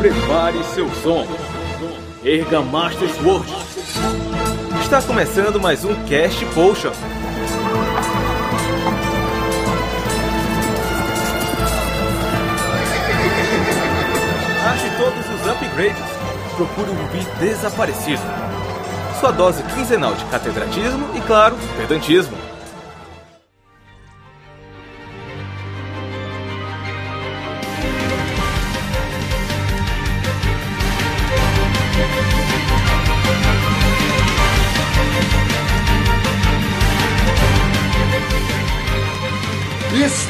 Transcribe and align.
Prepare 0.00 0.64
seu 0.64 0.88
som. 1.02 1.26
Erga 2.24 2.62
Master 2.62 3.06
Sword. 3.16 3.46
Está 4.80 5.02
começando 5.02 5.60
mais 5.60 5.84
um 5.84 5.94
Cast 6.06 6.42
Potion. 6.54 6.90
Ache 14.64 14.90
todos 14.96 15.34
os 15.34 15.46
upgrades. 15.46 16.02
Procure 16.56 16.90
um 16.92 17.06
bi 17.08 17.22
desaparecido. 17.38 18.22
Sua 19.20 19.32
dose 19.32 19.62
quinzenal 19.64 20.14
de 20.14 20.24
catedratismo 20.24 21.10
e, 21.14 21.20
claro, 21.20 21.54
pedantismo. 21.76 22.49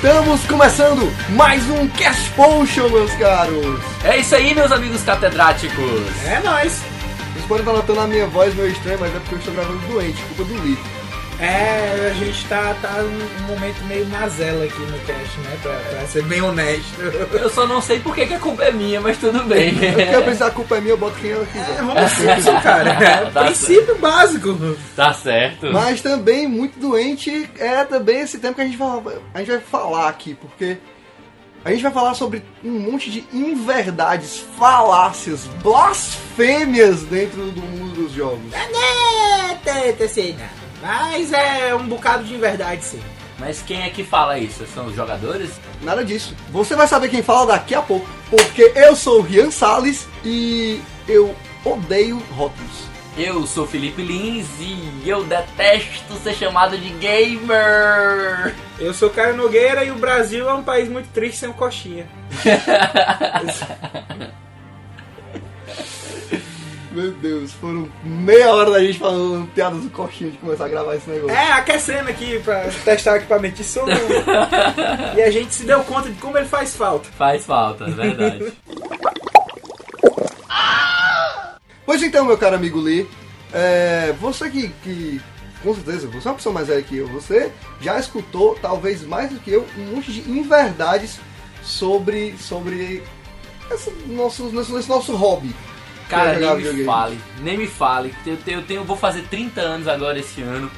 Estamos 0.03 0.47
começando 0.47 1.13
mais 1.37 1.63
um 1.69 1.87
Cast 1.89 2.31
Potion, 2.31 2.89
meus 2.89 3.13
caros! 3.17 3.83
É 4.03 4.17
isso 4.17 4.35
aí, 4.35 4.55
meus 4.55 4.73
amigos 4.73 5.03
catedráticos. 5.03 6.25
É 6.25 6.41
nóis. 6.41 6.81
Vocês 7.35 7.45
podem 7.47 7.63
estar 7.63 7.75
notando 7.75 8.01
a 8.01 8.07
minha 8.07 8.27
voz 8.27 8.55
meio 8.55 8.71
estranha, 8.71 8.97
mas 8.99 9.15
é 9.15 9.19
porque 9.19 9.35
eu 9.35 9.39
estou 9.41 9.53
gravando 9.53 9.79
doente, 9.89 10.23
culpa 10.23 10.45
do 10.45 10.63
Lee. 10.63 10.79
É, 11.41 12.11
a 12.11 12.15
gente 12.15 12.47
tá, 12.49 12.77
tá 12.83 13.01
num 13.03 13.47
momento 13.47 13.83
meio 13.85 14.07
mazela 14.09 14.63
aqui 14.65 14.79
no 14.79 14.99
cast, 15.01 15.39
né? 15.41 15.59
Pra, 15.63 15.73
pra 15.73 16.07
ser 16.07 16.23
bem 16.25 16.43
honesto. 16.43 17.01
Eu 17.33 17.49
só 17.49 17.67
não 17.67 17.81
sei 17.81 17.99
por 17.99 18.15
que 18.15 18.27
que 18.27 18.35
a 18.35 18.39
culpa 18.39 18.65
é 18.65 18.73
minha, 18.73 19.01
mas 19.01 19.17
tudo 19.17 19.43
bem. 19.45 19.69
É 19.71 19.93
porque 19.93 20.17
eu 20.17 20.23
pensar 20.23 20.47
a 20.49 20.51
culpa 20.51 20.77
é 20.77 20.81
minha, 20.81 20.93
eu 20.93 20.99
boto 20.99 21.17
quem 21.19 21.31
eu 21.31 21.47
quiser. 21.47 21.79
É, 21.79 21.83
vamos 21.83 22.13
Simpson, 22.13 22.61
cara. 22.61 22.91
É, 22.91 23.31
Tá 23.33 23.45
princípio 23.45 23.97
básico. 23.97 24.77
Tá 24.95 25.15
certo. 25.15 25.73
Mas 25.73 26.03
também 26.03 26.47
muito 26.47 26.79
doente 26.79 27.49
é 27.59 27.85
também 27.87 28.21
esse 28.21 28.39
tempo 28.39 28.57
que 28.57 28.61
a 28.61 28.65
gente, 28.65 28.77
vai, 28.77 29.01
a 29.33 29.39
gente 29.39 29.51
vai 29.51 29.61
falar 29.61 30.09
aqui, 30.11 30.35
porque 30.35 30.77
a 31.65 31.71
gente 31.71 31.83
vai 31.83 31.93
falar 31.93 32.15
sobre 32.15 32.43
um 32.63 32.79
monte 32.81 33.11
de 33.11 33.25
inverdades, 33.33 34.45
falácias, 34.59 35.47
blasfêmias 35.63 37.03
dentro 37.05 37.51
do 37.51 37.63
mundo 37.63 38.03
dos 38.03 38.13
jogos. 38.13 38.53
É, 38.53 39.55
teta, 39.65 40.07
sei 40.07 40.35
não. 40.39 40.60
Mas 40.81 41.33
é 41.33 41.75
um 41.75 41.87
bocado 41.87 42.25
de 42.25 42.37
verdade, 42.37 42.83
sim. 42.83 43.01
Mas 43.39 43.63
quem 43.63 43.83
é 43.83 43.91
que 43.91 44.05
fala 44.05 44.39
isso? 44.39 44.67
São 44.67 44.87
os 44.87 44.95
jogadores? 44.95 45.51
Nada 45.83 46.05
disso. 46.05 46.35
Você 46.51 46.77
vai 46.77 46.87
saber 46.87 47.09
quem 47.09 47.23
fala 47.23 47.47
daqui 47.47 47.75
a 47.75 47.81
pouco, 47.81 48.07
porque 48.29 48.73
eu 48.75 48.95
sou 48.95 49.21
o 49.21 49.23
Rian 49.23 49.51
Salles 49.51 50.07
e 50.25 50.81
eu 51.09 51.35
odeio 51.65 52.19
rótulos. 52.33 52.91
Eu 53.17 53.47
sou 53.47 53.67
Felipe 53.67 54.03
Lins 54.03 54.47
e 54.61 55.09
eu 55.09 55.25
detesto 55.25 56.15
ser 56.23 56.35
chamado 56.35 56.79
de 56.79 56.91
gamer. 56.91 58.55
Eu 58.79 58.95
sou 58.95 59.11
Caio 59.11 59.37
Nogueira 59.37 59.85
e 59.85 59.91
o 59.91 59.97
Brasil 59.97 60.49
é 60.49 60.55
um 60.55 60.63
país 60.63 60.89
muito 60.89 61.09
triste 61.09 61.39
sem 61.39 61.49
o 61.49 61.55
coxinha. 61.55 62.07
Meu 66.91 67.13
Deus, 67.13 67.53
foram 67.53 67.89
meia 68.03 68.53
hora 68.53 68.73
da 68.73 68.81
gente 68.81 68.99
falando 68.99 69.47
piadas 69.49 69.83
do 69.83 69.91
coxinha 69.91 70.31
de 70.31 70.39
começar 70.39 70.65
a 70.65 70.69
gravar 70.69 70.97
esse 70.97 71.09
negócio. 71.09 71.37
É, 71.37 71.53
aquecendo 71.53 72.11
aqui 72.11 72.41
pra 72.41 72.65
testar 72.85 73.13
o 73.13 73.17
equipamento 73.17 73.57
de 73.57 73.65
som. 73.65 73.87
e 75.17 75.23
a 75.23 75.31
gente 75.31 75.55
se 75.55 75.65
deu 75.65 75.85
conta 75.85 76.11
de 76.11 76.21
como 76.21 76.37
ele 76.37 76.49
faz 76.49 76.75
falta. 76.77 77.09
Faz 77.13 77.47
falta, 77.47 77.85
é 77.85 77.91
verdade. 77.91 78.53
Pois 81.91 82.05
então, 82.05 82.25
meu 82.25 82.39
caro 82.39 82.55
amigo 82.55 82.79
Lee, 82.79 83.05
é, 83.53 84.15
você 84.21 84.49
que, 84.49 84.69
que, 84.85 85.21
com 85.61 85.75
certeza, 85.75 86.07
você 86.07 86.29
é 86.29 86.31
uma 86.31 86.37
pessoa 86.37 86.53
mais 86.53 86.69
velha 86.69 86.83
que 86.83 86.99
eu, 86.99 87.09
você 87.09 87.51
já 87.81 87.99
escutou, 87.99 88.57
talvez 88.63 89.03
mais 89.03 89.31
do 89.31 89.41
que 89.41 89.51
eu, 89.51 89.67
um 89.77 89.97
monte 89.97 90.13
de 90.13 90.31
inverdades 90.31 91.19
sobre, 91.65 92.37
sobre 92.39 93.03
esse 93.73 93.91
nosso, 94.07 94.47
esse, 94.57 94.77
esse 94.77 94.89
nosso 94.89 95.17
hobby. 95.17 95.53
Cara, 96.11 96.39
nem 96.39 96.49
me 96.75 96.85
fale, 96.85 97.21
nem 97.41 97.59
me 97.59 97.67
fale. 97.67 98.15
Eu 98.27 98.37
tenho, 98.37 98.59
eu 98.59 98.65
tenho, 98.65 98.85
vou 98.85 98.97
fazer 98.97 99.23
30 99.31 99.61
anos 99.61 99.89
agora 99.89 100.19
esse 100.19 100.43
ano. 100.43 100.71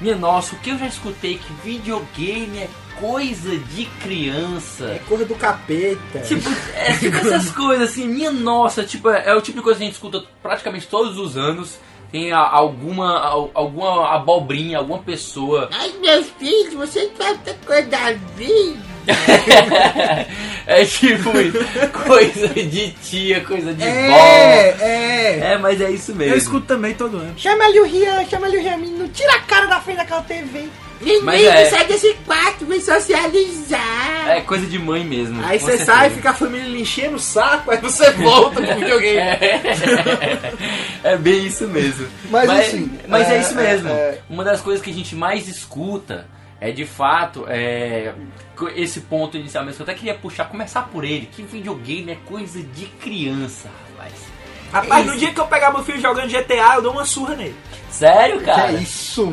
Minha 0.00 0.16
nossa, 0.16 0.54
o 0.54 0.58
que 0.60 0.70
eu 0.70 0.78
já 0.78 0.86
escutei 0.86 1.38
que 1.38 1.52
videogame 1.64 2.58
é 2.58 2.68
coisa 3.00 3.56
de 3.56 3.84
criança. 4.00 4.84
É 4.92 4.98
coisa 5.08 5.24
do 5.24 5.34
capeta. 5.34 6.20
Tipo, 6.20 6.48
é 6.74 6.92
tipo 6.98 7.16
essas 7.16 7.50
coisas 7.50 7.90
assim, 7.90 8.06
minha 8.08 8.30
nossa, 8.30 8.84
tipo, 8.84 9.08
é, 9.10 9.24
é 9.30 9.34
o 9.34 9.40
tipo 9.40 9.58
de 9.58 9.64
coisa 9.64 9.78
que 9.78 9.84
a 9.84 9.86
gente 9.86 9.94
escuta 9.94 10.22
praticamente 10.42 10.86
todos 10.86 11.18
os 11.18 11.36
anos. 11.36 11.78
Tem 12.10 12.32
a- 12.32 12.38
alguma, 12.38 13.18
al- 13.20 13.50
alguma 13.52 14.14
abobrinha, 14.14 14.78
alguma 14.78 15.00
pessoa. 15.00 15.68
Ai, 15.72 15.92
meus 16.00 16.26
filhos, 16.38 16.72
vocês 16.72 17.10
tanta 17.18 17.52
coisa 17.66 17.86
da 17.88 18.12
vida. 18.34 18.87
é 20.66 20.84
tipo 20.84 21.30
coisa 22.06 22.48
de 22.48 22.90
tia, 22.92 23.40
coisa 23.40 23.72
de 23.72 23.84
vó. 23.84 23.90
é. 23.90 25.38
É, 25.40 25.58
mas 25.58 25.80
é 25.80 25.90
isso 25.90 26.14
mesmo. 26.14 26.34
Eu 26.34 26.38
escuto 26.38 26.66
também 26.66 26.94
todo 26.94 27.16
ano. 27.16 27.34
Chama 27.36 27.64
ali 27.64 27.80
o 27.80 27.84
Rian, 27.84 28.24
chama 28.26 28.46
ali 28.46 28.56
o 28.58 28.60
Rian, 28.60 28.76
menino. 28.76 29.08
Tira 29.08 29.34
a 29.34 29.40
cara 29.40 29.66
da 29.66 29.80
frente 29.80 29.98
daquela 29.98 30.22
TV. 30.22 30.68
Vem, 31.00 31.22
Mas 31.22 31.44
é- 31.44 31.70
sai 31.70 31.86
desse 31.86 32.12
quarto, 32.26 32.66
vem 32.66 32.80
socializar. 32.80 34.30
É 34.30 34.40
coisa 34.40 34.66
de 34.66 34.78
mãe 34.80 35.04
mesmo. 35.04 35.40
Aí 35.44 35.58
você 35.58 35.78
sai, 35.78 36.10
fica 36.10 36.30
a 36.30 36.34
família 36.34 36.66
lhe 36.66 36.80
enchendo 36.80 37.16
o 37.16 37.20
saco, 37.20 37.70
aí 37.70 37.78
você 37.78 38.10
volta 38.10 38.60
pro 38.60 38.74
videogame. 38.74 39.38
É 41.04 41.16
bem 41.22 41.46
isso 41.46 41.68
mesmo. 41.68 42.08
Mas, 42.30 42.50
assim, 42.50 42.90
mas 43.06 43.30
é, 43.30 43.36
é, 43.36 43.40
isso 43.40 43.54
mesmo. 43.54 43.88
é, 43.88 43.92
é. 43.92 44.18
Uma 44.28 44.42
das 44.42 44.60
coisas 44.60 44.82
que 44.82 44.90
a 44.90 44.94
gente 44.94 45.14
mais 45.14 45.46
escuta 45.46 46.26
é 46.60 46.70
de 46.72 46.84
fato 46.84 47.44
é, 47.48 48.12
esse 48.74 49.00
ponto 49.02 49.36
inicialmente 49.36 49.76
que 49.76 49.82
eu 49.82 49.84
até 49.84 49.94
queria 49.94 50.14
puxar, 50.14 50.46
começar 50.46 50.82
por 50.82 51.04
ele, 51.04 51.26
que 51.30 51.42
videogame 51.42 52.12
é 52.12 52.18
coisa 52.26 52.60
de 52.62 52.86
criança, 52.86 53.68
rapaz. 53.96 54.12
Rapaz, 54.70 55.06
no 55.06 55.16
dia 55.16 55.32
que 55.32 55.40
eu 55.40 55.46
pegar 55.46 55.72
meu 55.72 55.82
filho 55.82 55.98
jogando 55.98 56.28
GTA, 56.28 56.74
eu 56.74 56.82
dou 56.82 56.92
uma 56.92 57.04
surra 57.06 57.34
nele. 57.34 57.56
Sério, 57.90 58.38
Que 58.40 58.44
cara? 58.44 58.72
é 58.72 58.74
isso? 58.74 59.32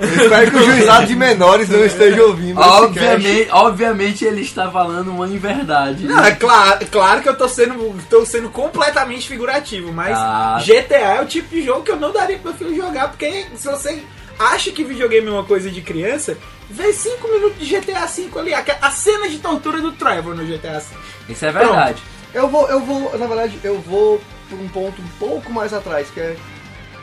Eu 0.00 0.22
espero 0.24 0.50
que 0.50 0.56
o 0.56 0.64
juizado 0.64 1.06
de 1.06 1.14
menores 1.14 1.68
não 1.68 1.84
esteja 1.84 2.20
ouvindo. 2.24 2.58
Obviamente, 2.60 3.48
obviamente 3.52 4.24
ele 4.24 4.40
está 4.42 4.68
falando 4.70 5.12
uma 5.12 5.26
inverdade. 5.28 6.04
Não, 6.04 6.24
é 6.24 6.32
claro, 6.34 6.84
claro 6.90 7.22
que 7.22 7.28
eu 7.28 7.36
tô 7.36 7.48
sendo, 7.48 7.94
tô 8.10 8.26
sendo 8.26 8.48
completamente 8.50 9.28
figurativo, 9.28 9.92
mas 9.92 10.16
Ah. 10.18 10.58
GTA 10.64 10.96
é 11.16 11.20
o 11.22 11.26
tipo 11.26 11.48
de 11.54 11.62
jogo 11.62 11.82
que 11.82 11.90
eu 11.92 11.96
não 11.96 12.12
daria 12.12 12.38
pro 12.38 12.48
meu 12.50 12.58
filho 12.58 12.74
jogar, 12.76 13.08
porque 13.08 13.46
se 13.54 13.68
você 13.68 14.02
acha 14.38 14.70
que 14.72 14.84
videogame 14.84 15.26
é 15.26 15.30
uma 15.30 15.44
coisa 15.44 15.70
de 15.70 15.80
criança, 15.80 16.36
vê 16.68 16.92
5 16.92 17.28
minutos 17.28 17.66
de 17.66 17.78
GTA 17.78 18.06
V 18.06 18.30
ali, 18.38 18.54
a, 18.54 18.64
a 18.80 18.90
cena 18.90 19.28
de 19.28 19.38
tortura 19.38 19.80
do 19.80 19.92
Trevor 19.92 20.34
no 20.34 20.44
GTA 20.44 20.80
V. 20.80 20.94
Isso 21.28 21.44
é 21.44 21.52
verdade. 21.52 22.02
Eu 22.34 22.48
vou, 22.48 22.68
eu 22.68 22.80
vou, 22.80 23.18
na 23.18 23.26
verdade, 23.26 23.58
eu 23.62 23.78
vou 23.80 24.20
por 24.48 24.58
um 24.58 24.68
ponto 24.68 25.00
um 25.00 25.08
pouco 25.18 25.52
mais 25.52 25.72
atrás, 25.72 26.10
que 26.10 26.20
é 26.20 26.36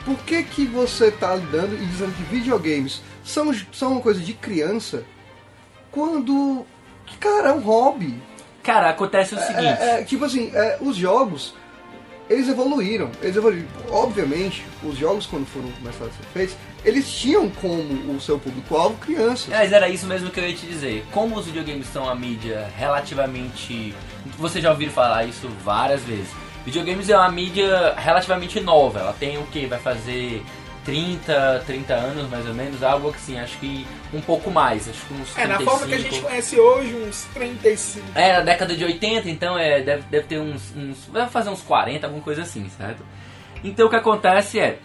por 0.04 0.16
que 0.24 0.42
que 0.42 0.66
você 0.66 1.10
tá 1.10 1.34
lidando 1.34 1.74
e 1.74 1.86
dizendo 1.86 2.12
que 2.16 2.22
videogames 2.22 3.02
são, 3.24 3.54
são 3.72 3.92
uma 3.92 4.00
coisa 4.00 4.20
de 4.20 4.32
criança 4.32 5.04
quando, 5.90 6.64
cara, 7.18 7.50
é 7.50 7.52
um 7.52 7.60
hobby. 7.60 8.20
Cara, 8.62 8.90
acontece 8.90 9.34
o 9.34 9.38
seguinte. 9.38 9.82
É, 9.82 10.00
é, 10.00 10.04
tipo 10.04 10.24
assim, 10.24 10.50
é, 10.54 10.78
os 10.80 10.96
jogos, 10.96 11.54
eles 12.28 12.48
evoluíram, 12.48 13.10
eles 13.22 13.36
evoluíram. 13.36 13.68
Obviamente, 13.90 14.64
os 14.82 14.96
jogos 14.96 15.26
quando 15.26 15.46
foram 15.46 15.70
começados 15.72 16.12
a 16.14 16.16
ser 16.16 16.28
feitos, 16.32 16.56
eles 16.84 17.10
tinham 17.10 17.48
como 17.48 18.14
o 18.14 18.20
seu 18.20 18.38
público-alvo 18.38 18.96
crianças. 18.98 19.52
É, 19.52 19.58
Mas 19.58 19.72
era 19.72 19.88
isso 19.88 20.06
mesmo 20.06 20.30
que 20.30 20.40
eu 20.40 20.48
ia 20.48 20.54
te 20.54 20.66
dizer. 20.66 21.04
Como 21.12 21.36
os 21.36 21.46
videogames 21.46 21.86
são 21.86 22.08
a 22.08 22.14
mídia 22.14 22.70
relativamente. 22.76 23.94
Você 24.38 24.60
já 24.60 24.70
ouviu 24.70 24.90
falar 24.90 25.24
isso 25.24 25.48
várias 25.62 26.02
vezes. 26.02 26.28
Videogames 26.64 27.08
é 27.08 27.16
uma 27.16 27.30
mídia 27.30 27.94
relativamente 27.96 28.60
nova. 28.60 29.00
Ela 29.00 29.12
tem 29.12 29.38
o 29.38 29.42
que? 29.44 29.66
Vai 29.66 29.78
fazer 29.78 30.42
30, 30.84 31.64
30 31.66 31.94
anos 31.94 32.30
mais 32.30 32.46
ou 32.46 32.54
menos, 32.54 32.82
algo 32.82 33.10
assim. 33.10 33.38
Acho 33.38 33.58
que 33.58 33.86
um 34.12 34.20
pouco 34.20 34.50
mais. 34.50 34.88
Acho 34.88 35.06
que 35.06 35.14
uns 35.14 35.36
É, 35.36 35.46
na 35.46 35.56
35. 35.56 35.70
forma 35.70 35.86
que 35.86 35.94
a 35.94 35.98
gente 35.98 36.20
conhece 36.20 36.58
hoje, 36.58 36.94
uns 36.94 37.24
35. 37.34 38.06
É, 38.14 38.32
na 38.34 38.40
década 38.40 38.76
de 38.76 38.84
80, 38.84 39.28
então 39.28 39.58
é, 39.58 39.82
deve, 39.82 40.02
deve 40.04 40.26
ter 40.26 40.38
uns, 40.38 40.74
uns. 40.76 41.04
Vai 41.06 41.28
fazer 41.28 41.50
uns 41.50 41.62
40, 41.62 42.06
alguma 42.06 42.22
coisa 42.22 42.42
assim, 42.42 42.68
certo? 42.76 43.04
Então 43.62 43.86
o 43.86 43.90
que 43.90 43.96
acontece 43.96 44.58
é. 44.58 44.78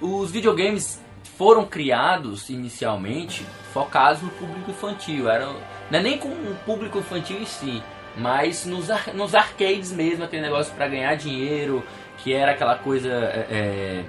Os 0.00 0.30
videogames 0.30 1.00
foram 1.38 1.64
criados 1.64 2.50
inicialmente 2.50 3.46
focados 3.72 4.20
no 4.20 4.28
público 4.30 4.70
infantil. 4.72 5.30
Era, 5.30 5.46
não 5.46 5.98
é 5.98 6.02
nem 6.02 6.18
com 6.18 6.28
o 6.28 6.56
público 6.66 6.98
infantil 6.98 7.38
em 7.38 7.46
si, 7.46 7.80
mas 8.16 8.66
nos, 8.66 8.90
ar- 8.90 9.14
nos 9.14 9.34
arcades 9.36 9.92
mesmo, 9.92 10.24
aquele 10.24 10.42
negócio 10.42 10.74
para 10.74 10.88
ganhar 10.88 11.14
dinheiro, 11.14 11.82
que 12.18 12.32
era 12.34 12.50
aquela 12.52 12.74
coisa. 12.74 13.08
é, 13.08 13.46
é, 13.50 14.04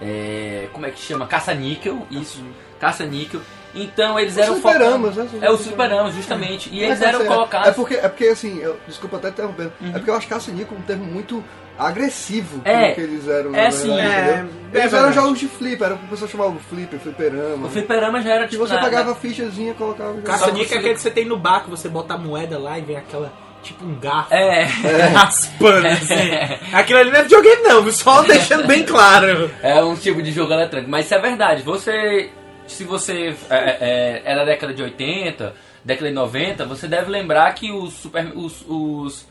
é, 0.00 0.68
como 0.72 0.86
é 0.86 0.90
que 0.90 1.00
chama? 1.00 1.26
Caça-níquel, 1.26 2.06
isso, 2.10 2.44
caça-níquel. 2.78 3.40
Então 3.74 4.18
eles 4.18 4.32
Os 4.34 4.38
eram 4.42 4.54
fliperamas, 4.60 5.14
focados- 5.14 5.32
né? 5.40 5.46
É 5.46 5.50
os 5.50 5.62
fliperamas, 5.66 6.14
justamente. 6.14 6.70
E 6.70 6.78
eles 6.78 6.98
Mas, 6.98 7.02
eram 7.02 7.18
assim, 7.20 7.28
é- 7.28 7.30
colocados. 7.34 7.68
É 7.68 7.72
porque, 7.72 7.94
é 7.94 8.08
porque 8.08 8.24
assim, 8.26 8.58
eu, 8.58 8.78
desculpa 8.86 9.16
até 9.16 9.28
interrompendo, 9.30 9.72
Uhum. 9.80 9.88
é 9.90 9.92
porque 9.92 10.10
eu 10.10 10.14
acho 10.16 10.28
caça-níquel 10.28 10.76
um 10.76 10.82
termo 10.82 11.04
muito 11.04 11.42
agressivo 11.78 12.60
É, 12.64 12.92
que 12.92 13.00
eles 13.00 13.28
eram. 13.28 13.54
é 13.54 13.64
na 13.64 13.70
sim. 13.70 13.88
verdade, 13.94 14.08
É, 14.08 14.20
entendeu? 14.34 14.50
é 14.74 14.78
eles 14.80 14.92
eram 14.92 15.12
jogos 15.12 15.38
de 15.38 15.46
flip, 15.48 15.82
era 15.82 15.94
o 15.94 15.98
que 15.98 16.04
o 16.04 16.08
pessoal 16.08 16.30
chamava 16.30 16.50
de 16.52 16.58
flip, 16.60 16.98
fliperama. 16.98 17.66
O 17.66 17.70
fliperama 17.70 18.20
já 18.22 18.30
era 18.34 18.44
Que 18.44 18.50
tipo. 18.50 18.66
você 18.66 18.74
na- 18.74 18.82
pegava 18.82 19.04
na- 19.06 19.12
a 19.12 19.14
fichazinha 19.14 19.70
e 19.70 19.74
colocava. 19.74 20.20
Caça-níquel 20.22 20.66
você- 20.68 20.74
é 20.74 20.78
aquele 20.78 20.94
que 20.94 21.00
você 21.00 21.10
tem 21.10 21.24
no 21.24 21.36
bar, 21.38 21.64
que 21.64 21.70
você 21.70 21.88
bota 21.88 22.14
a 22.14 22.18
moeda 22.18 22.58
lá 22.58 22.78
e 22.78 22.82
vem 22.82 22.96
aquela, 22.96 23.32
tipo 23.62 23.84
um 23.84 23.94
garfo. 23.98 24.34
É. 24.34 24.64
Raspando, 25.14 25.86
assim. 25.86 26.14
Aquilo 26.72 26.98
ali 27.00 27.10
não 27.10 27.18
é 27.18 27.22
videogame 27.22 27.62
não, 27.62 27.90
só 27.92 28.22
deixando 28.26 28.66
bem 28.66 28.84
claro. 28.84 29.50
É 29.62 29.82
um 29.82 29.94
tipo 29.94 30.22
de 30.22 30.32
jogo 30.32 30.52
eletrônico. 30.52 30.90
Mas 30.90 31.04
isso 31.06 31.14
é 31.14 31.18
verdade. 31.20 31.62
Você. 31.62 32.30
Se 32.66 32.84
você 32.84 33.34
é, 33.48 33.56
é, 33.56 34.22
é 34.26 34.34
da 34.36 34.44
década 34.44 34.74
de 34.74 34.82
80, 34.82 35.54
década 35.82 36.08
de 36.08 36.14
90, 36.14 36.66
você 36.66 36.86
deve 36.86 37.10
lembrar 37.10 37.50
que 37.54 37.72
os 37.72 37.94
super. 37.94 38.30
Os, 38.34 38.62
os, 38.68 39.26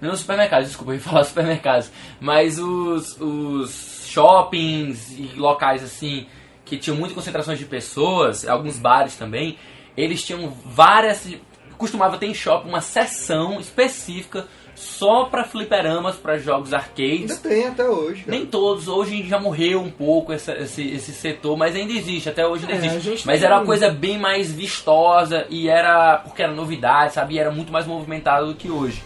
não 0.00 0.12
os 0.12 0.20
supermercados, 0.20 0.68
desculpa, 0.68 0.92
eu 0.92 0.96
ia 0.96 1.00
falar 1.02 1.24
supermercados. 1.24 1.90
Mas 2.20 2.58
os, 2.58 3.20
os 3.20 4.06
shoppings 4.08 5.12
e 5.18 5.32
locais 5.36 5.82
assim 5.82 6.26
que 6.64 6.76
tinham 6.76 6.96
muitas 6.96 7.14
concentrações 7.14 7.58
de 7.58 7.64
pessoas, 7.64 8.46
alguns 8.46 8.76
bares 8.78 9.14
também, 9.16 9.56
eles 9.96 10.22
tinham 10.24 10.48
várias. 10.64 11.28
Costumava 11.78 12.16
ter 12.18 12.26
em 12.26 12.34
shopping 12.34 12.68
uma 12.70 12.80
seção 12.80 13.60
específica 13.60 14.46
só 14.74 15.24
para 15.26 15.44
fliperamas, 15.44 16.16
para 16.16 16.38
jogos 16.38 16.72
arcades. 16.74 17.30
Ainda 17.30 17.36
tem 17.36 17.66
até 17.66 17.84
hoje. 17.88 18.24
cara. 18.24 18.36
Nem 18.36 18.46
todos, 18.46 18.88
hoje 18.88 19.26
já 19.28 19.38
morreu 19.38 19.80
um 19.80 19.90
pouco 19.90 20.32
essa- 20.32 20.54
esse, 20.54 20.82
esse 20.88 21.12
setor, 21.12 21.56
mas 21.56 21.76
ainda 21.76 21.92
existe, 21.92 22.28
até 22.28 22.46
hoje 22.46 22.66
ainda 22.66 22.84
É, 22.86 22.96
existe. 22.96 23.26
Mas 23.26 23.42
era 23.42 23.54
uma 23.56 23.62
um- 23.62 23.66
coisa 23.66 23.90
bem 23.90 24.18
mais 24.18 24.50
vistosa 24.52 25.46
e 25.50 25.68
era 25.68 26.16
porque 26.18 26.42
era 26.42 26.52
novidade, 26.52 27.12
sabe? 27.14 27.34
E 27.34 27.38
era 27.38 27.50
muito 27.50 27.72
mais 27.72 27.86
movimentado 27.86 28.48
do 28.48 28.54
que 28.54 28.70
hoje. 28.70 29.02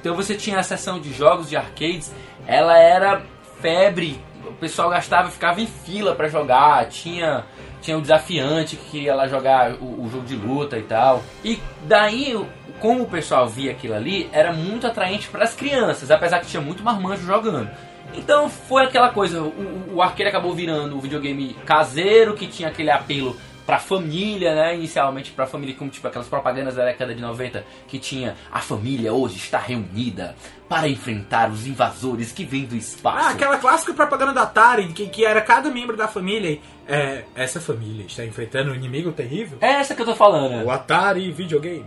Então 0.00 0.14
você 0.14 0.34
tinha 0.34 0.58
a 0.58 0.62
seção 0.62 1.00
de 1.00 1.12
jogos 1.12 1.48
de 1.48 1.56
arcades, 1.56 2.12
ela 2.46 2.78
era 2.78 3.22
febre, 3.60 4.20
o 4.46 4.52
pessoal 4.54 4.88
gastava, 4.90 5.28
ficava 5.30 5.60
em 5.60 5.66
fila 5.66 6.14
pra 6.14 6.28
jogar, 6.28 6.86
tinha 6.88 7.44
tinha 7.80 7.96
o 7.96 8.00
desafiante 8.00 8.74
que 8.76 9.02
ia 9.02 9.14
lá 9.14 9.28
jogar 9.28 9.72
o, 9.74 10.02
o 10.04 10.10
jogo 10.10 10.24
de 10.26 10.34
luta 10.34 10.76
e 10.76 10.82
tal. 10.82 11.22
E 11.44 11.60
daí, 11.84 12.36
como 12.80 13.04
o 13.04 13.06
pessoal 13.08 13.46
via 13.48 13.70
aquilo 13.70 13.94
ali, 13.94 14.28
era 14.32 14.52
muito 14.52 14.84
atraente 14.84 15.28
para 15.28 15.44
as 15.44 15.54
crianças, 15.54 16.10
apesar 16.10 16.40
que 16.40 16.46
tinha 16.48 16.60
muito 16.60 16.82
marmanjo 16.82 17.24
jogando. 17.24 17.70
Então 18.14 18.48
foi 18.48 18.82
aquela 18.84 19.10
coisa, 19.10 19.40
o, 19.42 19.46
o- 19.46 19.94
o 19.96 20.02
arcade 20.02 20.28
acabou 20.28 20.52
virando 20.54 20.96
um 20.96 21.00
videogame 21.00 21.54
caseiro 21.64 22.34
que 22.34 22.48
tinha 22.48 22.68
aquele 22.68 22.90
apelo 22.90 23.36
pra 23.68 23.78
família, 23.78 24.54
né? 24.54 24.74
Inicialmente 24.76 25.30
pra 25.30 25.46
família, 25.46 25.74
como 25.74 25.90
tipo 25.90 26.08
aquelas 26.08 26.26
propagandas 26.26 26.76
da 26.76 26.86
década 26.86 27.14
de 27.14 27.20
90 27.20 27.66
que 27.86 27.98
tinha 27.98 28.34
a 28.50 28.60
família 28.60 29.12
hoje 29.12 29.36
está 29.36 29.58
reunida 29.58 30.34
para 30.66 30.88
enfrentar 30.88 31.50
os 31.50 31.66
invasores 31.66 32.32
que 32.32 32.46
vêm 32.46 32.64
do 32.64 32.74
espaço. 32.74 33.28
Ah, 33.28 33.30
aquela 33.32 33.58
clássica 33.58 33.92
propaganda 33.92 34.32
da 34.32 34.44
Atari, 34.44 34.88
que, 34.94 35.06
que 35.08 35.22
era 35.22 35.42
cada 35.42 35.68
membro 35.68 35.98
da 35.98 36.08
família. 36.08 36.52
e, 36.52 36.60
É, 36.88 37.24
essa 37.34 37.60
família 37.60 38.06
está 38.06 38.24
enfrentando 38.24 38.70
um 38.70 38.74
inimigo 38.74 39.12
terrível. 39.12 39.58
É 39.60 39.72
essa 39.72 39.94
que 39.94 40.00
eu 40.00 40.06
tô 40.06 40.14
falando. 40.14 40.64
O 40.64 40.70
Atari 40.70 41.30
videogame. 41.30 41.84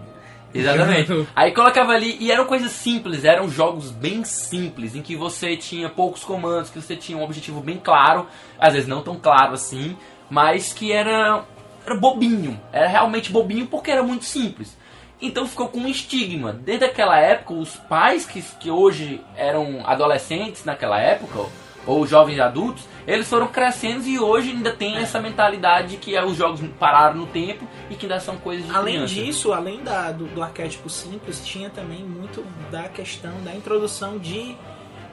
Exatamente. 0.54 1.28
Aí 1.36 1.52
colocava 1.52 1.94
ali, 1.94 2.16
e 2.20 2.32
eram 2.32 2.46
coisas 2.46 2.72
simples, 2.72 3.26
eram 3.26 3.50
jogos 3.50 3.90
bem 3.90 4.24
simples, 4.24 4.96
em 4.96 5.02
que 5.02 5.16
você 5.16 5.58
tinha 5.58 5.90
poucos 5.90 6.24
comandos, 6.24 6.70
que 6.70 6.80
você 6.80 6.96
tinha 6.96 7.18
um 7.18 7.24
objetivo 7.24 7.60
bem 7.60 7.80
claro, 7.84 8.28
às 8.60 8.74
vezes 8.74 8.88
não 8.88 9.02
tão 9.02 9.16
claro 9.16 9.54
assim, 9.54 9.98
mas 10.30 10.72
que 10.74 10.92
era, 10.92 11.44
era 11.86 11.96
bobinho, 11.96 12.60
era 12.72 12.88
realmente 12.88 13.32
bobinho 13.32 13.68
porque 13.68 13.90
era 13.92 14.04
muito 14.04 14.26
simples. 14.26 14.78
Então 15.22 15.48
ficou 15.48 15.68
com 15.68 15.80
um 15.80 15.88
estigma. 15.88 16.52
Desde 16.52 16.86
aquela 16.86 17.20
época, 17.20 17.54
os 17.54 17.76
pais 17.76 18.26
que, 18.26 18.42
que 18.60 18.72
hoje 18.72 19.22
eram 19.36 19.82
adolescentes 19.86 20.66
naquela 20.66 21.00
época, 21.00 21.46
ou 21.86 22.06
jovens 22.06 22.40
adultos, 22.40 22.84
eles 23.08 23.28
foram 23.28 23.48
crescendo 23.48 24.06
e 24.08 24.20
hoje 24.20 24.52
ainda 24.52 24.72
tem 24.72 24.98
essa 24.98 25.20
mentalidade 25.20 25.90
de 25.90 25.98
que 25.98 26.18
os 26.20 26.38
jogos 26.38 26.62
pararam 26.80 27.16
no 27.18 27.26
tempo 27.28 27.68
e 27.90 27.96
que 27.96 28.06
ainda 28.06 28.20
são 28.20 28.38
coisas 28.38 28.66
de 28.68 28.72
Além 28.76 28.94
criança. 28.96 29.14
disso, 29.16 29.52
além 29.54 29.84
da, 29.84 30.12
do, 30.12 30.26
do 30.26 30.44
arquétipo 30.44 30.88
simples, 30.90 31.44
tinha 31.46 31.70
também 31.72 32.04
muito 32.04 32.44
da 32.72 32.84
questão 32.84 33.32
da 33.44 33.54
introdução 33.56 34.20
de, 34.20 34.56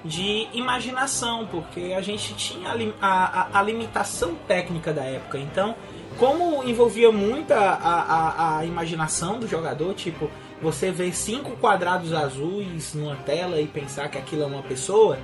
de 0.05 0.47
imaginação, 0.53 1.47
porque 1.51 1.95
a 1.97 2.01
gente 2.03 2.35
tinha 2.35 2.71
a, 3.01 3.07
a- 3.11 3.49
a 3.59 3.63
limitação 3.63 4.35
técnica 4.47 4.93
da 4.93 5.03
época. 5.05 5.39
Então, 5.39 5.75
como 6.19 6.65
envolvia 6.65 7.11
muito 7.13 7.53
a, 7.53 7.59
a, 7.75 8.59
a- 8.59 8.65
imaginação 8.67 9.39
do 9.39 9.47
jogador, 9.47 9.95
tipo, 9.95 10.31
você 10.61 10.91
ver 10.91 11.15
cinco 11.15 11.53
quadrados 11.59 12.13
azuis 12.13 12.93
numa 12.95 13.17
tela 13.17 13.61
e 13.61 13.67
pensar 13.67 14.09
que 14.09 14.19
aquilo 14.19 14.43
é 14.43 14.47
uma 14.47 14.63
pessoa, 14.63 15.19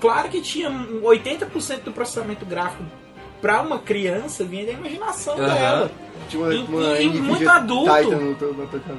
claro 0.00 0.28
que 0.28 0.40
tinha 0.40 0.70
80% 0.70 1.82
do 1.82 1.92
processamento 1.92 2.46
gráfico 2.46 2.84
para 3.42 3.60
uma 3.60 3.78
criança 3.80 4.44
vinha 4.44 4.64
da 4.64 4.72
imaginação 4.72 5.34
Aham. 5.34 5.54
dela. 5.54 5.90
Uma, 6.32 6.54
E- 6.54 6.58
uma 6.62 6.82
e- 6.98 7.06
e 7.06 7.20
muito 7.20 7.50
adulto. 7.50 7.90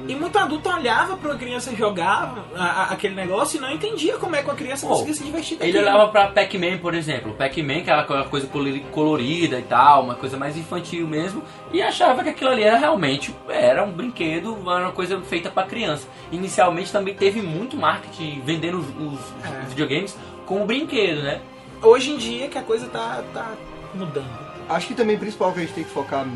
E 0.06 0.14
muito 0.14 0.38
adulto 0.38 0.68
olhava 0.68 1.16
para 1.16 1.30
uma 1.30 1.38
criança 1.38 1.74
jogar 1.74 2.44
a- 2.54 2.62
a- 2.64 2.84
aquele 2.92 3.14
negócio 3.14 3.56
e 3.56 3.60
não 3.60 3.72
entendia 3.72 4.18
como 4.18 4.36
é 4.36 4.42
que 4.42 4.44
uma 4.48 4.54
criança 4.54 4.86
Pô, 4.86 4.92
conseguia 4.92 5.14
se 5.14 5.24
divertir 5.24 5.56
Ele 5.60 5.72
daquilo. 5.72 5.90
olhava 5.90 6.12
pra 6.12 6.28
Pac-Man, 6.28 6.78
por 6.78 6.94
exemplo. 6.94 7.32
Pac-Man, 7.34 7.80
que 7.80 7.90
era 7.90 8.02
aquela 8.02 8.24
coisa 8.24 8.46
colori- 8.46 8.84
colorida 8.92 9.58
e 9.58 9.62
tal, 9.62 10.04
uma 10.04 10.14
coisa 10.14 10.36
mais 10.36 10.56
infantil 10.56 11.08
mesmo, 11.08 11.42
e 11.72 11.82
achava 11.82 12.22
que 12.22 12.28
aquilo 12.28 12.50
ali 12.50 12.62
era 12.62 12.76
realmente 12.76 13.34
era 13.48 13.82
um 13.82 13.90
brinquedo, 13.90 14.56
era 14.70 14.84
uma 14.84 14.92
coisa 14.92 15.18
feita 15.22 15.50
pra 15.50 15.64
criança. 15.64 16.06
Inicialmente 16.30 16.92
também 16.92 17.14
teve 17.14 17.40
muito 17.42 17.76
marketing 17.76 18.42
vendendo 18.44 18.78
os, 18.78 18.86
os 18.86 19.20
É. 19.44 19.62
videogames 19.70 20.16
como 20.46 20.64
brinquedo, 20.66 21.22
né? 21.22 21.40
Hoje 21.82 22.12
em 22.12 22.16
dia 22.16 22.48
que 22.48 22.58
a 22.58 22.62
coisa 22.62 22.86
tá, 22.86 23.24
tá 23.32 23.50
mudando. 23.94 24.28
Acho 24.68 24.88
que 24.88 24.94
também 24.94 25.16
o 25.16 25.18
principal 25.18 25.52
que 25.52 25.60
a 25.60 25.62
gente 25.62 25.74
tem 25.74 25.84
que 25.84 25.90
focar, 25.90 26.26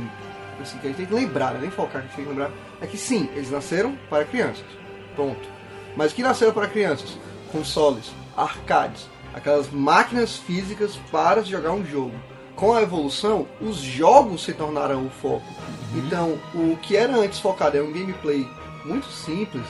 assim, 0.60 0.78
que 0.78 0.87
a 0.87 0.90
gente 0.90 0.96
tem 0.96 1.06
que 1.06 1.14
lembrar, 1.14 1.55
né? 1.55 1.60
nem 1.62 1.70
focar, 1.70 1.93
que 1.93 1.99
a 1.99 2.00
gente 2.02 2.16
tem 2.16 2.25
que 2.25 2.31
lembrar, 2.31 2.50
é 2.81 2.87
que 2.87 2.96
sim, 2.96 3.28
eles 3.34 3.50
nasceram 3.50 3.96
para 4.08 4.25
crianças. 4.25 4.66
Ponto. 5.16 5.49
Mas 5.96 6.12
que 6.12 6.22
nasceram 6.22 6.52
para 6.52 6.69
crianças? 6.69 7.19
Consoles, 7.50 8.12
arcades, 8.37 9.08
aquelas 9.34 9.70
máquinas 9.70 10.37
físicas 10.37 10.96
para 11.10 11.43
jogar 11.43 11.72
um 11.72 11.84
jogo. 11.84 12.14
Com 12.55 12.75
a 12.75 12.82
evolução, 12.82 13.46
os 13.61 13.76
jogos 13.76 14.44
se 14.44 14.52
tornaram 14.52 15.06
o 15.06 15.11
foco. 15.11 15.46
Então, 15.94 16.38
o 16.54 16.76
que 16.76 16.96
era 16.96 17.16
antes 17.16 17.38
focado 17.38 17.76
em 17.76 17.81
um 17.81 17.93
gameplay 17.93 18.46
muito 18.84 19.06
simples, 19.06 19.64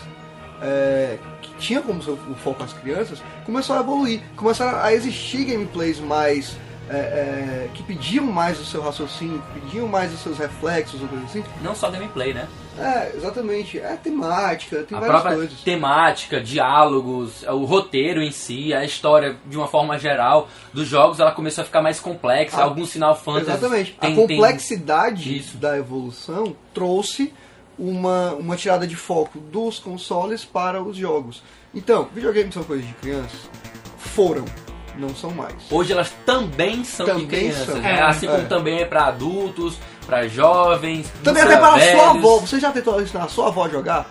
é, 0.62 1.18
que 1.42 1.54
tinha 1.56 1.80
como 1.80 2.02
seu, 2.02 2.14
o 2.14 2.34
foco 2.34 2.62
as 2.62 2.72
crianças, 2.72 3.22
começou 3.44 3.76
a 3.76 3.80
evoluir. 3.80 4.22
Começaram 4.36 4.78
a 4.78 4.92
existir 4.92 5.44
gameplays 5.44 6.00
mais. 6.00 6.56
É, 6.90 6.96
é, 6.96 7.70
que 7.74 7.82
pediam 7.82 8.24
mais 8.24 8.58
do 8.58 8.64
seu 8.64 8.80
raciocínio, 8.82 9.42
pediam 9.54 9.86
mais 9.88 10.10
dos 10.10 10.20
seus 10.20 10.38
reflexos 10.38 11.00
ou 11.02 11.08
coisa 11.08 11.24
assim. 11.24 11.44
Não 11.62 11.74
só 11.74 11.90
gameplay, 11.90 12.32
né? 12.34 12.48
É, 12.78 13.12
exatamente. 13.16 13.78
É 13.78 13.96
temática, 13.96 14.82
tem 14.84 14.96
a 14.96 15.00
várias 15.00 15.20
própria 15.20 15.36
coisas. 15.38 15.60
temática, 15.62 16.40
diálogos, 16.40 17.42
o 17.42 17.64
roteiro 17.64 18.22
em 18.22 18.30
si, 18.30 18.72
a 18.72 18.84
história 18.84 19.36
de 19.46 19.56
uma 19.56 19.66
forma 19.66 19.98
geral 19.98 20.48
dos 20.72 20.86
jogos, 20.86 21.18
ela 21.20 21.32
começou 21.32 21.62
a 21.62 21.64
ficar 21.64 21.82
mais 21.82 21.98
complexa. 22.00 22.56
Ah, 22.58 22.64
Alguns 22.64 22.92
Final 22.92 23.16
Fantasy 23.16 23.50
Exatamente. 23.50 23.92
tem- 24.00 24.12
a 24.12 24.14
tem- 24.14 24.16
complexidade 24.16 25.36
Isso. 25.36 25.56
da 25.56 25.76
evolução 25.76 26.54
trouxe 26.72 27.32
uma, 27.78 28.32
uma 28.34 28.56
tirada 28.56 28.86
de 28.86 28.96
foco 28.96 29.38
dos 29.38 29.78
consoles 29.78 30.44
para 30.44 30.82
os 30.82 30.96
jogos. 30.96 31.42
Então, 31.74 32.08
videogames 32.14 32.54
são 32.54 32.62
coisas 32.64 32.86
de 32.86 32.92
crianças? 32.94 33.38
Foram, 33.98 34.44
não 34.98 35.14
são 35.14 35.30
mais. 35.30 35.54
Hoje 35.70 35.92
elas 35.92 36.12
também 36.26 36.84
são 36.84 37.06
de 37.06 37.12
Também 37.12 37.26
crianças, 37.26 37.66
são. 37.66 37.76
né? 37.76 37.96
É, 37.98 38.02
assim 38.02 38.26
como 38.26 38.42
é. 38.42 38.44
também 38.46 38.80
é 38.80 38.84
para 38.84 39.06
adultos, 39.06 39.78
para 40.06 40.26
jovens, 40.28 41.10
Também 41.22 41.42
até 41.42 41.56
para 41.56 41.76
velhos. 41.76 42.00
sua 42.00 42.10
avó. 42.10 42.38
Você 42.38 42.60
já 42.60 42.70
tentou 42.72 43.00
ensinar 43.00 43.24
a 43.24 43.28
sua 43.28 43.46
avó 43.48 43.64
a 43.64 43.68
jogar? 43.68 44.10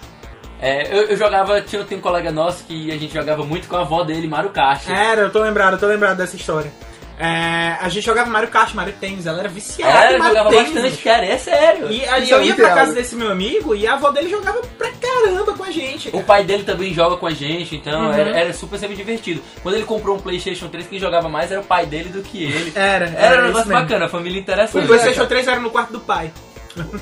É, 0.60 0.88
eu, 0.92 1.04
eu 1.04 1.18
jogava, 1.18 1.62
tinha 1.62 1.84
tem 1.84 1.98
um 2.00 2.02
colega 2.02 2.32
nosso 2.32 2.64
que 2.64 2.92
a 2.92 2.98
gente 2.98 3.14
jogava 3.14 3.44
muito 3.46 3.68
com 3.68 3.76
a 3.76 3.82
avó 3.82 4.04
dele, 4.04 4.28
Mario 4.28 4.50
Kart. 4.50 4.88
Era, 4.90 5.22
eu 5.22 5.32
tô 5.32 5.40
lembrado, 5.42 5.74
eu 5.74 5.80
tô 5.80 5.86
lembrado 5.86 6.18
dessa 6.18 6.36
história. 6.36 6.72
É, 7.20 7.78
a 7.82 7.90
gente 7.90 8.06
jogava 8.06 8.30
Mario 8.30 8.50
Kart, 8.50 8.76
Mario 8.76 8.94
Tênis, 8.94 9.26
ela 9.26 9.40
era 9.40 9.50
viciada 9.50 9.92
É, 10.14 10.18
Mario 10.20 10.36
jogava 10.38 10.50
Tênis. 10.52 10.74
bastante, 10.74 10.98
cara, 11.04 11.26
é 11.26 11.38
sério. 11.38 11.92
E 11.92 12.06
aí 12.06 12.30
é 12.30 12.34
eu 12.34 12.44
ia 12.44 12.54
pra 12.54 12.76
casa 12.76 12.94
desse 12.94 13.16
meu 13.16 13.32
amigo 13.32 13.74
e 13.76 13.88
a 13.88 13.94
avó 13.94 14.12
dele 14.12 14.30
jogava 14.30 14.62
pra 14.78 14.92
caramba 14.92 15.54
com 15.54 15.64
a 15.64 15.72
gente. 15.72 16.10
O 16.10 16.12
cara. 16.12 16.24
pai 16.24 16.44
dele 16.44 16.64
também 16.64 16.94
joga 16.94 17.18
com 17.18 17.26
a 17.26 17.32
gente, 17.32 17.76
então 17.76 18.06
Uhum. 18.06 18.14
era, 18.14 18.30
era 18.40 18.54
super 18.54 18.78
sempre 18.78 18.96
divertido. 18.96 19.42
Quando 19.64 19.76
ele 19.76 19.86
comprou 19.86 20.16
um 20.16 20.20
Playstation 20.20 20.68
3, 20.68 20.86
quem 20.88 21.00
jogava 21.00 21.28
mais 21.28 21.52
era 21.52 21.60
o 21.60 21.64
pai 21.64 21.88
dele 21.88 22.10
do 22.10 22.22
que 22.22 22.44
ele. 22.44 22.72
Era, 22.76 23.06
Era, 23.08 23.16
era 23.20 23.42
um 23.44 23.48
negócio 23.48 23.70
bacana, 23.70 24.06
a 24.06 24.10
família 24.10 24.38
O 24.38 24.42
interessante. 24.42 24.86
PlayStation 24.86 25.26
3 25.26 25.48
era 25.48 25.60
no 25.60 25.72
quarto 25.72 25.94
do 25.94 26.00
pai. 26.02 26.32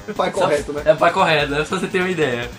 O 0.07 0.13
pai 0.15 0.31
correto, 0.31 0.71
né? 0.71 0.81
É 0.85 0.93
o 0.93 0.97
pai 0.97 1.11
correto, 1.11 1.51
né? 1.51 1.63
Pra 1.67 1.77
você 1.77 1.87
ter 1.87 1.99
uma 1.99 2.09
ideia. 2.09 2.49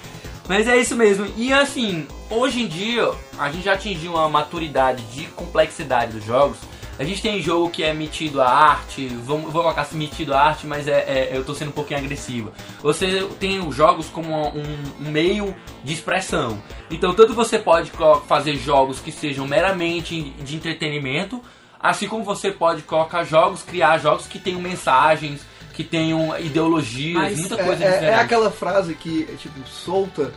Mas 0.46 0.68
é 0.68 0.76
isso 0.76 0.94
mesmo. 0.94 1.26
E 1.36 1.52
assim, 1.54 2.06
hoje 2.30 2.60
em 2.62 2.66
dia, 2.68 3.10
a 3.38 3.50
gente 3.50 3.64
já 3.64 3.72
atingiu 3.72 4.12
uma 4.12 4.28
maturidade 4.28 5.02
de 5.04 5.24
complexidade 5.28 6.12
dos 6.12 6.24
jogos 6.24 6.58
A 6.98 7.04
gente 7.04 7.20
tem 7.20 7.42
jogo 7.42 7.68
que 7.70 7.82
é 7.82 7.92
metido 7.92 8.40
a 8.40 8.48
arte, 8.48 9.06
vamos, 9.06 9.52
vou 9.52 9.62
colocar 9.62 9.82
assim, 9.82 9.98
metido 9.98 10.32
a 10.32 10.40
arte, 10.40 10.66
mas 10.66 10.88
é, 10.88 10.92
é- 10.92 11.30
eu 11.34 11.44
tô 11.44 11.54
sendo 11.54 11.68
um 11.68 11.72
pouquinho 11.72 12.00
agressivo. 12.00 12.52
Você 12.82 13.28
tem 13.38 13.58
os 13.60 13.74
jogos 13.74 14.06
como 14.08 14.32
um, 14.48 14.62
um 15.00 15.10
meio 15.10 15.54
de 15.84 15.92
expressão. 15.92 16.58
Então, 16.90 17.12
tanto 17.12 17.34
você 17.34 17.58
pode 17.58 17.92
fazer 18.26 18.56
jogos 18.56 18.98
que 18.98 19.12
sejam 19.12 19.46
meramente 19.46 20.22
de 20.42 20.56
entretenimento, 20.56 21.42
assim 21.78 22.08
como 22.08 22.24
você 22.24 22.50
pode 22.50 22.80
colocar 22.82 23.24
jogos, 23.24 23.62
criar 23.62 23.98
jogos 23.98 24.26
que 24.26 24.38
tenham 24.38 24.60
mensagens, 24.60 25.42
que 25.74 25.84
tenham 25.84 26.34
ideologias, 26.38 27.14
Mas 27.22 27.38
muita 27.38 27.56
É, 27.60 27.64
coisa 27.64 27.84
é- 27.84 27.90
diferente. 27.90 28.10
é 28.10 28.14
aquela 28.14 28.50
frase 28.50 28.94
que, 28.94 29.28
é, 29.30 29.36
tipo, 29.36 29.60
solta, 29.68 30.32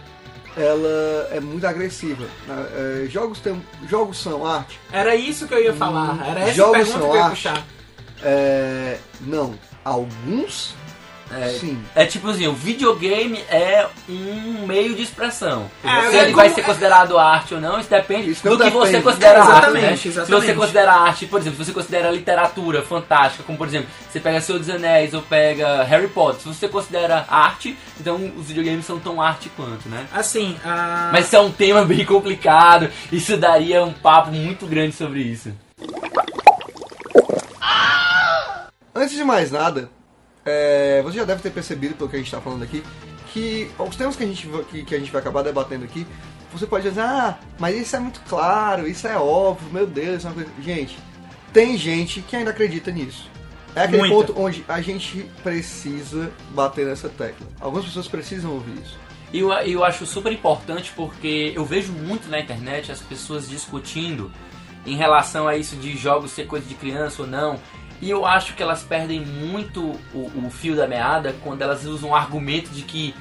ela 0.60 1.30
é 1.32 1.40
muito 1.40 1.66
agressiva. 1.66 2.26
É, 2.76 3.08
jogos, 3.10 3.40
tem, 3.40 3.62
jogos 3.88 4.18
são 4.22 4.46
arte? 4.46 4.80
Era 4.92 5.16
isso 5.16 5.48
que 5.48 5.54
eu 5.54 5.64
ia 5.64 5.74
falar. 5.74 6.20
Era 6.28 6.40
essa 6.42 6.54
Jogos 6.54 6.78
pergunta 6.90 7.00
são 7.00 7.02
que 7.02 7.08
eu 7.08 7.16
ia 7.16 7.24
arte. 7.24 7.36
puxar. 7.36 7.66
É, 8.22 8.98
não. 9.22 9.54
Alguns, 9.86 10.76
É, 11.32 11.50
sim. 11.50 11.82
É 11.96 12.06
tipo 12.06 12.28
assim, 12.30 12.48
o 12.48 12.54
videogame 12.54 13.38
é 13.50 13.88
um 14.10 14.66
meio 14.66 14.96
de 14.96 15.04
expressão. 15.04 15.70
É, 15.84 16.10
Se 16.10 16.18
é 16.18 16.24
ele 16.24 16.34
vai 16.34 16.46
como- 16.46 16.56
ser 16.56 16.64
considerado 16.64 17.18
arte 17.18 17.54
ou 17.54 17.62
não, 17.62 17.80
isso 17.80 17.90
depende 17.90 18.32
Isso 18.32 18.44
do 18.48 18.58
que 18.58 18.70
você 18.70 18.86
depende. 18.94 19.04
considera 19.04 19.38
É, 19.38 19.42
arte. 19.42 19.52
exatamente, 19.52 19.84
né? 19.90 19.96
Se 19.98 20.08
exatamente. 20.08 20.46
você 20.46 20.54
considera 20.54 20.92
arte, 20.94 21.26
por 21.28 21.40
exemplo, 21.40 21.58
se 21.60 21.66
você 21.66 21.74
considera 21.74 22.12
literatura 22.12 22.82
fantástica, 22.82 23.44
como 23.44 23.58
por 23.58 23.68
exemplo, 23.68 23.90
você 24.12 24.20
pega 24.20 24.42
Senhor 24.42 24.58
dos 24.60 24.70
Anéis 24.70 25.14
ou 25.14 25.22
pega 25.22 25.84
Harry 25.84 26.08
Potter, 26.08 26.42
se 26.42 26.48
você 26.48 26.68
considera 26.68 27.26
arte, 27.30 27.78
então 28.00 28.16
os 28.38 28.48
videogames 28.48 28.86
são 28.86 29.00
tão 29.00 29.22
arte 29.22 29.50
quanto, 29.56 29.88
né? 29.88 30.08
Assim, 30.14 30.58
a... 30.66 31.10
Mas 31.12 31.26
isso 31.28 31.36
é 31.36 31.40
um 31.40 31.52
tema 31.52 31.84
bem 31.86 32.04
complicado, 32.06 32.90
isso 33.12 33.38
daria 33.38 33.84
um 33.84 33.94
papo 33.94 34.32
muito 34.32 34.66
grande 34.66 34.96
sobre 34.96 35.22
isso. 35.22 35.52
Antes 38.94 39.16
de 39.16 39.24
mais 39.24 39.52
nada, 39.52 39.90
é, 40.50 41.02
você 41.04 41.18
já 41.18 41.26
deve 41.26 41.42
ter 41.42 41.52
percebido 41.52 41.96
pelo 41.96 42.10
que 42.10 42.16
a 42.16 42.20
gente 42.20 42.28
está 42.28 42.42
falando 42.42 42.64
aqui, 42.64 42.84
que 43.32 43.70
os 43.78 43.96
temas 43.96 44.16
que 44.16 44.24
a, 44.24 44.28
gente, 44.28 44.48
que, 44.70 44.84
que 44.84 44.96
a 44.96 45.00
gente 45.00 45.12
vai 45.12 45.22
acabar 45.22 45.44
debatendo 45.44 45.86
aqui, 45.86 46.06
você 46.52 46.66
pode 46.66 46.90
dizer, 46.90 47.02
ah, 47.02 47.38
mas 47.60 47.78
isso 47.78 47.96
é 47.96 48.00
muito 48.00 48.22
claro, 48.28 48.88
isso 48.88 49.08
é 49.08 49.18
óbvio, 49.18 49.70
meu 49.72 49.86
Deus, 49.86 50.18
isso 50.18 50.28
é 50.28 50.30
uma 50.32 50.36
coisa... 50.36 50.50
Gente, 50.62 50.98
tem 51.54 51.78
gente 51.78 52.22
que 52.22 52.36
ainda 52.36 52.52
acredita 52.52 52.92
nisso. 52.92 53.30
É 53.76 53.84
aquele 53.84 54.08
Muita. 54.08 54.16
ponto 54.16 54.42
onde 54.42 54.66
a 54.68 54.82
gente 54.82 55.30
precisa 55.44 56.32
bater 56.52 56.86
nessa 56.86 57.08
tecla. 57.08 57.48
Algumas 57.60 57.86
pessoas 57.86 58.08
precisam 58.08 58.52
ouvir 58.52 58.82
isso. 58.82 58.98
E 59.32 59.40
eu, 59.40 59.52
eu 59.52 59.84
acho 59.84 60.06
super 60.06 60.32
importante 60.32 60.92
porque 60.96 61.54
eu 61.56 61.64
vejo 61.64 61.92
muito 61.94 62.28
na 62.30 62.40
internet 62.40 62.92
as 62.92 63.00
pessoas 63.00 63.48
discutindo 63.48 64.32
em 64.86 64.96
relação 64.96 65.48
a 65.48 65.56
isso 65.56 65.76
de 65.76 65.96
jogos 65.96 66.32
ser 66.32 66.48
coisa 66.48 66.66
de 66.66 66.74
criança 66.74 67.22
ou 67.22 67.28
não. 67.28 67.60
E 68.02 68.10
eu 68.10 68.26
acho 68.26 68.56
que 68.56 68.64
elas 68.64 68.84
perdem 68.84 69.20
muito 69.22 69.82
o, 70.14 70.46
o 70.46 70.50
fio 70.50 70.76
da 70.76 70.88
meada 70.88 71.36
quando 71.44 71.62
elas 71.62 71.86
usam 71.86 72.12
o 72.12 72.16
argumento 72.16 72.70
de 72.70 72.82
que 72.84 73.14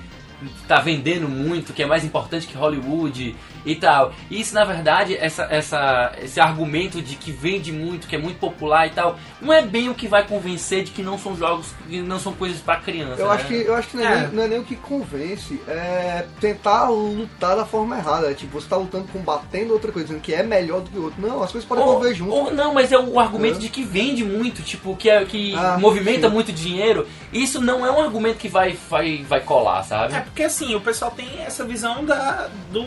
tá 0.66 0.78
vendendo 0.80 1.28
muito, 1.28 1.72
que 1.72 1.82
é 1.82 1.86
mais 1.86 2.04
importante 2.04 2.46
que 2.46 2.56
Hollywood 2.56 3.34
e 3.66 3.74
tal. 3.74 4.12
E 4.30 4.40
isso, 4.40 4.54
na 4.54 4.64
verdade, 4.64 5.16
essa, 5.16 5.44
essa, 5.50 6.12
esse 6.22 6.40
argumento 6.40 7.02
de 7.02 7.16
que 7.16 7.30
vende 7.32 7.72
muito, 7.72 8.06
que 8.06 8.14
é 8.16 8.18
muito 8.18 8.38
popular 8.38 8.86
e 8.86 8.90
tal, 8.90 9.18
não 9.40 9.52
é 9.52 9.62
bem 9.62 9.88
o 9.88 9.94
que 9.94 10.06
vai 10.06 10.24
convencer 10.26 10.84
de 10.84 10.90
que 10.92 11.02
não 11.02 11.18
são 11.18 11.36
jogos, 11.36 11.66
que 11.88 12.00
não 12.00 12.18
são 12.18 12.32
coisas 12.32 12.60
pra 12.60 12.76
criança. 12.76 13.20
Eu 13.20 13.28
né? 13.28 13.34
acho 13.34 13.46
que, 13.46 13.54
eu 13.54 13.74
acho 13.74 13.88
que 13.88 13.96
não, 13.96 14.04
é 14.04 14.06
É. 14.12 14.20
Nem, 14.20 14.28
não 14.32 14.42
é 14.44 14.48
nem 14.48 14.58
o 14.60 14.64
que 14.64 14.76
convence, 14.76 15.60
é 15.66 16.24
tentar 16.40 16.88
lutar 16.88 17.56
da 17.56 17.64
forma 17.66 17.96
errada. 17.98 18.30
É 18.30 18.34
tipo, 18.34 18.60
você 18.60 18.68
tá 18.68 18.76
lutando, 18.76 19.08
combatendo 19.12 19.72
outra 19.72 19.90
coisa, 19.92 20.08
dizendo 20.08 20.22
que 20.22 20.32
é 20.32 20.42
melhor 20.42 20.80
do 20.80 20.90
que 20.90 20.98
o 20.98 21.04
outro. 21.04 21.20
Não, 21.20 21.42
as 21.42 21.50
coisas 21.52 21.68
podem 21.68 21.84
Ou, 21.84 21.90
envolver 21.90 22.14
junto. 22.14 22.32
ou 22.32 22.54
não, 22.54 22.72
mas 22.72 22.92
é 22.92 22.98
o 22.98 23.18
argumento 23.18 23.56
É. 23.56 23.60
de 23.60 23.68
que 23.68 23.82
vende 23.82 24.24
muito, 24.24 24.62
tipo, 24.62 24.96
que, 24.96 25.10
é, 25.10 25.24
que 25.24 25.54
Ah, 25.56 25.76
movimenta 25.80 26.28
sim. 26.28 26.34
muito 26.34 26.52
dinheiro. 26.52 27.06
Isso 27.32 27.60
não 27.60 27.84
é 27.84 27.90
um 27.90 28.00
argumento 28.00 28.36
que 28.38 28.48
vai, 28.48 28.78
vai, 28.88 29.24
vai 29.28 29.40
colar, 29.40 29.82
sabe? 29.82 30.14
É 30.28 30.30
porque 30.30 30.42
assim, 30.44 30.74
o 30.74 30.80
pessoal 30.80 31.10
tem 31.10 31.40
essa 31.40 31.64
visão 31.64 32.04
da, 32.04 32.48
do, 32.70 32.86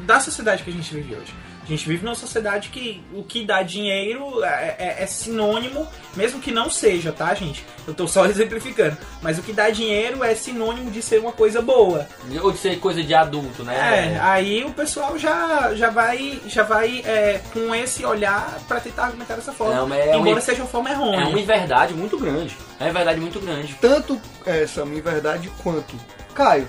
da 0.00 0.18
sociedade 0.20 0.62
que 0.64 0.70
a 0.70 0.72
gente 0.72 0.92
vive 0.92 1.14
hoje. 1.14 1.32
A 1.62 1.66
gente 1.70 1.86
vive 1.86 2.04
numa 2.04 2.16
sociedade 2.16 2.68
que 2.70 3.00
o 3.14 3.22
que 3.22 3.44
dá 3.44 3.62
dinheiro 3.62 4.42
é, 4.42 4.74
é- 4.76 4.96
é 5.04 5.06
sinônimo, 5.06 5.86
mesmo 6.16 6.40
que 6.40 6.50
não 6.50 6.68
seja, 6.68 7.12
tá, 7.12 7.32
gente? 7.32 7.64
Eu 7.86 7.94
tô 7.94 8.08
só 8.08 8.26
exemplificando. 8.30 8.96
Mas 9.22 9.38
o 9.38 9.42
que 9.42 9.52
dá 9.52 9.70
dinheiro 9.70 10.24
é 10.24 10.34
sinônimo 10.34 10.90
de 10.90 11.00
ser 11.00 11.20
uma 11.20 11.30
coisa 11.30 11.62
boa. 11.62 12.08
Ou 12.42 12.50
de 12.50 12.58
ser 12.58 12.80
coisa 12.80 13.04
de 13.04 13.14
adulto, 13.14 13.62
É, 13.62 13.64
né? 13.64 14.18
aí 14.20 14.64
o 14.64 14.72
pessoal 14.72 15.16
já, 15.16 15.72
já 15.76 15.90
vai, 15.90 16.40
já 16.48 16.64
vai 16.64 17.02
é, 17.04 17.40
com 17.52 17.72
esse 17.72 18.04
olhar 18.04 18.58
pra 18.66 18.80
tentar 18.80 19.04
argumentar 19.04 19.36
dessa 19.36 19.52
forma. 19.52 19.74
Não, 19.76 19.86
mas 19.86 20.00
é 20.00 20.16
embora 20.16 20.38
um- 20.38 20.40
seja 20.40 20.62
uma 20.62 20.68
forma 20.68 20.88
É 20.90 20.92
errônea. 20.94 21.28
uma 21.28 21.38
inverdade 21.40 21.94
muito 21.94 22.18
grande. 22.18 22.56
É 22.80 22.84
uma 22.84 22.92
verdade 22.94 23.20
muito 23.20 23.38
grande. 23.38 23.74
Tanto 23.80 24.20
essa 24.44 24.84
minha 24.84 25.02
verdade 25.02 25.48
quanto. 25.62 25.94
Caio, 26.34 26.66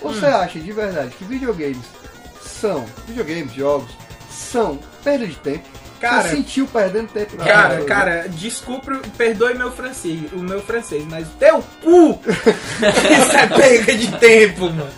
você 0.00 0.26
Hum. 0.26 0.36
acha 0.36 0.58
de 0.58 0.72
verdade 0.72 1.10
que 1.16 1.24
videogames 1.24 1.84
são. 2.42 2.84
Videogames, 3.06 3.52
jogos, 3.52 3.90
são 4.30 4.78
perda 5.04 5.26
de 5.26 5.36
tempo? 5.36 5.68
Cara- 6.00 6.22
você 6.28 6.36
sentiu 6.36 6.66
perdendo 6.66 7.08
tempo 7.08 7.36
na 7.36 7.44
Cara, 7.44 7.74
vida? 7.76 7.86
cara, 7.86 8.28
desculpe, 8.28 8.90
perdoe 9.16 9.54
meu 9.54 9.72
francês, 9.72 10.30
o 10.32 10.38
meu 10.38 10.60
francês, 10.62 11.02
mas 11.08 11.26
teu 11.38 11.64
cu! 11.82 12.20
Isso 12.28 13.36
é 13.36 13.46
perda 13.46 13.94
de 13.94 14.12
tempo, 14.18 14.60
mano. 14.70 14.88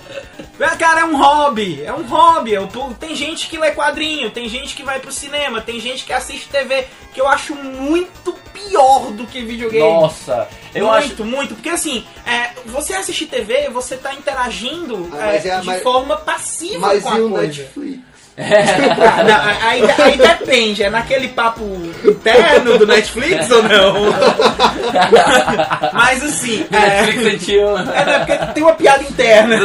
Cara, 0.78 1.00
é 1.00 1.04
um 1.04 1.16
hobby, 1.16 1.82
é 1.84 1.92
um 1.92 2.02
hobby. 2.02 2.52
Tem 2.98 3.14
gente 3.14 3.48
que 3.48 3.56
lê 3.58 3.70
quadrinho, 3.72 4.30
tem 4.30 4.48
gente 4.48 4.74
que 4.74 4.82
vai 4.82 4.98
pro 4.98 5.12
cinema, 5.12 5.60
tem 5.60 5.78
gente 5.78 6.04
que 6.04 6.12
assiste 6.12 6.48
TV, 6.48 6.86
que 7.14 7.20
eu 7.20 7.28
acho 7.28 7.54
muito 7.54 8.32
pior 8.52 9.12
do 9.12 9.24
que 9.26 9.40
videogame. 9.42 9.88
Nossa, 10.00 10.48
eu 10.74 10.86
muito, 10.88 10.96
acho. 11.22 11.24
muito, 11.24 11.54
porque 11.54 11.68
assim, 11.68 12.04
é, 12.26 12.50
você 12.66 12.92
assistir 12.94 13.26
TV, 13.26 13.68
você 13.70 13.96
tá 13.96 14.12
interagindo 14.14 15.08
Ah, 15.12 15.32
é, 15.32 15.36
é- 15.36 15.60
de 15.60 15.66
mas- 15.66 15.82
forma 15.82 16.16
passiva 16.16 16.80
Mas 16.88 17.02
com 17.04 17.08
a 17.10 17.18
e 17.18 17.20
o 17.22 17.30
coisa. 17.30 17.46
Netflix? 17.46 18.07
Ah, 18.40 19.22
não, 19.24 19.68
aí, 19.68 19.82
aí 20.00 20.16
depende, 20.16 20.84
é 20.84 20.90
naquele 20.90 21.28
papo 21.28 21.64
interno 22.04 22.78
do 22.78 22.86
Netflix 22.86 23.50
ou 23.50 23.62
não? 23.64 23.94
Mas 25.92 26.22
assim, 26.22 26.64
é, 26.70 27.02
Netflix 27.02 27.22
sentiu. 27.42 27.76
é 27.76 28.04
né, 28.04 28.18
porque 28.24 28.52
tem 28.54 28.62
uma 28.62 28.74
piada 28.74 29.02
interna. 29.02 29.58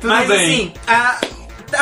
Tudo 0.00 0.08
Mas 0.08 0.26
bem. 0.28 0.36
assim, 0.38 0.72
a- 0.86 1.20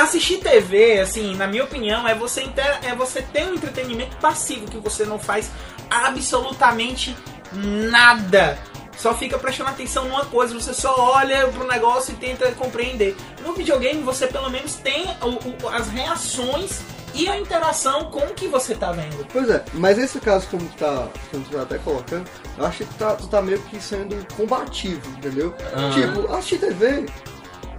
assistir 0.03 0.39
TV, 0.39 1.01
assim, 1.01 1.37
na 1.37 1.47
minha 1.47 1.63
opinião, 1.63 2.09
é 2.09 2.15
você, 2.15 2.43
inter- 2.43 2.79
é 2.83 2.95
você 2.95 3.23
ter 3.23 3.45
um 3.47 3.55
entretenimento 3.55 4.17
passivo 4.17 4.67
que 4.67 4.79
você 4.79 5.05
não 5.05 5.19
faz 5.19 5.51
absolutamente 5.91 7.15
nada. 7.53 8.59
Só 8.97 9.15
fica 9.15 9.39
prestando 9.39 9.71
atenção 9.71 10.05
numa 10.09 10.25
coisa, 10.27 10.55
você 10.55 10.73
só 10.73 10.95
olha 11.15 11.47
pro 11.49 11.67
negócio 11.67 12.13
e 12.13 12.17
tenta 12.17 12.51
compreender. 12.53 13.17
No 13.43 13.53
videogame 13.53 14.03
você 14.03 14.27
pelo 14.27 14.49
menos 14.51 14.75
tem 14.77 15.05
o- 15.23 15.65
o- 15.65 15.69
as 15.69 15.89
reações 15.89 16.81
e 17.13 17.29
a 17.29 17.39
interação 17.39 18.05
com 18.11 18.21
o 18.21 18.35
que 18.35 18.49
você 18.49 18.75
tá 18.75 18.91
vendo. 18.93 19.27
Pois 19.33 19.49
é, 19.51 19.65
mas 19.75 19.99
esse 19.99 20.19
caso, 20.21 20.47
como 20.49 20.65
tu 20.69 20.77
tá, 20.77 21.09
como 21.31 21.45
tu 21.45 21.51
tá 21.57 21.63
até 21.63 21.79
colocando, 21.79 22.29
eu 22.59 22.65
acho 22.67 22.79
que 22.79 22.85
tu 22.87 22.95
tá, 22.95 23.15
tu 23.15 23.27
tá 23.29 23.43
meio 23.43 23.61
que 23.63 23.81
sendo 23.81 24.17
combativo, 24.37 25.09
entendeu? 25.19 25.55
Aham. 25.77 25.91
Tipo, 25.91 26.33
assistir 26.35 26.59
TV, 26.59 27.07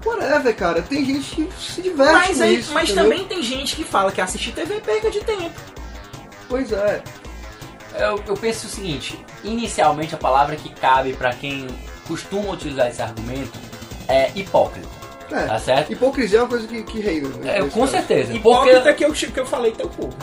whatever, 0.06 0.56
cara. 0.56 0.82
Tem 0.84 1.04
gente 1.04 1.36
que 1.36 1.50
se 1.60 1.82
diverte 1.82 2.14
Mas, 2.14 2.38
com 2.38 2.44
aí, 2.44 2.56
isso, 2.60 2.74
mas 2.74 2.90
entendeu? 2.90 3.04
também 3.10 3.26
tem 3.28 3.42
gente 3.44 3.76
que 3.76 3.84
fala 3.84 4.12
que 4.12 4.22
assistir 4.22 4.52
TV 4.54 4.76
é 4.76 4.80
perda 4.80 5.10
de 5.12 5.20
tempo. 5.22 5.60
Pois 6.48 6.72
é. 6.72 7.02
Eu, 8.00 8.22
eu 8.28 8.34
penso 8.36 8.68
o 8.68 8.70
seguinte: 8.70 9.20
inicialmente 9.44 10.16
a 10.16 10.18
palavra 10.18 10.56
que 10.56 10.70
cabe 10.70 11.14
pra 11.14 11.34
quem 11.34 11.68
costuma 12.08 12.52
utilizar 12.52 12.88
esse 12.88 13.02
argumento 13.02 13.58
é 14.08 14.32
hipócrita. 14.36 14.88
É, 15.32 15.46
Tá 15.48 15.58
certo? 15.58 15.92
hipocrisia 15.92 16.38
é 16.38 16.42
uma 16.44 16.48
coisa 16.48 16.68
que, 16.68 16.84
que 16.84 17.00
reina. 17.00 17.28
né, 17.30 17.58
É, 17.58 17.62
com 17.64 17.80
caso. 17.80 17.92
certeza. 17.94 18.32
Hipócrita 18.32 18.80
Porque, 18.82 18.94
que 18.94 19.06
eu, 19.06 19.12
que 19.32 19.40
eu 19.40 19.46
falei 19.46 19.72
teu 19.72 19.90
cu. 19.90 20.08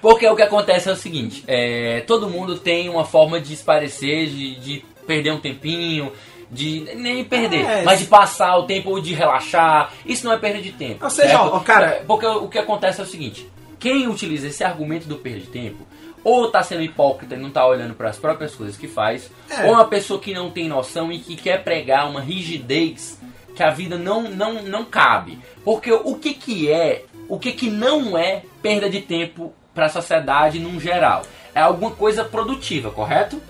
porque 0.00 0.26
o 0.26 0.36
que 0.36 0.42
acontece 0.42 0.88
é 0.88 0.92
o 0.92 0.96
seguinte: 0.96 1.44
é, 1.46 2.02
todo 2.06 2.28
mundo 2.30 2.58
tem 2.58 2.88
uma 2.88 3.04
forma 3.04 3.40
de 3.40 3.52
esparecer, 3.52 4.28
de, 4.28 4.54
de 4.56 4.84
perder 5.06 5.32
um 5.32 5.40
tempinho, 5.40 6.12
de 6.50 6.80
nem 6.96 7.24
perder, 7.24 7.64
É, 7.64 7.82
mas 7.82 7.98
de 7.98 8.06
passar 8.06 8.56
o 8.56 8.64
tempo 8.64 8.90
ou 8.90 9.00
de 9.00 9.12
relaxar. 9.12 9.92
Isso 10.06 10.24
não 10.24 10.32
é 10.32 10.38
perda 10.38 10.60
de 10.62 10.72
tempo. 10.72 11.04
Ou 11.04 11.10
seja, 11.10 11.42
ó, 11.42 11.60
cara- 11.60 11.86
É, 11.86 11.90
porque 12.06 12.26
o 12.26 12.48
que 12.48 12.58
acontece 12.58 13.00
é 13.00 13.04
o 13.04 13.06
seguinte: 13.06 13.50
quem 13.78 14.08
utiliza 14.08 14.48
esse 14.48 14.64
argumento 14.64 15.06
do 15.06 15.16
perda 15.16 15.40
de 15.40 15.46
tempo, 15.46 15.86
ou 16.24 16.50
tá 16.50 16.62
sendo 16.62 16.82
hipócrita 16.82 17.34
e 17.34 17.38
não 17.38 17.50
tá 17.50 17.66
olhando 17.66 17.94
para 17.94 18.10
as 18.10 18.18
próprias 18.18 18.54
coisas 18.54 18.76
que 18.76 18.88
faz, 18.88 19.30
É. 19.48 19.64
ou 19.66 19.72
uma 19.74 19.86
pessoa 19.86 20.20
que 20.20 20.34
não 20.34 20.50
tem 20.50 20.68
noção 20.68 21.12
e 21.12 21.18
que 21.18 21.36
quer 21.36 21.62
pregar 21.62 22.08
uma 22.08 22.20
rigidez 22.20 23.18
que 23.54 23.62
a 23.62 23.70
vida 23.70 23.96
não, 23.96 24.22
não, 24.22 24.62
não 24.62 24.84
cabe. 24.84 25.38
Porque 25.64 25.92
o 25.92 26.14
que 26.16 26.34
que 26.34 26.70
é, 26.70 27.04
o 27.28 27.38
que 27.38 27.52
que 27.52 27.70
não 27.70 28.16
é 28.16 28.42
perda 28.62 28.88
de 28.88 29.00
tempo 29.00 29.52
para 29.74 29.86
a 29.86 29.88
sociedade 29.90 30.58
num 30.58 30.80
geral? 30.80 31.22
É 31.54 31.60
alguma 31.60 31.90
coisa 31.92 32.24
produtiva, 32.24 32.90
correto? 32.90 33.40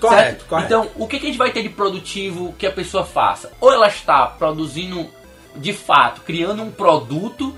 Correto, 0.00 0.44
correto. 0.44 0.66
Então, 0.66 0.90
o 0.96 1.06
que, 1.06 1.18
que 1.18 1.26
a 1.26 1.28
gente 1.28 1.38
vai 1.38 1.50
ter 1.50 1.62
de 1.62 1.68
produtivo 1.68 2.54
que 2.58 2.66
a 2.66 2.70
pessoa 2.70 3.04
faça? 3.04 3.50
Ou 3.60 3.72
ela 3.72 3.88
está 3.88 4.26
produzindo, 4.26 5.08
de 5.56 5.72
fato, 5.72 6.20
criando 6.20 6.62
um 6.62 6.70
produto 6.70 7.54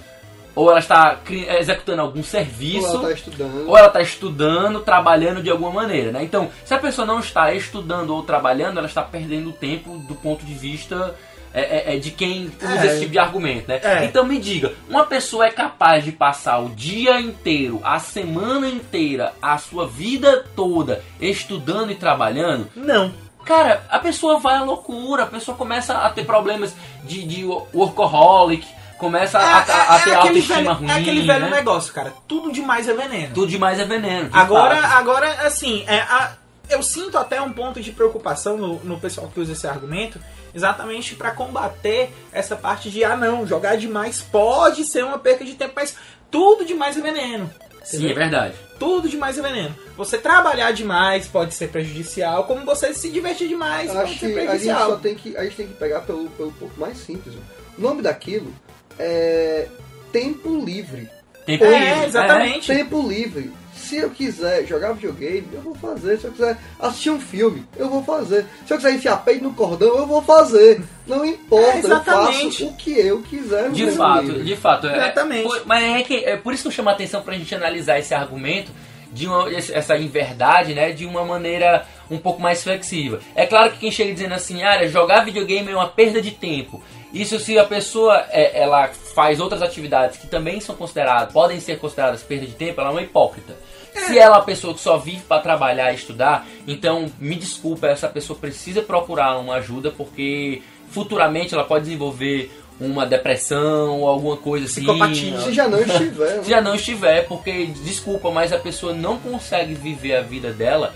ou 0.56 0.70
ela 0.70 0.80
está 0.80 1.14
cri- 1.16 1.46
executando 1.48 2.02
algum 2.02 2.24
serviço, 2.24 2.88
Ou 2.88 2.94
ela 2.94 3.02
tá 3.08 3.12
estudando. 3.12 3.68
ou 3.68 3.76
ela 3.78 3.86
está 3.88 4.00
estudando, 4.02 4.80
trabalhando 4.80 5.42
de 5.42 5.50
alguma 5.50 5.70
maneira, 5.70 6.10
né? 6.10 6.24
Então, 6.24 6.48
se 6.64 6.74
a 6.74 6.78
pessoa 6.78 7.06
não 7.06 7.20
está 7.20 7.52
estudando 7.52 8.10
ou 8.10 8.22
trabalhando, 8.24 8.78
ela 8.78 8.88
está 8.88 9.02
perdendo 9.02 9.52
tempo 9.52 9.98
do 9.98 10.14
ponto 10.16 10.44
de 10.44 10.54
vista 10.54 11.14
é, 11.54 11.92
é, 11.92 11.96
é, 11.96 11.98
de 11.98 12.10
quem 12.10 12.50
usa 12.60 12.82
É. 12.82 12.86
esse 12.86 13.00
tipo 13.00 13.12
de 13.12 13.18
argumento, 13.18 13.68
né? 13.68 13.80
É. 13.82 14.04
Então 14.04 14.24
me 14.26 14.38
diga, 14.38 14.72
uma 14.90 15.04
pessoa 15.04 15.46
é 15.46 15.50
capaz 15.50 16.04
de 16.04 16.12
passar 16.12 16.58
o 16.58 16.68
dia 16.70 17.18
inteiro, 17.20 17.80
a 17.84 17.98
semana 17.98 18.68
inteira, 18.68 19.32
a 19.40 19.56
sua 19.56 19.86
vida 19.86 20.44
toda 20.54 21.02
estudando 21.20 21.90
e 21.92 21.94
trabalhando? 21.94 22.68
Não. 22.76 23.10
Cara, 23.44 23.84
a 23.88 23.98
pessoa 24.00 24.38
vai 24.40 24.56
à 24.56 24.62
loucura, 24.64 25.22
a 25.22 25.26
pessoa 25.26 25.56
começa 25.56 25.94
a 25.96 26.10
ter 26.10 26.24
problemas 26.26 26.74
de, 27.04 27.22
de 27.24 27.44
workaholic, 27.72 28.66
começa 28.98 29.38
a, 29.38 29.58
a- 29.58 29.60
a 29.96 29.98
ter 30.00 30.14
aquele 30.14 30.16
autoestima 30.16 30.56
velho, 30.56 30.72
ruim, 30.74 30.88
é 30.90 30.92
aquele 30.94 31.22
velho 31.26 31.44
né? 31.46 31.50
negócio, 31.50 31.92
cara. 31.92 32.12
Tudo 32.26 32.50
demais 32.52 32.88
é 32.88 32.94
veneno. 32.94 33.34
Tudo 33.34 33.48
demais 33.48 33.78
é 33.78 33.84
veneno. 33.84 34.28
Agora, 34.32 34.76
fato. 34.82 34.94
agora 34.98 35.46
assim, 35.46 35.84
é, 35.86 35.98
a- 36.00 36.32
eu 36.68 36.82
sinto 36.82 37.16
até 37.16 37.40
um 37.40 37.52
ponto 37.52 37.80
de 37.80 37.92
preocupação 37.92 38.56
no, 38.56 38.74
no 38.84 38.98
pessoal 38.98 39.28
que 39.32 39.38
usa 39.38 39.52
esse 39.52 39.66
argumento, 39.66 40.18
exatamente 40.54 41.14
para 41.14 41.30
combater 41.30 42.10
essa 42.32 42.56
parte 42.56 42.90
de, 42.90 43.04
ah 43.04 43.16
não, 43.16 43.46
jogar 43.46 43.76
demais 43.76 44.20
pode 44.22 44.84
ser 44.84 45.04
uma 45.04 45.18
perca 45.18 45.44
de 45.44 45.54
tempo, 45.54 45.74
mas 45.76 45.94
tudo 46.30 46.64
demais 46.64 46.96
é 46.96 47.00
veneno. 47.00 47.50
Sim, 47.84 47.98
entendeu? 47.98 48.10
é 48.10 48.14
verdade. 48.18 48.54
Tudo 48.80 49.08
demais 49.08 49.38
é 49.38 49.42
veneno. 49.42 49.74
Você 49.96 50.18
trabalhar 50.18 50.72
demais 50.72 51.28
pode 51.28 51.54
ser 51.54 51.68
prejudicial, 51.68 52.44
como 52.44 52.64
você 52.64 52.92
se 52.92 53.10
divertir 53.10 53.46
demais 53.48 53.92
pode 53.92 54.02
Acho 54.02 54.12
ser 54.14 54.18
que 54.18 54.24
a 54.26 54.28
gente 54.28 54.44
prejudicial. 54.46 54.90
só 54.90 54.96
tem 54.96 55.14
que, 55.14 55.36
a 55.36 55.44
gente 55.44 55.56
tem 55.56 55.66
que 55.68 55.74
pegar 55.74 56.00
pelo, 56.00 56.28
pelo 56.30 56.50
ponto 56.52 56.78
mais 56.80 56.98
simples. 56.98 57.34
O 57.78 57.80
nome 57.80 58.02
daquilo 58.02 58.52
é 58.98 59.66
tempo 60.12 60.64
livre. 60.64 61.08
Tempo 61.44 61.64
É, 61.64 61.78
livre. 61.90 62.04
exatamente. 62.06 62.66
Tempo 62.66 63.06
livre. 63.08 63.52
Se 63.74 63.98
eu 63.98 64.10
quiser 64.10 64.66
jogar 64.66 64.94
videogame, 64.94 65.46
eu 65.52 65.60
vou 65.60 65.74
fazer. 65.76 66.18
Se 66.18 66.24
eu 66.26 66.32
quiser 66.32 66.56
assistir 66.80 67.10
um 67.10 67.20
filme, 67.20 67.64
eu 67.76 67.88
vou 67.88 68.02
fazer. 68.02 68.44
Se 68.66 68.72
eu 68.72 68.78
quiser 68.78 68.94
enfiar 68.94 69.18
peito 69.18 69.44
no 69.44 69.52
cordão, 69.54 69.96
eu 69.96 70.06
vou 70.06 70.20
fazer. 70.22 70.82
Não 71.06 71.24
importa, 71.24 71.76
É, 71.76 71.78
exatamente. 71.78 72.42
eu 72.44 72.50
faço 72.50 72.66
o 72.66 72.76
que 72.76 72.90
eu 72.98 73.22
quiser. 73.22 73.70
De 73.70 73.90
fato, 73.92 74.22
livre. 74.24 74.42
de 74.42 74.56
fato. 74.56 74.86
é- 74.88 74.96
Exatamente. 74.96 75.42
por- 75.44 75.62
mas 75.66 75.84
é, 75.84 76.02
que, 76.02 76.16
é 76.24 76.36
por 76.36 76.52
isso 76.52 76.62
que 76.64 76.68
eu 76.68 76.72
chamo 76.72 76.88
a 76.88 76.92
atenção 76.92 77.22
pra 77.22 77.34
gente 77.34 77.54
analisar 77.54 77.98
esse 77.98 78.12
argumento 78.12 78.72
de 79.12 79.28
uma, 79.28 79.48
essa 79.54 79.96
inverdade, 79.96 80.74
né, 80.74 80.90
de 80.90 81.06
uma 81.06 81.24
maneira 81.24 81.86
um 82.10 82.18
pouco 82.18 82.42
mais 82.42 82.64
flexível. 82.64 83.20
É 83.36 83.46
claro 83.46 83.70
que 83.72 83.78
quem 83.78 83.90
chega 83.92 84.12
dizendo 84.12 84.34
assim, 84.34 84.62
ah, 84.64 84.84
jogar 84.88 85.24
videogame 85.24 85.70
é 85.70 85.74
uma 85.76 85.88
perda 85.88 86.20
de 86.20 86.32
tempo. 86.32 86.82
Isso 87.20 87.38
se 87.38 87.58
a 87.58 87.64
pessoa 87.64 88.24
é, 88.30 88.62
ela 88.62 88.88
faz 89.14 89.40
outras 89.40 89.62
atividades 89.62 90.18
que 90.18 90.26
também 90.26 90.60
são 90.60 90.74
consideradas, 90.74 91.32
podem 91.32 91.58
ser 91.60 91.78
consideradas 91.78 92.22
perda 92.22 92.46
de 92.46 92.52
tempo, 92.52 92.80
ela 92.80 92.90
é 92.90 92.92
uma 92.92 93.02
hipócrita. 93.02 93.56
Se 93.94 94.18
ela 94.18 94.36
é 94.36 94.38
uma 94.38 94.44
pessoa 94.44 94.74
que 94.74 94.80
só 94.80 94.98
vive 94.98 95.22
para 95.22 95.40
trabalhar 95.40 95.90
e 95.90 95.94
estudar, 95.94 96.46
então 96.66 97.10
me 97.18 97.34
desculpa, 97.34 97.86
essa 97.86 98.08
pessoa 98.08 98.38
precisa 98.38 98.82
procurar 98.82 99.38
uma 99.38 99.54
ajuda 99.54 99.90
porque 99.90 100.62
futuramente 100.90 101.54
ela 101.54 101.64
pode 101.64 101.84
desenvolver 101.84 102.50
uma 102.78 103.06
depressão 103.06 104.00
ou 104.00 104.08
alguma 104.08 104.36
coisa 104.36 104.66
assim. 104.66 104.82
Psicopatia. 104.82 105.40
Se 105.40 105.52
já 105.52 105.66
não 105.66 105.80
estiver. 105.80 106.44
Se 106.44 106.50
já 106.50 106.60
não 106.60 106.74
estiver, 106.74 107.26
porque 107.26 107.66
desculpa, 107.82 108.30
mas 108.30 108.52
a 108.52 108.58
pessoa 108.58 108.92
não 108.92 109.16
consegue 109.18 109.74
viver 109.74 110.16
a 110.16 110.20
vida 110.20 110.52
dela 110.52 110.94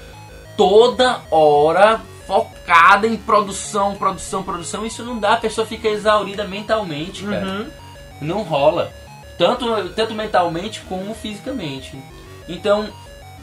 toda 0.57 1.23
hora 1.31 2.03
focada 2.31 3.09
em 3.09 3.17
produção, 3.17 3.97
produção, 3.97 4.45
produção. 4.45 4.87
Isso 4.87 5.03
não 5.03 5.19
dá, 5.19 5.33
a 5.33 5.37
pessoa 5.39 5.67
fica 5.67 5.89
exaurida 5.89 6.45
mentalmente, 6.47 7.25
cara. 7.25 7.45
Uhum. 7.45 7.71
Não 8.21 8.43
rola. 8.43 8.93
Tanto, 9.37 9.89
tanto 9.91 10.15
mentalmente 10.15 10.81
como 10.89 11.13
fisicamente. 11.13 11.99
Então, 12.49 12.89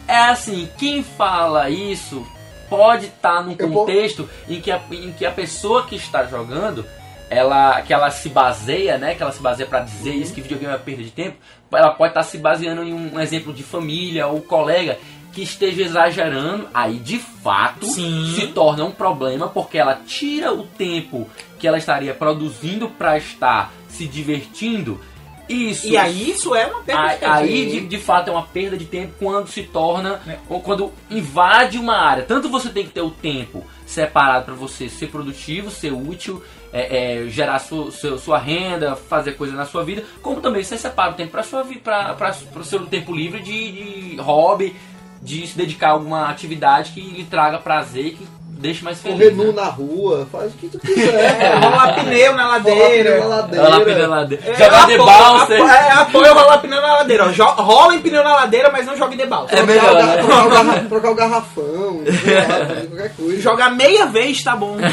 é 0.06 0.16
assim, 0.16 0.70
quem 0.78 1.02
fala 1.02 1.68
isso 1.68 2.26
pode 2.70 3.06
estar 3.06 3.42
num 3.42 3.54
Eu 3.58 3.68
vou- 3.68 3.84
contexto 3.84 4.26
em, 4.48 4.58
que 4.58 4.70
a, 4.70 4.80
em 4.90 5.12
que 5.12 5.26
a 5.26 5.30
pessoa 5.32 5.84
que 5.84 5.96
está 5.96 6.24
jogando, 6.24 6.86
ela, 7.28 7.82
que 7.82 7.92
ela 7.92 8.10
se 8.10 8.30
baseia, 8.30 8.96
né? 8.96 9.14
Que 9.14 9.22
ela 9.22 9.32
se 9.32 9.42
baseia 9.42 9.68
para 9.68 9.80
dizer 9.80 10.14
isso, 10.14 10.32
que 10.32 10.40
videogame 10.40 10.72
é 10.74 10.78
perda 10.78 11.02
de 11.02 11.10
tempo, 11.10 11.36
ela 11.70 11.90
pode 11.90 12.12
estar 12.12 12.22
se 12.22 12.38
baseando 12.38 12.82
em 12.82 12.94
um 12.94 13.20
exemplo 13.20 13.52
de 13.52 13.62
família 13.62 14.26
ou 14.28 14.40
colega 14.40 14.98
que 15.38 15.44
esteja 15.44 15.82
exagerando, 15.82 16.66
aí 16.74 16.94
de 16.98 17.18
fato 17.18 17.86
Sim. 17.86 18.32
se 18.34 18.48
torna 18.48 18.84
um 18.84 18.90
problema 18.90 19.46
porque 19.48 19.78
ela 19.78 19.94
tira 20.04 20.52
o 20.52 20.64
tempo 20.64 21.28
que 21.60 21.68
ela 21.68 21.78
estaria 21.78 22.12
produzindo 22.12 22.88
para 22.88 23.16
estar 23.16 23.72
se 23.88 24.06
divertindo. 24.06 25.00
Isso 25.48 25.86
E 25.88 25.96
aí 25.96 26.30
isso 26.30 26.54
é 26.54 26.66
uma 26.66 26.82
perda 26.82 27.02
de 27.02 27.08
Aí, 27.08 27.18
tempo. 27.18 27.32
aí, 27.32 27.70
de, 27.70 27.80
de 27.86 27.98
fato 27.98 28.28
é 28.28 28.32
uma 28.32 28.42
perda 28.42 28.76
de 28.76 28.84
tempo 28.84 29.14
quando 29.18 29.48
se 29.48 29.62
torna 29.62 30.20
Né? 30.26 30.38
ou 30.48 30.60
quando 30.60 30.92
invade 31.08 31.78
uma 31.78 31.96
área. 31.96 32.24
Tanto 32.24 32.48
você 32.50 32.68
tem 32.68 32.84
que 32.84 32.90
ter 32.92 33.00
o 33.00 33.10
tempo 33.10 33.64
separado 33.86 34.44
para 34.46 34.54
você 34.54 34.88
ser 34.90 35.06
produtivo, 35.06 35.70
ser 35.70 35.92
útil, 35.92 36.42
é, 36.72 37.22
é, 37.24 37.28
gerar 37.30 37.60
sua, 37.60 37.90
seu- 37.92 38.18
sua 38.18 38.38
renda, 38.38 38.94
fazer 38.96 39.32
coisa 39.38 39.54
na 39.54 39.64
sua 39.64 39.82
vida, 39.84 40.04
como 40.20 40.40
também 40.42 40.62
você 40.62 40.76
separa 40.76 41.12
o 41.12 41.14
tempo 41.14 41.30
para 41.30 41.42
sua 41.44 41.62
vida, 41.62 41.80
para 41.80 42.34
o 42.56 42.64
seu 42.64 42.84
tempo 42.86 43.14
livre 43.14 43.40
de, 43.40 43.72
de 44.16 44.16
hobby, 44.20 44.76
de 45.22 45.46
se 45.46 45.56
dedicar 45.56 45.88
a 45.88 45.92
alguma 45.92 46.28
atividade 46.30 46.92
que 46.92 47.00
lhe 47.00 47.24
traga 47.24 47.58
prazer, 47.58 48.12
que 48.14 48.26
deixe 48.60 48.82
mais 48.82 49.00
feliz. 49.00 49.18
Correr 49.18 49.30
nu 49.34 49.52
né? 49.52 49.62
na 49.62 49.68
rua, 49.68 50.26
faz 50.32 50.52
o 50.52 50.56
que 50.56 50.68
tu 50.68 50.78
quiser. 50.84 51.14
É, 51.14 51.54
rolar 51.58 51.94
pneu 51.94 52.34
na 52.34 52.44
Rolar 52.44 52.60
pneu 52.62 52.76
ladeira. 52.78 53.20
na 53.20 53.26
ladeira. 53.26 53.64
Rolar 53.64 53.80
pneu 53.84 53.98
na 53.98 54.06
ladeira. 54.16 54.44
É, 54.50 54.54
Jogar 54.54 54.86
de 54.86 54.96
balsa. 54.98 55.54
É, 55.54 55.90
apoio 55.92 56.34
rolar 56.34 56.58
pneu 56.58 56.80
na 56.82 56.92
ladeira. 56.98 57.24
ó. 57.26 57.62
Rola 57.62 57.94
em 57.94 58.00
pneu 58.00 58.24
na 58.24 58.32
ladeira, 58.34 58.70
mas 58.72 58.84
não 58.86 58.96
jogue 58.96 59.16
de 59.16 59.26
balsa. 59.26 59.54
É 59.54 59.62
melhor, 59.62 59.90
trocar, 59.90 60.02
o 60.02 60.06
né? 60.06 60.16
trocar 60.22 60.44
o 60.44 60.50
garra- 60.50 60.84
trocar 60.88 61.10
o 61.10 61.14
garrafão, 61.14 62.02
fazer 62.06 62.86
qualquer 62.88 63.14
coisa. 63.16 63.40
Jogar 63.40 63.70
meia 63.70 64.06
vez 64.06 64.42
tá 64.42 64.56
bom. 64.56 64.76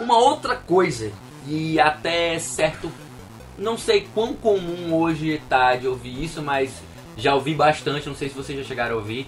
Uma 0.00 0.18
outra 0.18 0.56
coisa, 0.56 1.10
e 1.48 1.80
até 1.80 2.38
certo. 2.38 2.90
Não 3.56 3.78
sei 3.78 4.08
quão 4.12 4.34
comum 4.34 4.94
hoje 4.94 5.40
tá 5.48 5.76
de 5.76 5.86
ouvir 5.86 6.24
isso, 6.24 6.42
mas 6.42 6.72
já 7.16 7.34
ouvi 7.34 7.54
bastante, 7.54 8.08
não 8.08 8.16
sei 8.16 8.28
se 8.28 8.34
vocês 8.34 8.58
já 8.58 8.64
chegaram 8.64 8.96
a 8.96 8.98
ouvir. 8.98 9.26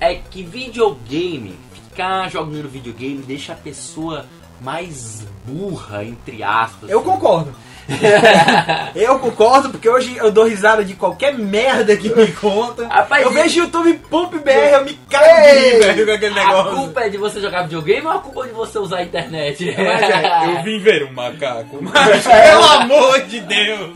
É 0.00 0.14
que 0.14 0.42
videogame, 0.42 1.54
ficar 1.72 2.30
jogando 2.30 2.68
videogame 2.68 3.22
deixa 3.22 3.52
a 3.52 3.56
pessoa 3.56 4.26
mais 4.60 5.26
burra, 5.44 6.04
entre 6.04 6.42
aspas. 6.42 6.90
Eu 6.90 7.02
concordo. 7.02 7.52
eu 8.94 9.18
concordo, 9.18 9.70
porque 9.70 9.88
hoje 9.88 10.16
eu 10.16 10.30
dou 10.30 10.46
risada 10.46 10.84
de 10.84 10.94
qualquer 10.94 11.36
merda 11.38 11.96
que 11.96 12.08
me 12.14 12.26
conta. 12.32 12.86
Rapaz, 12.86 13.22
eu 13.24 13.32
vejo 13.32 13.60
YouTube 13.60 13.94
Pump 14.10 14.34
BR, 14.38 14.50
eu 14.74 14.84
me 14.84 14.94
cago 15.10 15.24
de 15.24 15.48
Ei! 15.48 15.70
rir, 15.72 15.78
velho, 15.80 16.06
com 16.06 16.12
aquele 16.12 16.38
A 16.40 16.44
negócio. 16.46 16.76
culpa 16.76 17.00
é 17.00 17.08
de 17.08 17.16
você 17.18 17.40
jogar 17.40 17.62
videogame 17.62 18.06
ou 18.06 18.12
a 18.12 18.18
culpa 18.18 18.44
é 18.44 18.48
de 18.48 18.54
você 18.54 18.78
usar 18.78 18.98
a 18.98 19.02
internet? 19.02 19.74
Mas 19.76 20.02
é, 20.02 20.58
eu 20.58 20.62
vim 20.62 20.78
ver 20.78 21.04
um 21.04 21.12
macaco, 21.12 21.78
mas 21.82 22.26
pelo 22.26 22.64
amor 22.64 23.20
de 23.22 23.40
Deus. 23.40 23.90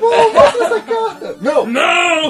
Pô, 0.00 0.32
mostra 0.32 0.64
essa 0.66 0.80
carta. 0.80 1.36
Não, 1.40 1.66
Não! 1.66 2.28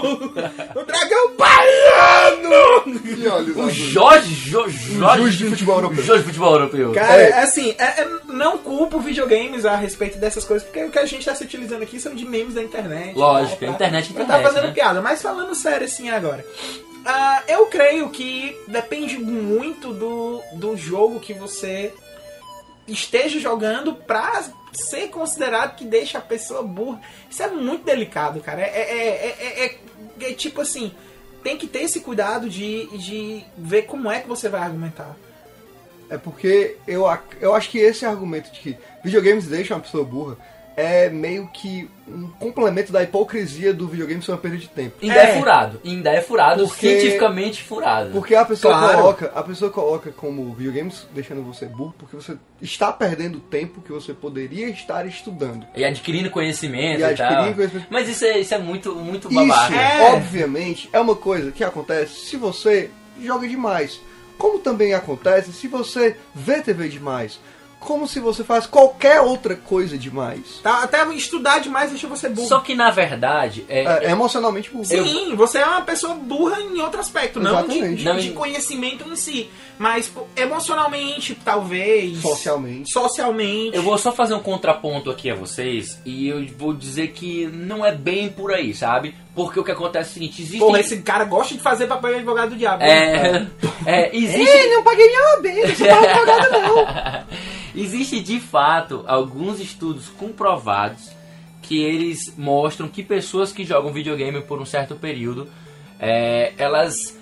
O 0.75 0.85
dragão 0.85 1.37
baiano! 1.37 2.93
e 3.05 3.27
olha, 3.29 3.53
O 3.53 3.71
Jorge, 3.71 4.35
Jo- 4.35 4.69
Jorge, 4.69 5.23
juiz 5.23 5.35
de 5.35 5.51
futebol 5.51 5.77
europeu. 5.77 6.03
Jorge 6.05 6.23
de 6.23 6.27
futebol 6.29 6.53
europeu. 6.55 6.93
Cara, 6.93 7.23
É. 7.23 7.31
é 7.31 7.43
assim, 7.43 7.75
é- 7.79 8.03
é- 8.03 8.09
não 8.29 8.59
culpo 8.59 9.01
videogames 9.01 9.65
a 9.65 9.77
respeito 9.77 10.19
dessas 10.19 10.45
coisas, 10.45 10.67
porque 10.67 10.85
o 10.85 10.91
que 10.91 10.99
a 10.99 11.07
gente 11.07 11.25
tá 11.25 11.35
se 11.35 11.45
utilizando 11.45 11.83
aqui 11.83 11.99
são 12.01 12.15
de 12.15 12.25
memes 12.25 12.55
da 12.55 12.63
internet. 12.63 13.17
Lógico, 13.17 13.59
tá? 13.61 13.67
a 13.67 13.71
internet 13.71 14.07
é 14.09 14.11
internet, 14.11 14.29
tá 14.43 14.43
fazendo 14.49 14.67
né? 14.69 14.73
piada, 14.73 15.01
mas 15.01 15.21
falando 15.23 15.55
sério 15.55 15.87
assim 15.87 16.11
agora. 16.11 16.45
Ah, 17.05 17.43
eu 17.49 17.67
creio 17.67 18.11
que 18.11 18.55
depende 18.67 19.19
muito 19.19 19.93
do, 19.93 20.43
do 20.55 20.77
jogo 20.77 21.21
que 21.21 21.33
você 21.33 21.93
esteja 22.87 23.39
jogando 23.39 23.95
pra 23.95 24.43
ser 24.73 25.09
considerado 25.09 25.77
que 25.77 25.85
deixa 25.85 26.19
a 26.19 26.23
pessoa 26.23 26.63
burra. 26.63 27.01
Isso 27.31 27.43
é 27.43 27.49
muito 27.49 27.85
delicado, 27.85 28.41
cara. 28.41 28.61
É, 28.63 28.65
é- 28.67 28.89
é- 28.91 29.37
é- 29.39 29.65
é- 29.67 30.31
é 30.31 30.33
tipo 30.35 30.61
assim, 30.61 30.93
tem 31.43 31.57
que 31.57 31.67
ter 31.67 31.83
esse 31.83 32.01
cuidado 32.01 32.49
de, 32.49 32.87
de 32.99 33.45
ver 33.57 33.83
como 33.83 34.11
é 34.11 34.21
que 34.21 34.29
você 34.29 34.49
vai 34.49 34.61
argumentar. 34.63 35.17
É 36.11 36.17
porque 36.17 36.77
eu, 36.87 37.05
eu 37.41 37.55
acho 37.55 37.71
que 37.71 37.79
esse 37.79 38.05
argumento 38.07 38.51
de 38.51 38.61
que 38.61 38.77
videogames 39.05 39.47
deixam 39.47 39.77
uma 39.77 39.83
pessoa 39.83 40.05
burra 40.05 40.37
é 40.81 41.09
meio 41.11 41.49
que 41.49 41.91
um 42.07 42.29
complemento 42.39 42.93
da 42.93 43.03
hipocrisia 43.03 43.75
do 43.75 43.89
videogame 43.89 44.23
ser 44.23 44.31
uma 44.31 44.39
perda 44.39 44.57
de 44.59 44.69
tempo. 44.69 44.95
Ainda 45.03 45.15
é, 45.17 45.31
É. 45.35 45.39
furado. 45.39 45.81
Ainda 45.85 46.11
é 46.13 46.21
furado, 46.21 46.69
Porque- 46.69 46.89
cientificamente 46.89 47.65
furado. 47.65 48.11
Porque 48.13 48.33
a 48.37 48.45
pessoa 48.45 48.73
Claro. 48.79 48.99
coloca, 48.99 49.33
a 49.35 49.43
pessoa 49.43 49.71
coloca 49.73 50.13
como 50.13 50.55
videogames 50.55 51.05
deixando 51.13 51.43
você 51.43 51.67
burro 51.67 51.93
porque 51.99 52.15
você 52.15 52.37
está 52.63 52.93
perdendo 52.93 53.41
tempo 53.41 53.81
que 53.81 53.91
você 53.91 54.15
poderia 54.15 54.69
estar 54.69 55.05
estudando. 55.05 55.67
E 55.75 55.85
adquirindo 55.85 56.31
conhecimento 56.31 56.99
E 56.99 57.01
e, 57.01 57.05
adquirindo 57.05 57.35
tal. 57.45 57.55
conhecimento. 57.55 57.87
Mas 57.91 58.09
isso 58.09 58.25
é, 58.25 58.39
isso 58.39 58.55
é 58.55 58.59
muito, 58.59 58.95
muito 58.95 59.27
Isso, 59.29 59.35
babaca. 59.49 59.75
É. 59.75 60.13
obviamente, 60.15 60.89
é 60.93 61.01
uma 61.01 61.17
coisa 61.17 61.51
que 61.51 61.65
acontece 61.65 62.15
se 62.27 62.37
você 62.37 62.89
joga 63.21 63.49
demais. 63.49 64.01
Como 64.39 64.61
também 64.61 64.95
acontece 64.95 65.53
se 65.53 65.67
você 65.67 66.17
vê 66.33 66.63
TV 66.63 66.89
demais. 66.89 67.41
Como 67.81 68.07
se 68.07 68.21
você 68.21 68.45
faz 68.45 68.67
qualquer 68.67 69.21
outra 69.21 69.57
coisa 69.57 69.97
demais. 69.97 70.61
Tá, 70.63 70.83
até 70.83 71.07
estudar 71.15 71.59
demais 71.61 71.91
deixa 71.91 72.07
você 72.07 72.29
burro. 72.29 72.49
Só 72.49 72.61
que 72.61 72.75
na 72.75 72.91
verdade, 72.91 73.65
é, 73.69 73.85
É, 73.85 74.05
é 74.07 74.11
emocionalmente 74.11 74.71
burro. 74.71 74.85
Sim, 74.85 75.35
você 75.35 75.59
é 75.59 75.67
uma 75.67 75.83
pessoa 75.83 76.15
burra 76.15 76.61
em 76.61 76.81
outro 76.81 77.01
aspecto, 77.01 77.41
não 77.41 77.67
de, 77.67 78.05
Não 78.05 78.17
de 78.17 78.31
conhecimento 78.31 79.09
em 79.09 79.17
si. 79.17 79.51
Mas 79.79 80.11
emocionalmente, 80.35 81.37
talvez. 81.45 82.21
Socialmente. 82.21 82.93
Socialmente. 82.93 83.77
Eu 83.77 83.83
vou 83.83 83.97
só 83.97 84.13
fazer 84.13 84.35
um 84.35 84.41
contraponto 84.41 85.11
aqui 85.11 85.31
a 85.31 85.35
vocês 85.35 86.01
e 86.05 86.29
eu 86.29 86.45
vou 86.57 86.75
dizer 86.75 87.09
que 87.09 87.47
não 87.47 87.85
é 87.87 87.95
bem 87.95 88.29
por 88.29 88.53
aí, 88.53 88.75
sabe? 88.75 89.15
Porque 89.39 89.61
o 89.61 89.63
que 89.63 89.71
acontece 89.71 90.09
é 90.09 90.11
o 90.11 90.15
seguinte, 90.15 90.43
existe. 90.43 90.59
Porra, 90.59 90.81
esse 90.81 91.01
cara 91.01 91.25
gosta 91.25 91.55
de 91.55 91.61
fazer 91.61 91.87
papel 91.87 92.11
de 92.11 92.17
advogado 92.17 92.51
do 92.51 92.57
diabo. 92.57 92.83
É, 92.83 93.47
é, 93.87 94.17
existe. 94.17 94.51
Ei, 94.51 94.71
não 94.75 94.83
paguei 94.83 95.07
minha 95.07 95.21
OAB, 95.37 95.47
não 95.47 95.77
sou 95.77 95.87
advogado 96.11 96.51
não. 96.51 97.25
Existe 97.81 98.19
de 98.19 98.41
fato 98.41 99.05
alguns 99.07 99.61
estudos 99.61 100.09
comprovados 100.09 101.11
que 101.63 101.81
eles 101.81 102.35
mostram 102.37 102.89
que 102.89 103.05
pessoas 103.05 103.53
que 103.53 103.65
jogam 103.65 103.93
videogame 103.93 104.41
por 104.41 104.61
um 104.61 104.65
certo 104.65 104.97
período, 104.97 105.49
é, 106.01 106.53
elas 106.59 107.17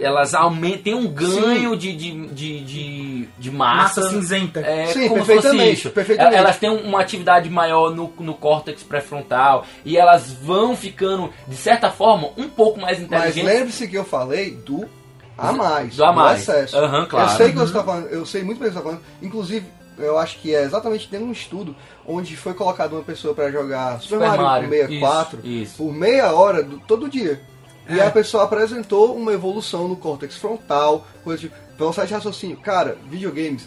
elas 0.00 0.34
aumentam, 0.34 0.82
têm 0.82 0.94
um 0.94 1.06
ganho 1.08 1.76
de, 1.76 1.94
de, 1.94 2.26
de, 2.28 3.28
de, 3.38 3.50
massa. 3.50 4.00
Massa 4.02 4.10
cinzenta. 4.10 4.60
É, 4.60 4.86
Sim, 4.86 5.08
como 5.08 5.24
perfeitamente, 5.24 5.88
perfeitamente. 5.90 6.36
Elas 6.36 6.58
têm 6.58 6.70
uma 6.70 7.00
atividade 7.00 7.48
maior 7.50 7.94
no, 7.94 8.12
no 8.20 8.34
córtex 8.34 8.82
pré-frontal 8.82 9.64
e 9.84 9.96
elas 9.96 10.30
vão 10.32 10.76
ficando, 10.76 11.30
de 11.46 11.56
certa 11.56 11.90
forma, 11.90 12.30
um 12.36 12.48
pouco 12.48 12.80
mais 12.80 12.98
Mas 12.98 13.06
inteligentes. 13.06 13.44
lembre-se 13.44 13.88
que 13.88 13.96
eu 13.96 14.04
falei 14.04 14.52
do 14.52 14.88
a 15.36 15.52
mais, 15.52 15.94
Do 15.96 16.04
a 16.04 16.12
mais. 16.12 16.40
excesso. 16.40 16.76
Aham, 16.76 17.06
claro. 17.06 17.30
Eu 17.30 17.36
sei 17.36 17.48
que 17.52 17.58
você 17.58 17.72
tá 17.72 17.84
falando, 17.84 18.06
eu 18.08 18.26
sei 18.26 18.42
muito 18.42 18.58
bem 18.58 18.68
o 18.68 18.70
que 18.72 18.76
você 18.76 18.82
tá 18.82 18.88
falando. 18.90 19.04
Inclusive, 19.22 19.66
eu 19.96 20.18
acho 20.18 20.38
que 20.40 20.54
é 20.54 20.62
exatamente 20.62 21.08
dentro 21.08 21.26
de 21.26 21.30
um 21.30 21.32
estudo 21.32 21.76
onde 22.06 22.36
foi 22.36 22.54
colocado 22.54 22.94
uma 22.94 23.02
pessoa 23.02 23.34
pra 23.34 23.50
jogar 23.50 24.00
Super, 24.00 24.16
Super 24.16 24.28
Mario, 24.28 24.44
Mario, 24.44 24.68
64 24.70 25.38
isso, 25.40 25.48
isso. 25.48 25.76
por 25.76 25.92
meia 25.92 26.32
hora 26.32 26.62
do- 26.62 26.78
todo 26.80 27.08
dia. 27.08 27.40
E 27.88 27.98
É. 27.98 28.06
a 28.06 28.10
pessoa 28.10 28.44
apresentou 28.44 29.14
uma 29.16 29.32
evolução 29.32 29.88
no 29.88 29.96
córtex 29.96 30.36
frontal, 30.36 31.06
coisa 31.24 31.40
tipo, 31.40 31.54
velocidade 31.78 32.08
de 32.08 32.14
raciocínio. 32.14 32.56
Cara, 32.58 32.98
videogames. 33.08 33.66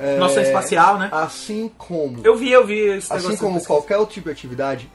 é, 0.00 0.16
Noção 0.16 0.42
espacial, 0.42 0.96
né? 0.98 1.08
Assim 1.12 1.70
como 1.76 2.20
Eu 2.24 2.36
vi, 2.36 2.50
eu 2.50 2.64
vi 2.66 2.78
esse 2.96 3.12
Assim 3.12 3.36
como 3.36 3.62
qualquer 3.64 3.96
outro 3.98 4.14
tipo 4.14 4.26
de 4.28 4.32
atividade, 4.32 4.88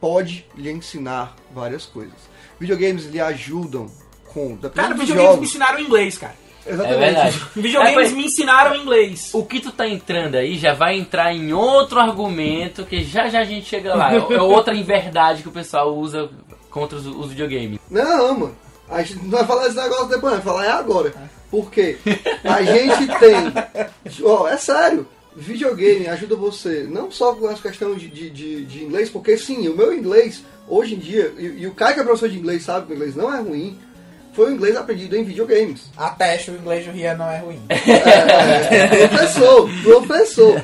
pode 0.00 0.44
lhe 0.56 0.70
ensinar 0.70 1.34
várias 1.54 1.86
coisas. 1.86 2.14
Videogames 2.58 3.06
lhe 3.06 3.20
ajudam 3.20 3.86
com. 4.32 4.56
Cara, 4.56 4.94
videogames 4.94 5.38
me 5.38 5.46
ensinaram 5.46 5.78
inglês, 5.80 6.18
cara. 6.18 6.34
Exatamente. 6.66 6.96
É 7.02 7.06
verdade. 7.06 7.42
Videogames 7.54 8.10
É, 8.10 8.14
me 8.14 8.24
ensinaram 8.26 8.74
inglês. 8.76 9.30
O 9.34 9.44
que 9.44 9.60
tu 9.60 9.70
tá 9.70 9.86
entrando 9.86 10.34
aí 10.36 10.56
já 10.58 10.72
vai 10.74 10.96
entrar 10.98 11.32
em 11.34 11.52
outro 11.52 12.00
argumento 12.00 12.84
que 12.84 13.04
já 13.04 13.28
já 13.28 13.40
a 13.40 13.44
gente 13.44 13.66
chega 13.66 13.94
lá. 13.94 14.12
É 14.14 14.40
outra 14.40 14.74
inverdade 14.74 15.42
que 15.42 15.48
o 15.48 15.52
pessoal 15.52 15.94
usa 15.94 16.28
contra 16.74 16.98
os, 16.98 17.06
os 17.06 17.28
videogames. 17.28 17.78
Não, 17.88 18.36
mano. 18.36 18.56
A 18.88 19.02
gente 19.02 19.22
não 19.22 19.30
vai 19.30 19.46
falar 19.46 19.68
esse 19.68 19.76
negócio 19.76 20.08
depois, 20.08 20.34
vai 20.34 20.42
falar 20.42 20.66
é 20.66 20.70
agora. 20.72 21.14
Por 21.50 21.70
quê? 21.70 21.96
A 22.42 22.62
gente 22.62 23.06
tem. 23.18 24.20
Ó, 24.26 24.48
é 24.48 24.58
sério. 24.58 25.06
Videogame 25.36 26.06
ajuda 26.06 26.36
você, 26.36 26.86
não 26.88 27.10
só 27.10 27.34
com 27.34 27.50
essa 27.50 27.62
questão 27.62 27.94
de, 27.94 28.08
de, 28.08 28.30
de, 28.30 28.64
de 28.64 28.84
inglês, 28.84 29.10
porque 29.10 29.36
sim, 29.36 29.68
o 29.68 29.76
meu 29.76 29.92
inglês, 29.92 30.44
hoje 30.68 30.94
em 30.94 30.98
dia, 30.98 31.32
e, 31.36 31.62
e 31.62 31.66
o 31.66 31.74
Caio 31.74 31.94
que 31.94 32.00
é 32.00 32.04
professor 32.04 32.28
de 32.28 32.38
inglês 32.38 32.62
sabe 32.62 32.86
que 32.86 32.92
o 32.92 32.94
inglês 32.94 33.16
não 33.16 33.34
é 33.34 33.40
ruim, 33.40 33.76
foi 34.32 34.52
o 34.52 34.54
inglês 34.54 34.76
aprendido 34.76 35.16
em 35.16 35.24
videogames. 35.24 35.90
Ateste 35.96 36.52
o 36.52 36.56
inglês 36.56 36.86
do 36.86 36.92
Rian 36.92 37.16
não 37.16 37.28
é 37.28 37.38
ruim. 37.38 37.60
É, 37.68 39.08
professor, 39.08 39.68
professor. 39.82 40.62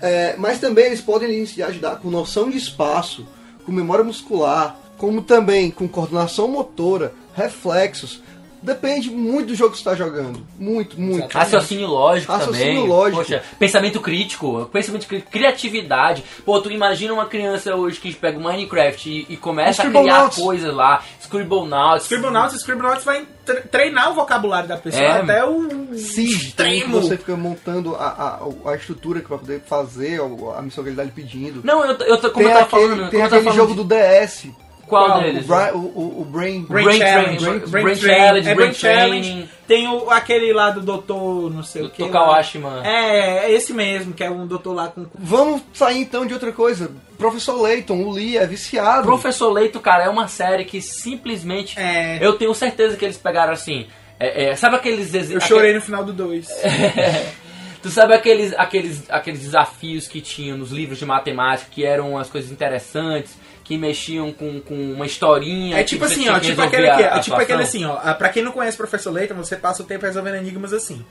É, 0.00 0.36
mas 0.38 0.58
também 0.58 0.86
eles 0.86 1.02
podem 1.02 1.28
lhe 1.28 1.62
ajudar 1.62 1.96
com 1.96 2.08
noção 2.08 2.48
de 2.48 2.56
espaço, 2.56 3.26
com 3.66 3.72
memória 3.72 4.04
muscular, 4.04 4.78
como 5.02 5.20
também 5.20 5.68
com 5.68 5.88
coordenação 5.88 6.46
motora, 6.46 7.12
reflexos. 7.34 8.22
Depende 8.62 9.10
muito 9.10 9.48
do 9.48 9.54
jogo 9.56 9.72
que 9.72 9.78
você 9.78 9.80
está 9.80 9.96
jogando. 9.96 10.46
Muito, 10.56 11.00
muito. 11.00 11.26
Raciocínio 11.36 11.88
lógico 11.88 12.30
Raciocínio 12.30 12.74
também. 12.74 12.86
lógico. 12.88 13.16
Poxa, 13.24 13.42
pensamento 13.58 14.00
crítico, 14.00 14.70
pensamento 14.72 15.08
cri- 15.08 15.22
criatividade. 15.22 16.22
Pô, 16.44 16.60
tu 16.60 16.70
imagina 16.70 17.12
uma 17.12 17.26
criança 17.26 17.74
hoje 17.74 17.98
que 17.98 18.14
pega 18.14 18.38
o 18.38 18.40
Minecraft 18.40 19.10
e, 19.10 19.26
e 19.28 19.36
começa 19.36 19.82
a 19.82 19.90
criar 19.90 20.30
coisas 20.30 20.72
lá, 20.72 21.02
Scribblenauts. 21.20 22.04
Scribblenauts, 22.04 22.56
Scribblenauts 22.60 23.04
vai 23.04 23.26
tre- 23.44 23.62
treinar 23.62 24.12
o 24.12 24.14
vocabulário 24.14 24.68
da 24.68 24.76
pessoa 24.76 25.02
É. 25.02 25.10
até 25.22 25.44
o 25.44 25.66
que 25.88 25.96
extremo. 26.20 27.00
você 27.00 27.16
fica 27.16 27.36
montando 27.36 27.96
a, 27.96 28.38
a, 28.64 28.70
a 28.70 28.76
estrutura 28.76 29.20
que 29.20 29.28
vai 29.28 29.38
poder 29.40 29.60
fazer, 29.66 30.20
a, 30.20 30.58
a 30.58 30.62
missão 30.62 30.84
que 30.84 30.90
ele 30.90 30.90
está 30.90 31.02
lhe 31.02 31.10
pedindo. 31.10 31.62
Não, 31.64 31.84
eu, 31.84 31.98
tô- 31.98 32.04
eu 32.04 32.16
como 32.16 32.32
tem 32.34 32.44
eu 32.44 32.50
tava 32.52 32.60
aquele, 32.66 32.88
falando, 32.94 33.10
tem 33.10 33.22
aquele 33.22 33.50
jogo 33.50 33.74
de- 33.74 33.82
do 33.82 33.84
DS. 33.84 34.46
Qual, 34.92 35.06
Qual? 35.06 35.18
O, 35.20 35.22
deles? 35.22 35.46
Bra- 35.46 35.72
o, 35.74 35.78
o, 35.78 36.20
o 36.20 36.24
Brain. 36.26 36.62
Brain, 36.68 36.84
Brain 36.84 36.98
Challenge, 36.98 37.40
Challenge, 37.44 37.66
Brain, 37.70 37.84
Brain 37.84 37.96
Challenge, 37.96 38.48
é 38.48 38.54
Brain 38.54 38.74
Challenge. 38.74 39.28
Training. 39.30 39.48
Tem 39.66 39.88
o, 39.88 40.10
aquele 40.10 40.52
lá 40.52 40.68
do 40.70 40.82
doutor, 40.82 41.50
não 41.50 41.62
sei 41.62 41.82
o 41.82 41.88
que. 41.88 42.02
Tokawashi, 42.02 42.58
mano. 42.58 42.84
É, 42.84 43.46
é 43.46 43.52
esse 43.52 43.72
mesmo, 43.72 44.12
que 44.12 44.22
é 44.22 44.30
um 44.30 44.46
doutor 44.46 44.74
lá 44.74 44.88
com. 44.88 45.06
Vamos 45.18 45.62
sair 45.72 46.00
então 46.02 46.26
de 46.26 46.34
outra 46.34 46.52
coisa. 46.52 46.90
Professor 47.16 47.58
Layton, 47.60 48.02
o 48.02 48.10
Lee 48.10 48.36
é 48.36 48.46
viciado. 48.46 49.04
Professor 49.06 49.50
Leito, 49.50 49.80
cara, 49.80 50.04
é 50.04 50.08
uma 50.10 50.28
série 50.28 50.64
que 50.66 50.82
simplesmente. 50.82 51.78
É. 51.80 52.18
Eu 52.20 52.34
tenho 52.34 52.54
certeza 52.54 52.96
que 52.96 53.04
eles 53.04 53.16
pegaram 53.16 53.52
assim. 53.54 53.86
é, 54.20 54.50
é, 54.50 54.56
sabe 54.56 54.76
aqueles 54.76 55.06
Eu 55.14 55.20
desenhos. 55.20 55.44
chorei 55.44 55.72
no 55.72 55.80
final 55.80 56.04
do 56.04 56.12
2. 56.12 56.48
Tu 57.82 57.90
sabe 57.90 58.14
aqueles, 58.14 58.54
aqueles, 58.56 59.10
aqueles 59.10 59.40
desafios 59.40 60.06
que 60.06 60.20
tinham 60.20 60.56
nos 60.56 60.70
livros 60.70 61.00
de 61.00 61.04
matemática, 61.04 61.68
que 61.68 61.84
eram 61.84 62.16
as 62.16 62.30
coisas 62.30 62.52
interessantes, 62.52 63.36
que 63.64 63.78
mexiam 63.78 64.32
com, 64.32 64.60
com 64.60 64.74
uma 64.92 65.06
historinha. 65.06 65.78
É 65.78 65.84
tipo 65.84 66.04
assim, 66.04 66.28
ó, 66.28 66.38
tipo 66.40 66.60
aquele, 66.60 66.88
aqui, 66.88 67.02
a- 67.04 67.16
é 67.16 67.20
tipo 67.20 67.36
aquele 67.36 67.62
assim, 67.62 67.84
ó. 67.84 67.96
Pra 68.14 68.28
quem 68.28 68.42
não 68.42 68.52
conhece 68.52 68.74
o 68.74 68.78
Professor 68.78 69.12
Layton, 69.12 69.34
você 69.34 69.56
passa 69.56 69.82
o 69.82 69.86
tempo 69.86 70.04
resolvendo 70.04 70.36
enigmas 70.36 70.72
assim. 70.72 71.04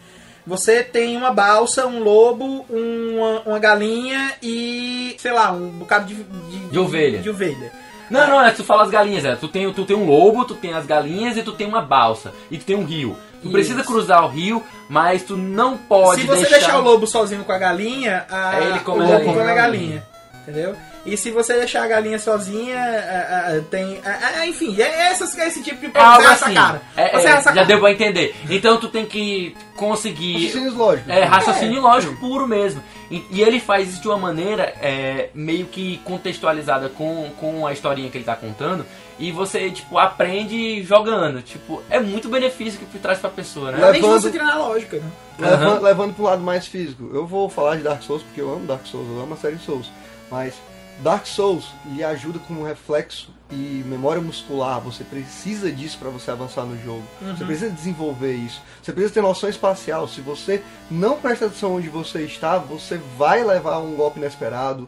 Você 0.46 0.84
tem 0.84 1.16
uma 1.16 1.32
balsa, 1.32 1.86
um 1.86 2.00
lobo, 2.02 2.66
uma, 2.70 3.42
uma 3.46 3.60
galinha 3.60 4.34
e, 4.42 5.16
sei 5.20 5.32
lá, 5.32 5.52
um 5.52 5.70
bocado 5.70 6.08
de, 6.08 6.16
De 6.16 6.80
ovelha. 6.80 7.20
De 7.20 7.30
ovelha. 7.30 7.72
Não, 8.10 8.28
não, 8.28 8.42
é 8.46 8.52
tu 8.52 8.64
fala 8.64 8.84
as 8.84 8.90
galinhas, 8.90 9.24
é. 9.24 9.36
Tu 9.36 9.48
tem, 9.48 9.72
tu 9.72 9.86
tem 9.86 9.96
um 9.96 10.06
lobo, 10.06 10.44
tu 10.44 10.56
tem 10.56 10.74
as 10.74 10.86
galinhas 10.86 11.38
e 11.38 11.44
tu 11.44 11.52
tem 11.54 11.68
uma 11.68 11.82
balsa. 11.82 12.34
E 12.50 12.58
tu 12.58 12.66
tem 12.66 12.76
um 12.76 12.84
rio. 12.84 13.16
Tu 13.42 13.44
Isso. 13.46 13.52
precisa 13.54 13.84
cruzar 13.84 14.26
o 14.26 14.28
rio, 14.28 14.62
mas 14.90 15.24
tu 15.24 15.38
não 15.38 15.78
pode 15.78 16.22
Se 16.22 16.28
você 16.28 16.50
deixar... 16.50 16.78
o 16.80 16.82
lobo 16.82 17.08
sozinho 17.08 17.44
com 17.44 17.52
a 17.52 17.58
galinha, 17.58 18.26
a, 18.30 18.50
Aí 18.50 18.68
ele 18.72 18.80
come 18.80 19.00
o 19.00 19.04
lobo 19.04 19.14
galinha. 19.18 19.34
come 19.36 19.52
a 19.52 19.56
galinha. 19.56 20.04
Entendeu? 20.42 20.76
E 21.04 21.18
se 21.18 21.32
você 21.32 21.56
deixar 21.56 21.84
a 21.84 21.88
galinha 21.88 22.20
sozinha, 22.20 22.78
ah, 22.78 23.48
ah, 23.58 23.62
tem. 23.72 24.00
ah, 24.06 24.32
ah, 24.38 24.48
enfim, 24.48 24.80
é 24.80 25.08
essas, 25.10 25.36
esse 25.36 25.64
tipo 25.64 25.80
de 25.90 25.98
É 25.98 26.00
algo 26.00 26.22
você 26.22 26.28
raça 26.28 26.46
assim. 26.46 26.54
cara. 26.54 26.82
É, 26.96 27.10
Você 27.20 27.28
é, 27.28 27.32
já 27.32 27.42
cara. 27.44 27.66
deu 27.66 27.80
pra 27.80 27.92
entender. 27.92 28.36
Então 28.50 28.78
tu 28.78 28.88
tem 28.88 29.06
que 29.08 29.56
conseguir 29.76 30.34
Raciocínios 30.34 30.76
lógicos. 30.76 31.10
É, 31.12 31.24
raciocínio 31.24 31.82
lógico 31.82 32.16
puro 32.18 32.48
mesmo. 32.48 32.84
E, 33.10 33.26
e 33.32 33.42
ele 33.42 33.60
faz 33.60 33.90
isso 33.90 34.02
de 34.02 34.08
uma 34.08 34.18
maneira 34.18 34.64
é, 34.80 35.30
meio 35.34 35.66
que 35.66 35.98
contextualizada 36.06 36.88
com, 36.90 37.32
com 37.40 37.66
a 37.66 37.74
historinha 37.74 38.10
que 38.12 38.18
ele 38.18 38.24
tá 38.24 38.36
contando. 38.36 38.86
E 39.18 39.32
você, 39.32 39.72
tipo, 39.72 39.98
aprende 39.98 40.84
jogando. 40.84 41.42
Tipo, 41.42 41.82
é 41.90 42.00
muito 42.00 42.30
benefício 42.30 42.80
que 42.80 43.00
traz 43.00 43.18
pra 43.18 43.30
pessoa, 43.32 43.72
né? 43.72 43.80
Além 43.84 44.02
de 44.02 44.06
Levando- 44.08 44.22
você 44.22 44.30
treinar 44.30 44.56
a 44.56 44.60
lógica, 44.60 44.98
né? 44.98 45.12
Levando, 45.40 45.64
Aham. 45.78 45.80
levando 45.80 46.14
para 46.14 46.24
um 46.24 46.28
lado 46.28 46.42
mais 46.44 46.68
físico. 46.68 47.10
Eu 47.12 47.26
vou 47.26 47.50
falar 47.50 47.76
de 47.78 47.82
Dark 47.84 48.04
Souls 48.04 48.22
porque 48.22 48.40
eu 48.40 48.54
amo 48.54 48.68
Dark 48.68 48.86
Souls, 48.86 49.08
eu 49.10 49.20
amo 49.24 49.34
a 49.34 49.38
série 49.38 49.58
Souls. 49.58 49.92
Mas 50.30 50.54
Dark 51.00 51.26
Souls 51.26 51.72
lhe 51.86 52.04
ajuda 52.04 52.38
com 52.40 52.64
reflexo 52.64 53.34
e 53.50 53.84
memória 53.86 54.22
muscular. 54.22 54.80
Você 54.82 55.04
precisa 55.04 55.72
disso 55.72 55.98
para 55.98 56.10
você 56.10 56.30
avançar 56.32 56.64
no 56.64 56.80
jogo. 56.84 57.04
Você 57.20 57.44
precisa 57.44 57.72
desenvolver 57.72 58.34
isso. 58.34 58.62
Você 58.82 58.94
precisa 58.94 59.14
ter 59.16 59.22
noção 59.22 59.50
espacial. 59.50 60.08
Se 60.08 60.22
você 60.22 60.64
não 60.90 61.20
presta 61.20 61.46
atenção 61.46 61.76
onde 61.76 61.90
você 61.90 62.24
está, 62.24 62.58
você 62.58 63.00
vai 63.18 63.44
levar 63.44 63.80
um 63.80 63.96
golpe 63.96 64.20
inesperado. 64.20 64.88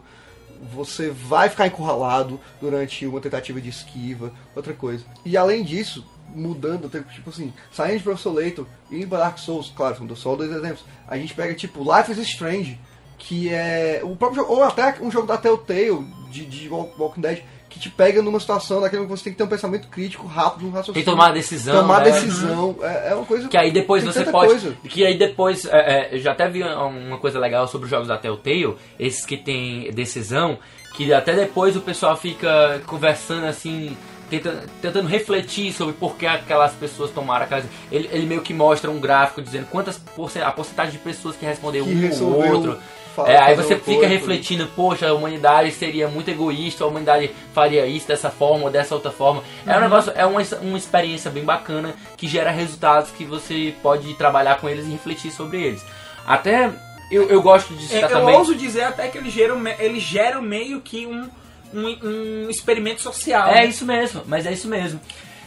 Você 0.72 1.10
vai 1.10 1.48
ficar 1.48 1.66
encurralado 1.66 2.40
durante 2.60 3.06
uma 3.06 3.20
tentativa 3.20 3.60
de 3.60 3.68
esquiva, 3.68 4.32
outra 4.54 4.72
coisa. 4.72 5.04
E 5.24 5.36
além 5.36 5.64
disso, 5.64 6.06
mudando, 6.34 6.88
tipo 6.88 7.30
assim, 7.30 7.52
saindo 7.72 7.98
de 7.98 8.04
Professor 8.04 8.32
Layton 8.32 8.64
e 8.90 8.96
indo 8.96 9.08
pra 9.08 9.18
Dark 9.18 9.38
Souls, 9.38 9.72
claro, 9.74 9.96
são 9.96 10.16
só 10.16 10.36
dois 10.36 10.50
exemplos. 10.50 10.84
A 11.06 11.18
gente 11.18 11.34
pega 11.34 11.54
tipo 11.54 11.80
Life 11.82 12.12
is 12.12 12.18
Strange, 12.18 12.78
que 13.18 13.48
é 13.52 14.00
o 14.02 14.14
próprio 14.16 14.42
jogo, 14.42 14.52
ou 14.54 14.62
até 14.64 14.96
um 15.00 15.10
jogo 15.10 15.26
da 15.26 15.36
Telltale 15.36 16.04
de, 16.30 16.44
de 16.44 16.68
Walk- 16.68 16.92
Walking 16.98 17.20
Dead, 17.20 17.38
que 17.70 17.80
te 17.80 17.90
pega 17.90 18.22
numa 18.22 18.38
situação 18.38 18.80
daquela 18.80 19.02
que 19.04 19.08
você 19.10 19.24
tem 19.24 19.32
que 19.32 19.36
ter 19.38 19.42
um 19.44 19.48
pensamento 19.48 19.88
crítico 19.88 20.26
rápido, 20.28 20.62
um 20.66 20.70
Tem 20.70 20.76
raciocínio. 20.78 21.04
que 21.04 21.10
tomar 21.10 21.32
decisão. 21.32 21.80
Tomar 21.80 21.98
né? 22.04 22.10
decisão. 22.12 22.76
É, 22.82 23.10
é 23.10 23.14
uma 23.14 23.24
coisa. 23.24 23.48
Que 23.48 23.56
aí 23.56 23.72
depois 23.72 24.04
tem 24.04 24.12
você 24.12 24.24
pode. 24.30 24.48
coisa. 24.50 24.76
Que 24.88 25.04
aí 25.04 25.18
depois. 25.18 25.64
é, 25.64 25.70
é, 26.12 26.14
eu 26.14 26.20
já 26.20 26.32
até 26.32 26.48
vi 26.48 26.62
uma 26.62 27.18
coisa 27.18 27.38
legal 27.38 27.66
sobre 27.66 27.86
os 27.86 27.90
jogos 27.90 28.06
da 28.08 28.16
Telltale, 28.16 28.76
esses 28.98 29.26
que 29.26 29.36
tem 29.36 29.90
decisão, 29.92 30.56
que 30.94 31.12
até 31.12 31.34
depois 31.34 31.76
o 31.76 31.80
pessoal 31.80 32.16
fica 32.16 32.80
conversando 32.86 33.46
assim. 33.46 33.96
tenta- 34.30 34.64
tentando 34.80 35.08
refletir 35.08 35.72
sobre 35.72 35.94
por 35.94 36.14
que 36.16 36.26
aquelas 36.26 36.72
pessoas 36.74 37.10
tomaram 37.10 37.44
aquelas. 37.44 37.64
Ele, 37.90 38.08
ele 38.12 38.26
meio 38.26 38.40
que 38.42 38.54
mostra 38.54 38.88
um 38.88 39.00
gráfico 39.00 39.42
dizendo 39.42 39.66
quantas 39.66 40.00
a 40.44 40.50
porcentagem 40.52 40.92
de 40.92 40.98
pessoas 40.98 41.34
que 41.34 41.44
respondeu 41.44 41.84
Que 41.84 41.90
um 41.92 42.24
ou 42.24 42.46
outro. 42.54 42.78
É, 43.26 43.38
aí 43.38 43.54
você 43.54 43.76
fica 43.76 44.06
refletindo, 44.06 44.66
poxa, 44.74 45.08
a 45.08 45.14
humanidade 45.14 45.70
seria 45.72 46.08
muito 46.08 46.30
egoísta, 46.30 46.84
a 46.84 46.86
humanidade 46.86 47.30
faria 47.52 47.86
isso 47.86 48.08
dessa 48.08 48.30
forma 48.30 48.64
ou 48.64 48.70
dessa 48.70 48.94
outra 48.94 49.10
forma. 49.10 49.42
É 49.66 49.76
um 49.76 49.80
negócio, 49.80 50.12
é 50.14 50.26
uma, 50.26 50.40
uma 50.60 50.78
experiência 50.78 51.30
bem 51.30 51.44
bacana 51.44 51.94
que 52.16 52.26
gera 52.26 52.50
resultados 52.50 53.10
que 53.10 53.24
você 53.24 53.74
pode 53.82 54.12
trabalhar 54.14 54.60
com 54.60 54.68
eles 54.68 54.86
e 54.86 54.90
refletir 54.90 55.30
sobre 55.30 55.62
eles. 55.62 55.84
Até 56.26 56.70
eu, 57.10 57.28
eu 57.28 57.42
gosto 57.42 57.74
de 57.74 57.84
É, 57.84 57.88
citar 57.88 58.10
eu 58.10 58.18
também. 58.20 58.34
ouso 58.34 58.54
dizer 58.54 58.82
até 58.84 59.08
que 59.08 59.18
ele 59.18 59.30
gera, 59.30 59.54
ele 59.78 60.00
gera 60.00 60.40
meio 60.40 60.80
que 60.80 61.06
um, 61.06 61.28
um, 61.72 62.46
um 62.46 62.50
experimento 62.50 63.00
social. 63.00 63.48
É 63.50 63.60
né? 63.60 63.66
isso 63.66 63.84
mesmo, 63.84 64.22
mas 64.26 64.46
é 64.46 64.52
isso 64.52 64.68
mesmo. 64.68 65.00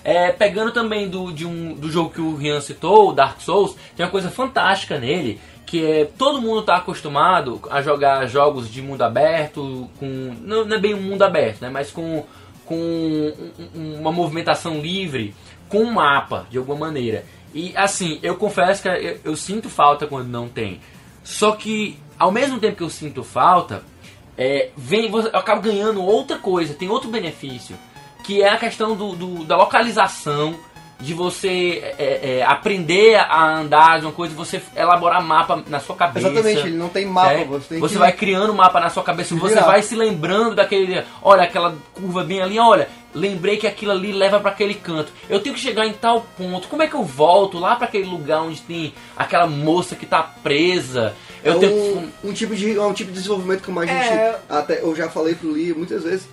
É, 0.03 0.31
pegando 0.31 0.71
também 0.71 1.09
do, 1.09 1.33
de 1.33 1.45
um, 1.45 1.73
do 1.73 1.91
jogo 1.91 2.11
que 2.11 2.21
o 2.21 2.35
Rian 2.35 2.61
citou, 2.61 3.09
o 3.09 3.13
Dark 3.13 3.41
Souls, 3.41 3.75
tem 3.95 4.05
uma 4.05 4.11
coisa 4.11 4.29
fantástica 4.29 4.97
nele, 4.97 5.37
que 5.67 5.85
é 5.85 6.05
todo 6.05 6.41
mundo 6.41 6.61
está 6.61 6.77
acostumado 6.77 7.61
a 7.69 7.81
jogar 7.81 8.25
jogos 8.25 8.71
de 8.71 8.81
mundo 8.81 9.03
aberto, 9.03 9.87
com. 9.99 10.33
Não, 10.41 10.65
não 10.65 10.77
é 10.77 10.79
bem 10.79 10.95
um 10.95 11.01
mundo 11.01 11.21
aberto, 11.23 11.61
né? 11.61 11.69
Mas 11.69 11.91
com, 11.91 12.23
com 12.65 12.75
um- 12.75 13.51
um- 13.75 13.99
uma 13.99 14.11
movimentação 14.11 14.79
livre, 14.79 15.35
com 15.69 15.79
um 15.83 15.91
mapa, 15.93 16.47
de 16.49 16.57
alguma 16.57 16.79
maneira. 16.87 17.23
E 17.53 17.73
assim, 17.75 18.17
eu 18.23 18.35
confesso 18.35 18.81
que 18.81 18.87
eu, 18.87 19.19
eu 19.23 19.35
sinto 19.35 19.69
falta 19.69 20.07
quando 20.07 20.27
não 20.29 20.47
tem. 20.49 20.79
Só 21.23 21.51
que, 21.51 21.99
ao 22.17 22.31
mesmo 22.31 22.59
tempo 22.59 22.77
que 22.77 22.83
eu 22.83 22.89
sinto 22.89 23.21
falta, 23.23 23.83
é, 24.37 24.69
vem, 24.77 25.09
eu 25.11 25.19
acabo 25.37 25.61
ganhando 25.61 26.01
outra 26.03 26.37
coisa, 26.37 26.73
tem 26.73 26.87
outro 26.89 27.09
benefício, 27.09 27.75
que 28.23 28.41
é 28.41 28.49
a 28.49 28.57
questão 28.57 28.95
do, 28.95 29.15
do- 29.15 29.43
da 29.43 29.57
localização, 29.57 30.55
de 30.99 31.13
você 31.13 31.93
é, 31.97 32.39
é, 32.39 32.43
aprender 32.43 33.15
a 33.15 33.59
andar 33.59 33.99
de 33.99 34.05
uma 34.05 34.11
coisa, 34.11 34.33
você 34.33 34.61
elaborar 34.75 35.23
mapa 35.23 35.63
na 35.67 35.79
sua 35.79 35.95
cabeça. 35.95 36.27
Exatamente, 36.27 36.59
ele 36.67 36.77
não 36.77 36.89
tem 36.89 37.05
mapa, 37.05 37.33
né? 37.33 37.45
você 37.45 37.67
tem 37.69 37.79
Você 37.79 37.93
que... 37.93 37.99
vai 37.99 38.11
criando 38.11 38.53
mapa 38.53 38.79
na 38.79 38.89
sua 38.89 39.03
cabeça, 39.03 39.35
você 39.35 39.53
virar. 39.53 39.67
vai 39.67 39.83
se 39.83 39.95
lembrando 39.95 40.55
daquele, 40.55 41.03
olha, 41.21 41.43
aquela 41.43 41.75
curva 41.93 42.23
bem 42.23 42.41
ali, 42.41 42.57
olha, 42.57 42.89
lembrei 43.13 43.57
que 43.57 43.67
aquilo 43.67 43.91
ali 43.91 44.11
leva 44.11 44.39
para 44.39 44.51
aquele 44.51 44.73
canto. 44.73 45.11
Eu 45.29 45.39
tenho 45.39 45.53
que 45.53 45.61
chegar 45.61 45.85
em 45.85 45.93
tal 45.93 46.25
ponto. 46.35 46.67
Como 46.67 46.81
é 46.81 46.87
que 46.87 46.95
eu 46.95 47.03
volto 47.03 47.59
lá 47.59 47.75
para 47.75 47.85
aquele 47.85 48.05
lugar 48.05 48.41
onde 48.41 48.61
tem 48.61 48.93
aquela 49.15 49.45
moça 49.45 49.95
que 49.95 50.05
tá 50.05 50.23
presa? 50.23 51.13
É 51.43 51.49
Eu 51.49 51.59
tenho 51.59 51.75
um, 51.75 52.11
um 52.25 52.33
tipo 52.33 52.55
de, 52.55 52.75
é 52.75 52.81
um 52.81 52.93
tipo 52.93 53.11
de 53.11 53.17
desenvolvimento 53.17 53.63
como 53.63 53.79
a 53.79 53.85
gente. 53.85 54.09
É. 54.09 54.39
Até, 54.49 54.81
eu 54.81 54.95
já 54.95 55.09
falei 55.09 55.35
pro 55.35 55.51
Lee 55.51 55.73
muitas 55.73 56.03
vezes 56.03 56.27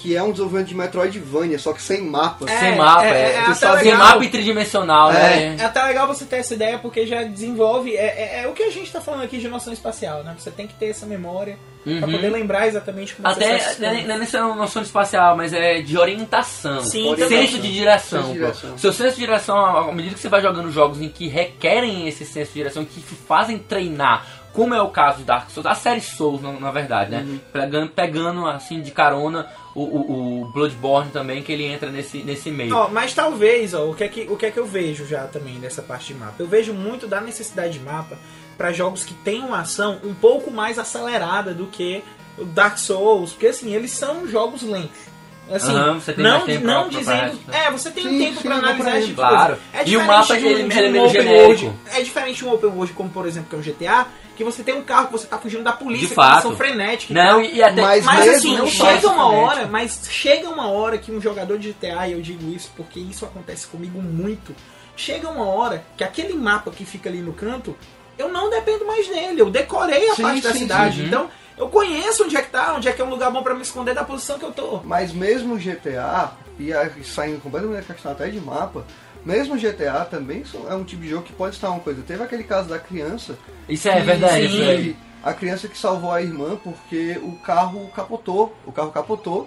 que 0.00 0.16
é 0.16 0.22
um 0.22 0.30
desenvolvimento 0.32 0.68
de 0.68 0.74
Metroidvania, 0.74 1.58
só 1.58 1.72
que 1.72 1.82
sem 1.82 2.00
mapa. 2.02 2.50
É, 2.50 2.58
sem 2.58 2.76
mapa, 2.76 3.04
é- 3.04 3.08
é, 3.10 3.50
é 3.50 3.54
sem 3.54 3.68
legal. 3.70 3.98
mapa 3.98 4.24
e 4.24 4.28
tridimensional, 4.28 5.12
né? 5.12 5.56
É 5.58 5.64
até 5.64 5.82
legal 5.82 6.06
você 6.06 6.24
ter 6.24 6.36
essa 6.36 6.54
ideia 6.54 6.78
porque 6.78 7.06
já 7.06 7.22
desenvolve. 7.22 7.94
É, 7.94 8.06
é- 8.38 8.42
é 8.44 8.48
o 8.48 8.52
que 8.52 8.62
a 8.62 8.70
gente 8.70 8.90
tá 8.90 9.00
falando 9.00 9.22
aqui 9.24 9.38
de 9.38 9.48
noção 9.48 9.72
espacial, 9.72 10.22
né? 10.24 10.34
Você 10.38 10.50
tem 10.50 10.66
que 10.66 10.74
ter 10.74 10.86
essa 10.86 11.04
memória 11.06 11.58
pra 11.82 11.92
Uhum. 11.92 12.00
poder 12.00 12.30
lembrar 12.30 12.66
exatamente 12.66 13.14
como 13.14 13.28
você 13.28 13.44
Até 13.44 13.54
as 13.56 13.78
não 13.78 13.88
é 13.88 14.18
nessa 14.18 14.40
noção 14.54 14.82
espacial, 14.82 15.36
mas 15.36 15.52
é 15.52 15.80
de 15.80 15.96
orientação. 15.96 16.82
Sim, 16.82 17.14
senso 17.16 17.58
de 17.58 17.72
direção. 17.72 18.20
Senso 18.22 18.32
de 18.32 18.38
direção. 18.38 18.78
Seu 18.78 18.92
senso 18.92 19.14
de 19.14 19.20
direção, 19.20 19.56
à 19.58 19.92
medida 19.92 20.14
que 20.14 20.20
você 20.20 20.28
vai 20.28 20.42
jogando 20.42 20.70
jogos 20.70 21.00
em 21.00 21.08
que 21.08 21.28
requerem 21.28 22.06
esse 22.06 22.24
senso 22.24 22.48
de 22.48 22.54
direção, 22.58 22.84
que 22.84 23.00
te 23.00 23.14
fazem 23.14 23.58
treinar, 23.58 24.26
como 24.52 24.74
é 24.74 24.82
o 24.82 24.88
caso 24.88 25.18
de 25.18 25.24
Dark 25.24 25.48
Souls, 25.50 25.66
a 25.66 25.74
série 25.74 26.00
Souls, 26.00 26.42
na, 26.42 26.52
na 26.52 26.70
verdade, 26.70 27.10
né? 27.12 27.38
Pegando, 27.52 27.88
pegando 27.90 28.46
assim 28.46 28.80
de 28.80 28.90
carona 28.90 29.46
o, 29.74 29.82
o, 29.82 30.42
o 30.42 30.52
Bloodborne 30.52 31.10
também, 31.12 31.42
que 31.42 31.52
ele 31.52 31.64
entra 31.64 31.90
nesse, 31.90 32.18
nesse 32.18 32.50
meio. 32.50 32.74
Ó, 32.74 32.88
mas 32.88 33.14
talvez, 33.14 33.74
ó, 33.74 33.88
o 33.88 33.94
que, 33.94 34.04
é 34.04 34.08
que, 34.08 34.22
o 34.28 34.36
que 34.36 34.46
é 34.46 34.50
que 34.50 34.58
eu 34.58 34.66
vejo 34.66 35.06
já 35.06 35.26
também 35.28 35.60
dessa 35.60 35.82
parte 35.82 36.12
de 36.12 36.18
mapa? 36.18 36.34
Eu 36.38 36.48
vejo 36.48 36.74
muito 36.74 37.06
da 37.06 37.20
necessidade 37.20 37.74
de 37.74 37.80
mapa 37.80 38.18
para 38.60 38.72
jogos 38.72 39.04
que 39.04 39.14
têm 39.14 39.40
uma 39.42 39.60
ação 39.60 39.98
um 40.04 40.12
pouco 40.12 40.50
mais 40.50 40.78
acelerada 40.78 41.54
do 41.54 41.64
que 41.68 42.04
o 42.36 42.44
Dark 42.44 42.76
Souls, 42.76 43.30
porque 43.32 43.46
assim, 43.46 43.74
eles 43.74 43.90
são 43.90 44.28
jogos 44.28 44.60
lentos. 44.60 45.08
Assim, 45.50 45.72
tem 46.14 46.22
não, 46.22 46.42
tempo 46.44 46.66
não 46.66 46.88
dizendo. 46.90 47.38
pra- 47.46 47.58
É, 47.58 47.70
você 47.70 47.90
tem 47.90 48.04
Sim, 48.04 48.18
tempo 48.18 48.42
pra 48.42 48.56
dá 48.56 48.60
pra 48.60 48.68
analisar 48.70 48.98
esse 48.98 49.06
tipo 49.08 49.22
de 49.22 49.28
Claro. 49.28 49.56
coisa. 49.56 49.62
É 49.72 49.78
E 49.78 49.80
o 49.80 49.84
diferente 49.86 50.06
mapa, 50.06 50.36
de 50.38 50.44
um- 50.44 50.48
ele- 50.50 50.68
de 50.68 50.78
é 50.78 50.88
um 50.88 50.92
meio 50.92 51.04
open 51.06 51.22
genérico. 51.22 51.64
world. 51.64 51.72
É 51.90 52.02
diferente 52.02 52.36
de 52.36 52.44
um 52.44 52.52
open 52.52 52.70
world, 52.70 52.92
como 52.92 53.08
por 53.08 53.26
exemplo, 53.26 53.48
que 53.48 53.56
é 53.56 53.58
o 53.58 53.62
GTA, 53.62 54.06
que 54.36 54.44
você 54.44 54.62
tem 54.62 54.74
um 54.74 54.82
carro 54.82 55.06
que 55.06 55.12
você 55.12 55.26
tá 55.26 55.38
fugindo 55.38 55.64
da 55.64 55.72
polícia, 55.72 56.08
De 56.08 56.14
que 56.14 56.20
eles 56.20 56.30
fato. 56.32 56.42
são 56.42 56.54
frenéticos. 56.56 57.16
Não, 57.16 57.40
e, 57.42 57.54
e 57.54 57.62
até. 57.62 57.80
Mas 57.80 58.04
Mas 58.04 58.18
mesmo 58.26 58.36
assim, 58.36 58.56
não 58.58 58.66
chega 58.66 59.08
uma 59.08 59.26
frenético. 59.26 59.36
hora, 59.56 59.66
mas 59.68 60.00
chega 60.10 60.48
uma 60.50 60.68
hora 60.68 60.98
que 60.98 61.10
um 61.10 61.20
jogador 61.20 61.58
de 61.58 61.68
GTA, 61.70 62.06
e 62.08 62.12
eu 62.12 62.20
digo 62.20 62.48
isso 62.54 62.70
porque 62.76 63.00
isso 63.00 63.24
acontece 63.24 63.66
comigo 63.66 64.00
muito, 64.02 64.54
chega 64.94 65.28
uma 65.30 65.46
hora 65.46 65.82
que 65.96 66.04
aquele 66.04 66.34
mapa 66.34 66.70
que 66.70 66.84
fica 66.84 67.08
ali 67.08 67.20
no 67.22 67.32
canto, 67.32 67.74
eu 68.20 68.28
não 68.30 68.48
dependo 68.50 68.86
mais 68.86 69.06
dele, 69.08 69.40
eu 69.40 69.50
decorei 69.50 70.10
a 70.10 70.14
Sim, 70.14 70.22
parte 70.22 70.40
da 70.42 70.52
sim, 70.52 70.58
cidade, 70.60 70.96
sim. 70.96 71.06
então 71.06 71.28
eu 71.56 71.68
conheço 71.68 72.24
onde 72.24 72.36
é 72.36 72.42
que 72.42 72.50
tá, 72.50 72.74
onde 72.74 72.88
é 72.88 72.92
que 72.92 73.00
é 73.02 73.04
um 73.04 73.10
lugar 73.10 73.30
bom 73.30 73.42
pra 73.42 73.54
me 73.54 73.62
esconder 73.62 73.94
da 73.94 74.04
posição 74.04 74.38
que 74.38 74.44
eu 74.44 74.52
tô. 74.52 74.80
Mas 74.84 75.12
mesmo 75.12 75.58
GTA, 75.58 76.32
e 76.58 76.72
aí 76.72 77.04
saindo 77.04 77.40
completamente 77.40 77.86
da 77.86 77.94
questão 77.94 78.12
até 78.12 78.28
de 78.28 78.40
mapa, 78.40 78.84
mesmo 79.24 79.58
GTA 79.58 80.06
também 80.10 80.42
é 80.68 80.74
um 80.74 80.84
tipo 80.84 81.02
de 81.02 81.08
jogo 81.10 81.22
que 81.24 81.32
pode 81.32 81.54
estar 81.54 81.68
uma 81.70 81.80
coisa. 81.80 82.02
Teve 82.02 82.22
aquele 82.22 82.44
caso 82.44 82.68
da 82.68 82.78
criança. 82.78 83.36
Isso 83.68 83.88
é 83.88 83.96
que- 83.96 84.00
verdade, 84.02 84.48
sim. 84.48 84.54
isso 84.54 84.62
aí. 84.70 84.94
que 84.94 85.10
A 85.22 85.34
criança 85.34 85.68
que 85.68 85.76
salvou 85.76 86.10
a 86.10 86.22
irmã 86.22 86.56
porque 86.64 87.20
o 87.22 87.32
carro 87.44 87.90
capotou. 87.94 88.56
O 88.64 88.72
carro 88.72 88.90
capotou 88.90 89.46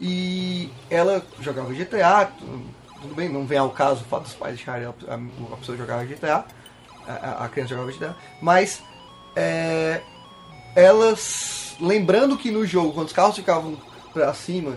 e 0.00 0.70
ela 0.88 1.22
jogava 1.40 1.72
GTA. 1.74 2.26
tu- 2.38 2.78
Tudo 3.00 3.14
bem, 3.14 3.28
não 3.28 3.46
vem 3.46 3.58
ao 3.58 3.70
caso 3.70 4.00
o 4.02 4.04
fato 4.04 4.24
dos 4.24 4.34
pais 4.34 4.56
deixarem 4.56 4.86
a 4.88 5.56
pessoa 5.56 5.78
jogar 5.78 6.04
GTA. 6.04 6.44
A, 7.08 7.12
a- 7.12 7.44
a 7.44 7.48
criança 7.48 7.70
jogava 7.70 7.90
GTA. 7.90 8.14
Mas 8.40 8.82
é, 9.34 10.00
elas 10.76 11.76
lembrando 11.80 12.36
que 12.36 12.50
no 12.50 12.66
jogo, 12.66 12.92
quando 12.92 13.06
os 13.06 13.12
carros 13.12 13.36
ficavam 13.36 13.76
pra 14.12 14.32
cima, 14.34 14.76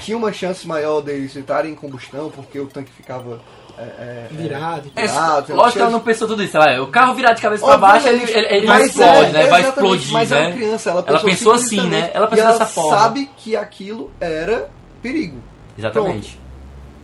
tinha 0.00 0.16
uma 0.16 0.32
chance 0.32 0.66
maior 0.66 1.00
deles 1.00 1.34
entrarem 1.36 1.72
em 1.72 1.74
combustão, 1.74 2.30
porque 2.30 2.58
o 2.58 2.66
tanque 2.66 2.92
ficava 2.92 3.40
é, 3.78 3.82
é, 3.82 4.28
Virado 4.30 4.92
É, 4.94 5.06
tal. 5.08 5.38
Ah, 5.38 5.42
tem 5.42 5.56
lógico 5.56 5.72
que 5.76 5.80
ela 5.80 5.90
não 5.90 6.00
pensou 6.00 6.28
tudo 6.28 6.42
isso. 6.42 6.56
Ela, 6.56 6.82
o 6.82 6.88
carro 6.88 7.14
virado 7.14 7.36
de 7.36 7.42
cabeça 7.42 7.64
pra 7.64 7.78
baixo, 7.78 8.06
ele, 8.06 8.22
ele, 8.30 8.46
ele 8.56 8.66
vai 8.66 8.82
explode, 8.84 9.30
é, 9.30 9.32
né? 9.32 9.46
Vai 9.46 9.62
explodir, 9.62 10.12
mas 10.12 10.30
é 10.32 10.40
né? 10.48 10.52
criança, 10.52 10.90
ela 10.90 11.04
Ela 11.06 11.18
pensou, 11.20 11.30
pensou 11.30 11.52
assim, 11.52 11.88
né? 11.88 12.10
Ela 12.12 12.26
e 12.26 12.30
pensou 12.30 12.44
ela 12.44 12.52
dessa 12.58 12.66
forma. 12.66 12.98
sabe 12.98 13.30
que 13.36 13.56
aquilo 13.56 14.10
era 14.20 14.70
perigo. 15.00 15.42
Exatamente. 15.76 16.38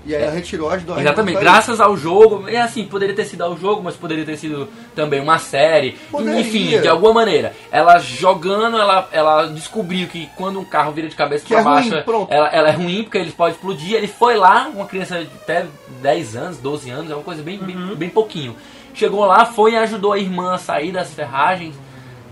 E 0.09 0.14
aí 0.16 0.23
ela 0.23 0.33
retirou 0.33 0.71
as 0.71 0.83
duas. 0.83 0.99
Exatamente, 1.01 1.38
graças 1.38 1.81
ao 1.81 1.97
jogo, 1.97 2.49
é 2.49 2.59
assim, 2.61 2.85
poderia 2.87 3.14
ter 3.14 3.27
sido 3.27 3.42
ao 3.44 3.57
jogo, 3.59 3.83
mas 3.85 3.94
poderia 3.94 4.25
ter 4.25 4.37
sido 4.38 4.66
também 4.94 5.21
uma 5.21 5.38
série, 5.38 5.99
Poderia. 6.11 6.40
enfim, 6.40 6.81
de 6.81 6.88
alguma 6.88 7.12
maneira. 7.12 7.55
Ela 7.71 7.99
jogando, 7.99 8.79
ela, 8.79 9.07
ela 9.12 9.47
descobriu 9.49 10.09
que 10.09 10.29
quando 10.37 10.59
um 10.59 10.64
carro 10.64 10.92
vira 10.92 11.09
de 11.09 11.14
cabeça 11.14 11.44
Que 11.44 11.53
pra 11.53 11.61
é 11.61 11.64
baixo, 11.64 11.94
ela, 12.31 12.49
ela 12.49 12.68
é 12.68 12.73
ruim 12.73 13.03
porque 13.05 13.18
ele 13.18 13.31
pode 13.33 13.57
explodir. 13.57 13.94
Ele 13.94 14.09
foi 14.09 14.37
lá, 14.37 14.71
uma 14.75 14.87
criança 14.87 15.18
de 15.21 15.31
até 15.42 15.66
10 16.01 16.37
anos, 16.37 16.57
12 16.59 16.88
anos, 16.90 17.11
é 17.11 17.14
uma 17.14 17.23
coisa 17.23 17.42
bem, 17.42 17.59
bem, 17.59 17.77
bem 17.94 18.09
pouquinho. 18.09 18.57
Chegou 18.94 19.25
lá, 19.27 19.44
foi 19.44 19.73
e 19.73 19.77
ajudou 19.77 20.14
a 20.14 20.18
irmã 20.18 20.55
a 20.55 20.59
sair 20.59 20.90
das 20.90 21.12
ferragens. 21.12 21.75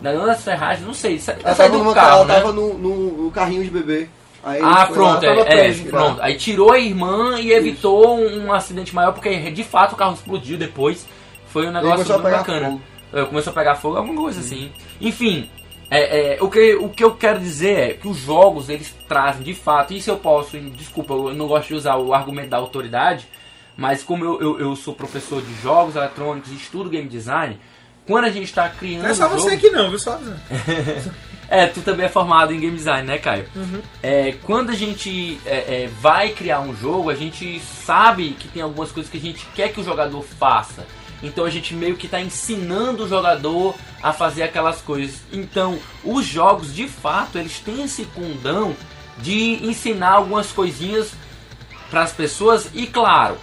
Não 0.00 0.26
das 0.26 0.42
ferragens, 0.42 0.86
não 0.86 0.94
sei, 0.94 1.18
sa- 1.18 1.36
Ela 1.44 1.54
sair 1.54 1.70
tava, 1.70 1.84
do 1.84 1.94
carro, 1.94 2.16
ela 2.20 2.24
né? 2.24 2.34
tava 2.36 2.52
no, 2.52 2.74
no- 2.74 3.24
no 3.24 3.30
carrinho 3.30 3.62
de 3.64 3.70
bebê. 3.70 4.08
Aí 4.46 4.61
Ah, 4.62 4.87
pronto, 4.87 5.26
lá, 5.26 5.32
é, 5.35 5.40
é, 5.40 5.44
preso, 5.44 5.85
pronto. 5.87 6.22
Aí 6.22 6.37
tirou 6.37 6.72
a 6.72 6.78
irmã 6.78 7.40
e 7.40 7.52
evitou 7.52 8.16
um, 8.16 8.46
um 8.46 8.52
acidente 8.52 8.94
maior, 8.94 9.11
porque 9.11 9.50
de 9.50 9.64
fato 9.64 9.94
o 9.94 9.96
carro 9.96 10.14
explodiu 10.14 10.56
depois. 10.56 11.04
Foi 11.48 11.66
um 11.66 11.72
negócio 11.72 12.06
muito 12.06 12.22
bacana. 12.22 12.68
fogo. 12.68 12.80
É, 13.12 13.24
Começou 13.24 13.50
a 13.50 13.54
pegar 13.54 13.74
fogo, 13.74 13.96
alguma 13.96 14.22
coisa 14.22 14.38
assim. 14.38 14.70
Enfim, 15.00 15.50
é, 15.90 16.35
é, 16.37 16.38
o, 16.40 16.48
que, 16.48 16.76
o 16.76 16.88
que 16.88 17.02
eu 17.02 17.16
quero 17.16 17.40
dizer 17.40 17.78
é 17.78 17.92
que 17.94 18.06
os 18.06 18.18
jogos 18.18 18.68
eles 18.68 18.94
trazem 19.09 19.42
de 19.42 19.52
fato, 19.52 19.92
isso 19.92 20.11
eu 20.11 20.16
posso, 20.16 20.56
desculpa, 20.59 21.14
eu 21.14 21.35
não 21.35 21.48
gosto 21.48 21.68
de 21.68 21.74
usar 21.74 21.96
o 21.96 22.14
argumento 22.14 22.50
da 22.50 22.56
autoridade, 22.56 23.26
mas 23.76 24.04
como 24.04 24.24
eu, 24.24 24.40
eu, 24.40 24.61
eu 24.61 24.76
sou 24.76 24.94
professor 24.94 25.42
de 25.42 25.54
jogos 25.61 25.96
eletrônicos 25.96 26.52
e 26.52 26.54
estudo 26.54 26.88
game 26.88 27.09
design, 27.09 27.59
quando 28.06 28.26
a 28.26 28.30
gente 28.30 28.44
está 28.44 28.68
criando. 28.68 29.02
Não 29.02 29.11
é 29.11 29.14
só 29.14 29.28
você 29.28 29.54
aqui 29.54 29.70
não, 29.70 29.88
viu? 29.90 29.98
Só. 29.98 30.20
é, 31.48 31.66
tu 31.66 31.80
também 31.80 32.06
é 32.06 32.09
formado 32.09 32.52
em 32.52 32.61
game 32.61 32.76
design, 32.76 33.06
né, 33.06 33.18
Caio? 33.18 33.46
Uhum. 33.54 33.80
É, 34.02 34.35
quando 34.42 34.70
a 34.70 34.74
gente 34.74 35.40
é, 35.46 35.85
é, 35.85 35.90
vai 36.00 36.30
criar 36.30 36.61
um 36.61 36.74
jogo, 36.74 37.11
a 37.11 37.14
gente 37.14 37.61
sabe 37.61 38.30
que 38.30 38.48
tem 38.48 38.62
algumas 38.62 38.90
coisas 38.90 39.11
que 39.11 39.18
a 39.18 39.20
gente 39.20 39.46
quer 39.54 39.72
que 39.72 39.80
o 39.80 39.85
jogador 39.85 40.22
faça. 40.22 40.87
Então 41.22 41.44
a 41.44 41.50
gente 41.50 41.74
meio 41.74 41.96
que 41.96 42.06
está 42.06 42.20
ensinando 42.20 43.04
o 43.04 43.09
jogador 43.09 43.74
a 44.02 44.12
fazer 44.12 44.42
aquelas 44.42 44.80
coisas. 44.80 45.22
Então, 45.32 45.78
os 46.04 46.26
jogos, 46.26 46.74
de 46.74 46.88
fato, 46.88 47.38
eles 47.38 47.59
têm 47.61 47.85
esse 47.85 48.04
condão 48.06 48.76
de 49.18 49.66
ensinar 49.66 50.12
algumas 50.12 50.52
coisinhas 50.52 51.12
para 51.90 52.02
as 52.02 52.12
pessoas 52.12 52.68
e 52.74 52.87
claro, 52.87 53.38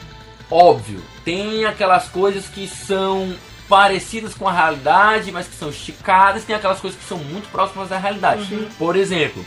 óbvio, 0.51 1.01
tem 1.25 1.65
aquelas 1.65 2.09
coisas 2.09 2.47
que 2.47 2.67
são 2.67 3.33
parecidas 3.73 4.35
com 4.35 4.47
a 4.47 4.51
realidade, 4.51 5.31
mas 5.31 5.47
que 5.47 5.55
são 5.55 5.69
esticadas, 5.69 6.43
tem 6.43 6.55
aquelas 6.55 6.79
coisas 6.79 6.99
que 6.99 7.05
são 7.07 7.17
muito 7.17 7.49
próximas 7.51 7.89
da 7.89 7.97
realidade. 7.97 8.45
Por 8.77 8.95
exemplo, 8.95 9.43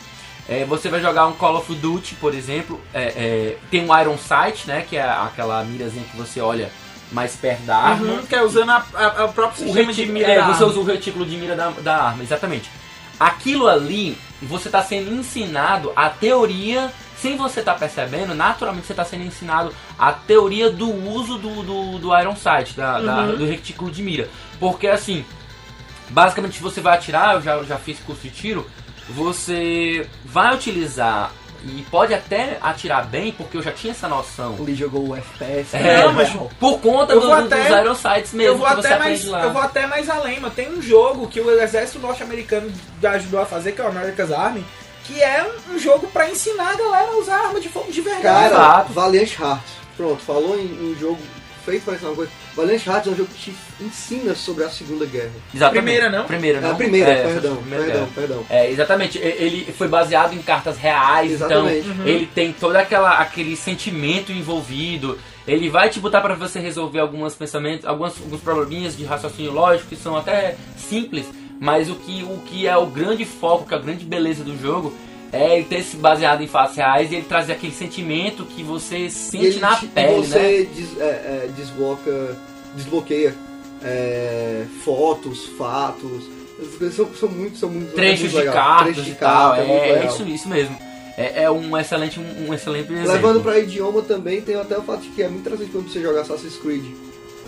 É, 0.49 0.65
você 0.65 0.89
vai 0.89 1.01
jogar 1.01 1.27
um 1.27 1.33
Call 1.33 1.57
of 1.57 1.75
Duty, 1.75 2.15
por 2.21 2.33
exemplo, 2.33 2.81
é, 2.95 3.03
é, 3.03 3.57
tem 3.69 3.85
um 3.85 4.01
Iron 4.01 4.17
Sight, 4.17 4.69
né, 4.69 4.85
que 4.89 4.97
é 4.97 5.03
aquela 5.03 5.63
mirazinha 5.65 6.05
que 6.09 6.17
você 6.17 6.41
olha 6.41 6.71
mais 7.11 7.35
perto 7.35 7.63
da 7.63 7.77
arma. 7.77 8.07
Uhum, 8.07 8.27
que 8.27 8.33
é 8.35 8.43
usando 8.45 8.71
a, 8.71 8.85
a- 8.95 9.25
a 9.25 9.29
próprio 9.29 9.65
O 9.65 9.67
sistema 9.67 9.93
de 9.93 10.07
mira 10.07 10.29
é, 10.31 10.37
você 10.43 10.63
arma. 10.63 10.67
usa 10.67 10.79
o 10.79 10.85
retículo 10.85 11.27
de 11.27 11.37
mira 11.37 11.57
da, 11.57 11.71
da 11.71 11.97
arma, 12.01 12.23
exatamente. 12.23 12.71
Aquilo 13.19 13.67
ali, 13.67 14.17
você 14.41 14.69
está 14.69 14.81
sendo 14.85 15.13
ensinado 15.13 15.93
a 15.97 16.09
teoria, 16.11 16.93
sem 17.21 17.37
você 17.37 17.61
estar 17.61 17.75
percebendo, 17.75 18.35
naturalmente 18.35 18.87
você 18.87 18.93
está 18.93 19.05
sendo 19.05 19.25
ensinado 19.25 19.73
a 19.99 20.13
teoria 20.13 20.71
do 20.71 20.91
uso 21.09 21.39
do, 21.39 21.63
do, 21.63 21.99
do 21.99 22.19
Iron 22.19 22.37
Sight, 22.37 22.77
da, 22.77 23.01
da- 23.01 23.17
Uhum. 23.23 23.37
do 23.37 23.47
retículo 23.47 23.91
de 23.91 24.03
mira. 24.03 24.29
Porque 24.61 24.87
assim, 24.87 25.25
basicamente 26.11 26.61
você 26.63 26.81
vai 26.81 26.95
atirar, 26.97 27.35
eu 27.37 27.43
já, 27.43 27.63
já 27.65 27.77
fiz 27.79 27.99
curso 28.01 28.23
de 28.23 28.31
tiro, 28.31 28.67
você 29.09 30.07
vai 30.25 30.55
utilizar 30.55 31.31
e 31.65 31.85
pode 31.91 32.15
até 32.15 32.59
atirar 32.63 33.07
bem, 33.07 33.33
porque 33.33 33.57
eu 33.57 33.63
já 33.63 33.73
tinha 33.73 33.91
essa 33.91 34.07
noção. 34.07 34.55
Ele 34.61 34.75
jogou 34.75 35.09
o 35.09 35.17
FPS. 35.17 35.75
É, 35.77 36.05
Não, 36.05 36.13
mas 36.13 36.29
por 36.61 36.79
conta 36.81 37.19
do, 37.19 37.33
até- 37.33 37.69
dos 37.69 37.79
Iron 37.81 37.95
Sights 37.95 38.33
mesmo, 38.35 38.53
eu 38.53 38.59
vou, 38.59 38.67
até 38.67 38.99
mais, 38.99 39.25
eu 39.25 39.53
vou 39.53 39.63
até 39.63 39.87
mais 39.87 40.09
além, 40.09 40.39
mas 40.39 40.53
tem 40.55 40.71
um 40.71 40.81
jogo 40.83 41.27
que 41.27 41.41
o 41.41 41.51
exército 41.61 41.99
norte-americano 41.99 42.71
ajudou 43.03 43.41
a 43.41 43.47
fazer, 43.47 43.73
que 43.73 43.81
é 43.81 43.85
o 43.85 43.89
America's 43.89 44.31
Army, 44.31 44.65
que 45.07 45.21
é 45.23 45.47
um, 45.71 45.79
jogo 45.79 46.07
pra 46.09 46.29
ensinar 46.31 46.73
a 46.73 46.77
galera 46.77 47.13
a 47.13 47.17
usar 47.17 47.37
arma 47.47 47.61
de 47.61 47.69
fogo 47.69 47.91
de 47.91 48.01
verdade. 48.01 48.23
Cara, 48.23 48.47
Exato. 48.47 48.93
Valiant 48.93 49.39
Hearts. 49.39 49.73
Pronto, 49.97 50.23
falou 50.23 50.59
em 50.59 50.91
um 50.91 50.97
jogo 50.99 51.19
feito 51.65 51.85
para 51.85 51.95
ensinar 51.95 52.11
uma 52.11 52.17
coisa. 52.17 52.31
Valiant 52.55 52.87
Hearts 52.87 53.07
é 53.09 53.11
um 53.11 53.17
jogo 53.17 53.29
que 53.35 53.51
te 53.53 53.57
ensina 53.81 54.35
sobre 54.35 54.65
a 54.65 54.71
Segunda 54.71 55.05
Guerra. 55.07 55.31
Exatamente. 55.55 55.83
Primeira, 55.85 56.11
não? 56.11 56.25
Primeira, 56.27 56.59
É 56.59 56.61
não. 56.61 56.71
a 56.71 56.75
primeira, 56.75 57.11
É, 57.11 57.23
perdão, 57.23 57.57
primeira 57.57 57.85
perdão, 57.85 58.01
guerra. 58.03 58.13
perdão. 58.15 58.47
É, 58.51 58.71
exatamente. 58.71 59.19
Ele 59.19 59.73
foi 59.73 59.89
baseado 59.89 60.33
em 60.35 60.43
cartas 60.43 60.77
reais, 60.79 61.33
Exatamente. 61.33 61.89
então 61.89 62.07
ele 62.07 62.27
tem 62.35 62.53
todo 62.53 62.77
aquela, 62.77 63.19
aquele 63.19 63.57
sentimento 63.57 64.33
envolvido. 64.33 65.19
Ele 65.47 65.69
vai 65.69 65.89
te 65.89 66.01
botar 66.01 66.21
para 66.21 66.35
você 66.35 66.59
resolver 66.59 66.99
alguns 66.99 67.35
pensamentos, 67.35 67.87
algumas, 67.87 68.15
alguns 68.21 68.41
probleminhas 68.41 68.97
de 68.97 69.05
raciocínio 69.05 69.53
lógico 69.53 69.89
que 69.91 69.97
são 69.97 70.17
até 70.17 70.57
simples, 70.77 71.27
mas 71.61 71.89
o 71.91 71.95
que, 71.95 72.23
o 72.25 72.39
que 72.45 72.67
é 72.67 72.77
o 72.77 72.87
grande 72.87 73.25
foco, 73.25 73.67
que 73.67 73.75
é 73.75 73.77
a 73.77 73.81
grande 73.81 74.05
beleza 74.05 74.45
do 74.45 74.57
jogo, 74.61 74.93
é 75.33 75.57
ele 75.57 75.65
ter 75.65 75.83
se 75.83 75.97
baseado 75.97 76.43
em 76.43 76.47
fatos 76.47 76.77
reais 76.77 77.11
e 77.11 77.17
ele 77.17 77.27
trazer 77.27 77.53
aquele 77.53 77.73
sentimento 77.73 78.45
que 78.45 78.63
você 78.63 79.11
sente 79.11 79.45
ele 79.47 79.61
na 79.61 79.79
e 79.83 79.87
pele, 79.89 80.09
né? 80.21 80.23
você 80.27 80.69
des- 80.75 81.01
é, 81.01 81.05
é, 81.05 81.51
desbloca, 81.57 82.37
desbloqueia 82.75 83.35
é, 83.83 84.65
fotos, 84.85 85.47
fatos. 85.59 86.25
São, 86.95 87.07
são 87.15 87.29
muito, 87.29 87.59
são 87.59 87.69
muito 87.69 87.91
é 87.93 87.95
Trechos 87.95 88.33
muito 88.33 88.47
de 88.47 88.53
cartas 88.53 88.85
Trechos 88.95 89.05
de 89.05 89.11
e 89.11 89.15
tal. 89.17 89.51
carta, 89.53 89.63
É, 89.63 89.91
é 89.91 90.07
isso, 90.07 90.23
isso 90.27 90.49
mesmo. 90.49 90.77
É, 91.19 91.45
é 91.45 91.51
um 91.51 91.77
excelente, 91.77 92.19
um, 92.21 92.49
um 92.49 92.55
excelente 92.55 92.91
exemplo. 92.93 93.13
Levando 93.13 93.41
para 93.43 93.59
idioma 93.59 94.03
também, 94.03 94.41
tem 94.41 94.55
até 94.55 94.79
o 94.79 94.83
fato 94.83 95.03
de 95.03 95.09
que 95.11 95.23
é 95.23 95.29
muito 95.29 95.41
interessante 95.41 95.71
quando 95.71 95.91
você 95.91 96.01
joga 96.01 96.21
Assassin's 96.23 96.57
Creed 96.57 96.85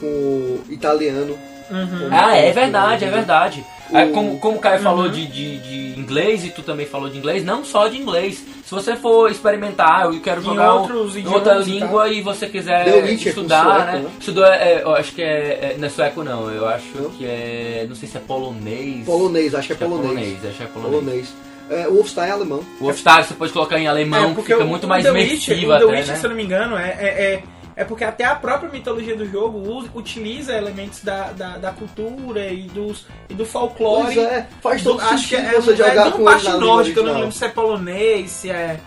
com 0.00 0.06
o 0.06 0.60
italiano. 0.68 1.38
Uhum. 1.70 2.08
Ah, 2.10 2.36
é 2.36 2.50
verdade, 2.52 3.04
é 3.04 3.10
verdade. 3.10 3.64
É, 3.92 4.04
como, 4.06 4.38
como 4.38 4.56
o 4.58 4.60
Caio 4.60 4.80
falou 4.80 5.04
Uhum. 5.06 5.10
de, 5.10 5.26
de, 5.26 5.58
de 5.58 5.98
inglês 6.00 6.44
e 6.44 6.50
tu 6.50 6.62
também 6.62 6.84
falou 6.84 7.08
de 7.08 7.16
inglês, 7.16 7.42
não 7.44 7.64
só 7.64 7.88
de 7.88 7.96
inglês. 7.96 8.44
Se 8.64 8.70
você 8.74 8.94
for 8.96 9.30
experimentar, 9.30 10.04
eu 10.04 10.20
quero 10.20 10.42
Em 10.42 10.44
jogar 10.44 10.74
um- 10.74 10.78
em 10.78 11.26
outra 11.26 11.52
idiomas 11.54 11.66
e 11.66 11.70
língua 11.70 12.08
e, 12.10 12.20
você 12.20 12.46
quiser 12.48 12.86
estudar, 13.14 13.64
sueco, 13.64 13.86
né? 13.86 13.98
né? 14.00 14.10
Estudou, 14.20 14.44
é, 14.46 14.82
eu 14.82 14.94
acho 14.94 15.12
que 15.14 15.22
é, 15.22 15.26
é. 15.26 15.76
Não 15.78 15.86
é 15.86 15.90
sueco, 15.90 16.22
não. 16.22 16.50
Eu 16.50 16.68
acho 16.68 16.84
Não? 16.94 17.08
que 17.10 17.24
é. 17.24 17.86
Não 17.88 17.96
sei 17.96 18.08
se 18.08 18.18
é 18.18 18.20
polonês. 18.20 19.06
Polonês, 19.06 19.54
acho 19.54 19.68
que 19.68 19.72
é 19.72 19.76
é 19.76 19.88
polonês. 19.88 20.08
polonês. 20.10 20.38
Acho 20.46 20.56
que 20.58 20.62
é 20.62 20.66
polonês. 20.66 21.04
Polonês. 21.04 21.34
É, 21.70 21.88
o 21.88 21.94
Wolfenstein 21.94 22.28
é 22.28 22.30
alemão. 22.32 22.60
O 22.80 22.84
Wolfenstein 22.84 23.22
você 23.24 23.34
pode 23.34 23.52
colocar 23.52 23.78
em 23.78 23.86
alemão, 23.88 24.34
que 24.34 24.42
fica 24.42 24.58
o- 24.64 24.66
muito 24.66 24.86
mais 24.86 25.04
imersivo 25.04 25.66
o 25.66 25.68
The 25.70 25.74
até, 25.76 25.84
Witcher, 25.86 26.06
né? 26.08 26.16
se 26.16 26.24
eu 26.26 26.30
não 26.30 26.36
me 26.36 26.42
engano, 26.44 26.76
é, 26.78 26.88
é, 26.98 27.06
é, 27.06 27.42
é 27.80 27.84
porque 27.84 28.02
até 28.04 28.24
a 28.24 28.34
própria 28.34 28.68
mitologia 28.70 29.14
do 29.16 29.24
jogo 29.30 29.58
usa- 29.58 29.88
utiliza 29.94 30.52
elementos 30.52 31.02
da, 31.04 31.32
da, 31.32 31.56
da 31.58 31.70
cultura 31.72 32.46
e, 32.48 32.62
dos, 32.62 33.06
e 33.30 33.34
do 33.34 33.46
folclore. 33.46 34.14
Pois 34.14 34.16
é, 34.18 34.48
faz 34.60 34.82
do- 34.82 34.90
todo 34.94 35.00
acho 35.02 35.28
que 35.28 35.36
sentido 35.36 35.54
é, 35.56 35.60
você 35.60 35.72
é, 35.72 35.76
jogar 35.76 36.04
de 36.06 36.12
com 36.12 36.24
parte 36.24 36.48
nórdica, 36.50 37.00
eu 37.00 37.04
não 37.04 37.14
lembro 37.14 37.32
se 37.32 37.44
é 37.44 37.48
polonês, 37.48 38.30
se 38.32 38.50
é, 38.50 38.80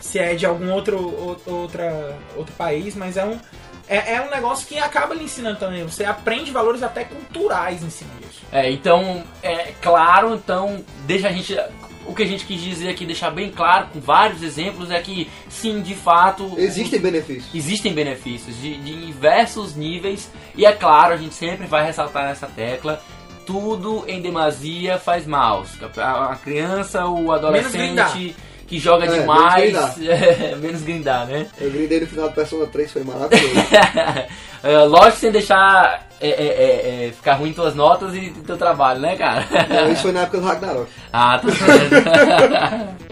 se 0.00 0.18
é 0.18 0.34
de 0.34 0.44
algum 0.44 0.70
outro, 0.72 0.98
ou- 0.98 1.40
outra, 1.54 2.16
outro 2.36 2.54
país, 2.54 2.94
mas 2.94 3.16
é 3.16 3.24
um, 3.24 3.38
é, 3.88 4.14
é 4.14 4.20
um 4.20 4.30
negócio 4.30 4.66
que 4.66 4.78
acaba 4.78 5.14
lhe 5.14 5.24
ensinando 5.24 5.58
também. 5.58 5.82
Você 5.84 6.04
aprende 6.04 6.50
valores 6.50 6.82
até 6.82 7.04
culturais 7.04 7.82
em 7.82 7.88
cima 7.90 8.10
disso. 8.20 8.42
É, 8.52 8.70
então, 8.70 9.24
é 9.42 9.72
claro, 9.80 10.34
então, 10.34 10.84
deixa 11.06 11.28
a 11.28 11.32
gente. 11.32 11.56
O 12.06 12.14
que 12.14 12.22
a 12.22 12.26
gente 12.26 12.44
quis 12.44 12.60
dizer 12.60 12.88
aqui, 12.88 13.06
deixar 13.06 13.30
bem 13.30 13.50
claro, 13.50 13.88
com 13.92 14.00
vários 14.00 14.42
exemplos, 14.42 14.90
é 14.90 15.00
que 15.00 15.30
sim, 15.48 15.80
de 15.80 15.94
fato. 15.94 16.54
Existem 16.58 17.00
benefícios. 17.00 17.54
Existem 17.54 17.94
benefícios 17.94 18.56
de, 18.60 18.76
de 18.76 19.06
diversos 19.06 19.74
níveis, 19.74 20.30
e 20.54 20.66
é 20.66 20.72
claro, 20.72 21.14
a 21.14 21.16
gente 21.16 21.34
sempre 21.34 21.66
vai 21.66 21.84
ressaltar 21.84 22.26
nessa 22.26 22.46
tecla. 22.46 23.02
Tudo 23.46 24.04
em 24.08 24.22
demasia 24.22 24.98
faz 24.98 25.26
mal. 25.26 25.64
A 25.98 26.36
criança, 26.36 27.06
o 27.06 27.30
adolescente 27.30 28.34
que 28.74 28.80
joga 28.80 29.04
É, 29.06 29.20
demais. 29.20 29.72
menos 29.72 30.00
é, 30.08 30.56
menos 30.56 30.82
grindar, 30.82 31.26
né? 31.26 31.46
Eu 31.60 31.70
grindei 31.70 32.00
no 32.00 32.06
final 32.06 32.28
do 32.28 32.34
Persona 32.34 32.66
3, 32.66 32.92
foi 32.92 33.04
maravilhoso. 33.04 33.54
É, 34.64 34.78
Lógico 34.78 35.18
sem 35.18 35.30
deixar 35.30 36.06
é, 36.18 36.26
é, 36.26 36.46
é, 36.46 37.06
é, 37.08 37.12
ficar 37.12 37.34
ruim 37.34 37.52
tuas 37.52 37.74
notas 37.74 38.14
e 38.14 38.30
teu 38.46 38.56
trabalho, 38.56 38.98
né, 38.98 39.14
cara? 39.14 39.44
Isso 39.92 40.00
foi 40.04 40.12
na 40.12 40.22
época 40.24 40.38
do 40.38 40.46
Ragnarok. 40.46 40.88
Ah, 41.12 41.38
tá 41.38 41.48
certo. 41.52 43.03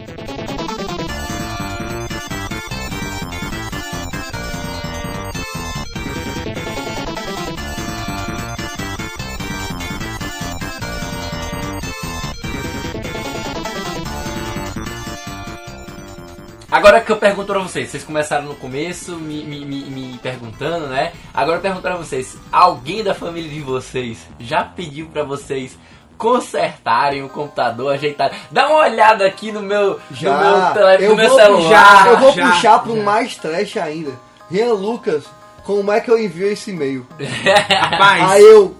Agora 16.73 17.03
que 17.03 17.13
eu 17.13 17.19
pergunto 17.19 17.53
pra 17.53 17.61
vocês, 17.61 17.91
vocês 17.91 18.03
começaram 18.03 18.47
no 18.47 18.55
começo 18.55 19.17
me, 19.17 19.45
me, 19.45 19.63
me, 19.63 19.83
me 19.85 20.19
perguntando, 20.23 20.87
né? 20.87 21.13
Agora 21.35 21.59
eu 21.59 21.61
pergunto 21.61 21.83
pra 21.83 21.97
vocês, 21.97 22.35
alguém 22.51 23.05
da 23.05 23.15
família 23.15 23.51
de 23.51 23.61
vocês 23.61 24.27
já 24.41 24.65
pediu 24.65 25.07
pra 25.09 25.23
vocês 25.23 25.77
consertarem 26.17 27.23
o 27.23 27.29
computador, 27.29 27.93
ajeitar? 27.93 28.33
Dá 28.51 28.69
uma 28.69 28.79
olhada 28.79 29.27
aqui 29.27 29.53
no 29.53 29.61
meu, 29.61 30.01
Já, 30.11 30.33
no 30.33 30.41
meu, 30.41 30.73
tele, 30.73 31.05
eu 31.05 31.11
no 31.11 31.17
meu 31.17 31.29
vou 31.29 31.39
celular. 31.39 31.63
puxar, 31.63 32.07
eu 32.09 32.17
vou 32.19 32.33
já, 32.33 32.51
puxar 32.51 32.79
para 32.79 32.93
um 32.93 32.97
já. 32.97 33.03
mais 33.03 33.37
trash 33.37 33.77
ainda. 33.77 34.13
Rian 34.51 34.73
Lucas, 34.73 35.25
como 35.65 35.93
é 35.93 36.01
que 36.01 36.11
eu 36.11 36.19
envio 36.19 36.47
esse 36.51 36.71
e-mail? 36.71 37.07
Rapaz, 37.69 38.31
Aí 38.31 38.43
eu. 38.45 38.75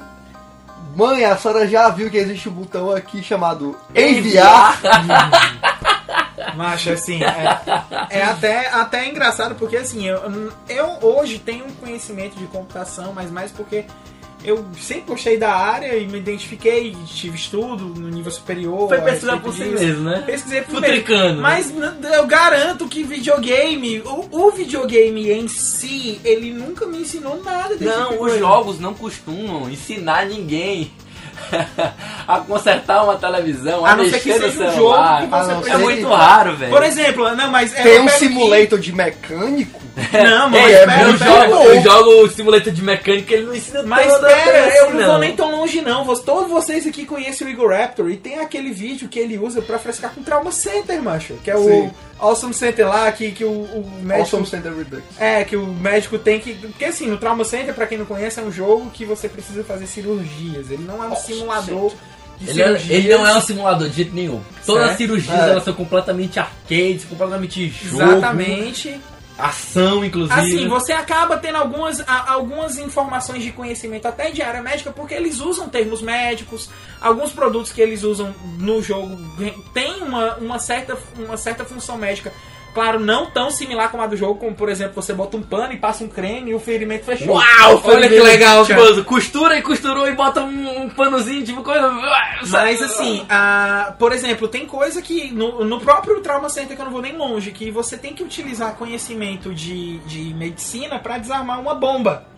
Mãe, 0.97 1.25
a 1.25 1.37
senhora 1.37 1.67
já 1.69 1.89
viu 1.91 2.11
que 2.11 2.17
existe 2.19 2.49
um 2.49 2.53
botão 2.53 2.91
aqui 2.91 3.23
chamado 3.23 3.77
enviar? 3.95 4.79
Macho, 6.57 6.91
assim, 6.91 7.21
é, 7.23 8.19
é 8.19 8.23
até, 8.25 8.69
até 8.69 9.09
engraçado 9.09 9.55
porque 9.55 9.77
assim, 9.77 10.07
eu, 10.07 10.53
eu 10.69 10.99
hoje 11.03 11.39
tenho 11.39 11.67
um 11.67 11.73
conhecimento 11.73 12.37
de 12.37 12.47
computação, 12.47 13.13
mas 13.13 13.31
mais 13.31 13.51
porque 13.51 13.85
eu 14.45 14.65
sempre 14.77 15.03
gostei 15.13 15.39
da 15.39 15.55
área 15.55 15.97
e 15.97 16.07
me 16.07 16.19
identifiquei, 16.19 16.97
tive 17.07 17.37
estudo 17.37 17.85
no 17.85 18.09
nível 18.09 18.31
superior. 18.31 18.89
Foi 18.89 19.01
pesquisar 19.01 19.41
por 19.41 19.55
si 19.55 19.65
mesmo, 19.65 20.03
né? 20.03 20.23
Pesquisei 20.27 20.63
por. 20.63 20.77
Futricando. 20.77 21.37
né? 21.37 21.41
Mas 21.41 21.73
eu 22.13 22.27
garanto 22.27 22.89
que 22.89 23.05
videogame, 23.05 24.01
o, 24.01 24.29
o 24.31 24.51
videogame 24.51 25.31
em 25.31 25.47
si, 25.47 26.21
ele 26.25 26.51
nunca 26.53 26.87
me 26.87 26.99
ensinou 26.99 27.41
nada 27.43 27.77
desse 27.77 27.85
Não, 27.85 28.11
tipo 28.11 28.15
os 28.15 28.19
coisa. 28.31 28.39
jogos 28.39 28.81
não 28.81 28.95
costumam 28.95 29.71
ensinar 29.71 30.27
ninguém 30.27 30.91
a 32.27 32.39
consertar 32.41 33.05
uma 33.05 33.17
televisão, 33.17 33.85
a, 33.85 33.91
A 33.93 33.97
não 33.97 34.05
ser 34.09 34.21
que 34.21 34.29
mexer 34.29 34.47
no 34.47 34.53
seja 34.53 34.71
um 34.71 34.75
jogo 34.75 34.95
que 34.95 34.99
Ah, 35.01 35.27
você 35.43 35.53
não, 35.53 35.67
É 35.75 35.77
muito 35.79 36.09
raro, 36.09 36.57
velho. 36.57 36.73
Por 36.73 36.83
exemplo, 36.83 37.35
não, 37.37 37.51
mas 37.51 37.75
é, 37.75 37.83
Tem 37.83 38.01
um 38.01 38.09
simulator 38.09 38.79
de 38.79 38.93
mecânico? 38.93 39.81
que- 39.81 39.83
Não, 40.23 40.49
mas 40.49 40.63
pera, 40.63 40.81
eu, 41.03 41.19
pera, 41.19 41.19
jogo, 41.19 41.65
eu 41.65 41.83
jogo 41.83 42.11
o 42.25 42.29
simulator 42.31 42.73
de 42.73 42.83
mecânica, 42.83 43.35
ele 43.35 43.45
não 43.47 43.55
ensina 43.55 43.83
Mas 43.83 44.07
toda 44.07 44.27
pera, 44.27 44.67
assim, 44.69 44.77
eu 44.79 44.91
não 44.95 45.07
vou 45.07 45.19
nem 45.19 45.37
tão 45.37 45.51
longe 45.51 45.83
não. 45.83 46.03
Todos 46.17 46.51
vocês 46.51 46.87
aqui 46.87 47.05
conhecem 47.05 47.47
o 47.47 47.51
Igor 47.51 47.71
Raptor 47.71 48.09
e 48.11 48.17
tem 48.17 48.39
aquele 48.39 48.71
vídeo 48.73 49.07
que 49.09 49.19
ele 49.19 49.37
usa 49.37 49.61
pra 49.61 49.79
frescar 49.79 50.13
com 50.15 50.23
Trauma 50.23 50.51
Center, 50.51 51.03
macho. 51.03 51.35
Que 51.45 51.51
é 51.51 51.57
o 51.57 51.65
Sim. 51.65 51.91
Awesome 52.23 52.55
Center 52.55 52.89
lá, 52.89 53.11
que, 53.13 53.31
que 53.33 53.45
o, 53.45 53.51
o 53.51 53.91
médico. 54.03 54.21
Awesome 54.37 54.47
Center 54.47 54.73
Redux. 54.75 55.03
É, 55.19 55.43
que 55.45 55.57
o 55.57 55.67
médico 55.67 56.19
tem 56.19 56.39
que. 56.41 56.55
Porque 56.55 56.85
assim, 56.85 57.07
no 57.09 57.19
Trauma 57.19 57.45
Center, 57.45 57.75
pra 57.75 57.87
quem 57.87 57.99
não 57.99 58.07
conhece, 58.07 58.39
é 58.41 58.43
um 58.43 58.53
jogo 58.53 58.91
que 58.91 59.05
você 59.05 59.29
precisa 59.29 59.65
fazer 59.65 59.87
cirurgias. 59.87 60.71
Ele 60.71 60.85
não 60.85 61.03
é 61.03 61.09
um 61.09 61.17
simulador 61.17 61.93
de 62.41 62.51
Ele, 62.51 62.63
é- 62.63 62.81
ele 62.89 63.09
não 63.15 63.27
é 63.27 63.37
um 63.37 63.41
simulador 63.41 63.89
de 63.89 63.97
jeito 63.97 64.15
nenhum. 64.15 64.41
Todas 64.65 64.91
as 64.91 64.97
cirurgias 64.97 65.39
É. 65.39 65.51
elas 65.51 65.65
são 65.65 65.75
completamente 65.75 66.39
arcades, 66.39 67.05
completamente 67.05 67.69
jogo, 67.69 68.03
Exatamente. 68.05 69.01
Ação, 69.39 70.05
inclusive. 70.05 70.39
Assim, 70.39 70.69
você 70.69 70.93
acaba 70.93 71.37
tendo 71.37 71.57
algumas, 71.57 72.03
algumas 72.07 72.79
informações 72.79 73.43
de 73.43 73.53
conhecimento 73.53 74.07
até 74.07 74.31
de 74.31 74.43
área 74.43 74.63
médica, 74.63 74.91
porque 74.91 75.15
eles 75.15 75.41
usam 75.41 75.69
termos 75.69 76.03
médicos, 76.03 76.71
alguns 77.01 77.33
produtos 77.33 77.73
que 77.73 77.81
eles 77.81 78.03
usam 78.03 78.35
no 78.59 78.83
jogo 78.83 79.19
tem 79.73 80.03
uma, 80.03 80.37
uma, 80.37 80.59
certa, 80.59 80.97
uma 81.17 81.37
certa 81.37 81.65
função 81.65 81.97
médica. 81.97 82.33
Claro, 82.75 82.99
não 82.99 83.27
tão 83.27 83.51
similar 83.51 83.91
como 83.91 84.03
a 84.03 84.07
do 84.07 84.17
jogo, 84.17 84.37
como 84.37 84.55
por 84.55 84.69
exemplo, 84.69 84.95
você 84.95 85.13
bota 85.13 85.37
um 85.37 85.43
pano 85.43 85.75
e 85.75 85.77
passa 85.77 86.05
um 86.05 86.09
creme 86.09 86.53
e 86.53 86.55
o 86.55 86.61
ferimento 86.61 87.05
fechou. 87.05 87.35
Uau, 87.35 87.83
olha 87.85 88.09
que 88.09 88.17
ferimento 88.17 88.25
legal. 88.25 88.65
Bozo. 88.65 89.05
Costura 89.05 89.59
e 89.59 89.63
costurou 89.63 90.09
e 90.09 90.13
bota 90.13 90.41
um, 90.41 90.83
um 90.83 90.89
panozinho, 90.89 91.45
tipo 91.45 91.63
coisa. 91.63 91.91
Mas 92.49 92.81
assim, 92.81 93.27
a, 93.29 93.95
por 93.99 94.13
exemplo, 94.13 94.49
tem 94.49 94.67
coisa 94.67 95.03
que 95.03 95.31
no, 95.33 95.65
no 95.65 95.81
próprio 95.81 96.21
Trauma 96.21 96.49
Center, 96.49 96.75
que 96.75 96.81
eu 96.81 96.87
não 96.87 96.93
vou 96.93 97.03
nem 97.03 97.17
longe, 97.17 97.53
que 97.53 97.71
você 97.71 97.99
tem 97.99 98.15
que 98.15 98.23
utilizar 98.23 98.75
conhecimento 98.77 99.53
de, 99.55 99.99
de 99.99 100.35
medicina 100.35 100.99
pra 100.99 101.19
desarmar 101.19 101.61
uma 101.61 101.75
bomba. 101.75 102.32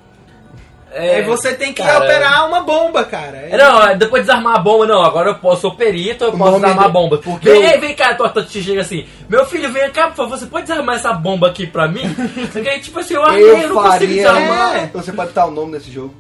É, 0.97 1.17
Aí 1.17 1.23
você 1.25 1.53
tem 1.55 1.73
que 1.73 1.83
cara. 1.83 2.05
operar 2.05 2.47
uma 2.49 2.61
bomba, 2.61 3.05
cara. 3.05 3.37
É- 3.51 3.57
Não, 3.57 3.99
depois 3.99 4.23
de 4.23 4.29
desarmar 4.29 4.55
a 4.57 4.59
bomba, 4.61 4.87
não. 4.87 5.03
Agora 5.03 5.31
eu 5.31 5.35
posso, 5.35 5.63
sou 5.63 5.75
perito, 5.75 6.23
eu 6.25 6.31
O 6.31 6.39
posso 6.39 6.55
desarmar 6.61 6.85
a 6.85 6.89
bomba. 6.89 7.19
porque 7.19 7.51
vem, 7.51 7.63
eu- 7.63 7.69
aí, 7.71 7.79
vem 7.81 7.95
cá, 7.97 8.15
Torta 8.15 8.43
te 8.45 8.63
chega 8.63 8.81
assim. 8.81 9.05
Meu 9.29 9.45
filho, 9.45 9.73
vem 9.73 9.91
cá, 9.91 10.07
por 10.09 10.17
favor, 10.17 10.39
você 10.39 10.47
pode 10.47 10.67
desarmar 10.69 10.95
essa 10.97 11.13
bomba 11.13 11.49
aqui 11.49 11.67
pra 11.67 11.89
mim? 11.89 12.15
Porque 12.53 12.69
aí, 12.69 12.81
tipo 12.81 13.01
assim, 13.01 13.15
eu 13.15 13.25
armei, 13.25 13.43
eu, 13.43 13.49
Eu 13.59 13.69
não 13.71 13.75
consigo 13.77 13.89
faria. 13.91 14.09
desarmar. 14.09 14.77
É. 14.77 14.87
Você 14.93 15.13
pode 15.13 15.29
botar 15.29 15.47
o 15.47 15.51
nome 15.51 15.73
desse 15.73 15.91
jogo. 15.91 16.15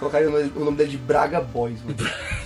Colocaria 0.00 0.28
o 0.28 0.32
nome- 0.32 0.52
o 0.56 0.64
nome 0.64 0.76
dele 0.76 0.90
de 0.90 0.96
Braga 0.96 1.40
Boys, 1.40 1.78
mano. 1.84 1.96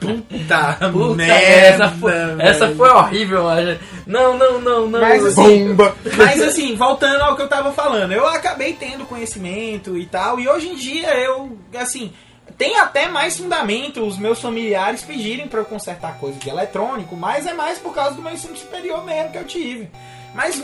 Puta, 0.00 0.90
Puta, 0.90 1.14
merda, 1.14 1.84
essa, 1.84 1.88
foi, 1.90 2.12
essa 2.40 2.74
foi 2.74 2.88
horrível, 2.88 3.44
mano. 3.44 3.78
Não, 4.06 4.36
não, 4.36 4.60
não, 4.60 4.88
não. 4.88 5.00
Mas 5.00 5.24
assim, 5.24 5.68
Bomba! 5.68 5.96
Mas 6.16 6.42
assim, 6.42 6.74
voltando 6.74 7.22
ao 7.22 7.36
que 7.36 7.42
eu 7.42 7.48
tava 7.48 7.72
falando, 7.72 8.12
eu 8.12 8.26
acabei 8.26 8.72
tendo 8.72 9.06
conhecimento 9.06 9.96
e 9.96 10.06
tal, 10.06 10.40
e 10.40 10.48
hoje 10.48 10.68
em 10.68 10.74
dia 10.74 11.14
eu, 11.14 11.56
assim, 11.78 12.12
tem 12.58 12.76
até 12.78 13.08
mais 13.08 13.36
fundamento 13.36 14.04
os 14.04 14.18
meus 14.18 14.40
familiares 14.40 15.02
pedirem 15.02 15.46
pra 15.46 15.60
eu 15.60 15.64
consertar 15.64 16.18
coisa 16.18 16.38
de 16.38 16.48
eletrônico, 16.48 17.16
mas 17.16 17.46
é 17.46 17.52
mais 17.52 17.78
por 17.78 17.94
causa 17.94 18.16
do 18.16 18.22
meu 18.22 18.32
ensino 18.32 18.56
superior 18.56 19.04
mesmo 19.04 19.30
que 19.30 19.38
eu 19.38 19.44
tive. 19.44 19.88
Mas 20.34 20.62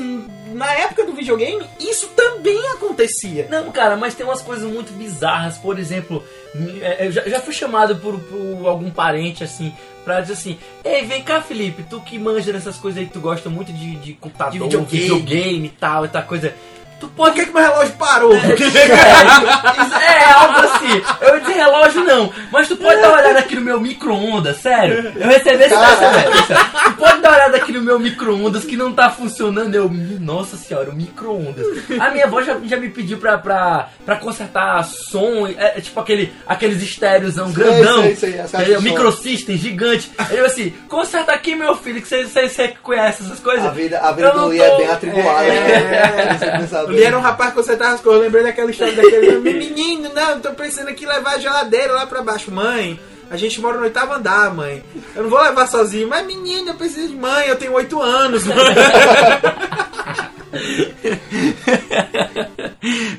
na 0.55 0.73
época 0.73 1.05
do 1.05 1.13
videogame, 1.13 1.63
isso 1.79 2.09
também 2.17 2.59
acontecia. 2.71 3.47
Não, 3.51 3.71
cara, 3.71 3.97
mas 3.97 4.15
tem 4.15 4.25
umas 4.25 4.41
coisas 4.41 4.71
muito 4.71 4.93
bizarras. 4.95 5.59
Por 5.59 5.79
exemplo, 5.79 6.25
me- 6.55 6.81
é, 6.81 7.07
eu 7.07 7.13
já, 7.13 7.23
já 7.29 7.41
fui 7.41 7.53
chamado 7.53 7.97
por, 7.97 8.19
por 8.19 8.67
algum 8.67 8.91
parente, 8.91 9.45
assim, 9.45 9.75
pra 10.05 10.21
dizer 10.23 10.33
assim: 10.33 10.59
Ei, 10.85 11.05
vem 11.05 11.23
cá, 11.23 11.43
Felipe, 11.43 11.83
tu 11.83 12.01
que 12.01 12.19
manja 12.19 12.51
dessas 12.53 12.77
coisas 12.77 12.99
aí, 13.01 13.07
tu 13.07 13.21
gosta 13.21 13.51
muito 13.51 13.73
de, 13.73 13.97
de 13.97 14.15
computador, 14.15 14.53
De 14.53 14.59
videogame. 14.59 15.01
videogame 15.03 15.67
e 15.67 15.71
tal, 15.71 16.05
e 16.05 16.09
tal 16.09 16.23
coisa. 16.23 16.55
Tu 17.01 17.07
Por 17.09 17.15
pode. 17.27 17.35
que, 17.37 17.47
que 17.47 17.53
meu 17.53 17.63
relógio 17.63 17.95
parou? 17.95 18.35
É, 18.35 18.55
isso 18.55 19.97
é 19.97 20.33
algo 20.33 20.59
assim. 20.61 21.03
Eu 21.21 21.41
disse 21.41 21.53
relógio 21.53 22.05
não, 22.05 22.33
mas 22.51 22.67
tu 22.69 22.77
pode 22.77 23.01
dar 23.01 23.09
uma 23.11 23.19
olhada 23.19 23.39
aqui 23.39 23.55
no 23.55 23.61
meu 23.61 23.81
micro-ondas, 23.81 24.57
sério. 24.59 25.13
Eu 25.17 25.29
recebi 25.29 25.65
esse 25.65 25.77
dessa 25.77 26.25
Tu 26.85 26.93
pode 26.97 27.21
dar 27.21 27.29
uma 27.31 27.37
olhada 27.37 27.57
aqui 27.57 27.73
no 27.73 27.83
meu 27.83 27.99
micro-ondas 27.99 28.65
que 28.65 28.77
não 28.77 28.93
tá 28.93 29.11
funcionando. 29.11 29.75
Eu, 29.75 29.89
nossa 30.21 30.57
senhora, 30.57 30.91
o 30.91 30.95
micro-ondas. 30.95 31.65
A 32.01 32.11
minha 32.11 32.25
avó 32.25 32.43
já, 32.43 32.57
já 32.65 32.77
me 32.77 32.89
pediu 32.89 33.19
pra, 33.19 33.39
pra, 33.39 33.89
pra 34.05 34.17
consertar 34.17 34.83
som, 34.85 35.47
é, 35.47 35.75
é 35.79 35.81
tipo 35.81 35.99
aquele, 36.01 36.33
aqueles 36.47 36.83
estéreozão 36.83 37.53
grandão. 37.53 38.03
sei, 38.03 38.17
sei, 38.17 38.33
de 38.33 38.75
som. 38.75 38.81
Microsystem 38.83 39.57
gigante. 39.57 40.11
Eu 40.31 40.47
assim, 40.47 40.71
conserta 40.89 41.33
aqui, 41.33 41.55
meu 41.55 41.77
filho, 41.77 42.03
que 42.03 42.09
você, 42.09 42.75
conhece 42.83 43.23
essas 43.23 43.39
coisas. 43.41 43.65
A 43.67 43.71
vida, 43.71 43.99
a 44.01 44.13
vida 44.13 44.31
do 44.33 44.47
Lee 44.47 44.61
é 44.61 44.71
tô- 44.71 44.77
bem 44.79 44.89
atribulada. 44.91 45.45
É. 45.47 46.88
Lee 46.91 47.05
era 47.05 47.19
um 47.19 47.23
rapaz 47.23 47.51
que 47.51 47.57
você 47.57 47.77
tava 47.77 47.95
as 47.95 48.01
coisas, 48.01 48.21
eu 48.21 48.25
lembrei 48.25 48.43
daquela 48.43 48.71
história 48.71 48.95
daquele 48.95 49.39
menino, 49.41 50.11
não, 50.15 50.41
tô 50.41 50.53
pensando 50.53 50.89
aqui 50.89 51.05
em 51.05 51.09
levar 51.09 51.35
a 51.35 51.39
geladeira 51.39 51.93
lá 51.93 52.07
pra 52.07 52.23
baixo. 52.23 52.51
Mãe, 52.51 52.99
a 53.31 53.37
gente 53.37 53.61
mora 53.61 53.77
no 53.77 53.85
oitavo 53.85 54.15
andar, 54.15 54.55
mãe. 54.55 54.83
Eu 55.15 55.25
não 55.25 55.31
vou 55.31 55.43
levar 55.43 55.67
sozinho, 55.67 56.09
mas 56.09 56.27
menino, 56.27 56.71
eu 56.71 56.75
preciso 56.75 57.09
de 57.09 57.17
mãe, 57.17 57.47
eu 57.47 57.57
tenho 57.57 57.73
oito 57.75 58.01
anos. 58.01 58.45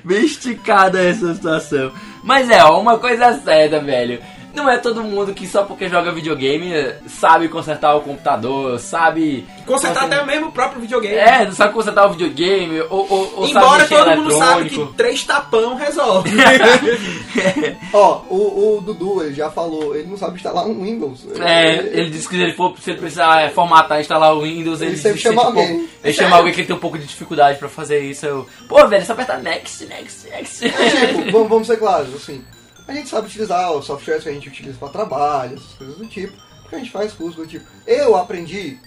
Bem 0.03 0.25
esticada 0.25 1.01
essa 1.01 1.33
situação. 1.33 1.91
Mas 2.23 2.49
é, 2.49 2.63
ó, 2.63 2.79
uma 2.79 2.97
coisa 2.97 3.39
certa, 3.39 3.79
velho. 3.79 4.19
Não 4.53 4.69
é 4.69 4.77
todo 4.77 5.03
mundo 5.03 5.33
que 5.33 5.47
só 5.47 5.63
porque 5.63 5.87
joga 5.87 6.11
videogame 6.11 6.71
sabe 7.07 7.47
consertar 7.47 7.95
o 7.95 8.01
computador, 8.01 8.79
sabe. 8.79 9.47
Consertar 9.65 10.05
até 10.05 10.23
mesmo 10.25 10.47
o 10.47 10.51
próprio 10.51 10.81
videogame. 10.81 11.15
É, 11.15 11.45
não 11.45 11.51
sabe 11.53 11.73
consertar 11.73 12.07
o 12.07 12.11
videogame, 12.11 12.81
ou, 12.89 13.07
ou, 13.09 13.33
ou 13.37 13.47
Embora 13.47 13.87
todo 13.87 14.15
mundo 14.17 14.31
sabe 14.37 14.69
que 14.69 14.85
três 14.97 15.23
tapão 15.23 15.75
resolve. 15.75 16.31
Ó, 17.93 18.21
o, 18.29 18.77
o 18.77 18.81
Dudu, 18.81 19.23
ele 19.23 19.33
já 19.33 19.49
falou, 19.49 19.95
ele 19.95 20.07
não 20.07 20.17
sabe 20.17 20.35
instalar 20.37 20.65
um 20.65 20.83
Windows. 20.83 21.25
É, 21.39 21.75
ele 21.77 22.09
disse 22.09 22.27
que 22.27 22.35
se 22.35 22.41
ele 22.41 22.53
for, 22.53 22.73
se 22.79 22.91
ele 22.91 22.99
precisar 22.99 23.41
é, 23.41 23.49
formatar, 23.49 23.99
instalar 23.99 24.33
o 24.35 24.41
Windows, 24.41 24.81
ele, 24.81 24.91
Ele 24.91 24.97
sempre 24.97 25.17
se 25.17 25.23
chama 25.23 25.43
um 25.43 25.45
alguém. 25.47 25.67
pouco- 25.67 25.89
Ele 26.03 26.13
chama 26.13 26.35
alguém 26.37 26.53
que 26.53 26.59
ele 26.61 26.67
tem 26.67 26.75
um 26.75 26.79
pouco 26.79 26.97
de 26.97 27.05
dificuldade 27.05 27.57
pra 27.59 27.69
fazer 27.69 27.99
isso. 27.99 28.25
Eu, 28.25 28.47
Pô, 28.67 28.85
velho, 28.87 29.01
é 29.01 29.05
só 29.05 29.13
apertar 29.13 29.37
next, 29.41 29.85
next, 29.85 30.27
next. 30.29 30.65
É, 30.65 30.69
tipo, 31.13 31.31
vamos, 31.31 31.49
vamos 31.49 31.67
ser 31.67 31.77
claros, 31.77 32.13
assim. 32.15 32.43
A 32.89 32.93
gente 32.93 33.09
sabe 33.09 33.27
utilizar 33.27 33.71
os 33.71 33.85
softwares 33.85 34.23
que 34.23 34.29
a 34.29 34.33
gente 34.33 34.47
utiliza 34.49 34.77
para 34.79 34.89
trabalho, 34.89 35.55
essas 35.55 35.73
coisas 35.77 35.95
do 35.97 36.05
tipo. 36.07 36.33
Porque 36.61 36.75
a 36.75 36.79
gente 36.79 36.91
faz 36.91 37.13
curso 37.13 37.37
do 37.37 37.47
tipo. 37.47 37.65
Eu 37.85 38.15
aprendi 38.15 38.77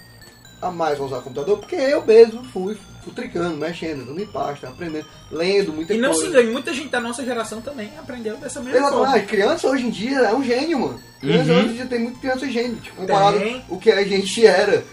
a 0.61 0.69
mais 0.71 0.99
a 0.99 1.03
usar 1.03 1.21
computador 1.21 1.57
porque 1.57 1.75
eu 1.75 2.05
mesmo 2.05 2.43
fui 2.45 2.77
futricando, 3.03 3.57
mexendo, 3.57 4.05
dando 4.05 4.21
em 4.21 4.25
pasta, 4.27 4.67
aprendendo, 4.69 5.05
lendo 5.31 5.73
muita 5.73 5.93
E 5.93 5.97
não 5.97 6.13
se 6.13 6.21
coisa. 6.21 6.37
engane, 6.39 6.51
muita 6.53 6.73
gente 6.73 6.87
da 6.89 7.01
nossa 7.01 7.23
geração 7.23 7.61
também 7.61 7.91
aprendeu 7.97 8.37
dessa 8.37 8.61
mesma 8.61 8.77
Exatamente, 8.77 9.09
forma. 9.11 9.25
criança 9.27 9.67
hoje 9.69 9.85
em 9.87 9.89
dia 9.89 10.19
é 10.19 10.33
um 10.33 10.43
gênio, 10.43 10.79
mano. 10.79 10.99
Criança 11.19 11.51
Uhum. 11.51 11.59
hoje 11.59 11.67
em 11.69 11.73
dia 11.75 11.85
tem 11.85 11.99
muito 11.99 12.19
criança 12.19 12.49
gênio, 12.49 12.75
tipo, 12.77 12.95
comparado 12.97 13.39
Tem. 13.39 13.63
o 13.69 13.77
que 13.77 13.91
a 13.91 14.03
gente 14.05 14.45
era 14.45 14.83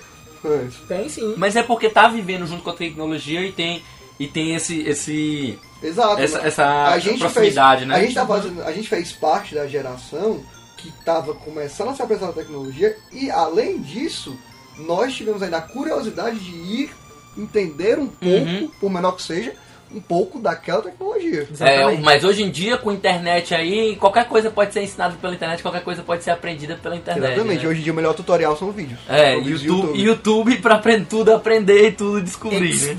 antes. 0.44 0.78
Tem 0.88 1.08
sim. 1.08 1.34
Mas 1.36 1.54
é 1.54 1.62
porque 1.62 1.88
tá 1.88 2.08
vivendo 2.08 2.46
junto 2.46 2.62
com 2.64 2.70
a 2.70 2.74
tecnologia 2.74 3.40
e 3.46 3.52
tem, 3.52 3.80
e 4.18 4.26
tem 4.26 4.56
esse, 4.56 4.80
esse, 4.80 5.56
Exato. 5.82 6.20
essa, 6.20 6.38
essa 6.40 6.84
a 6.88 6.98
gente 6.98 7.18
proximidade, 7.20 7.78
fez, 7.80 7.88
né? 7.88 7.94
A 7.96 8.00
gente, 8.00 8.14
tá 8.14 8.26
fazendo, 8.26 8.62
a 8.62 8.72
gente 8.72 8.88
fez 8.88 9.12
parte 9.12 9.54
da 9.54 9.66
geração 9.66 10.40
que 10.76 10.88
estava 10.88 11.34
começando 11.34 11.88
a 11.90 11.94
se 11.94 12.02
apresentar 12.02 12.30
a 12.30 12.34
tecnologia 12.34 12.96
e, 13.12 13.30
além 13.30 13.80
disso, 13.80 14.36
nós 14.78 15.14
tivemos 15.14 15.42
ainda 15.42 15.58
a 15.58 15.62
curiosidade 15.62 16.38
de 16.38 16.50
ir 16.52 16.90
entender 17.36 17.98
um 17.98 18.06
pouco, 18.08 18.26
Uhum. 18.46 18.70
por 18.80 18.90
menor 18.90 19.12
que 19.12 19.22
seja, 19.22 19.52
um 19.92 20.00
pouco 20.00 20.38
daquela 20.38 20.82
tecnologia. 20.82 21.40
É, 21.40 21.52
Exatamente. 21.52 22.02
mas 22.02 22.22
hoje 22.24 22.42
em 22.44 22.50
dia, 22.50 22.76
com 22.78 22.92
internet 22.92 23.54
aí, 23.54 23.96
qualquer 23.96 24.26
coisa 24.28 24.48
pode 24.50 24.72
ser 24.72 24.82
ensinada 24.82 25.16
pela 25.20 25.34
internet, 25.34 25.62
qualquer 25.62 25.82
coisa 25.82 26.02
pode 26.02 26.22
ser 26.22 26.30
aprendida 26.30 26.76
pela 26.76 26.94
internet. 26.96 27.32
Exatamente. 27.32 27.64
né? 27.64 27.70
Hoje 27.70 27.80
em 27.80 27.82
dia 27.82 27.92
o 27.92 27.96
melhor 27.96 28.14
tutorial 28.14 28.56
são 28.56 28.70
vídeos. 28.70 29.00
É, 29.08 29.36
vídeos 29.36 29.62
YouTube, 29.64 29.98
YouTube 30.00 30.56
pra 30.58 30.76
aprender 30.76 31.06
tudo, 31.06 31.32
aprender 31.32 31.88
e 31.88 31.92
tudo 31.92 32.22
descobrir, 32.22 32.74
né? 32.74 32.96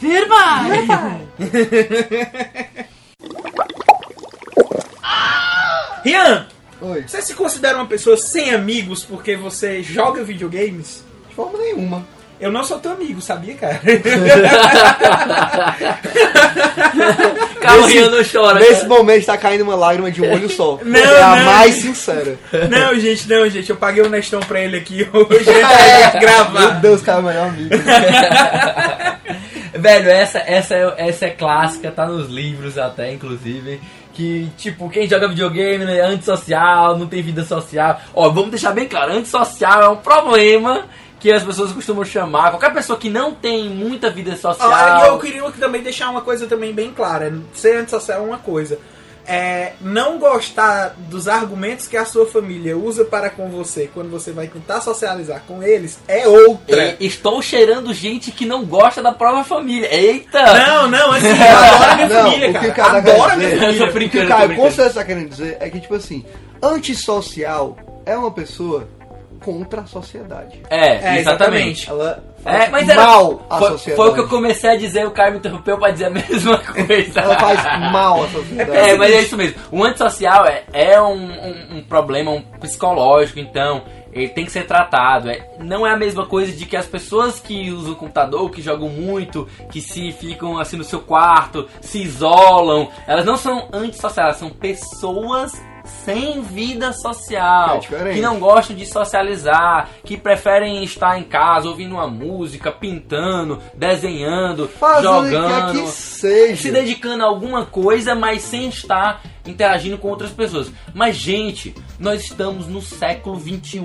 Firma! 0.00 0.66
Rian, 6.04 6.46
Oi. 6.80 7.04
você 7.06 7.20
se 7.20 7.34
considera 7.34 7.76
uma 7.76 7.86
pessoa 7.86 8.16
sem 8.16 8.54
amigos 8.54 9.04
porque 9.04 9.36
você 9.36 9.82
joga 9.82 10.22
videogames? 10.22 11.04
De 11.28 11.34
forma 11.34 11.58
nenhuma. 11.58 12.06
Eu 12.40 12.52
não 12.52 12.62
sou 12.62 12.78
teu 12.78 12.92
amigo, 12.92 13.20
sabia, 13.20 13.54
cara? 13.54 13.80
Calma, 17.60 17.88
Rian, 17.88 18.08
não 18.10 18.22
chora. 18.24 18.60
Nesse 18.60 18.82
cara. 18.82 18.88
momento 18.88 19.18
está 19.18 19.36
caindo 19.36 19.62
uma 19.62 19.74
lágrima 19.74 20.08
de 20.08 20.22
um 20.22 20.32
olho 20.32 20.48
só. 20.48 20.78
Não, 20.86 21.00
é 21.00 21.20
a 21.22 21.34
não. 21.36 21.44
mais 21.46 21.74
sincera. 21.74 22.38
não, 22.70 22.94
gente, 22.98 23.28
não, 23.28 23.48
gente. 23.48 23.68
Eu 23.70 23.76
paguei 23.76 24.04
o 24.04 24.08
Nestão 24.08 24.38
pra 24.40 24.60
ele 24.60 24.76
aqui 24.76 25.06
hoje 25.12 25.26
pra 25.26 25.38
gente 25.38 26.12
Meu 26.12 26.20
gravar. 26.20 26.80
Deus, 26.80 27.02
cara, 27.02 27.18
é 27.18 27.20
o 27.20 27.24
melhor 27.24 27.48
amigo. 27.48 27.70
Velho, 29.78 30.10
essa, 30.10 30.38
essa, 30.38 30.74
é, 30.74 30.94
essa 31.08 31.26
é 31.26 31.30
clássica, 31.30 31.90
tá 31.90 32.06
nos 32.06 32.28
livros 32.28 32.76
até, 32.78 33.12
inclusive. 33.12 33.80
Que, 34.12 34.50
tipo, 34.56 34.90
quem 34.90 35.08
joga 35.08 35.28
videogame 35.28 35.84
é 35.84 36.00
antissocial, 36.00 36.98
não 36.98 37.06
tem 37.06 37.22
vida 37.22 37.44
social. 37.44 38.00
Ó, 38.12 38.28
vamos 38.30 38.50
deixar 38.50 38.72
bem 38.72 38.88
claro, 38.88 39.12
antissocial 39.12 39.82
é 39.82 39.88
um 39.88 39.96
problema 39.96 40.86
que 41.20 41.32
as 41.32 41.42
pessoas 41.42 41.72
costumam 41.72 42.04
chamar. 42.04 42.50
Qualquer 42.50 42.72
pessoa 42.72 42.98
que 42.98 43.10
não 43.10 43.34
tem 43.34 43.68
muita 43.68 44.10
vida 44.10 44.36
social. 44.36 44.70
Olha, 44.70 45.06
eu 45.08 45.18
queria 45.18 45.42
também 45.52 45.82
deixar 45.82 46.10
uma 46.10 46.20
coisa 46.20 46.46
também 46.46 46.72
bem 46.72 46.92
clara. 46.92 47.32
Ser 47.54 47.78
antissocial 47.78 48.22
é 48.22 48.26
uma 48.26 48.38
coisa. 48.38 48.78
É, 49.30 49.72
não 49.82 50.18
gostar 50.18 50.94
dos 50.96 51.28
argumentos 51.28 51.86
que 51.86 51.98
a 51.98 52.06
sua 52.06 52.24
família 52.26 52.78
usa 52.78 53.04
para 53.04 53.28
com 53.28 53.50
você 53.50 53.90
quando 53.92 54.08
você 54.10 54.32
vai 54.32 54.46
tentar 54.46 54.80
socializar 54.80 55.42
com 55.46 55.62
eles 55.62 55.98
é 56.08 56.26
outra. 56.26 56.82
É, 56.82 56.96
estou 56.98 57.42
cheirando 57.42 57.92
gente 57.92 58.30
que 58.32 58.46
não 58.46 58.64
gosta 58.64 59.02
da 59.02 59.12
própria 59.12 59.44
família. 59.44 59.94
Eita! 59.94 60.40
Não, 60.40 60.88
não, 60.90 61.12
assim, 61.12 61.26
eu 61.28 61.34
adoro 61.58 61.90
a 61.92 61.96
minha 61.96 62.08
Não, 62.08 62.22
família, 62.30 62.48
o 62.48 62.52
que 62.54 62.58
cara. 62.58 62.68
o 62.70 62.74
cara 62.74 62.98
adoro 62.98 63.16
quer 63.28 63.32
a 63.32 63.36
minha 63.36 63.50
dizer- 63.50 63.64
Eu 63.66 63.86
tô 63.86 63.92
família. 63.92 64.06
O 64.06 64.10
que 64.10 64.18
o 64.20 64.28
Caio 64.28 64.56
com 64.56 64.62
certeza 64.62 64.88
está 64.88 65.04
querendo 65.04 65.28
dizer 65.28 65.56
é 65.60 65.68
que, 65.68 65.80
tipo 65.80 65.94
assim, 65.94 66.24
antissocial 66.62 67.76
é 68.06 68.16
uma 68.16 68.30
pessoa 68.30 68.88
contra 69.44 69.82
a 69.82 69.86
sociedade. 69.86 70.60
É, 70.70 71.14
É, 71.16 71.18
exatamente. 71.20 71.88
Ela 71.88 72.22
É, 72.44 72.52
faz 72.60 72.70
mas 72.70 72.88
era, 72.88 73.02
mal 73.06 73.42
à 73.50 73.58
foi, 73.58 73.68
sociedade. 73.70 73.96
foi 74.02 74.10
o 74.10 74.14
que 74.14 74.20
eu 74.20 74.28
comecei 74.28 74.70
a 74.70 74.76
dizer, 74.76 75.06
o 75.06 75.10
cara 75.10 75.30
me 75.30 75.38
interrompeu 75.38 75.78
pra 75.78 75.90
dizer 75.90 76.06
a 76.06 76.10
mesma 76.10 76.58
coisa. 76.58 77.20
Ela 77.20 77.38
faz 77.38 77.92
mal 77.92 78.24
à 78.24 78.28
sociedade. 78.28 78.70
É, 78.76 78.96
mas 78.96 79.12
é 79.12 79.20
isso 79.20 79.36
mesmo. 79.36 79.56
O 79.70 79.84
antissocial 79.84 80.46
é, 80.46 80.64
é 80.72 81.00
um, 81.00 81.14
um- 81.30 81.76
um 81.78 81.82
problema 81.84 82.30
um 82.30 82.42
psicológico, 82.60 83.38
então 83.38 83.82
ele 84.12 84.28
tem 84.30 84.44
que 84.44 84.50
ser 84.52 84.66
tratado. 84.66 85.30
É, 85.30 85.46
não 85.60 85.86
é 85.86 85.92
a 85.92 85.96
mesma 85.96 86.26
coisa 86.26 86.50
de 86.50 86.64
que 86.66 86.76
as 86.76 86.86
pessoas 86.86 87.38
que 87.38 87.70
usam 87.70 87.92
o 87.92 87.96
computador, 87.96 88.50
que 88.50 88.62
jogam 88.62 88.88
muito, 88.88 89.46
que 89.70 89.80
se 89.80 90.10
ficam 90.12 90.58
assim 90.58 90.76
no 90.76 90.84
seu 90.84 91.00
quarto, 91.00 91.68
se 91.80 92.02
isolam, 92.02 92.88
elas 93.06 93.24
não 93.24 93.36
são 93.36 93.68
antissociais, 93.72 94.28
elas 94.28 94.36
são 94.38 94.50
pessoas 94.50 95.52
sem 96.04 96.42
vida 96.42 96.92
social, 96.92 97.80
É 97.90 98.12
que 98.12 98.20
não 98.20 98.38
gostam 98.38 98.76
de 98.76 98.86
socializar, 98.86 99.88
que 100.04 100.16
preferem 100.16 100.82
estar 100.84 101.18
em 101.18 101.24
casa 101.24 101.68
ouvindo 101.68 101.94
uma 101.94 102.06
música, 102.06 102.70
pintando, 102.70 103.60
desenhando, 103.74 104.68
Fazendo 104.68 105.18
o 105.18 105.22
que 105.22 105.30
jogando 105.30 105.72
quer 105.72 105.80
que 105.82 105.88
seja. 105.88 106.62
se 106.62 106.70
dedicando 106.70 107.24
a 107.24 107.26
alguma 107.26 107.64
coisa, 107.66 108.14
mas 108.14 108.42
sem 108.42 108.68
estar 108.68 109.20
interagindo 109.46 109.96
com 109.96 110.08
outras 110.08 110.30
pessoas. 110.30 110.70
Mas, 110.94 111.16
gente, 111.16 111.74
nós 111.98 112.22
estamos 112.22 112.66
no 112.66 112.82
século 112.82 113.40
XXI, 113.40 113.80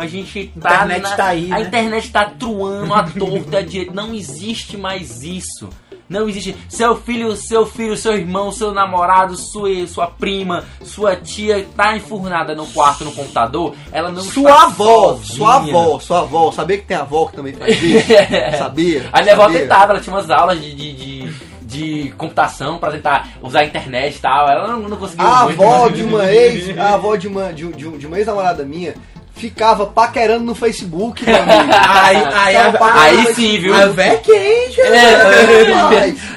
a 0.00 0.06
gente 0.08 0.52
tá. 0.60 0.74
internet 0.74 1.02
na- 1.02 1.16
tá 1.16 1.26
aí, 1.26 1.52
A 1.52 1.56
né? 1.56 1.60
internet 1.62 2.10
tá 2.10 2.24
truando 2.24 2.92
a 2.92 3.04
torta 3.04 3.62
de. 3.62 3.88
Não 3.92 4.12
existe 4.12 4.76
mais 4.76 5.22
isso. 5.22 5.68
Não 6.08 6.28
existe. 6.28 6.54
Seu 6.68 6.94
filho, 6.96 7.34
seu 7.34 7.64
filho, 7.66 7.96
seu 7.96 8.12
irmão, 8.14 8.52
seu 8.52 8.72
namorado, 8.72 9.36
sua, 9.36 9.86
sua 9.86 10.06
prima, 10.06 10.64
sua 10.82 11.16
tia 11.16 11.66
tá 11.76 11.96
enfurnada 11.96 12.54
no 12.54 12.66
quarto 12.66 13.04
no 13.04 13.12
computador. 13.12 13.74
Ela 13.90 14.10
não 14.10 14.22
Sua 14.22 14.64
avó, 14.64 15.14
sozinha. 15.14 15.36
sua 15.36 15.54
avó, 15.56 15.98
sua 15.98 16.18
avó. 16.20 16.52
Sabia 16.52 16.78
que 16.78 16.84
tem 16.86 16.96
avó 16.96 17.26
que 17.26 17.36
também 17.36 17.54
faz 17.54 17.82
isso? 17.82 18.06
Sabia? 18.58 19.08
A 19.12 19.22
minha 19.22 19.34
avó 19.34 19.48
tentava, 19.48 19.92
ela 19.92 20.00
tinha 20.00 20.14
umas 20.14 20.30
aulas 20.30 20.60
de, 20.60 20.74
de, 20.74 20.92
de, 20.92 21.32
de 21.62 22.10
computação 22.18 22.78
pra 22.78 22.90
tentar 22.90 23.28
usar 23.42 23.60
a 23.60 23.64
internet 23.64 24.16
e 24.16 24.20
tal. 24.20 24.48
Ela 24.48 24.68
não, 24.68 24.80
não 24.88 24.96
conseguia 24.96 25.24
A 25.24 25.42
avó 25.44 25.88
de 25.88 26.02
uma 26.04 26.30
ex, 26.30 26.78
a 26.78 26.94
avó 26.94 27.16
de 27.16 27.28
uma, 27.28 27.52
de, 27.52 27.66
de, 27.72 27.98
de 27.98 28.06
uma 28.06 28.18
ex-namorada 28.18 28.62
minha, 28.64 28.94
ficava 29.36 29.86
paquerando 29.86 30.44
no 30.44 30.54
Facebook, 30.54 31.24
meu 31.24 31.34
amigo. 31.42 31.72
Aí, 31.72 32.16
aí, 32.16 32.56
Ficava 32.56 32.78
paquerando 32.78 33.18
Aí 33.18 33.24
no 33.28 33.34
sim, 33.34 33.58
viu? 33.58 33.74
A 33.74 33.86
quente, 34.18 34.80
É, 34.80 35.14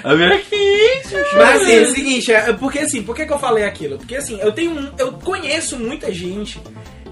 a 0.03 0.33
aqui. 0.33 1.01
Mas 1.35 1.61
assim, 1.61 1.71
é 1.75 1.81
o 1.81 1.85
seguinte, 1.95 2.31
é, 2.33 2.53
porque 2.53 2.79
assim, 2.79 3.03
por 3.03 3.15
que, 3.15 3.25
que 3.25 3.33
eu 3.33 3.39
falei 3.39 3.63
aquilo? 3.65 3.97
Porque 3.97 4.15
assim, 4.15 4.39
eu 4.41 4.51
tenho 4.51 4.71
um- 4.71 4.91
eu 4.97 5.13
conheço 5.13 5.77
muita 5.77 6.11
gente 6.13 6.59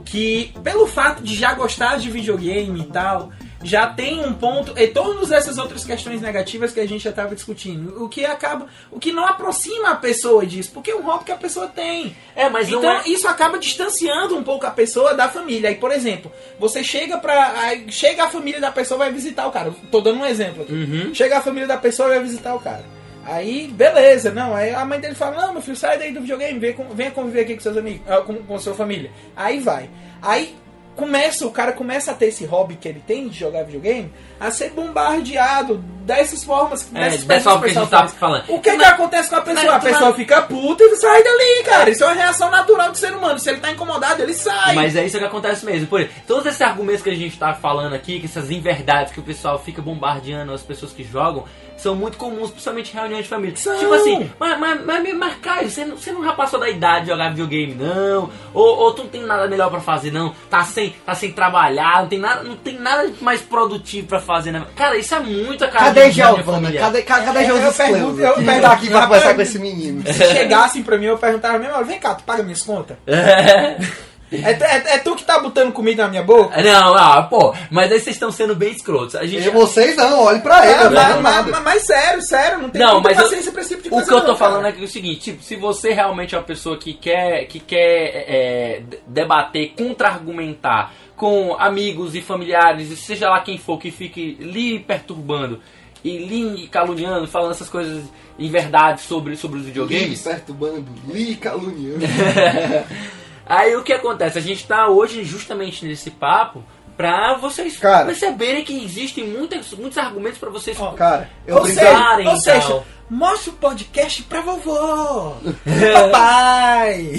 que, 0.03 0.51
pelo 0.63 0.85
fato 0.87 1.23
de 1.23 1.35
já 1.35 1.53
gostar 1.53 1.97
de 1.97 2.09
videogame 2.11 2.81
e 2.81 2.85
tal, 2.85 3.31
já 3.65 3.87
tem 3.87 4.23
um 4.23 4.31
ponto, 4.31 4.77
e 4.77 4.87
todas 4.87 5.31
essas 5.31 5.57
outras 5.57 5.83
questões 5.83 6.21
negativas 6.21 6.71
que 6.71 6.79
a 6.79 6.87
gente 6.87 7.03
já 7.03 7.09
estava 7.09 7.33
discutindo, 7.33 8.03
o 8.03 8.07
que 8.07 8.23
acaba, 8.23 8.67
o 8.91 8.99
que 8.99 9.11
não 9.11 9.25
aproxima 9.25 9.89
a 9.89 9.95
pessoa 9.95 10.45
disso, 10.45 10.71
porque 10.71 10.91
é 10.91 10.95
um 10.95 11.01
hobby 11.01 11.25
que 11.25 11.31
a 11.31 11.35
pessoa 11.35 11.67
tem. 11.67 12.15
É, 12.35 12.47
mas 12.47 12.69
então 12.69 12.99
é. 12.99 13.07
isso 13.07 13.27
acaba 13.27 13.57
distanciando 13.57 14.37
um 14.37 14.43
pouco 14.43 14.67
a 14.67 14.71
pessoa 14.71 15.15
da 15.15 15.27
família. 15.27 15.69
Aí, 15.69 15.75
por 15.75 15.91
exemplo, 15.91 16.31
você 16.59 16.83
chega 16.83 17.19
aí 17.57 17.85
chega 17.89 18.25
a 18.25 18.29
família 18.29 18.61
da 18.61 18.71
pessoa 18.71 18.99
vai 18.99 19.11
visitar 19.11 19.47
o 19.47 19.51
cara. 19.51 19.73
Tô 19.91 19.99
dando 19.99 20.19
um 20.19 20.25
exemplo 20.25 20.61
aqui. 20.61 20.73
Uhum. 20.73 21.15
Chega 21.15 21.39
a 21.39 21.41
família 21.41 21.67
da 21.67 21.77
pessoa 21.77 22.09
e 22.09 22.11
vai 22.11 22.23
visitar 22.23 22.53
o 22.53 22.59
cara. 22.59 22.85
Aí, 23.25 23.67
beleza, 23.67 24.31
não. 24.31 24.55
Aí 24.55 24.69
a 24.69 24.85
mãe 24.85 24.99
dele 24.99 25.15
fala: 25.15 25.41
Não, 25.41 25.53
meu 25.53 25.61
filho, 25.61 25.75
sai 25.75 25.97
daí 25.97 26.11
do 26.11 26.21
videogame, 26.21 26.59
venha 26.93 27.11
conviver 27.11 27.41
aqui 27.41 27.55
com 27.55 27.61
seus 27.61 27.77
amigos, 27.77 28.01
ah, 28.07 28.21
com, 28.21 28.35
com 28.35 28.59
sua 28.59 28.75
família. 28.75 29.11
Aí 29.35 29.59
vai. 29.59 29.89
Aí 30.21 30.55
começa, 30.95 31.45
o 31.45 31.51
cara 31.51 31.71
começa 31.73 32.11
a 32.11 32.13
ter 32.13 32.27
esse 32.27 32.45
hobby 32.45 32.75
que 32.75 32.87
ele 32.87 33.01
tem 33.05 33.27
de 33.27 33.37
jogar 33.39 33.63
videogame, 33.63 34.11
a 34.39 34.49
ser 34.51 34.69
bombardeado 34.71 35.77
dessas 36.05 36.43
formas, 36.43 36.87
É, 36.93 37.17
dessa 37.17 37.49
forma 37.51 37.63
que 37.65 37.71
a 37.71 37.81
gente 37.81 37.89
tá 37.89 38.07
falando. 38.07 38.43
O 38.49 38.59
que, 38.59 38.71
que 38.71 38.77
Mas- 38.77 38.87
acontece 38.89 39.29
com 39.29 39.35
a 39.35 39.41
pessoa? 39.41 39.65
mas- 39.73 39.75
A 39.75 39.79
pessoa 39.89 40.13
fica 40.13 40.41
puta 40.43 40.83
e 40.83 40.95
sai 40.97 41.23
dali, 41.23 41.63
cara. 41.65 41.89
Isso 41.89 42.03
é 42.03 42.07
uma 42.07 42.13
reação 42.15 42.49
natural 42.51 42.91
do 42.91 42.97
ser 42.97 43.13
humano. 43.13 43.39
Se 43.39 43.49
ele 43.49 43.59
tá 43.59 43.71
incomodado, 43.71 44.21
ele 44.21 44.33
sai. 44.33 44.75
Mas 44.75 44.95
é 44.95 45.05
isso 45.05 45.17
que 45.17 45.23
acontece 45.25 45.65
mesmo. 45.65 45.87
Por 45.87 46.07
todos 46.27 46.45
esses 46.45 46.61
argumentos 46.61 47.01
que 47.01 47.09
a 47.09 47.15
gente 47.15 47.37
tá 47.37 47.53
falando 47.53 47.93
aqui, 47.93 48.19
que 48.19 48.25
essas 48.27 48.51
inverdades 48.51 49.11
que 49.13 49.19
o 49.19 49.23
pessoal 49.23 49.57
fica 49.59 49.81
bombardeando 49.81 50.53
as 50.53 50.61
pessoas 50.61 50.91
que 50.91 51.03
jogam, 51.03 51.43
são 51.77 51.95
muito 51.95 52.17
comuns, 52.17 52.49
principalmente 52.51 52.91
em 52.91 52.99
reuniões 52.99 53.23
de 53.23 53.29
família. 53.29 53.55
São. 53.57 53.77
Tipo 53.77 53.93
assim, 53.93 54.29
mas, 54.39 54.59
mas, 54.59 54.85
mas, 54.85 55.13
mas 55.15 55.33
Caio, 55.41 55.69
você 55.69 55.85
não, 55.85 55.97
você 55.97 56.11
não 56.11 56.23
já 56.23 56.33
passou 56.33 56.59
da 56.59 56.69
idade 56.69 57.05
de 57.05 57.11
jogar 57.11 57.29
videogame, 57.29 57.75
não? 57.75 58.29
Ou, 58.53 58.77
ou 58.79 58.93
tu 58.93 59.03
não 59.03 59.09
tem 59.09 59.21
nada 59.21 59.47
melhor 59.47 59.69
pra 59.69 59.79
fazer, 59.79 60.11
não? 60.11 60.33
Tá 60.49 60.63
sem, 60.63 60.95
tá 61.05 61.13
sem 61.13 61.31
trabalhar, 61.31 62.01
não 62.01 62.07
tem 62.07 62.19
nada, 62.19 62.43
não 62.43 62.55
tem 62.55 62.79
nada 62.79 63.11
mais 63.21 63.41
produtivo 63.41 64.07
pra 64.07 64.19
fazer, 64.19 64.51
né? 64.51 64.65
Cara, 64.75 64.97
isso 64.97 65.13
é 65.13 65.19
muito 65.19 65.63
a 65.63 65.67
cara 65.67 65.85
cadê 65.85 66.09
de 66.09 66.15
minha 66.15 66.27
Giovana? 66.27 66.43
família. 66.59 66.79
Cadê, 66.81 67.01
cadê, 67.01 67.25
cadê 67.25 67.39
Eu- 67.49 67.57
eu 67.57 67.73
pergunto- 67.73 68.21
eu 68.21 68.33
pergunto- 68.35 68.61
tá 68.61 68.71
aqui 68.71 68.89
pra 68.89 69.01
conversar 69.07 69.35
com 69.35 69.41
esse 69.41 69.59
menino. 69.59 70.01
Se 70.13 70.13
chegassem 70.33 70.81
pra 70.83 70.97
mim, 70.97 71.05
eu 71.05 71.17
perguntava 71.17 71.59
mesmo, 71.59 71.83
vem 71.85 71.99
cá, 71.99 72.15
tu 72.15 72.23
paga 72.23 72.41
minhas 72.43 72.61
contas? 72.61 72.97
É, 74.43 74.51
é- 74.51 74.95
é 74.95 74.97
tu 74.99 75.15
que 75.15 75.23
tá 75.23 75.39
botando 75.39 75.71
comida 75.71 76.03
na 76.03 76.09
minha 76.09 76.23
boca? 76.23 76.61
Não, 76.61 76.95
ah, 76.95 77.23
pô, 77.23 77.53
mas 77.69 77.91
aí 77.91 77.99
vocês 77.99 78.15
estão 78.15 78.31
sendo 78.31 78.55
bem 78.55 78.71
escrotos. 78.71 79.15
A 79.15 79.25
gente 79.25 79.47
E 79.47 79.49
vocês 79.49 79.95
não, 79.95 80.21
olhe 80.23 80.39
pra 80.39 80.65
ele, 80.65 80.73
É, 80.83 80.89
mas, 80.89 81.15
é 81.17 81.19
mas- 81.19 81.45
mas- 81.47 81.63
mas 81.63 81.81
sério, 81.83 82.21
sério, 82.21 82.59
não 82.61 82.69
tem 82.69 82.81
Não, 82.81 82.99
mas 83.01 83.17
eu- 83.17 83.23
paciência 83.23 83.51
pra 83.51 83.61
esse 83.61 83.69
tipo 83.69 83.83
de 83.83 83.87
O 83.89 83.91
coisa. 83.91 84.07
que 84.07 84.13
eu 84.13 84.21
tô 84.21 84.27
não, 84.29 84.35
falando 84.37 84.65
é 84.67 84.71
que 84.71 84.81
é 84.81 84.85
o 84.85 84.87
seguinte, 84.87 85.19
tipo, 85.31 85.43
se 85.43 85.55
você 85.55 85.91
realmente 85.93 86.33
é 86.35 86.37
uma 86.37 86.43
pessoa 86.43 86.77
que 86.77 86.93
quer, 86.93 87.45
que 87.45 87.59
quer 87.59 88.25
é, 88.27 88.81
debater, 89.07 89.73
contra-argumentar 89.77 90.91
com 91.15 91.55
amigos 91.59 92.13
e 92.15 92.21
familiares, 92.21 92.91
e 92.91 92.95
seja 92.97 93.29
lá 93.29 93.39
quem 93.41 93.57
for 93.57 93.77
que 93.79 93.89
fique 93.91 94.37
lhe 94.39 94.79
perturbando 94.79 95.59
e 96.03 96.17
lhe 96.17 96.67
caluniando, 96.67 97.25
falando 97.27 97.51
essas 97.51 97.69
coisas 97.69 98.03
em 98.37 98.49
verdade 98.49 99.01
sobre, 99.01 99.35
sobre 99.37 99.59
os 99.59 99.65
videogames, 99.65 100.21
perturbando, 100.21 100.85
li 101.07 101.35
caluniando. 101.35 101.99
aí 103.47 103.75
o 103.75 103.83
que 103.83 103.93
acontece? 103.93 104.37
A 104.37 104.41
gente 104.41 104.65
tá 104.67 104.87
hoje 104.87 105.23
justamente 105.23 105.85
nesse 105.85 106.11
papo 106.11 106.63
pra 106.97 107.33
vocês 107.35 107.77
Cara. 107.77 108.05
perceberem 108.05 108.63
que 108.63 108.83
existem 108.85 109.25
muitos, 109.27 109.73
muitos 109.73 109.97
argumentos 109.97 110.37
pra 110.37 110.49
vocês 110.49 110.79
Ó, 110.79 110.91
Cara, 110.91 111.29
eu 111.45 111.57
ou 111.57 111.63
brinquei. 111.63 111.83
seja, 111.83 111.93
brincarem 111.97 112.27
ou 112.29 112.37
seja, 112.37 112.67
tal. 112.69 112.85
mostra 113.09 113.51
o 113.51 113.55
podcast 113.57 114.23
pra 114.23 114.39
vovó, 114.39 115.35
papai. 115.93 117.11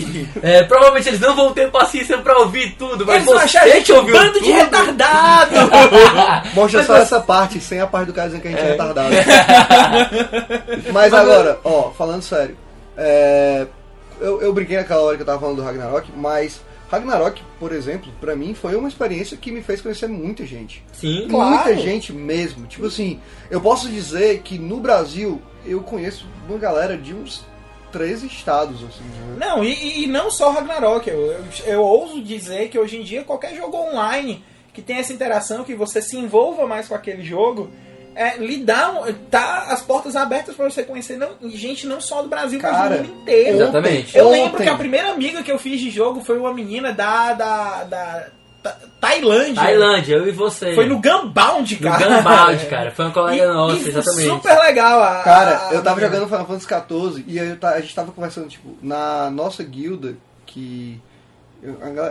É, 0.42 0.62
provavelmente 0.62 1.08
eles 1.08 1.20
não 1.20 1.36
vão 1.36 1.52
ter 1.52 1.70
paciência 1.70 2.16
pra 2.18 2.38
ouvir 2.38 2.74
tudo, 2.78 3.04
mas 3.04 3.16
Eles 3.16 3.26
vão 3.26 3.36
achar 3.38 3.68
gente 3.68 3.92
um 3.92 3.96
ouviu 3.96 4.16
bando 4.16 4.32
tudo, 4.32 4.44
de 4.44 4.50
retardado. 4.52 5.54
Mostra 6.56 6.78
Mas 6.78 6.86
só 6.86 6.94
você- 6.96 7.02
essa 7.02 7.20
parte, 7.20 7.60
sem 7.60 7.78
a 7.78 7.86
parte 7.86 8.06
do 8.06 8.12
cara 8.14 8.28
dizendo 8.28 8.42
que 8.42 8.48
a 8.48 8.50
gente 8.52 8.60
é, 8.62 8.70
retardado. 8.70 9.10
Mas 10.92 11.12
agora, 11.12 11.58
ó, 11.64 11.90
falando 11.90 12.22
sério, 12.22 12.56
é, 12.96 13.66
eu, 14.20 14.40
eu 14.42 14.52
brinquei 14.52 14.76
naquela 14.76 15.02
hora 15.02 15.16
que 15.16 15.22
eu 15.22 15.26
tava 15.26 15.40
falando 15.40 15.56
do 15.56 15.62
Ragnarok, 15.62 16.10
mas 16.16 16.60
Ragnarok, 16.90 17.42
por 17.58 17.72
exemplo, 17.72 18.12
pra 18.20 18.36
mim 18.36 18.54
foi 18.54 18.76
uma 18.76 18.88
experiência 18.88 19.36
que 19.36 19.50
me 19.50 19.60
fez 19.62 19.80
conhecer 19.80 20.06
muita 20.08 20.46
gente. 20.46 20.84
Sim, 20.92 21.26
Claro. 21.28 21.50
Muita 21.66 21.76
gente 21.76 22.12
mesmo. 22.12 22.66
Tipo 22.66 22.86
assim, 22.86 23.20
eu 23.50 23.60
posso 23.60 23.88
dizer 23.88 24.40
que 24.42 24.58
no 24.58 24.78
Brasil 24.78 25.40
eu 25.64 25.80
conheço 25.82 26.26
uma 26.48 26.58
galera 26.58 26.96
de 26.96 27.12
uns 27.12 27.44
13 27.90 28.26
estados, 28.26 28.76
assim. 28.84 29.02
né? 29.04 29.36
Não, 29.46 29.64
e- 29.64 29.72
e, 29.72 30.04
e 30.04 30.06
não 30.06 30.30
só 30.30 30.50
Ragnarok. 30.50 31.08
Eu, 31.08 31.16
eu, 31.32 31.44
eu 31.66 31.80
ouso 31.82 32.22
dizer 32.22 32.68
que 32.68 32.78
hoje 32.78 32.98
em 32.98 33.02
dia 33.02 33.24
qualquer 33.24 33.54
jogo 33.56 33.76
online 33.76 34.44
que 34.72 34.82
tem 34.82 34.96
essa 34.98 35.12
interação, 35.12 35.64
que 35.64 35.74
você 35.74 36.02
se 36.02 36.16
envolva 36.18 36.66
mais 36.66 36.86
com 36.86 36.94
aquele 36.94 37.24
jogo, 37.24 37.70
é, 38.16 38.38
lhe 38.38 38.56
dá 38.64 38.90
um- 38.92 39.12
tá 39.30 39.66
as 39.68 39.82
portas 39.82 40.16
abertas 40.16 40.56
para 40.56 40.68
você 40.70 40.82
conhecer 40.82 41.16
não, 41.18 41.28
gente 41.50 41.86
não 41.86 42.00
só 42.00 42.22
do 42.22 42.28
Brasil, 42.28 42.58
mas 42.62 42.70
Cara, 42.72 42.96
do 42.96 43.04
mundo 43.04 43.20
inteiro. 43.22 43.56
Exatamente. 43.56 44.16
Eu 44.16 44.28
Ontem- 44.28 44.42
lembro 44.42 44.62
que 44.62 44.68
a 44.68 44.74
primeira 44.76 45.10
amiga 45.12 45.42
que 45.42 45.52
eu 45.52 45.58
fiz 45.58 45.78
de 45.80 45.90
jogo 45.90 46.20
foi 46.24 46.38
uma 46.38 46.52
menina 46.54 46.92
da, 46.92 47.32
da, 47.34 47.84
da 47.84 48.26
Ta- 48.62 48.76
Tailândia. 49.00 49.54
Tailândia, 49.62 50.14
eu 50.16 50.26
e 50.26 50.32
você. 50.32 50.74
Foi 50.74 50.86
no 50.86 51.00
Gunbound, 51.00 51.74
No 51.80 51.88
cara. 51.88 52.16
Gunbound, 52.16 52.66
cara. 52.66 52.90
Foi 52.90 53.04
uma 53.04 53.14
colega 53.14 53.44
E- 53.44 53.46
nossa, 53.46 53.76
e 53.76 53.80
foi 53.80 53.90
exatamente. 53.90 54.28
Super 54.28 54.58
legal. 54.58 55.02
A, 55.02 55.22
Cara, 55.22 55.68
a- 55.68 55.74
eu 55.74 55.82
tava 55.84 56.00
a- 56.00 56.02
jogando 56.02 56.26
Final 56.26 56.46
Fantasy 56.46 56.66
XIV 56.66 57.24
e 57.28 57.38
aí 57.38 57.48
eu 57.60 57.68
a 57.68 57.80
gente 57.80 57.94
tava 57.94 58.10
conversando, 58.10 58.48
tipo, 58.48 58.76
na 58.82 59.30
nossa 59.30 59.62
guilda, 59.62 60.16
que. 60.46 61.00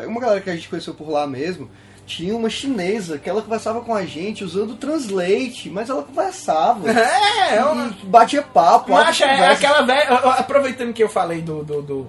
Uma 0.08 0.20
galera 0.20 0.42
que 0.42 0.50
a 0.50 0.56
gente 0.56 0.68
conheceu 0.70 0.94
por 0.94 1.10
lá 1.10 1.26
mesmo, 1.28 1.70
tinha 2.06 2.36
uma 2.36 2.50
chinesa 2.50 3.18
que 3.18 3.30
ela 3.30 3.42
conversava 3.42 3.82
com 3.82 3.94
a 3.94 4.06
gente 4.06 4.44
usando 4.44 4.72
o 4.72 4.76
Translate, 4.76 5.70
mas 5.70 5.90
ela 5.90 6.04
conversava. 6.04 6.86
É, 6.96 7.58
é 7.58 7.66
uma, 7.66 7.88
E 7.88 8.06
batia 8.06 8.42
papo, 8.42 8.92
Macha, 8.92 9.26
é 9.26 9.48
aquela 9.48 9.82
velha. 9.82 10.10
Aproveitando 10.10 10.94
que 10.94 11.04
eu 11.04 11.10
falei 11.10 11.42
do, 11.42 11.64
do, 11.64 11.82
do, 11.82 12.08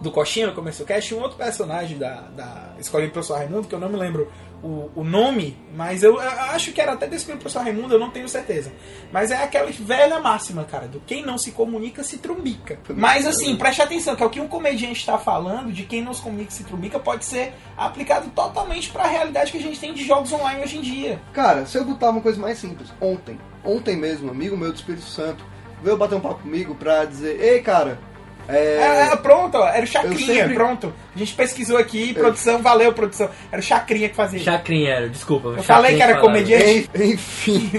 do 0.00 0.10
Coxinha 0.10 0.46
no 0.48 0.54
começo 0.54 0.82
do 0.82 0.86
cast, 0.86 1.14
um 1.14 1.20
outro 1.20 1.36
personagem 1.36 1.98
da, 1.98 2.22
da 2.36 2.74
Escola 2.78 3.04
do 3.04 3.10
Professor 3.10 3.38
Raimundo, 3.38 3.66
que 3.66 3.74
eu 3.74 3.80
não 3.80 3.88
me 3.88 3.96
lembro 3.96 4.30
o, 4.62 4.90
o 4.94 5.04
nome, 5.04 5.56
mas 5.74 6.02
eu, 6.02 6.14
eu 6.14 6.30
acho 6.30 6.72
que 6.72 6.80
era 6.80 6.92
até 6.92 7.06
Escola 7.06 7.36
do 7.36 7.40
Professor 7.40 7.62
Raimundo, 7.62 7.94
eu 7.94 7.98
não 7.98 8.10
tenho 8.10 8.28
certeza. 8.28 8.72
Mas 9.12 9.30
é 9.30 9.42
aquela 9.42 9.70
velha 9.70 10.20
máxima, 10.20 10.64
cara, 10.64 10.86
do 10.86 11.00
quem 11.00 11.24
não 11.24 11.36
se 11.36 11.50
comunica 11.50 12.04
se 12.04 12.18
trumbica. 12.18 12.78
Mas 12.94 13.26
assim, 13.26 13.56
preste 13.56 13.82
atenção, 13.82 14.14
que 14.14 14.22
é 14.22 14.26
o 14.26 14.30
que 14.30 14.40
um 14.40 14.48
comediante 14.48 15.00
está 15.00 15.18
falando, 15.18 15.72
de 15.72 15.82
quem 15.84 16.02
não 16.02 16.14
se 16.14 16.22
comunica 16.22 16.50
se 16.50 16.64
trumbica, 16.64 16.98
pode 16.98 17.24
ser 17.24 17.52
aplicado 17.76 18.30
totalmente 18.30 18.90
para 18.90 19.04
a 19.04 19.08
realidade 19.08 19.50
que 19.50 19.58
a 19.58 19.62
gente 19.62 19.80
tem 19.80 19.92
de 19.92 20.04
jogos 20.04 20.32
online 20.32 20.62
hoje 20.62 20.78
em 20.78 20.82
dia. 20.82 21.20
Cara, 21.32 21.66
se 21.66 21.76
eu 21.76 21.84
botar 21.84 22.10
uma 22.10 22.20
coisa 22.20 22.40
mais 22.40 22.58
simples, 22.58 22.92
ontem, 23.00 23.38
ontem 23.64 23.96
mesmo, 23.96 24.28
um 24.28 24.30
amigo 24.30 24.56
meu 24.56 24.70
do 24.70 24.76
Espírito 24.76 25.06
Santo 25.06 25.44
veio 25.82 25.96
bater 25.96 26.14
um 26.14 26.20
papo 26.20 26.42
comigo 26.42 26.74
pra 26.74 27.04
dizer, 27.04 27.40
ei 27.40 27.60
cara, 27.60 27.98
é, 28.48 28.56
É, 28.56 29.12
é, 29.12 29.16
pronto, 29.16 29.56
ó, 29.58 29.66
era 29.68 29.84
o 29.84 29.86
Chacrinha, 29.86 30.18
sempre- 30.42 30.54
pronto. 30.54 30.92
A 31.14 31.18
gente 31.18 31.34
pesquisou 31.34 31.76
aqui, 31.78 32.12
produção, 32.14 32.60
valeu, 32.62 32.92
produção. 32.92 33.28
Era 33.50 33.60
o 33.60 33.64
Chacrinha 33.64 34.08
que 34.08 34.16
fazia. 34.16 34.40
Chacrinha 34.40 34.90
era, 34.94 35.08
desculpa. 35.08 35.48
Eu 35.48 35.62
falei 35.62 35.96
que 35.96 36.02
era 36.02 36.20
comediante. 36.20 36.90
En- 36.94 37.12
Enfim, 37.12 37.70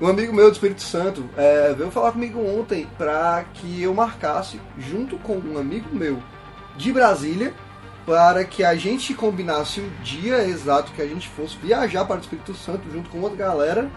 um 0.00 0.06
amigo 0.08 0.32
meu 0.34 0.46
do 0.50 0.52
Espírito 0.52 0.82
Santo 0.82 1.28
é, 1.36 1.74
veio 1.76 1.90
falar 1.90 2.12
comigo 2.12 2.40
ontem 2.40 2.86
pra 2.96 3.44
que 3.54 3.82
eu 3.82 3.92
marcasse, 3.94 4.60
junto 4.78 5.16
com 5.18 5.36
um 5.36 5.58
amigo 5.58 5.88
meu 5.92 6.18
de 6.76 6.92
Brasília, 6.92 7.52
para 8.06 8.44
que 8.44 8.64
a 8.64 8.74
gente 8.74 9.12
combinasse 9.14 9.80
o 9.80 9.90
dia 10.02 10.42
exato 10.44 10.90
que 10.92 11.02
a 11.02 11.06
gente 11.06 11.28
fosse 11.28 11.56
viajar 11.58 12.04
para 12.06 12.16
o 12.16 12.20
Espírito 12.20 12.54
Santo 12.54 12.90
junto 12.90 13.10
com 13.10 13.20
outra 13.20 13.36
galera, 13.36 13.90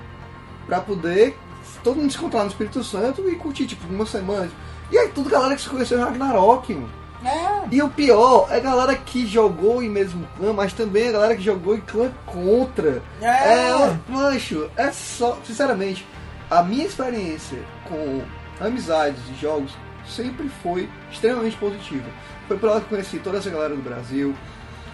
pra 0.68 0.82
poder 0.82 1.36
todo 1.84 1.96
mundo 1.98 2.12
se 2.12 2.18
encontrar 2.18 2.44
no 2.44 2.50
Espírito 2.50 2.84
Santo 2.84 3.28
e 3.30 3.36
curtir, 3.36 3.66
tipo, 3.66 3.88
uma 3.92 4.06
semana. 4.06 4.50
E 4.94 4.98
aí, 4.98 5.08
tudo 5.10 5.30
galera 5.30 5.56
que 5.56 5.62
se 5.62 5.70
conheceu 5.70 5.98
em 6.00 6.04
Ragnarok, 6.04 6.74
mano. 6.74 6.90
É, 7.26 7.68
E 7.72 7.82
o 7.82 7.90
pior 7.90 8.48
é 8.52 8.58
a 8.58 8.60
galera 8.60 8.96
que 8.96 9.26
jogou 9.26 9.82
em 9.82 9.90
mesmo 9.90 10.28
clã, 10.38 10.52
mas 10.54 10.74
também 10.74 11.08
a 11.08 11.12
galera 11.14 11.36
que 11.36 11.42
jogou 11.42 11.76
em 11.76 11.80
clã 11.82 12.12
contra. 12.26 13.02
é. 13.22 13.26
É, 13.28 13.98
mancho, 14.08 14.70
é 14.78 14.92
só. 14.92 15.38
Sinceramente, 15.46 16.06
a 16.52 16.62
minha 16.62 16.86
experiência 16.86 17.58
com 17.88 18.22
amizades 18.64 19.20
e 19.36 19.42
jogos 19.42 19.72
sempre 20.08 20.50
foi 20.62 20.88
extremamente 21.12 21.56
positiva. 21.58 22.06
Foi 22.48 22.58
por 22.58 22.70
ela 22.70 22.80
que 22.82 22.86
eu 22.86 22.90
conheci 22.90 23.18
toda 23.20 23.38
essa 23.40 23.50
galera 23.50 23.74
do 23.76 23.82
Brasil. 23.82 24.36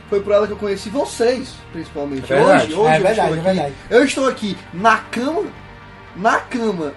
Foi 0.08 0.22
por 0.22 0.32
ela 0.34 0.48
que 0.48 0.54
eu 0.54 0.58
conheci 0.58 0.90
vocês, 0.90 1.56
principalmente. 1.74 2.32
É 2.32 2.36
verdade. 2.38 2.64
hoje, 2.66 2.74
hoje 2.76 2.90
É 2.94 2.98
eu 2.98 3.02
verdade, 3.04 3.20
estou 3.20 3.36
é 3.36 3.40
aqui. 3.40 3.42
verdade. 3.60 3.76
Eu 3.90 4.04
estou 4.06 4.28
aqui 4.30 4.58
na 4.74 4.98
cama, 4.98 5.44
na 6.16 6.40
cama 6.40 6.94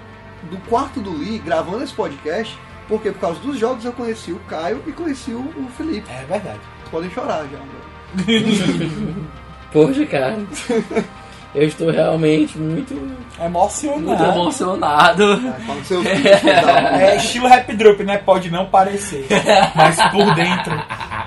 do 0.51 0.57
quarto 0.69 1.01
do 1.01 1.11
Lee, 1.17 1.39
gravando 1.39 1.83
esse 1.85 1.93
podcast, 1.95 2.59
porque 2.93 3.11
por 3.11 3.21
causa 3.21 3.41
dos 3.41 3.59
jogos 3.59 3.83
eu 3.87 3.93
conheci 3.95 4.33
o 4.33 4.39
Caio 4.41 4.83
e 4.87 4.93
conheci 4.93 5.31
o, 5.31 5.67
Felipe. 5.79 6.07
É 6.11 6.27
verdade. 6.27 6.61
Vocês 6.61 6.91
podem 6.91 7.11
chorar 7.11 7.43
já. 7.51 7.59
Poxa, 9.73 10.05
cara. 10.05 10.39
Eu 11.55 11.63
estou 11.69 11.91
realmente 11.91 12.59
muito, 12.59 12.95
Emocionado. 13.43 14.03
muito 14.03 14.23
emocionado. 14.23 15.25
Ah, 15.33 15.57
da 16.61 16.91
mãe. 16.91 17.03
É 17.03 17.17
estilo 17.17 17.49
rap 17.49 17.75
drop, 17.75 18.05
né? 18.05 18.19
Pode 18.19 18.51
não 18.51 18.67
parecer. 18.67 19.27
Mas 19.75 19.97
por 20.11 20.35
dentro 20.35 20.83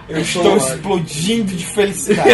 eu 0.07 0.19
estou 0.19 0.57
explodindo 0.57 1.51
de 1.51 1.65
felicidade. 1.65 2.29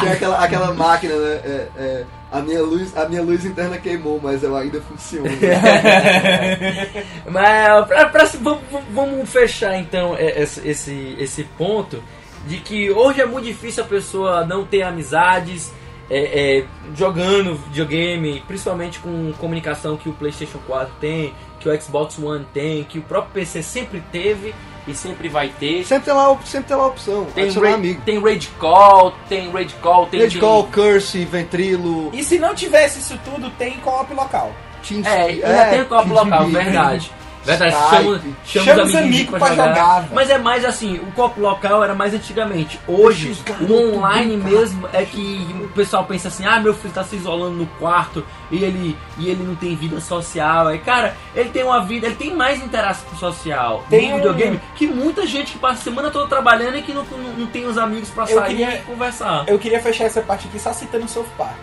Tem 0.00 0.12
aquela, 0.12 0.42
aquela 0.42 0.72
máquina, 0.72 1.14
né? 1.14 1.40
É, 1.44 1.68
é, 1.76 2.04
a, 2.34 2.42
minha 2.42 2.62
luz, 2.62 2.96
a 2.96 3.08
minha 3.08 3.22
luz 3.22 3.44
interna 3.44 3.78
queimou, 3.78 4.20
mas 4.20 4.42
ela 4.42 4.60
ainda 4.60 4.80
funciona. 4.80 5.30
Mas 7.30 7.86
pra, 7.86 8.06
pra- 8.06 8.24
vamos, 8.40 8.62
vamos 8.90 9.30
fechar 9.30 9.78
então 9.78 10.16
é, 10.16 10.42
esse, 10.42 11.16
esse, 11.18 11.44
ponto 11.56 12.02
de 12.46 12.58
que 12.58 12.90
hoje 12.90 13.20
é 13.20 13.26
muito 13.26 13.44
difícil 13.44 13.84
a 13.84 13.86
pessoa 13.86 14.44
não 14.44 14.64
ter 14.64 14.82
amizades 14.82 15.72
é, 16.10 16.58
é, 16.58 16.64
jogando 16.94 17.54
videogame, 17.54 18.42
principalmente 18.46 18.98
com 18.98 19.32
comunicação 19.34 19.96
que 19.96 20.08
o 20.08 20.12
PlayStation 20.12 20.58
4 20.66 20.92
tem, 21.00 21.32
que 21.60 21.68
o 21.68 21.80
Xbox 21.80 22.18
One 22.18 22.44
tem, 22.52 22.82
que 22.82 22.98
o 22.98 23.02
próprio 23.02 23.32
PC 23.32 23.62
sempre 23.62 24.02
teve 24.10 24.52
e 24.86 24.94
sempre 24.94 25.28
vai 25.28 25.48
ter. 25.48 25.84
sempre, 25.84 26.04
tem 26.06 26.14
lá, 26.14 26.36
sempre 26.44 26.68
tem 26.68 26.76
lá 26.76 26.82
a 26.84 26.86
opção. 26.88 27.24
Tem, 27.34 27.50
ra- 27.50 27.74
amigo. 27.74 28.00
tem 28.04 28.20
Raid 28.20 28.48
Call, 28.58 29.12
tem 29.28 29.50
Raid 29.50 29.74
Call, 29.82 30.06
tem. 30.06 30.20
Red 30.20 30.30
tem- 30.30 30.40
Call, 30.40 30.64
Curse, 30.64 31.24
Ventrilo, 31.24 32.10
E 32.12 32.22
se 32.22 32.38
não 32.38 32.54
tivesse 32.54 32.98
isso 33.00 33.18
tudo, 33.24 33.50
tem 33.50 33.78
co-op 33.78 34.12
local. 34.14 34.52
Team 34.86 35.00
É, 35.04 35.22
ainda 35.22 35.64
tem 35.70 35.80
o 35.80 35.86
copo 35.86 36.02
Team 36.10 36.24
local, 36.24 36.46
verdade. 36.48 37.10
Verdade, 37.44 37.72
chama, 37.72 38.20
chama, 38.44 38.64
Chama 38.64 38.82
os 38.84 38.88
os 38.90 38.94
amigos 38.96 39.38
pra 39.38 39.48
jogar, 39.54 40.00
velho. 40.00 40.14
Mas 40.14 40.30
é 40.30 40.38
mais 40.38 40.64
assim, 40.64 40.96
o 40.98 41.12
copo 41.12 41.40
local 41.40 41.84
era 41.84 41.94
mais 41.94 42.14
antigamente. 42.14 42.80
Hoje, 42.88 43.36
o 43.60 43.94
online 43.96 44.36
mesmo 44.36 44.88
é 44.92 45.04
que 45.04 45.54
o 45.62 45.68
pessoal 45.68 46.04
pensa 46.04 46.28
assim, 46.28 46.46
ah, 46.46 46.58
meu 46.58 46.72
filho 46.74 46.92
tá 46.94 47.04
se 47.04 47.16
isolando 47.16 47.56
no 47.56 47.66
quarto 47.78 48.24
e 48.50 48.64
ele, 48.64 48.96
e 49.18 49.28
ele 49.28 49.42
não 49.44 49.54
tem 49.54 49.76
vida 49.76 50.00
social. 50.00 50.68
Aí, 50.68 50.78
cara, 50.78 51.16
ele 51.34 51.50
tem 51.50 51.62
uma 51.64 51.84
vida, 51.84 52.06
ele 52.06 52.16
tem 52.16 52.34
mais 52.34 52.62
interação 52.62 53.08
social 53.18 53.84
Tem 53.90 54.08
no 54.08 54.14
um- 54.14 54.16
videogame 54.16 54.60
que 54.74 54.86
muita 54.86 55.26
gente 55.26 55.52
que 55.52 55.58
passa 55.58 55.80
a 55.80 55.84
semana 55.84 56.10
toda 56.10 56.26
trabalhando 56.28 56.76
e 56.78 56.82
que 56.82 56.92
não, 56.94 57.04
não, 57.04 57.18
não 57.34 57.46
tem 57.46 57.66
os 57.66 57.76
amigos 57.76 58.08
pra 58.10 58.24
Eu 58.24 58.38
sair 58.38 58.56
queria- 58.56 58.74
e 58.76 58.78
conversar. 58.82 59.44
Eu 59.46 59.58
queria 59.58 59.80
fechar 59.82 60.04
essa 60.04 60.22
parte 60.22 60.48
aqui 60.48 60.58
só 60.58 60.72
citando 60.72 61.04
o 61.04 61.08
South 61.08 61.26
Park. 61.36 61.56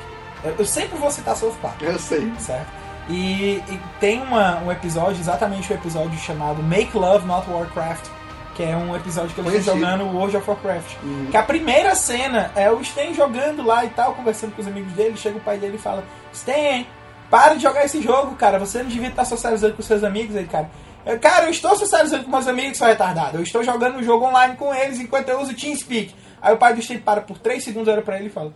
Eu, 0.44 0.56
eu 0.60 0.66
sempre 0.66 0.98
vou 0.98 1.10
citar 1.12 1.36
South 1.36 1.56
Park. 1.62 1.82
Eu 1.82 1.98
sei. 2.00 2.32
certo? 2.40 2.81
E, 3.12 3.62
e 3.68 3.80
tem 4.00 4.22
uma, 4.22 4.60
um 4.62 4.72
episódio, 4.72 5.20
exatamente 5.20 5.72
o 5.72 5.76
episódio 5.76 6.18
chamado 6.18 6.64
Make 6.64 6.98
Love 6.98 7.28
Not 7.28 7.50
Warcraft, 7.50 8.08
que 8.56 8.64
é 8.64 8.76
um 8.76 8.96
episódio 8.96 9.36
que 9.36 9.42
eles 9.42 9.56
estão 9.56 9.76
jogando 9.76 10.06
World 10.06 10.38
of 10.38 10.50
Warcraft. 10.50 10.96
Uhum. 11.04 11.28
Que 11.30 11.36
a 11.36 11.44
primeira 11.44 11.94
cena 11.94 12.52
é 12.56 12.72
o 12.72 12.80
Stan 12.80 13.14
jogando 13.14 13.64
lá 13.64 13.84
e 13.84 13.90
tal, 13.90 14.14
conversando 14.14 14.56
com 14.56 14.62
os 14.62 14.68
amigos 14.68 14.94
dele, 14.94 15.18
chega 15.18 15.38
o 15.38 15.42
pai 15.42 15.58
dele 15.58 15.76
e 15.76 15.80
fala, 15.80 16.06
Stan, 16.32 16.86
para 17.30 17.56
de 17.56 17.64
jogar 17.64 17.84
esse 17.84 18.02
jogo, 18.02 18.36
cara, 18.36 18.58
você 18.58 18.82
não 18.82 18.90
devia 18.90 19.10
estar 19.10 19.26
socializando 19.26 19.74
com 19.74 19.82
seus 19.82 20.04
amigos 20.04 20.36
aí, 20.36 20.46
cara. 20.46 20.70
Eu, 21.06 21.20
Cara, 21.20 21.46
eu 21.46 21.52
estou 21.52 21.76
socializando 21.76 22.24
com 22.24 22.32
meus 22.32 22.48
amigos, 22.48 22.78
seu 22.78 22.88
retardado. 22.88 23.38
Eu 23.38 23.44
estou 23.44 23.64
jogando 23.64 23.98
um 23.98 24.04
jogo 24.04 24.26
online 24.26 24.56
com 24.56 24.74
eles 24.74 25.00
enquanto 25.00 25.30
eu 25.30 25.42
uso 25.42 25.54
TeamSpeak. 25.54 26.14
Aí 26.42 26.54
o 26.54 26.58
pai 26.58 26.74
do 26.74 26.80
Stan 26.80 26.98
para 27.00 27.22
por 27.22 27.40
3 27.40 27.64
segundos, 27.64 27.92
olha 27.92 28.02
pra 28.02 28.18
ele 28.18 28.28
e 28.28 28.32
fala: 28.32 28.54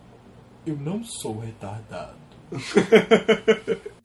Eu 0.65 0.77
não 0.77 1.03
sou 1.03 1.39
retardado. 1.39 2.24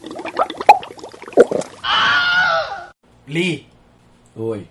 Lee, 3.26 3.66
Oi. 4.36 4.66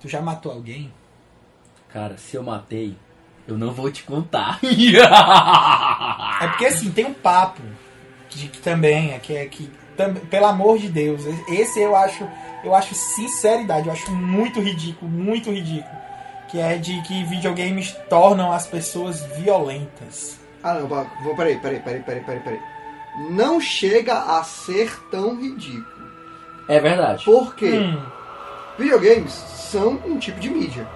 tu 0.00 0.08
já 0.08 0.20
matou 0.20 0.52
alguém? 0.52 0.92
Cara, 1.92 2.16
se 2.16 2.36
eu 2.36 2.42
matei, 2.42 2.96
eu 3.46 3.56
não 3.58 3.72
vou 3.72 3.90
te 3.90 4.02
contar. 4.04 4.58
É 6.42 6.48
porque 6.48 6.64
assim, 6.64 6.90
tem 6.90 7.04
um 7.04 7.12
papo 7.12 7.60
de 8.30 8.48
que 8.48 8.58
também 8.60 9.12
é 9.12 9.18
que 9.18 9.36
é 9.36 9.44
que 9.44 9.70
tam- 9.94 10.14
pelo 10.14 10.46
amor 10.46 10.78
de 10.78 10.88
Deus, 10.88 11.22
esse 11.48 11.78
eu 11.80 11.94
acho, 11.94 12.26
eu 12.64 12.74
acho 12.74 12.94
sinceridade, 12.94 13.86
eu 13.88 13.92
acho 13.92 14.10
muito 14.10 14.58
ridículo, 14.58 15.10
muito 15.10 15.50
ridículo, 15.50 15.94
que 16.48 16.58
é 16.58 16.78
de 16.78 17.02
que 17.02 17.24
videogames 17.24 17.92
tornam 18.08 18.50
as 18.52 18.66
pessoas 18.66 19.20
violentas. 19.36 20.40
Ah, 20.62 20.72
não, 20.74 20.88
vou, 20.88 21.36
peraí, 21.36 21.58
peraí, 21.60 21.80
peraí, 21.80 22.02
peraí, 22.02 22.24
peraí, 22.24 22.40
peraí. 22.40 22.60
Não 23.30 23.60
chega 23.60 24.14
a 24.14 24.42
ser 24.44 24.98
tão 25.10 25.36
ridículo. 25.40 25.84
é 26.68 26.78
verdade. 26.78 27.24
Porque 27.24 27.66
Hum, 27.78 28.00
videogames 28.78 29.32
são 29.32 29.98
um 30.06 30.18
tipo 30.18 30.38
de 30.40 30.48
mídia. 30.50 30.86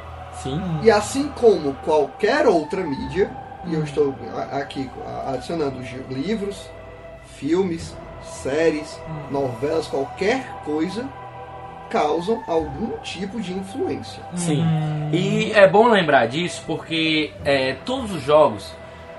Sim. 0.42 0.60
E 0.82 0.90
assim 0.90 1.28
como 1.40 1.74
qualquer 1.84 2.46
outra 2.46 2.82
mídia, 2.82 3.30
e 3.66 3.74
eu 3.74 3.82
estou 3.82 4.14
a- 4.36 4.58
aqui 4.58 4.88
adicionando 5.26 5.78
os 5.80 5.88
livros, 6.10 6.68
filmes, 7.36 7.96
séries, 8.22 9.00
novelas, 9.30 9.86
qualquer 9.88 10.44
coisa, 10.64 11.08
causam 11.90 12.42
algum 12.48 12.96
tipo 12.98 13.40
de 13.40 13.52
influência. 13.52 14.22
Sim. 14.34 14.62
Hum. 14.62 15.10
E 15.12 15.52
é 15.52 15.66
bom 15.68 15.88
lembrar 15.88 16.26
disso 16.26 16.62
porque 16.66 17.32
é, 17.44 17.74
todos 17.84 18.10
os 18.12 18.22
jogos, 18.22 18.72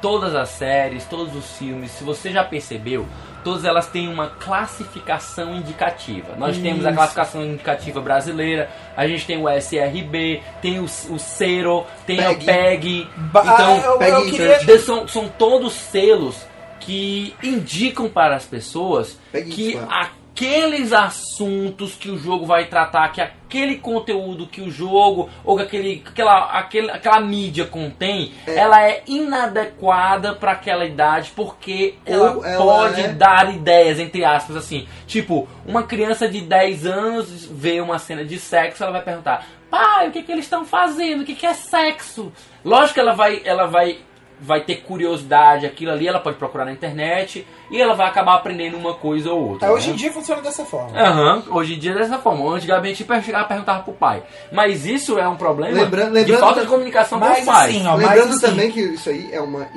todas 0.05 0.35
as 0.35 0.49
séries, 0.49 1.03
todos 1.05 1.35
os 1.35 1.57
filmes, 1.57 1.89
se 1.89 2.03
você 2.03 2.29
já 2.31 2.43
percebeu, 2.43 3.07
todas 3.43 3.65
elas 3.65 3.87
têm 3.87 4.07
uma 4.07 4.27
classificação 4.27 5.55
indicativa. 5.55 6.35
Nós 6.37 6.57
temos 6.59 6.85
a 6.85 6.89
Isso. 6.89 6.95
classificação 6.97 7.43
indicativa 7.43 7.99
brasileira, 8.01 8.69
a 8.95 9.07
gente 9.07 9.25
tem 9.25 9.41
o 9.41 9.49
SRB, 9.49 10.43
tem 10.61 10.79
o, 10.79 10.83
o 10.83 11.17
Cero, 11.19 11.85
tem 12.05 12.17
PEG. 12.17 12.35
o 12.35 12.45
PEG. 12.45 13.07
Ba- 13.17 13.41
Então, 13.41 13.97
ah, 13.99 14.07
eu, 14.09 14.19
eu 14.19 14.25
queria, 14.31 14.79
são, 14.79 15.07
são 15.07 15.27
todos 15.27 15.73
selos 15.73 16.45
que 16.79 17.33
indicam 17.41 18.07
para 18.07 18.35
as 18.35 18.45
pessoas 18.45 19.17
que 19.31 19.69
isso, 19.71 19.87
aqueles 20.36 20.91
assuntos 20.91 21.93
que 21.95 22.09
o 22.09 22.17
jogo 22.17 22.45
vai 22.45 22.65
tratar, 22.65 23.07
que 23.13 23.21
aquele 23.21 23.77
conteúdo 23.77 24.45
que 24.45 24.59
o 24.59 24.69
jogo 24.69 25.29
ou 25.45 25.55
que 25.55 25.63
aquele, 25.63 26.03
aquela, 26.05 26.45
aquele, 26.51 26.91
aquela 26.91 27.21
mídia 27.21 27.65
contém, 27.65 28.33
É. 28.45 28.55
ela 28.55 28.83
é 28.83 29.01
inadequada 29.07 30.33
para 30.36 30.51
aquela 30.51 30.83
idade 30.86 31.31
porque 31.33 31.95
ela, 32.05 32.33
Ou 32.36 32.45
ela 32.45 32.63
pode 32.63 33.01
é- 33.01 33.07
dar 33.13 33.53
ideias, 33.55 33.97
entre 33.97 34.25
aspas, 34.25 34.57
assim. 34.57 34.86
Tipo, 35.07 35.47
uma 35.65 35.83
criança 35.83 36.27
de 36.27 36.41
10 36.41 36.86
anos 36.86 37.45
vê 37.45 37.79
uma 37.79 37.97
cena 37.97 38.25
de 38.25 38.38
sexo, 38.38 38.83
ela 38.83 38.91
vai 38.91 39.01
perguntar: 39.03 39.45
pai, 39.71 40.09
o 40.09 40.11
que, 40.11 40.21
que 40.21 40.31
eles 40.33 40.43
estão 40.45 40.65
fazendo? 40.65 41.21
O 41.21 41.25
que, 41.25 41.33
que 41.36 41.45
é 41.45 41.53
sexo? 41.53 42.29
Lógico 42.63 42.95
que 42.95 42.99
ela 42.99 43.13
vai, 43.13 43.41
ela 43.45 43.67
vai, 43.67 43.99
vai 44.39 44.61
ter 44.61 44.75
curiosidade, 44.81 45.65
aquilo 45.65 45.91
ali, 45.91 46.07
ela 46.07 46.19
pode 46.19 46.38
procurar 46.38 46.65
na 46.65 46.71
internet 46.71 47.45
e 47.71 47.81
ela 47.81 47.93
vai 47.95 48.07
acabar 48.07 48.36
aprendendo 48.36 48.77
uma 48.77 48.93
coisa 48.93 49.31
ou 49.31 49.49
outra. 49.51 49.67
É, 49.67 49.71
hoje 49.71 49.88
né? 49.88 49.93
em 49.93 49.95
dia 49.97 50.11
funciona 50.11 50.41
dessa 50.41 50.65
forma. 50.65 50.97
Aham, 50.99 51.43
hoje 51.49 51.75
em 51.75 51.79
dia 51.79 51.91
é 51.91 51.95
dessa 51.95 52.17
forma. 52.19 52.53
Antigamente 52.55 53.03
a 53.07 53.13
gente 53.15 53.25
chegava 53.25 53.45
e 53.45 53.47
perguntava 53.47 53.83
pro 53.83 53.93
pai. 53.93 54.23
Mas 54.51 54.86
isso 54.86 55.17
é 55.17 55.27
um 55.27 55.36
problema 55.36 55.73
Lembra- 55.73 56.05
de 56.05 56.11
lembrando 56.11 56.39
falta 56.39 56.59
de 56.61 56.65
que- 56.67 56.71
comunicação 56.71 57.19
com 57.19 57.31
os 57.31 57.39
pais. 57.41 57.75
assim, 57.75 57.88
ó, 57.88 57.95
Lembrando 57.95 58.29
assim, 58.33 58.41
também 58.45 58.71
que 58.71 58.81
isso 58.81 59.09
aí 59.09 59.29
é 59.31 59.41
uma 59.41 59.67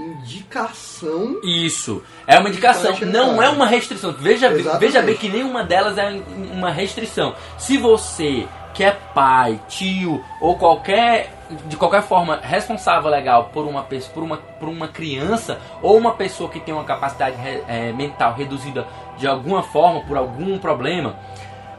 indicação. 0.49 1.37
Isso. 1.45 2.03
É 2.27 2.39
uma 2.39 2.49
indicação, 2.49 2.95
não 3.07 3.43
é 3.43 3.49
uma 3.49 3.67
restrição. 3.67 4.13
Veja, 4.13 4.49
Exatamente. 4.49 4.79
veja 4.81 5.03
bem 5.03 5.17
que 5.17 5.29
nenhuma 5.29 5.65
delas 5.65 5.97
é 5.97 6.21
uma 6.53 6.71
restrição. 6.71 7.35
Se 7.57 7.77
você 7.79 8.47
que 8.75 8.85
é 8.85 8.93
pai, 9.15 9.61
tio 9.69 10.23
ou 10.41 10.57
qualquer 10.57 11.33
de 11.67 11.77
qualquer 11.77 12.03
forma 12.03 12.39
responsável 12.43 13.11
legal 13.11 13.51
por 13.53 13.67
uma 13.67 13.83
pessoa, 13.83 14.13
por 14.15 14.23
uma, 14.23 14.37
por 14.37 14.69
uma 14.69 14.89
criança 14.89 15.59
ou 15.83 15.97
uma 15.97 16.13
pessoa 16.13 16.49
que 16.51 16.61
tem 16.61 16.75
uma 16.75 16.85
capacidade 16.85 17.37
re- 17.37 17.63
eh, 17.69 17.93
mental 17.93 18.35
reduzida 18.35 18.87
de 19.17 19.27
alguma 19.27 19.63
forma 19.63 20.01
por 20.03 20.17
algum 20.17 20.59
problema, 20.59 21.17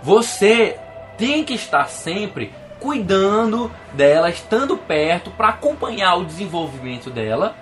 você 0.01 0.77
tem 1.17 1.43
que 1.43 1.53
estar 1.53 1.87
sempre 1.89 2.53
cuidando 2.79 3.69
dela, 3.93 4.29
estando 4.29 4.77
perto 4.77 5.29
para 5.31 5.49
acompanhar 5.49 6.15
o 6.15 6.25
desenvolvimento 6.25 7.09
dela 7.09 7.55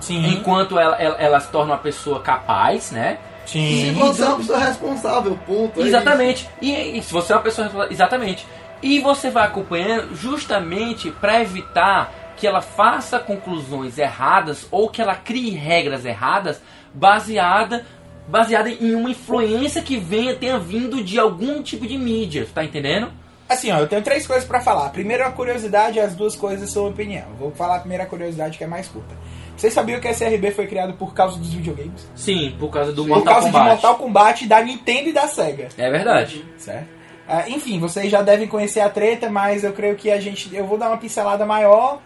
Sim. 0.00 0.26
enquanto 0.26 0.78
ela, 0.78 0.96
ela, 0.96 1.16
ela 1.16 1.40
se 1.40 1.48
torna 1.50 1.72
uma 1.72 1.78
pessoa 1.78 2.20
capaz, 2.20 2.90
né? 2.90 3.18
Se 3.46 3.52
Sim. 3.58 3.92
você 3.92 4.22
é 4.22 4.26
uma 4.26 4.36
pessoa 4.38 4.58
responsável, 4.58 5.38
ponto. 5.46 5.80
é 5.80 5.84
Exatamente. 5.84 6.48
E, 6.60 6.98
e 6.98 7.02
se 7.02 7.12
você 7.12 7.32
é 7.32 7.36
uma 7.36 7.42
pessoa 7.42 7.66
responsável- 7.66 7.92
exatamente. 7.92 8.46
E 8.84 9.00
você 9.00 9.30
vai 9.30 9.46
acompanhando 9.46 10.14
justamente 10.14 11.10
para 11.10 11.40
evitar 11.40 12.12
que 12.36 12.46
ela 12.46 12.60
faça 12.60 13.18
conclusões 13.18 13.96
erradas 13.96 14.66
ou 14.70 14.88
que 14.90 15.00
ela 15.00 15.14
crie 15.14 15.50
regras 15.50 16.04
erradas 16.04 16.60
baseada 16.92 17.84
baseada 18.26 18.70
em 18.70 18.94
uma 18.94 19.10
influência 19.10 19.82
que 19.82 19.96
venha 19.98 20.34
tenha 20.34 20.58
vindo 20.58 21.02
de 21.04 21.18
algum 21.18 21.62
tipo 21.62 21.86
de 21.86 21.96
mídia, 21.98 22.46
tá 22.54 22.64
entendendo? 22.64 23.10
Assim, 23.46 23.70
ó, 23.70 23.78
eu 23.78 23.86
tenho 23.86 24.00
três 24.02 24.26
coisas 24.26 24.46
pra 24.46 24.60
falar. 24.60 24.88
Primeiro 24.90 25.22
a 25.24 25.30
curiosidade 25.30 25.98
e 25.98 26.00
as 26.00 26.14
duas 26.14 26.34
coisas 26.34 26.70
são 26.70 26.88
opinião. 26.88 27.26
Vou 27.38 27.50
falar 27.52 27.76
a 27.76 27.80
primeira 27.80 28.06
curiosidade 28.06 28.56
que 28.56 28.64
é 28.64 28.66
mais 28.66 28.88
curta. 28.88 29.14
Vocês 29.56 29.72
sabiam 29.74 30.00
que 30.00 30.08
a 30.08 30.10
SRB 30.12 30.50
foi 30.52 30.66
criado 30.66 30.94
por 30.94 31.12
causa 31.14 31.38
dos 31.38 31.52
videogames? 31.52 32.08
Sim, 32.14 32.56
por 32.58 32.70
causa 32.70 32.92
do 32.92 33.02
Sim. 33.02 33.08
Por 33.08 33.16
Mortal 33.16 33.34
causa 33.34 33.46
Kombat. 33.48 33.64
de 33.64 33.70
Mortal 33.70 33.94
Kombat 33.96 34.46
da 34.46 34.62
Nintendo 34.62 35.08
e 35.10 35.12
da 35.12 35.28
Sega, 35.28 35.68
É 35.76 35.90
verdade. 35.90 36.44
certo? 36.56 36.88
Ah, 37.26 37.48
enfim, 37.48 37.78
vocês 37.78 38.10
já 38.10 38.20
devem 38.22 38.46
conhecer 38.46 38.80
a 38.80 38.88
treta, 38.90 39.30
mas 39.30 39.64
eu 39.64 39.72
creio 39.72 39.96
que 39.96 40.10
a 40.10 40.20
gente. 40.20 40.54
Eu 40.54 40.66
vou 40.66 40.76
dar 40.76 40.88
uma 40.88 40.98
pincelada 40.98 41.46
maior. 41.46 42.00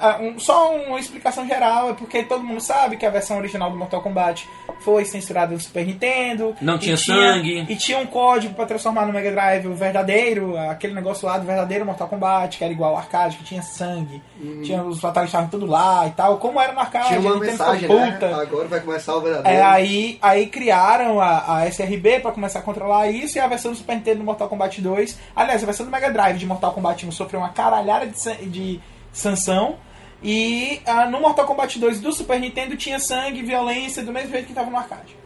Ah, 0.00 0.18
um- 0.20 0.38
só 0.38 0.74
uma 0.76 0.98
explicação 1.00 1.46
geral, 1.46 1.90
é 1.90 1.92
porque 1.94 2.22
todo 2.22 2.42
mundo 2.44 2.60
sabe 2.60 2.96
que 2.96 3.06
a 3.06 3.10
versão 3.10 3.38
original 3.38 3.70
do 3.70 3.76
Mortal 3.76 4.00
Kombat 4.02 4.48
foi 4.80 5.04
censurada 5.04 5.52
no 5.54 5.60
Super 5.60 5.86
Nintendo. 5.86 6.54
Não 6.60 6.76
e 6.76 6.78
tinha 6.78 6.96
sangue. 6.96 7.66
E 7.68 7.76
tinha 7.76 7.98
um 7.98 8.06
código 8.06 8.54
pra 8.54 8.66
transformar 8.66 9.06
no 9.06 9.12
Mega 9.12 9.30
Drive 9.30 9.66
o 9.66 9.74
verdadeiro, 9.74 10.56
aquele 10.58 10.94
negócio 10.94 11.26
lá 11.26 11.38
do 11.38 11.46
verdadeiro 11.46 11.84
Mortal 11.86 12.08
Kombat, 12.08 12.58
que 12.58 12.64
era 12.64 12.72
igual 12.72 12.90
ao 12.92 12.98
arcade, 12.98 13.36
que 13.38 13.44
tinha 13.44 13.62
sangue. 13.62 14.22
Tinha 14.62 14.82
os 14.82 15.00
fatalistas 15.00 15.26
estavam 15.40 15.48
tudo 15.48 15.66
lá 15.70 16.06
e 16.06 16.10
tal. 16.10 16.36
Como 16.38 16.60
era 16.60 16.72
no 16.72 16.80
arcade, 16.80 17.08
Tinha 17.08 17.20
uma 17.20 17.36
mensagem, 17.38 17.88
né? 17.88 18.12
puta. 18.12 18.36
Agora 18.42 18.68
vai 18.68 18.80
começar 18.80 19.16
o 19.16 19.20
verdadeiro. 19.20 19.58
É, 19.58 19.62
aí, 19.62 20.18
aí 20.20 20.46
criaram 20.46 21.20
a, 21.20 21.58
a 21.58 21.66
SRB 21.68 22.20
pra 22.20 22.32
começar 22.32 22.58
a 22.58 22.62
controlar 22.62 23.08
isso 23.08 23.38
e 23.38 23.40
a 23.40 23.46
versão 23.46 23.72
do 23.72 23.76
Super 23.78 23.94
Nintendo 23.96 24.18
do 24.18 24.24
Mortal 24.24 24.48
Kombat 24.48 24.80
2. 24.80 25.18
Aliás, 25.34 25.62
a 25.62 25.66
versão 25.66 25.84
do 25.86 25.92
Mega 25.92 26.10
Drive 26.10 26.36
de 26.38 26.46
Mortal 26.46 26.72
Kombat 26.72 27.06
1 27.06 27.12
sofreu 27.12 27.40
uma 27.40 27.48
caralhada 27.50 28.06
de, 28.06 28.46
de 28.46 28.80
sanção. 29.12 29.76
E 30.22 30.80
ah, 30.86 31.06
no 31.06 31.20
Mortal 31.20 31.46
Kombat 31.46 31.78
2 31.78 32.00
do 32.00 32.12
Super 32.12 32.40
Nintendo 32.40 32.76
tinha 32.76 32.98
sangue 32.98 33.42
violência 33.42 34.02
do 34.02 34.12
mesmo 34.12 34.30
jeito 34.30 34.46
que 34.46 34.52
estava 34.52 34.70
no 34.70 34.76
arcade. 34.76 35.16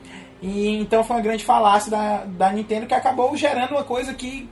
E 0.43 0.68
então 0.76 1.05
foi 1.05 1.16
uma 1.16 1.22
grande 1.22 1.45
falácia 1.45 1.91
da, 1.91 2.24
da 2.24 2.53
Nintendo 2.53 2.86
que 2.86 2.95
acabou 2.95 3.36
gerando 3.36 3.72
uma 3.72 3.84
coisa 3.84 4.14
que 4.14 4.49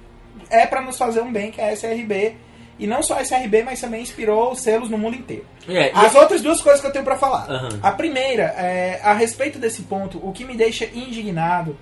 é 0.51 0.66
pra 0.66 0.80
nos 0.80 0.97
fazer 0.97 1.20
um 1.20 1.32
bem, 1.32 1.51
que 1.51 1.61
é 1.61 1.70
a 1.70 1.72
SRB. 1.72 2.36
E 2.78 2.86
não 2.86 3.03
só 3.03 3.18
a 3.18 3.22
SRB, 3.22 3.64
mas 3.64 3.80
também 3.80 4.03
inspirou 4.03 4.55
selos 4.55 4.89
no 4.89 4.97
mundo 4.97 5.16
inteiro. 5.16 5.45
É, 5.68 5.91
As 5.93 6.14
outras 6.14 6.41
duas 6.41 6.61
coisas 6.61 6.80
que 6.80 6.86
eu 6.86 6.93
tenho 6.93 7.05
pra 7.05 7.16
falar. 7.16 7.51
Aham. 7.51 7.80
A 7.82 7.91
primeira, 7.91 8.45
é, 8.57 9.01
a 9.03 9.12
respeito 9.14 9.59
desse 9.59 9.82
ponto, 9.82 10.24
o 10.24 10.32
que 10.32 10.45
me 10.45 10.57
deixa 10.57 10.84
indignado, 10.84 11.76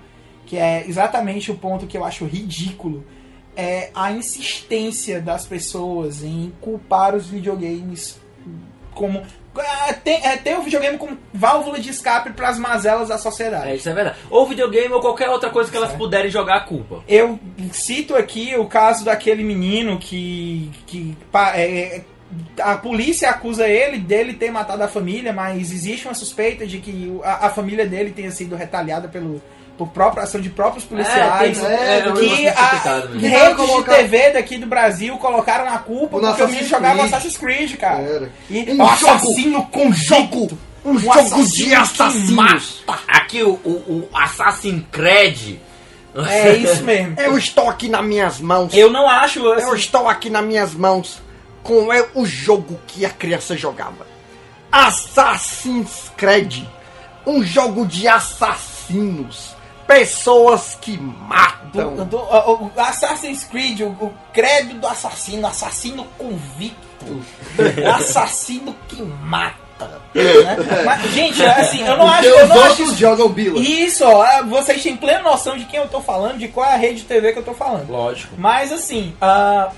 que 0.47 0.57
é 0.57 0.83
exatamente 0.87 1.51
o 1.51 1.55
ponto 1.55 1.85
que 1.85 1.95
eu 1.95 2.03
acho 2.03 2.25
ridículo, 2.25 3.05
é 3.55 3.91
a 3.93 4.11
insistência 4.11 5.21
das 5.21 5.45
pessoas 5.45 6.23
em 6.23 6.51
culpar 6.59 7.13
os 7.13 7.27
videogames 7.27 8.19
como. 8.97 9.21
ah, 9.57 9.93
Tem, 10.03 10.25
é, 10.25 10.35
tem 10.37 10.55
o 10.57 10.61
videogame 10.61 10.97
como 10.97 11.17
válvula 11.33 11.79
de 11.79 11.89
escape 11.89 12.31
para 12.33 12.49
as 12.49 12.57
mazelas 12.59 13.07
da 13.09 13.17
sociedade. 13.17 13.69
É, 13.69 13.75
isso 13.75 13.87
é 13.89 13.93
verdade. 13.93 14.17
Ou 14.29 14.45
videogame 14.47 14.93
ou 14.93 14.99
qualquer 15.01 15.29
outra 15.29 15.49
coisa 15.49 15.69
que 15.71 15.77
elas 15.77 15.89
Certo. 15.89 15.99
puderem 15.99 16.29
jogar 16.29 16.57
a 16.57 16.61
culpa. 16.61 17.03
Eu 17.07 17.39
cito 17.71 18.15
aqui 18.15 18.55
o 18.57 18.65
caso 18.65 19.05
daquele 19.05 19.43
menino 19.43 19.97
que, 19.97 20.69
que 20.85 21.17
pa- 21.31 21.57
é, 21.57 22.01
a 22.59 22.75
polícia 22.75 23.29
acusa 23.29 23.67
ele 23.67 23.97
dele 23.99 24.33
ter 24.33 24.51
matado 24.51 24.83
a 24.83 24.87
família, 24.87 25.31
mas 25.31 25.71
existe 25.71 26.07
uma 26.07 26.13
suspeita 26.13 26.67
de 26.67 26.79
que 26.79 27.19
a, 27.23 27.47
a 27.47 27.49
família 27.49 27.85
dele 27.85 28.11
tenha 28.11 28.31
sido 28.31 28.55
retaliada 28.55 29.07
pelo 29.07 29.41
por 29.77 29.87
própria 29.89 30.23
ação 30.23 30.41
de 30.41 30.49
próprios 30.49 30.83
policiais. 30.85 31.57
tem- 31.57 31.65
é, 31.67 32.09
um 32.09 32.13
que 32.13 32.47
a, 32.47 33.01
redes 33.27 33.55
colocar- 33.55 33.91
de 33.93 33.97
TV 34.09 34.31
daqui 34.31 34.57
do 34.57 34.65
Brasil 34.65 35.17
colocaram 35.17 35.67
a 35.71 35.77
culpa 35.77 36.19
porque 36.19 36.43
o 36.43 36.47
menino 36.47 36.67
jogava. 36.67 37.03
Assassin's 37.03 37.37
Creed, 37.37 37.75
cara. 37.77 38.01
Era. 38.01 38.31
E 38.49 38.71
Um 38.71 38.83
assassino 38.83 39.65
com 39.67 39.91
jogo, 39.91 40.57
um, 40.83 40.91
Um 40.91 40.99
jogo 40.99 41.45
de 41.45 41.73
assassinos. 41.75 42.83
Aqui 43.07 43.43
o, 43.43 43.49
o, 43.51 44.09
Creed. 44.91 45.57
É 46.27 46.55
isso 46.55 46.83
mesmo. 46.83 47.15
Eu 47.19 47.37
estou 47.37 47.69
aqui 47.69 47.87
nas 47.87 48.03
minhas 48.03 48.39
mãos. 48.39 48.73
Eu 48.73 48.89
não 48.91 49.07
acho 49.07 49.39
Eu 49.39 49.53
assim, 49.53 49.75
estou 49.75 50.07
aqui 50.09 50.29
nas 50.31 50.43
minhas 50.43 50.73
mãos 50.73 51.21
com 51.61 51.93
é 51.93 52.03
o 52.15 52.25
jogo 52.25 52.79
que 52.87 53.05
a 53.05 53.09
criança 53.09 53.55
jogava. 53.55 54.07
Assassin's 54.71 56.11
Creed. 56.17 56.63
Um 57.25 57.43
jogo 57.43 57.85
de 57.85 58.07
assassinos. 58.07 59.55
Pessoas 59.87 60.77
que 60.81 60.97
do, 60.97 61.03
matam. 61.03 62.05
do- 62.05 62.17
o, 62.17 62.71
o 62.75 62.79
Assassin's 62.79 63.43
Creed, 63.45 63.81
o, 63.81 63.87
o 63.87 64.13
credo 64.33 64.75
do 64.75 64.85
assassino, 64.87 65.47
assassino 65.47 66.05
convicto, 66.17 67.23
assassino 67.95 68.75
que 68.87 69.01
mata. 69.01 69.55
né? 70.13 70.57
Mas, 70.85 71.11
gente, 71.11 71.43
assim, 71.43 71.81
eu 71.85 71.97
não 71.97 72.07
acho, 72.07 72.27
eu 72.27 72.47
não 72.47 72.61
acho 72.63 72.83
isso- 72.83 72.95
jogam 72.95 73.29
Bila. 73.29 73.59
Isso, 73.59 74.03
ó, 74.03 74.25
é, 74.25 74.43
vocês 74.43 74.81
têm 74.83 74.95
plena 74.97 75.21
noção 75.21 75.57
de 75.57 75.65
quem 75.65 75.79
eu 75.79 75.87
tô 75.87 76.01
falando, 76.01 76.37
de 76.37 76.47
qual 76.47 76.65
é 76.69 76.73
a 76.73 76.77
rede 76.77 77.01
de 77.01 77.05
TV 77.05 77.33
que 77.33 77.39
eu 77.39 77.43
tô 77.45 77.53
falando. 77.53 77.89
Lógico. 77.89 78.33
Mas 78.37 78.71
assim, 78.71 79.15
ah, 79.21 79.69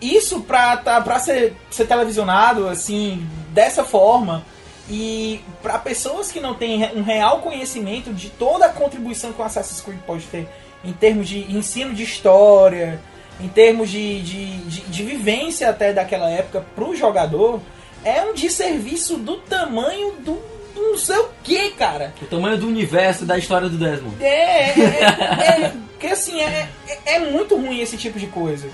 isso 0.00 0.40
pra, 0.40 0.76
tá, 0.76 1.00
pra 1.00 1.18
ser, 1.18 1.56
ser 1.70 1.86
televisionado 1.86 2.68
assim, 2.68 3.26
dessa 3.50 3.84
forma, 3.84 4.44
e 4.88 5.40
pra 5.62 5.78
pessoas 5.78 6.30
que 6.30 6.40
não 6.40 6.54
têm 6.54 6.84
um 6.94 7.02
real 7.02 7.40
conhecimento 7.40 8.12
de 8.12 8.28
toda 8.30 8.66
a 8.66 8.68
contribuição 8.68 9.32
que 9.32 9.40
o 9.40 9.44
Assassin's 9.44 9.80
Creed 9.80 9.98
pode 10.00 10.26
ter 10.26 10.48
em 10.84 10.92
termos 10.92 11.28
de 11.28 11.40
ensino 11.50 11.94
de 11.94 12.02
história, 12.02 13.00
em 13.40 13.48
termos 13.48 13.90
de, 13.90 14.20
de, 14.20 14.56
de, 14.58 14.80
de 14.82 15.02
vivência 15.02 15.70
até 15.70 15.92
daquela 15.92 16.30
época 16.30 16.64
pro 16.74 16.94
jogador, 16.94 17.60
é 18.04 18.22
um 18.22 18.34
desserviço 18.34 19.16
do 19.16 19.38
tamanho 19.38 20.12
do, 20.18 20.38
não 20.76 20.98
sei 20.98 21.16
o 21.16 21.28
que, 21.42 21.70
cara. 21.70 22.12
O 22.20 22.26
tamanho 22.26 22.58
do 22.58 22.66
universo 22.66 23.24
da 23.24 23.38
história 23.38 23.68
do 23.68 23.78
Desmond. 23.78 24.22
É, 24.22 24.28
é, 24.28 24.72
é, 24.72 25.60
é, 25.62 25.72
que 25.98 26.06
assim, 26.06 26.40
é, 26.42 26.68
é, 26.86 27.14
é 27.14 27.18
muito 27.18 27.56
ruim 27.56 27.80
esse 27.80 27.96
tipo 27.96 28.18
de 28.18 28.26
coisa. 28.26 28.68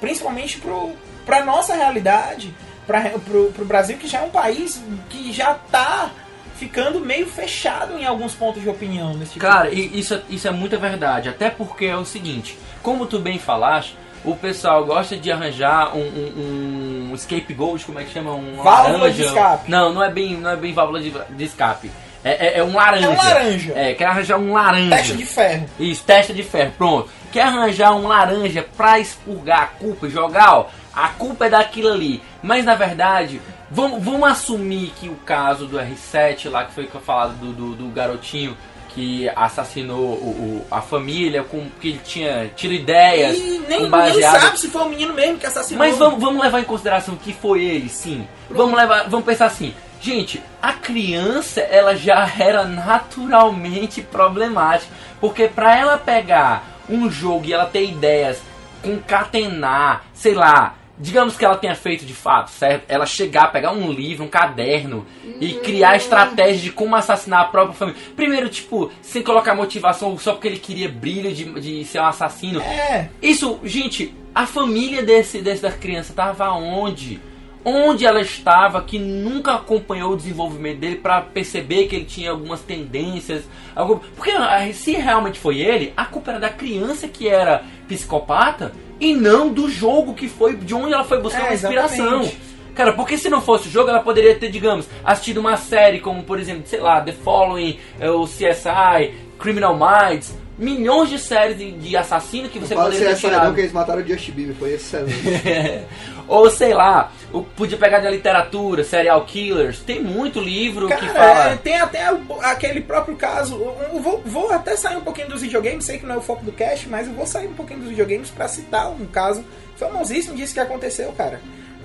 Principalmente 0.00 0.58
pro, 0.58 0.92
pra 1.24 1.44
nossa 1.44 1.74
realidade, 1.74 2.54
pro, 2.86 3.52
pro 3.52 3.64
Brasil, 3.64 3.96
que 3.98 4.06
já 4.08 4.18
é 4.20 4.22
um 4.22 4.30
país 4.30 4.82
que 5.10 5.32
já 5.32 5.54
tá 5.54 6.10
ficando 6.56 7.00
meio 7.00 7.26
fechado 7.26 7.98
em 7.98 8.06
alguns 8.06 8.34
pontos 8.34 8.62
de 8.62 8.68
opinião 8.68 9.12
nesse 9.14 9.32
tipo 9.34 9.44
Cara, 9.44 9.70
de 9.70 9.76
e 9.76 9.98
isso, 9.98 10.14
é- 10.14 10.22
isso 10.30 10.48
é 10.48 10.50
muita 10.50 10.76
verdade. 10.78 11.28
Até 11.28 11.50
porque 11.50 11.84
é 11.86 11.96
o 11.96 12.04
seguinte: 12.04 12.58
como 12.82 13.06
tu 13.06 13.18
bem 13.18 13.38
falaste, 13.38 13.96
o 14.24 14.34
pessoal 14.34 14.84
gosta 14.84 15.16
de 15.16 15.30
arranjar 15.30 15.94
um, 15.96 16.00
um, 16.00 17.08
um 17.12 17.16
scapegoat, 17.16 17.84
como 17.84 17.98
é 18.00 18.04
que 18.04 18.12
chama? 18.12 18.32
Um 18.32 18.56
Válvula 18.56 18.98
laranja. 18.98 19.12
de 19.12 19.22
escape. 19.24 19.70
Não, 19.70 19.92
não 19.92 20.02
é 20.02 20.10
bem, 20.10 20.36
não 20.36 20.50
é 20.50 20.56
bem 20.56 20.72
válvula 20.72 21.00
de, 21.00 21.10
de 21.10 21.44
escape. 21.44 21.90
É, 22.24 22.46
é, 22.46 22.58
é 22.58 22.64
um 22.64 22.74
laranja. 22.74 23.06
É 23.06 23.08
um 23.10 23.16
laranja. 23.16 23.72
É, 23.76 23.94
quer 23.94 24.06
arranjar 24.06 24.38
um 24.38 24.52
laranja. 24.52 24.96
Teste 24.96 25.16
de 25.16 25.26
ferro. 25.26 25.66
Isso, 25.78 26.02
testa 26.04 26.32
de 26.34 26.42
ferro, 26.42 26.72
pronto. 26.76 27.08
Quer 27.30 27.42
arranjar 27.42 27.92
um 27.94 28.08
laranja 28.08 28.66
pra 28.76 28.98
expurgar 28.98 29.62
a 29.62 29.66
culpa 29.66 30.06
e 30.08 30.10
jogar, 30.10 30.54
ó, 30.54 30.66
a 30.96 31.08
culpa 31.10 31.46
é 31.46 31.50
daquilo 31.50 31.92
ali. 31.92 32.22
Mas 32.42 32.64
na 32.64 32.74
verdade, 32.74 33.40
vamos, 33.70 34.02
vamos 34.02 34.28
assumir 34.28 34.92
que 34.98 35.08
o 35.08 35.14
caso 35.16 35.66
do 35.66 35.76
R7 35.78 36.48
lá, 36.50 36.64
que 36.64 36.72
foi 36.72 36.86
falado 36.86 37.34
do, 37.34 37.52
do, 37.52 37.74
do 37.74 37.88
garotinho 37.90 38.56
que 38.88 39.28
assassinou 39.36 40.00
o, 40.14 40.62
o- 40.62 40.66
a 40.70 40.80
família, 40.80 41.42
com 41.44 41.66
que 41.78 41.88
ele 41.90 42.00
tinha 42.02 42.50
tido 42.56 42.72
ideias, 42.72 43.36
E 43.36 43.62
nem, 43.68 43.90
nem 43.90 44.22
sabe 44.22 44.58
se 44.58 44.68
foi 44.68 44.82
o 44.82 44.88
menino 44.88 45.12
mesmo 45.12 45.36
que 45.36 45.44
assassinou. 45.44 45.84
mas 45.86 45.98
vamos, 45.98 46.18
vamos 46.18 46.42
levar 46.42 46.60
em 46.60 46.64
consideração 46.64 47.14
que 47.14 47.34
foi 47.34 47.62
ele, 47.62 47.90
sim. 47.90 48.26
Vamos 48.48 48.74
levar, 48.74 49.06
vamos 49.10 49.26
pensar 49.26 49.46
assim. 49.46 49.74
Gente, 50.00 50.42
a 50.62 50.72
criança 50.72 51.60
ela 51.60 51.94
já 51.94 52.26
era 52.38 52.64
naturalmente 52.64 54.00
problemática, 54.00 54.90
porque 55.20 55.46
pra 55.48 55.76
ela 55.76 55.98
pegar 55.98 56.64
um 56.88 57.10
jogo 57.10 57.44
e 57.44 57.52
ela 57.52 57.66
ter 57.66 57.84
ideias, 57.84 58.40
concatenar, 58.82 60.04
sei 60.14 60.34
lá, 60.34 60.74
digamos 60.98 61.36
que 61.36 61.44
ela 61.44 61.56
tenha 61.56 61.74
feito 61.74 62.04
de 62.04 62.14
fato, 62.14 62.50
certo? 62.50 62.84
Ela 62.88 63.06
chegar, 63.06 63.52
pegar 63.52 63.72
um 63.72 63.90
livro, 63.90 64.24
um 64.24 64.28
caderno 64.28 65.06
e 65.40 65.54
criar 65.54 65.96
estratégias 65.96 66.60
de 66.60 66.70
como 66.72 66.96
assassinar 66.96 67.40
a 67.40 67.44
própria 67.44 67.74
família. 67.74 68.00
Primeiro, 68.14 68.48
tipo, 68.48 68.90
sem 69.02 69.22
colocar 69.22 69.54
motivação 69.54 70.16
só 70.18 70.32
porque 70.32 70.48
ele 70.48 70.58
queria 70.58 70.88
brilho 70.88 71.32
de, 71.32 71.44
de 71.60 71.84
ser 71.84 72.00
um 72.00 72.06
assassino. 72.06 72.60
É, 72.60 73.08
Isso, 73.22 73.58
gente, 73.64 74.14
a 74.34 74.46
família 74.46 75.02
desse, 75.02 75.40
dessa 75.40 75.70
criança 75.70 76.12
estava 76.12 76.50
onde? 76.50 77.20
Onde 77.68 78.06
ela 78.06 78.20
estava 78.20 78.80
que 78.80 78.96
nunca 78.96 79.54
acompanhou 79.54 80.12
o 80.12 80.16
desenvolvimento 80.16 80.78
dele 80.78 80.96
para 80.96 81.20
perceber 81.20 81.88
que 81.88 81.96
ele 81.96 82.04
tinha 82.04 82.30
algumas 82.30 82.60
tendências, 82.60 83.42
algum... 83.74 83.98
porque 84.14 84.30
ah, 84.30 84.72
se 84.72 84.92
realmente 84.92 85.40
foi 85.40 85.58
ele, 85.58 85.92
a 85.96 86.04
culpa 86.04 86.30
era 86.30 86.38
da 86.38 86.48
criança 86.48 87.08
que 87.08 87.28
era 87.28 87.64
psicopata 87.88 88.72
e 89.00 89.12
não 89.12 89.52
do 89.52 89.68
jogo 89.68 90.14
que 90.14 90.28
foi 90.28 90.54
de 90.54 90.72
onde 90.74 90.94
ela 90.94 91.02
foi 91.02 91.20
buscar 91.20 91.40
É, 91.40 91.44
uma 91.46 91.54
inspiração. 91.54 92.06
exatamente. 92.22 92.38
Cara, 92.72 92.92
porque 92.92 93.18
se 93.18 93.28
não 93.28 93.40
fosse 93.40 93.66
o 93.66 93.70
jogo, 93.70 93.88
ela 93.90 94.00
poderia 94.00 94.34
ter, 94.38 94.48
digamos, 94.50 94.86
assistido 95.02 95.38
uma 95.38 95.56
série 95.56 95.98
como, 95.98 96.22
por 96.22 96.38
exemplo, 96.38 96.62
sei 96.66 96.78
lá, 96.78 97.00
The 97.00 97.12
Following, 97.12 97.80
eh, 97.98 98.10
o 98.10 98.26
CSI, 98.26 99.14
Criminal 99.40 99.74
Minds, 99.76 100.36
milhões 100.58 101.10
de 101.10 101.18
séries 101.18 101.58
de, 101.58 101.70
de 101.72 101.96
assassino 101.96 102.48
que 102.48 102.58
você 102.58 102.74
Fala 102.74 102.86
poderia 102.86 103.08
ter 103.08 103.12
essa 103.12 103.26
não 103.28 103.34
tirado. 103.38 103.54
que 103.54 103.60
eles 103.60 103.72
mataram 103.72 104.02
o 104.02 104.06
Justin 104.06 104.32
Bieber, 104.32 104.54
foi 104.56 104.72
excelente. 104.74 105.14
Ou 106.28 106.50
sei 106.50 106.74
lá, 106.74 107.12
o- 107.32 107.42
podia 107.42 107.78
pegar 107.78 108.00
da 108.00 108.10
literatura, 108.10 108.82
serial 108.82 109.24
killers, 109.26 109.80
tem 109.80 110.02
muito 110.02 110.40
livro 110.40 110.88
que 110.88 110.94
Cara, 110.96 111.12
fala. 111.12 111.50
é, 111.52 111.56
tem 111.56 111.76
até 111.78 112.12
o- 112.12 112.40
aquele 112.42 112.80
próprio 112.80 113.16
caso. 113.16 113.58
Vou, 114.00 114.22
vou 114.24 114.50
até 114.50 114.76
sair 114.76 114.96
um 114.96 115.02
pouquinho 115.02 115.28
dos 115.28 115.42
videogames, 115.42 115.84
sei 115.84 115.98
que 115.98 116.06
não 116.06 116.14
é 116.16 116.18
o 116.18 116.22
foco 116.22 116.44
do 116.44 116.50
cast, 116.52 116.88
mas 116.88 117.06
eu 117.06 117.12
vou 117.12 117.26
sair 117.26 117.46
um 117.46 117.52
pouquinho 117.54 117.80
dos 117.80 117.88
videogames 117.90 118.30
pra 118.30 118.48
citar 118.48 118.90
um 118.90 119.06
caso 119.06 119.44
famosíssimo 119.76 120.34
disso 120.34 120.54
que 120.54 120.60
aconteceu, 120.60 121.12
cara. 121.12 121.40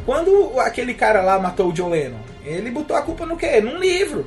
Quando 0.05 0.53
aquele 0.59 0.95
cara 0.95 1.21
lá 1.21 1.37
matou 1.37 1.69
o 1.69 1.73
John 1.73 1.89
Lennon, 1.89 2.17
ele 2.43 2.71
botou 2.71 2.95
a 2.97 3.01
culpa 3.03 3.25
no 3.25 3.37
quê? 3.37 3.61
Num 3.61 3.77
livro. 3.77 4.25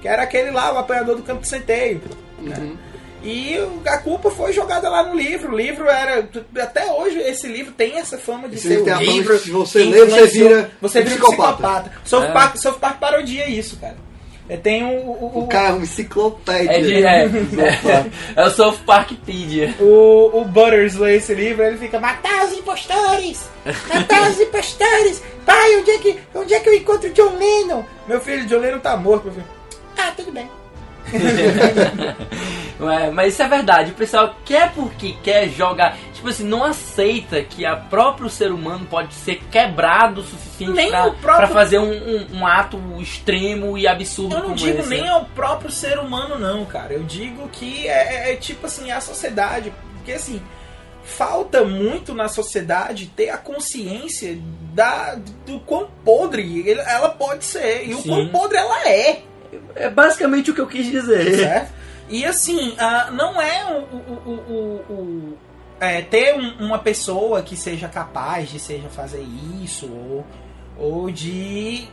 Que 0.00 0.06
era 0.06 0.22
aquele 0.22 0.52
lá, 0.52 0.72
o 0.72 0.78
apanhador 0.78 1.16
do 1.16 1.22
campo 1.24 1.40
de 1.42 1.48
centeio. 1.48 2.00
Uhum. 2.38 2.76
E 3.22 3.58
a 3.86 3.98
culpa 3.98 4.30
foi 4.30 4.52
jogada 4.52 4.88
lá 4.88 5.02
no 5.02 5.14
livro. 5.16 5.52
O 5.52 5.56
livro 5.56 5.88
era. 5.88 6.28
Até 6.62 6.92
hoje 6.92 7.18
esse 7.20 7.46
livro 7.48 7.72
tem 7.72 7.98
essa 7.98 8.16
fama 8.16 8.48
de 8.48 8.54
Esse 8.56 8.68
ser 8.68 8.76
livro 8.76 8.84
tem 8.84 8.92
o 8.92 8.96
a 8.96 8.98
fama 9.00 9.10
de 9.12 9.18
livro. 9.18 9.38
que 9.38 9.44
se 9.44 9.50
você 9.50 9.84
lê, 9.84 10.04
você 10.06 10.26
vira 10.28 10.70
você 10.80 11.02
vira 11.02 11.10
psicopata. 11.16 11.52
psicopata. 11.52 11.92
South, 12.04 12.22
É. 12.24 12.32
Park, 12.32 12.56
South 12.56 12.78
Park 12.78 12.98
parodia 13.00 13.48
isso, 13.48 13.76
cara. 13.78 13.96
É, 14.50 14.56
Tem 14.56 14.82
o, 14.82 14.88
o, 14.88 15.40
O 15.40 15.46
cara 15.46 15.68
é 15.68 15.72
uma 15.72 15.82
enciclopédia. 15.82 16.70
É, 16.72 16.80
de, 16.80 17.04
é, 17.04 17.24
é, 17.26 18.06
é 18.36 18.46
o 18.46 18.50
South 18.50 18.78
Parkpedia. 18.86 19.74
O, 19.78 20.40
o 20.40 20.44
Butters 20.46 20.94
lê 20.94 21.16
esse 21.16 21.34
livro, 21.34 21.62
ele 21.64 21.76
fica 21.76 22.00
matar 22.00 22.46
os 22.46 22.52
impostores! 22.54 23.46
Matar 23.92 24.30
os 24.30 24.40
impostores! 24.40 25.22
Pai, 25.44 25.76
onde 25.76 25.90
é, 25.90 25.98
que, 25.98 26.18
onde 26.34 26.54
é 26.54 26.60
que 26.60 26.68
eu 26.70 26.74
encontro 26.74 27.10
John 27.10 27.36
Lennon? 27.38 27.82
Meu 28.06 28.20
filho, 28.22 28.46
John 28.46 28.60
Lennon 28.60 28.78
tá 28.78 28.96
morto, 28.96 29.24
meu 29.24 29.34
filho. 29.34 29.46
Ah, 29.98 30.12
tudo 30.16 30.32
bem. 30.32 30.48
Não 32.78 32.88
é, 32.90 33.10
mas 33.10 33.32
isso 33.32 33.42
é 33.42 33.48
verdade, 33.48 33.90
o 33.90 33.94
pessoal 33.94 34.36
quer 34.44 34.70
porque 34.72 35.16
quer 35.24 35.48
jogar, 35.48 35.96
tipo 36.14 36.28
assim, 36.28 36.44
não 36.44 36.62
aceita 36.64 37.42
que 37.42 37.66
a 37.66 37.74
próprio 37.74 38.30
ser 38.30 38.52
humano 38.52 38.86
pode 38.88 39.12
ser 39.14 39.42
quebrado 39.50 40.20
o 40.20 40.24
suficiente 40.24 40.74
Nem 40.74 40.88
pra, 40.88 41.06
o 41.08 41.14
próprio- 41.14 41.46
pra 41.48 41.48
fazer 41.48 41.78
um, 41.80 41.90
um- 41.90 42.26
um 42.38 42.46
ato 42.46 42.80
extremo 43.00 43.76
e 43.76 43.88
absurdo 43.88 44.36
Eu 44.36 44.42
não 44.44 44.54
digo 44.54 44.78
esse. 44.78 44.88
nem 44.90 45.08
ao 45.08 45.24
próprio 45.24 45.72
ser 45.72 45.98
humano, 45.98 46.38
não, 46.38 46.64
cara. 46.66 46.92
Eu 46.92 47.02
digo 47.02 47.48
que 47.48 47.88
é, 47.88 48.28
é- 48.28 48.32
é 48.32 48.36
tipo 48.36 48.66
assim, 48.66 48.92
a 48.92 49.00
sociedade. 49.00 49.72
Porque 49.96 50.12
assim, 50.12 50.40
falta 51.02 51.64
muito 51.64 52.14
na 52.14 52.28
sociedade 52.28 53.06
ter 53.06 53.30
a 53.30 53.38
consciência 53.38 54.38
da, 54.72 55.16
do 55.44 55.58
quão 55.60 55.88
podre 56.04 56.70
ela 56.70 57.08
pode 57.08 57.44
ser. 57.44 57.88
E 57.88 57.94
o 57.94 57.98
Sim. 58.02 58.08
quão 58.08 58.28
podre 58.28 58.56
ela 58.56 58.88
é. 58.88 59.22
É 59.74 59.88
basicamente 59.88 60.50
o 60.50 60.54
que 60.54 60.60
eu 60.60 60.66
quis 60.66 60.86
dizer. 60.86 61.36
certo? 61.36 61.72
E 62.08 62.24
assim, 62.24 62.74
ah, 62.78 63.10
não 63.12 63.40
é 63.40 63.64
o, 63.66 63.96
o- 63.96 64.22
o- 64.26 64.52
o- 64.52 64.92
o- 64.92 65.38
é, 65.80 66.00
ter 66.02 66.34
um- 66.34 66.64
uma 66.66 66.78
pessoa 66.78 67.42
que 67.42 67.56
seja 67.56 67.86
capaz 67.88 68.48
de 68.48 68.58
seja 68.58 68.88
fazer 68.88 69.24
isso 69.62 69.86
ou, 69.86 70.26
ou 70.78 71.10
de 71.10 71.86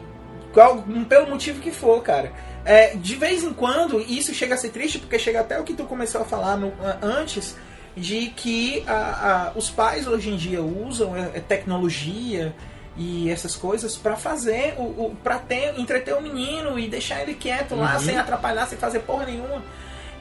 qual, 0.53 0.81
pelo 1.07 1.29
motivo 1.29 1.59
que 1.61 1.71
for, 1.71 2.01
cara. 2.01 2.31
É, 2.63 2.95
de 2.95 3.15
vez 3.15 3.43
em 3.43 3.53
quando 3.53 3.99
isso 4.01 4.33
chega 4.33 4.55
a 4.55 4.57
ser 4.57 4.69
triste 4.69 4.97
porque 4.99 5.19
chega 5.19 5.41
até 5.41 5.59
o 5.59 5.63
que 5.63 5.73
tu 5.73 5.83
começou 5.83 6.21
a 6.21 6.25
falar 6.25 6.57
no- 6.57 6.73
antes 7.01 7.55
de 7.95 8.27
que 8.27 8.83
a- 8.87 9.51
a- 9.53 9.57
os 9.57 9.69
pais 9.69 10.07
hoje 10.07 10.29
em 10.31 10.35
dia 10.35 10.61
usam 10.61 11.15
é, 11.15 11.31
é, 11.35 11.39
tecnologia 11.39 12.53
e 12.97 13.29
essas 13.29 13.55
coisas 13.55 13.95
pra 13.97 14.15
fazer 14.15 14.75
o, 14.77 14.83
o 14.83 15.17
para 15.23 15.37
ter 15.39 15.77
entreter 15.79 16.13
o 16.15 16.21
menino 16.21 16.79
e 16.79 16.87
deixar 16.87 17.21
ele 17.21 17.33
quieto 17.33 17.75
lá 17.75 17.95
Uhum. 17.95 17.99
sem 17.99 18.17
atrapalhar 18.17 18.65
sem 18.67 18.77
fazer 18.77 18.99
porra 18.99 19.25
nenhuma 19.25 19.61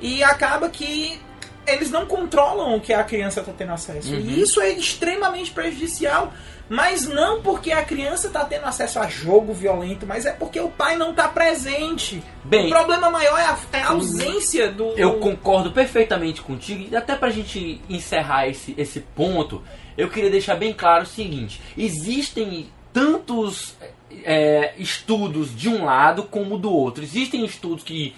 e 0.00 0.22
acaba 0.24 0.68
que 0.68 1.20
eles 1.66 1.90
não 1.90 2.04
controlam 2.04 2.76
o 2.76 2.80
que 2.80 2.92
a 2.92 3.02
criança 3.04 3.40
está 3.40 3.52
tendo 3.52 3.72
acesso 3.72 4.12
Uhum. 4.12 4.20
e 4.20 4.40
isso 4.42 4.60
é 4.60 4.70
extremamente 4.70 5.50
prejudicial 5.50 6.32
mas 6.68 7.06
não 7.06 7.42
porque 7.42 7.70
a 7.72 7.84
criança 7.84 8.26
está 8.26 8.42
tendo 8.44 8.64
acesso 8.64 8.98
a 8.98 9.06
jogo 9.06 9.52
violento 9.52 10.04
mas 10.06 10.24
é 10.26 10.32
porque 10.32 10.58
o 10.58 10.68
pai 10.70 10.96
não 10.96 11.10
está 11.10 11.28
presente 11.28 12.22
Bem, 12.42 12.66
o 12.66 12.70
problema 12.70 13.08
maior 13.10 13.38
é 13.38 13.44
a, 13.44 13.58
é 13.72 13.80
a 13.82 13.88
ausência 13.90 14.70
do 14.72 14.88
Eu 14.96 15.18
concordo 15.20 15.70
perfeitamente 15.72 16.40
contigo 16.42 16.88
e 16.90 16.96
até 16.96 17.14
pra 17.14 17.30
gente 17.30 17.80
encerrar 17.88 18.48
esse, 18.48 18.74
esse 18.78 19.00
ponto, 19.00 19.62
eu 19.96 20.08
queria 20.08 20.30
deixar 20.30 20.56
bem 20.56 20.72
claro 20.72 21.04
o 21.04 21.06
seguinte: 21.06 21.60
existem 21.76 22.68
tantos 22.92 23.76
é, 24.24 24.74
estudos 24.78 25.54
de 25.54 25.68
um 25.68 25.84
lado 25.84 26.24
como 26.24 26.58
do 26.58 26.72
outro. 26.72 27.02
Existem 27.02 27.44
estudos 27.44 27.84
que 27.84 28.14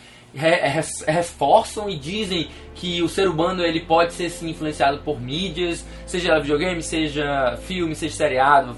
reforçam 1.07 1.89
e 1.89 1.97
dizem 1.97 2.49
que 2.75 3.03
o 3.03 3.09
ser 3.09 3.27
humano 3.27 3.65
ele 3.65 3.81
pode 3.81 4.13
ser 4.13 4.29
sim, 4.29 4.51
influenciado 4.51 4.99
por 4.99 5.19
mídias, 5.19 5.85
seja 6.07 6.39
videogame, 6.39 6.83
seja 6.83 7.59
filme, 7.63 7.95
seja 7.95 8.15
seriado, 8.15 8.77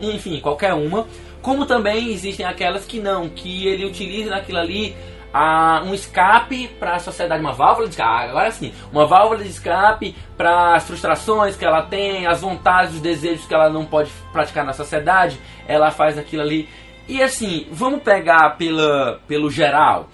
enfim, 0.00 0.38
qualquer 0.40 0.74
uma. 0.74 1.06
Como 1.40 1.66
também 1.66 2.10
existem 2.12 2.44
aquelas 2.44 2.84
que 2.84 3.00
não, 3.00 3.28
que 3.28 3.66
ele 3.66 3.84
utiliza 3.86 4.30
naquilo 4.30 4.58
ali 4.58 4.94
ah, 5.36 5.82
um 5.84 5.92
escape 5.92 6.68
para 6.78 6.94
a 6.94 6.98
sociedade, 7.00 7.40
uma 7.40 7.52
válvula 7.52 7.88
de 7.88 7.94
escape. 7.94 8.28
Agora 8.30 8.52
sim, 8.52 8.72
uma 8.92 9.04
válvula 9.04 9.42
de 9.42 9.50
escape 9.50 10.14
para 10.36 10.76
as 10.76 10.86
frustrações 10.86 11.56
que 11.56 11.64
ela 11.64 11.82
tem, 11.82 12.24
as 12.24 12.40
vontades, 12.40 12.94
os 12.94 13.00
desejos 13.00 13.44
que 13.44 13.52
ela 13.52 13.68
não 13.68 13.84
pode 13.84 14.12
praticar 14.32 14.64
na 14.64 14.72
sociedade, 14.72 15.40
ela 15.66 15.90
faz 15.90 16.16
aquilo 16.16 16.42
ali. 16.42 16.68
E 17.08 17.20
assim, 17.20 17.66
vamos 17.72 18.00
pegar 18.04 18.50
pela, 18.50 19.20
pelo 19.26 19.50
geral. 19.50 20.08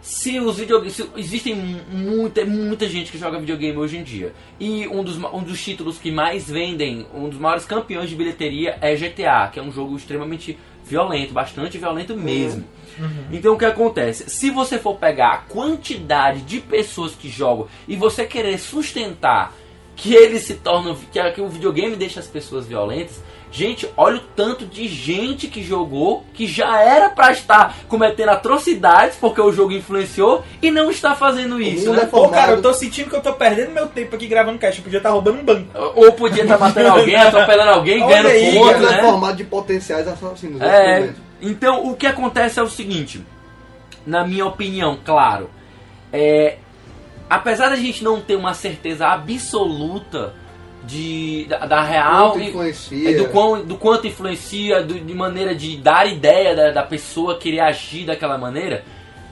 Se 0.00 0.40
os 0.40 0.58
videogames. 0.58 1.00
Existem 1.16 1.54
muita, 1.54 2.44
muita 2.44 2.88
gente 2.88 3.12
que 3.12 3.16
joga 3.16 3.38
videogame 3.38 3.78
hoje 3.78 3.96
em 3.96 4.02
dia. 4.02 4.34
E 4.58 4.88
um 4.88 5.04
dos, 5.04 5.16
um 5.16 5.42
dos 5.42 5.62
títulos 5.62 5.98
que 5.98 6.10
mais 6.10 6.50
vendem, 6.50 7.06
um 7.14 7.28
dos 7.28 7.38
maiores 7.38 7.64
campeões 7.64 8.10
de 8.10 8.16
bilheteria 8.16 8.76
é 8.82 8.94
GTA, 8.96 9.48
que 9.52 9.60
é 9.60 9.62
um 9.62 9.70
jogo 9.70 9.96
extremamente 9.96 10.58
violento, 10.84 11.32
bastante 11.32 11.78
violento 11.78 12.14
mesmo. 12.16 12.64
Então 13.32 13.54
o 13.54 13.58
que 13.58 13.64
acontece? 13.64 14.28
Se 14.28 14.50
você 14.50 14.78
for 14.78 14.96
pegar 14.96 15.32
a 15.32 15.36
quantidade 15.38 16.42
de 16.42 16.60
pessoas 16.60 17.12
que 17.12 17.28
jogam 17.28 17.66
e 17.88 17.96
você 17.96 18.24
querer 18.24 18.58
sustentar 18.58 19.52
que 19.96 20.14
ele 20.14 20.38
se 20.38 20.54
torna. 20.54 20.94
que, 21.12 21.30
que 21.32 21.40
o 21.40 21.48
videogame 21.48 21.96
deixa 21.96 22.20
as 22.20 22.26
pessoas 22.26 22.66
violentas. 22.66 23.22
Gente, 23.50 23.88
olha 23.96 24.16
o 24.16 24.20
tanto 24.34 24.66
de 24.66 24.88
gente 24.88 25.46
que 25.46 25.62
jogou 25.62 26.24
que 26.34 26.44
já 26.44 26.80
era 26.80 27.08
pra 27.08 27.30
estar 27.30 27.76
cometendo 27.86 28.30
atrocidades 28.30 29.16
porque 29.20 29.40
o 29.40 29.52
jogo 29.52 29.72
influenciou 29.72 30.42
e 30.60 30.72
não 30.72 30.90
está 30.90 31.14
fazendo 31.14 31.62
isso, 31.62 31.92
né? 31.92 32.02
é 32.02 32.06
Pô, 32.06 32.28
cara, 32.30 32.54
eu 32.54 32.62
tô 32.62 32.74
sentindo 32.74 33.08
que 33.10 33.14
eu 33.14 33.20
tô 33.20 33.32
perdendo 33.34 33.70
meu 33.70 33.86
tempo 33.86 34.16
aqui 34.16 34.26
gravando. 34.26 34.58
Eu 34.60 34.82
podia 34.82 34.96
estar 34.96 35.10
roubando 35.10 35.38
um 35.38 35.44
banco. 35.44 35.68
Ou 35.94 36.10
podia 36.14 36.42
estar 36.42 36.58
matando 36.58 36.88
alguém, 36.88 37.14
atropelando 37.14 37.70
alguém, 37.70 38.02
Olha 38.02 38.08
ganhando 38.08 38.28
aí, 38.28 38.54
ponto, 38.58 38.74
Ele 38.74 38.86
é 38.86 38.90
né? 38.90 39.02
formado 39.02 39.36
de 39.36 39.44
potenciais 39.44 40.08
assassinos. 40.08 40.60
É. 40.60 41.14
então 41.50 41.90
o 41.90 41.96
que 41.96 42.06
acontece 42.06 42.58
é 42.58 42.62
o 42.62 42.68
seguinte, 42.68 43.24
na 44.06 44.26
minha 44.26 44.46
opinião, 44.46 44.98
claro, 45.04 45.48
é, 46.12 46.58
apesar 47.28 47.68
da 47.70 47.76
gente 47.76 48.02
não 48.04 48.20
ter 48.20 48.36
uma 48.36 48.54
certeza 48.54 49.06
absoluta 49.08 50.34
de, 50.84 51.46
da, 51.48 51.58
da 51.66 51.82
real 51.82 52.38
e- 52.38 52.48
influencia. 52.48 53.10
é, 53.10 53.14
do, 53.14 53.28
quão, 53.28 53.64
do 53.64 53.76
quanto 53.76 54.06
influencia, 54.06 54.82
do- 54.82 55.00
de 55.00 55.14
maneira 55.14 55.54
de 55.54 55.76
dar 55.78 56.06
ideia 56.06 56.54
da, 56.54 56.70
da 56.70 56.82
pessoa 56.82 57.38
querer 57.38 57.60
agir 57.60 58.04
daquela 58.04 58.36
maneira, 58.36 58.84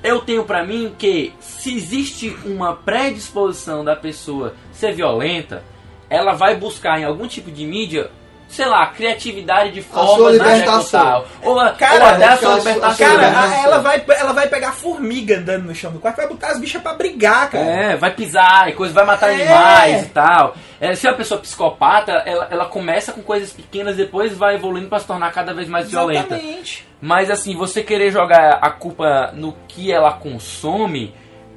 eu 0.02 0.20
tenho 0.20 0.44
pra 0.44 0.64
mim 0.64 0.94
que 0.98 1.32
se 1.40 1.76
existe 1.76 2.34
uma 2.44 2.74
predisposição 2.74 3.84
da 3.84 3.94
pessoa 3.94 4.54
ser 4.72 4.92
violenta, 4.94 5.62
ela 6.10 6.32
vai 6.32 6.56
buscar 6.56 6.98
em 7.00 7.04
algum 7.04 7.26
tipo 7.28 7.50
de 7.50 7.64
mídia, 7.64 8.10
sei 8.52 8.66
lá, 8.66 8.86
criatividade 8.88 9.70
de 9.72 9.82
sua 9.82 10.06
formas 10.06 10.32
de 10.34 10.38
libertação. 10.38 11.00
executar. 11.18 11.24
Ou, 11.42 11.58
a- 11.58 11.70
Cara, 11.70 12.04
ou 12.04 12.10
até 12.10 12.24
a 12.26 12.36
sua 12.36 12.54
libertação. 12.56 13.06
Cara, 13.08 13.56
ela 13.64 13.78
vai, 13.78 14.04
ela 14.08 14.32
vai 14.34 14.46
pegar 14.48 14.72
formiga 14.72 15.38
andando 15.38 15.64
no 15.64 15.74
chão 15.74 15.90
do 15.90 15.98
quarto, 15.98 16.18
vai 16.18 16.28
botar 16.28 16.48
as 16.48 16.60
bichas 16.60 16.82
pra 16.82 16.92
brigar, 16.92 17.48
cara. 17.50 17.64
É, 17.64 17.96
vai 17.96 18.10
pisar 18.10 18.68
e 18.68 18.72
coisa, 18.74 18.92
vai 18.92 19.06
matar 19.06 19.30
É. 19.30 19.34
animais 19.34 20.02
e 20.04 20.08
tal. 20.10 20.54
É, 20.78 20.94
se 20.94 21.06
é 21.06 21.10
uma 21.10 21.16
pessoa 21.16 21.40
psicopata, 21.40 22.12
ela, 22.26 22.48
ela 22.50 22.64
começa 22.66 23.10
com 23.12 23.22
coisas 23.22 23.50
pequenas, 23.52 23.96
depois 23.96 24.36
vai 24.36 24.56
evoluindo 24.56 24.88
pra 24.88 24.98
se 24.98 25.06
tornar 25.06 25.32
cada 25.32 25.54
vez 25.54 25.66
mais 25.68 25.90
violenta. 25.90 26.34
Exatamente. 26.34 26.86
Mas 27.00 27.30
assim, 27.30 27.56
você 27.56 27.82
querer 27.82 28.10
jogar 28.12 28.58
a 28.60 28.70
culpa 28.70 29.30
no 29.34 29.56
que 29.66 29.90
ela 29.90 30.12
consome, 30.12 31.14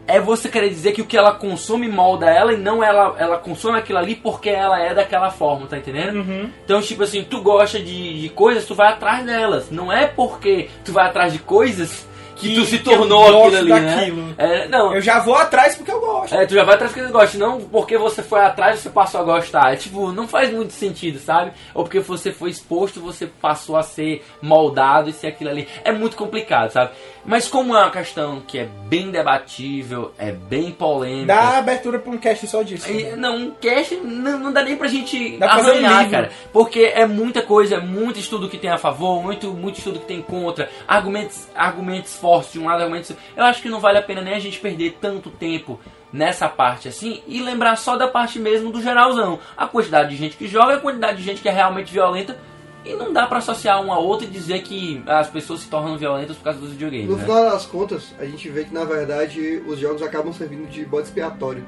é 0.07 0.19
você 0.19 0.47
querer 0.49 0.69
dizer 0.69 0.91
que 0.91 1.01
o 1.01 1.05
que 1.05 1.17
ela 1.17 1.33
consome 1.33 1.87
molda 1.87 2.27
ela 2.29 2.53
e 2.53 2.57
não 2.57 2.83
ela, 2.83 3.15
ela 3.17 3.37
consome 3.37 3.79
aquilo 3.79 3.97
ali 3.99 4.15
porque 4.15 4.49
ela 4.49 4.79
é 4.79 4.93
daquela 4.93 5.31
forma, 5.31 5.65
tá 5.67 5.77
entendendo? 5.77 6.17
Uhum. 6.17 6.49
Então, 6.63 6.81
tipo 6.81 7.03
assim, 7.03 7.23
tu 7.23 7.41
gosta 7.41 7.79
de, 7.79 8.21
de 8.21 8.29
coisas, 8.29 8.65
tu 8.65 8.75
vai 8.75 8.89
atrás 8.93 9.25
delas. 9.25 9.71
Não 9.71 9.91
é 9.91 10.05
porque 10.07 10.69
tu 10.83 10.91
vai 10.91 11.05
atrás 11.07 11.33
de 11.33 11.39
coisas 11.39 12.05
que, 12.35 12.49
Que- 12.49 12.55
tu 12.55 12.65
se 12.65 12.79
que 12.79 12.89
eu 12.89 12.97
tornou 12.97 13.23
aquilo 13.23 13.39
gosto 13.43 13.55
ali, 13.57 13.69
daquilo. 13.69 14.21
né? 14.23 14.33
É, 14.37 14.67
não, 14.67 14.93
Eu 14.93 14.99
já 15.01 15.21
vou 15.21 15.35
atrás 15.35 15.73
porque 15.75 15.89
eu 15.89 16.01
gosto. 16.01 16.35
é, 16.35 16.45
tu 16.45 16.53
já 16.53 16.63
vai 16.65 16.75
atrás 16.75 16.93
que 16.93 17.01
você 17.01 17.09
gosta, 17.11 17.37
não 17.37 17.61
porque 17.61 17.97
você 17.97 18.21
foi 18.21 18.41
atrás 18.41 18.79
você 18.81 18.89
passou 18.89 19.21
a 19.21 19.23
gostar. 19.23 19.71
É, 19.73 19.77
tipo, 19.77 20.11
não 20.11 20.27
faz 20.27 20.51
muito 20.51 20.73
sentido, 20.73 21.17
sabe? 21.17 21.51
Ou 21.73 21.83
porque 21.83 22.01
você 22.01 22.33
foi 22.33 22.49
exposto, 22.49 22.99
você 22.99 23.25
passou 23.25 23.77
a 23.77 23.83
ser 23.83 24.21
moldado 24.41 25.09
e 25.09 25.13
ser 25.13 25.27
aquilo 25.27 25.49
ali. 25.49 25.65
É 25.83 25.91
muito 25.93 26.17
complicado, 26.17 26.71
sabe? 26.71 26.91
Mas 27.25 27.47
como 27.47 27.75
é 27.75 27.79
uma 27.79 27.91
questão 27.91 28.41
que 28.41 28.59
é 28.59 28.69
bem 28.87 29.09
debatível, 29.09 30.13
é 30.17 30.31
bem 30.31 30.71
polêmica. 30.71 31.25
Dá 31.25 31.57
abertura 31.57 31.97
pra 31.97 32.11
um 32.11 32.17
cast 32.17 32.45
só 32.47 32.61
disso. 32.61 32.89
E, 32.91 33.15
não, 33.15 33.35
um 33.35 33.51
cast 33.51 33.95
não, 33.95 34.39
não 34.39 34.53
dá 34.53 34.61
nem 34.61 34.75
pra 34.75 34.87
gente 34.87 35.37
Dá 35.37 35.47
arranhar, 35.47 36.09
cara. 36.09 36.31
Porque 36.53 36.91
é 36.93 37.05
muita 37.07 37.41
coisa, 37.41 37.75
é 37.75 37.79
muito 37.79 38.19
estudo 38.19 38.47
que 38.47 38.57
tem 38.57 38.69
a 38.69 38.77
favor, 38.77 39.23
muito, 39.23 39.51
muito 39.51 39.79
estudo 39.79 39.99
que 39.99 40.05
tem 40.05 40.21
contra, 40.21 40.69
argumentos, 40.87 41.47
argumentos 41.55 42.15
fortes 42.15 42.53
de 42.53 42.59
um 42.59 42.65
lado, 42.65 42.81
argumentos. 42.81 43.11
Eu 43.35 43.43
acho 43.43 43.61
que 43.61 43.69
não 43.69 43.79
vale 43.79 43.97
a 43.97 44.03
pena 44.03 44.21
nem 44.21 44.35
a 44.35 44.39
gente 44.39 44.59
perder 44.59 44.97
tanto 45.01 45.31
tempo 45.31 45.79
nessa 46.13 46.47
parte 46.47 46.87
assim 46.87 47.21
e 47.27 47.41
lembrar 47.41 47.75
só 47.75 47.97
da 47.97 48.07
parte 48.07 48.39
mesmo 48.39 48.71
do 48.71 48.81
geralzão. 48.81 49.39
A 49.57 49.67
quantidade 49.67 50.09
de 50.09 50.15
gente 50.15 50.37
que 50.37 50.47
joga, 50.47 50.75
a 50.75 50.79
quantidade 50.79 51.17
de 51.17 51.23
gente 51.23 51.41
que 51.41 51.49
é 51.49 51.51
realmente 51.51 51.91
violenta. 51.91 52.37
E 52.85 52.93
não 52.95 53.11
dá 53.11 53.25
pra 53.25 53.39
associar 53.39 53.81
um 53.83 53.91
a 53.91 53.97
outro 53.97 54.27
e 54.27 54.29
dizer 54.29 54.61
que 54.61 55.01
as 55.07 55.27
pessoas 55.29 55.61
se 55.61 55.67
tornam 55.67 55.97
violentas 55.97 56.35
por 56.37 56.43
causa 56.43 56.59
dos 56.59 56.71
videogames. 56.71 57.07
No 57.09 57.17
né? 57.17 57.23
final 57.23 57.43
das 57.49 57.65
contas, 57.65 58.13
a 58.19 58.25
gente 58.25 58.47
vê 58.49 58.63
que 58.63 58.73
na 58.73 58.83
verdade 58.83 59.63
os 59.67 59.79
jogos 59.79 60.01
acabam 60.03 60.31
servindo 60.31 60.69
de 60.69 60.85
bode 60.85 61.07
expiatório 61.07 61.65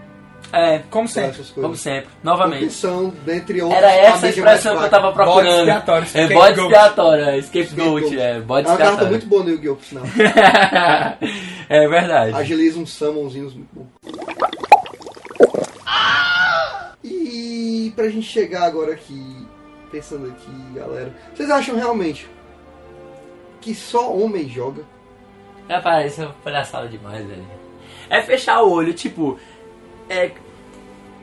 É, 0.53 0.80
Como 0.91 1.11
para 1.11 1.34
sempre. 1.34 1.43
como 1.55 1.76
sempre. 1.76 2.09
Novamente. 2.24 2.72
são, 2.72 3.09
dentre 3.26 3.59
outros, 3.61 3.78
Era 3.80 3.88
a 3.88 3.95
essa 3.95 4.28
a 4.28 4.30
expressão 4.30 4.78
que 4.78 4.84
eu 4.84 4.89
tava 4.89 5.11
procurando. 5.11 5.47
Bode 5.47 5.59
expiatório, 5.59 6.03
É 6.03 6.07
scapegoat. 6.07 6.36
bode 6.55 6.61
expiatório, 6.61 7.24
é, 7.26 7.41
scapegoat, 7.41 8.20
é, 8.20 8.39
bode 8.39 8.68
É 8.68 8.70
uma 8.72 8.78
carta 8.78 8.84
expiatório. 8.93 9.09
muito 9.09 9.26
boa 9.28 9.43
no 9.43 9.49
Yu-Gi-Oh! 9.49 9.76
por 9.76 9.86
sinal. 9.86 10.03
é 11.68 11.88
verdade. 11.88 12.36
Agiliza 12.36 12.80
uns 12.80 12.93
summonzinhos 12.93 13.55
muito 13.55 13.70
bom. 13.74 13.88
E 17.03 17.91
pra 17.95 18.09
gente 18.09 18.28
chegar 18.28 18.63
agora 18.63 18.93
aqui, 18.93 19.47
pensando 19.92 20.28
aqui, 20.28 20.52
galera, 20.74 21.14
vocês 21.34 21.50
acham 21.50 21.76
realmente 21.76 22.28
que 23.62 23.74
só 23.74 24.14
homem 24.14 24.48
joga? 24.48 24.84
Rapaz, 25.70 26.14
isso 26.14 26.24
é 26.24 26.30
palhaçada 26.44 26.88
demais, 26.88 27.26
velho. 27.26 27.46
É 28.10 28.22
fechar 28.22 28.62
o 28.62 28.72
olho, 28.72 28.94
tipo. 28.94 29.38
É. 30.10 30.32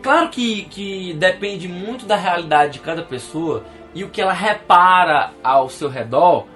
Claro 0.03 0.29
que, 0.29 0.65
que 0.65 1.15
depende 1.15 1.67
muito 1.67 2.05
da 2.05 2.17
realidade 2.17 2.75
de 2.75 2.79
cada 2.81 3.03
pessoa 3.03 3.65
e 3.95 4.05
o 4.05 4.11
que 4.11 4.21
ela 4.21 4.35
repara 4.35 5.33
ao 5.43 5.71
seu 5.71 5.89
redor 5.89 6.47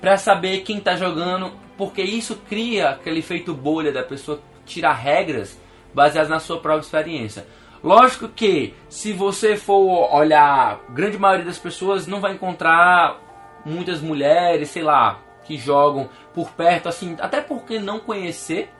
pra 0.00 0.16
saber 0.16 0.60
quem 0.60 0.80
tá 0.80 0.96
jogando, 0.96 1.52
porque 1.76 2.00
isso 2.00 2.36
cria 2.48 2.90
aquele 2.90 3.18
efeito 3.18 3.52
bolha 3.52 3.92
da 3.92 4.02
pessoa 4.02 4.40
tirar 4.64 4.94
regras 4.94 5.58
baseadas 5.92 6.30
na 6.30 6.40
sua 6.40 6.58
própria 6.60 6.86
experiência. 6.86 7.46
Lógico 7.84 8.28
que 8.28 8.74
se 8.88 9.12
você 9.12 9.58
for 9.58 10.08
olhar, 10.10 10.80
a 10.88 10.92
grande 10.92 11.18
maioria 11.18 11.44
das 11.44 11.58
pessoas 11.58 12.06
não 12.06 12.18
vai 12.18 12.32
encontrar 12.32 13.20
muitas 13.62 14.00
mulheres, 14.00 14.70
sei 14.70 14.82
lá, 14.82 15.20
que 15.44 15.58
jogam 15.58 16.08
por 16.32 16.50
perto, 16.52 16.88
assim, 16.88 17.14
até 17.20 17.42
porque 17.42 17.78
não 17.78 18.00
conhecer, 18.00 18.70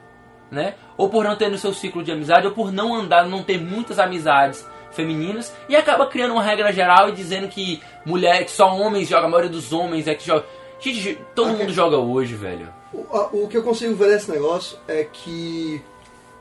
né? 0.49 0.73
Ou 0.97 1.07
por 1.07 1.23
não 1.23 1.35
ter 1.35 1.49
no 1.51 1.57
seu 1.59 1.71
ciclo 1.71 2.03
de 2.03 2.11
amizade, 2.11 2.47
ou 2.47 2.53
por 2.53 2.71
não 2.71 2.95
andar, 2.95 3.27
não 3.27 3.43
ter 3.43 3.61
muitas 3.61 3.99
amizades 3.99 4.67
femininas, 4.91 5.55
e 5.69 5.75
acaba 5.75 6.07
criando 6.07 6.31
uma 6.31 6.41
regra 6.41 6.73
geral 6.73 7.09
e 7.09 7.11
dizendo 7.11 7.47
que 7.47 7.83
mulher, 8.05 8.43
que 8.43 8.51
só 8.51 8.75
homens 8.75 9.07
jogam, 9.07 9.27
a 9.27 9.29
maioria 9.29 9.51
dos 9.51 9.71
homens 9.71 10.07
é 10.07 10.15
que 10.15 10.25
joga. 10.25 10.45
Gente, 10.79 11.19
todo 11.35 11.49
Ok. 11.51 11.59
mundo 11.59 11.73
joga 11.73 11.97
hoje, 11.97 12.33
velho. 12.33 12.73
O, 12.91 13.43
o 13.43 13.47
que 13.47 13.57
eu 13.57 13.63
consigo 13.63 13.93
ver 13.93 14.07
desse 14.07 14.31
negócio 14.31 14.79
é 14.87 15.03
que 15.03 15.79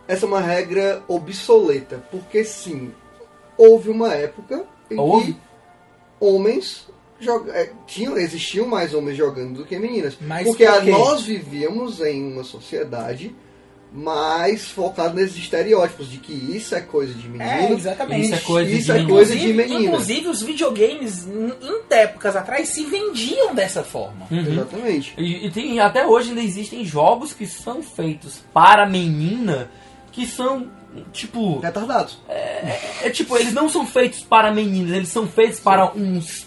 essa 0.06 0.26
é 0.26 0.28
uma 0.28 0.40
regra 0.40 1.02
obsoleta, 1.08 2.02
porque 2.10 2.44
sim, 2.44 2.92
houve 3.56 3.90
uma 3.90 4.12
época 4.14 4.64
em 4.90 4.98
Houve? 4.98 5.32
que 5.32 5.38
homens 6.20 6.86
joga- 7.20 7.52
é, 7.52 7.70
tinham, 7.86 8.16
existiam 8.16 8.66
mais 8.66 8.92
homens 8.94 9.16
jogando 9.16 9.58
do 9.58 9.64
que 9.64 9.78
meninas. 9.78 10.16
Mas 10.20 10.44
porque 10.46 10.66
por 10.66 10.84
nós 10.84 11.22
vivíamos 11.22 12.00
em 12.00 12.32
uma 12.32 12.44
sociedade 12.44 13.34
mais 13.96 14.66
focada 14.70 15.14
nesses 15.14 15.36
estereótipos 15.36 16.10
de 16.10 16.18
que 16.18 16.32
isso 16.32 16.74
é 16.74 16.80
coisa 16.80 17.14
de 17.14 17.28
menino. 17.28 17.48
É, 17.48 17.70
exatamente. 17.72 18.24
Isso 18.24 18.34
é 18.34 18.38
coisa 18.40 18.70
Isso 18.72 18.84
de 18.86 18.90
é 18.90 18.94
menino. 18.94 19.14
coisa 19.14 19.36
de 19.36 19.38
Inclusive- 19.48 19.62
menina. 19.68 19.84
Inclusive, 19.92 20.28
os 20.28 20.42
videogames, 20.42 21.26
em 21.28 21.52
em 21.68 21.96
épocas 21.96 22.34
atrás, 22.34 22.68
se 22.70 22.84
vendiam 22.86 23.54
dessa 23.54 23.84
forma. 23.84 24.26
Uhum. 24.32 24.40
Exatamente. 24.52 25.14
E, 25.16 25.46
e 25.46 25.50
tem- 25.52 25.78
até 25.78 26.04
hoje 26.04 26.30
ainda 26.30 26.42
existem 26.42 26.84
jogos 26.84 27.32
que 27.32 27.46
são 27.46 27.82
feitos 27.84 28.40
para 28.52 28.84
menina 28.84 29.70
que 30.14 30.26
são 30.26 30.68
tipo 31.12 31.58
Retardados. 31.58 32.18
é 32.28 33.10
tipo 33.10 33.36
eles 33.36 33.52
não 33.52 33.68
são 33.68 33.84
feitos 33.86 34.22
para 34.22 34.52
meninas 34.54 34.92
eles 34.92 35.08
são 35.08 35.26
feitos 35.26 35.58
para 35.58 35.92
uns 35.92 36.46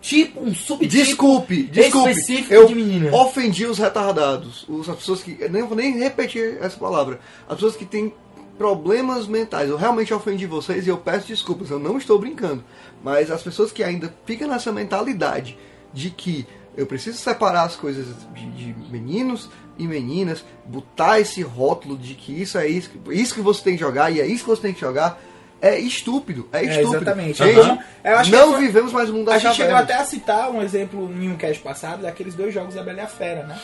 tipo 0.00 0.40
um 0.40 0.54
subtipo 0.54 0.90
Desculpe, 0.90 1.62
desculpe. 1.64 2.10
específico 2.10 2.52
eu 2.54 2.66
de 2.66 2.74
menina. 2.74 3.14
ofendi 3.14 3.66
os 3.66 3.78
retardados. 3.78 4.64
Os, 4.68 4.88
as 4.88 4.96
pessoas 4.96 5.22
que. 5.22 5.46
Nem 5.48 5.62
vou 5.62 5.76
nem 5.76 5.96
repetir 5.98 6.58
essa 6.60 6.76
palavra. 6.76 7.20
As 7.48 7.54
pessoas 7.54 7.76
que 7.76 7.84
têm 7.84 8.12
problemas 8.58 9.26
mentais. 9.28 9.68
Eu 9.70 9.76
realmente 9.76 10.12
ofendi 10.12 10.44
vocês 10.46 10.86
e 10.86 10.90
eu 10.90 10.98
peço 10.98 11.28
desculpas. 11.28 11.70
Eu 11.70 11.78
não 11.78 11.98
estou 11.98 12.18
brincando. 12.18 12.64
Mas 13.02 13.30
as 13.30 13.42
pessoas 13.42 13.70
que 13.70 13.84
ainda 13.84 14.12
ficam 14.26 14.48
nessa 14.48 14.72
mentalidade 14.72 15.56
de 15.92 16.10
que 16.10 16.46
eu 16.76 16.86
preciso 16.86 17.18
separar 17.18 17.62
as 17.64 17.76
coisas 17.76 18.06
de, 18.34 18.50
de 18.50 18.74
meninos 18.90 19.48
e 19.78 19.86
meninas, 19.86 20.44
botar 20.64 21.20
esse 21.20 21.42
rótulo 21.42 21.96
de 21.96 22.14
que 22.14 22.40
isso 22.42 22.58
é 22.58 22.66
isso, 22.68 22.90
isso 23.10 23.34
que 23.34 23.40
você 23.40 23.62
tem 23.62 23.74
que 23.74 23.80
jogar 23.80 24.10
e 24.10 24.20
é 24.20 24.26
isso 24.26 24.44
que 24.44 24.50
você 24.50 24.62
tem 24.62 24.72
que 24.74 24.80
jogar. 24.80 25.18
É 25.60 25.78
estúpido, 25.78 26.48
é 26.52 26.58
É, 26.58 26.64
estúpido. 26.70 26.96
exatamente. 26.96 27.38
Gente, 27.38 27.60
Aham. 27.60 27.78
Eu 28.02 28.16
acho 28.18 28.30
que 28.30 28.36
não 28.36 28.50
foi- 28.52 28.60
vivemos 28.62 28.92
mais 28.92 29.08
no 29.08 29.14
mundo 29.14 29.30
A 29.30 29.34
das 29.34 29.42
gente 29.42 29.54
chegou 29.54 29.76
até 29.76 29.94
a 29.94 30.04
citar 30.04 30.50
um 30.50 30.60
exemplo 30.60 31.08
em 31.12 31.28
um 31.30 31.36
cast 31.36 31.62
passado 31.62 32.02
daqueles 32.02 32.34
dois 32.34 32.52
jogos 32.52 32.74
da 32.74 32.82
Bela 32.82 32.98
e 32.98 33.00
a 33.02 33.06
Fera, 33.06 33.44
né? 33.44 33.56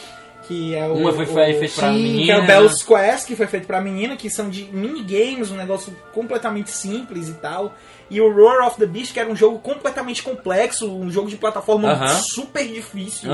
Que 0.46 0.76
é 0.76 0.86
o. 0.86 0.94
Uma 0.94 1.12
foi 1.12 1.24
o- 1.24 1.28
feita 1.34 1.74
pra 1.74 1.88
sim, 1.92 1.94
menina, 2.02 2.24
Que 2.24 2.30
é 2.30 2.38
o? 2.38 2.46
Bell's 2.46 2.82
Quest, 2.84 3.26
que 3.26 3.34
foi 3.34 3.48
feito 3.48 3.66
pra 3.66 3.80
menina, 3.80 4.16
que 4.16 4.30
são 4.30 4.48
de 4.48 4.64
minigames, 4.72 5.50
um 5.50 5.56
negócio 5.56 5.94
completamente 6.14 6.70
simples 6.70 7.28
e 7.28 7.34
tal. 7.34 7.74
E 8.08 8.20
o 8.20 8.32
Roar 8.32 8.66
of 8.68 8.78
the 8.78 8.86
Beast, 8.86 9.12
que 9.12 9.18
era 9.18 9.28
um 9.28 9.34
jogo 9.36 9.58
completamente 9.58 10.22
complexo, 10.22 10.88
um 10.88 11.10
jogo 11.10 11.28
de 11.28 11.36
plataforma 11.36 11.88
super 12.22 12.66
difícil 12.66 13.28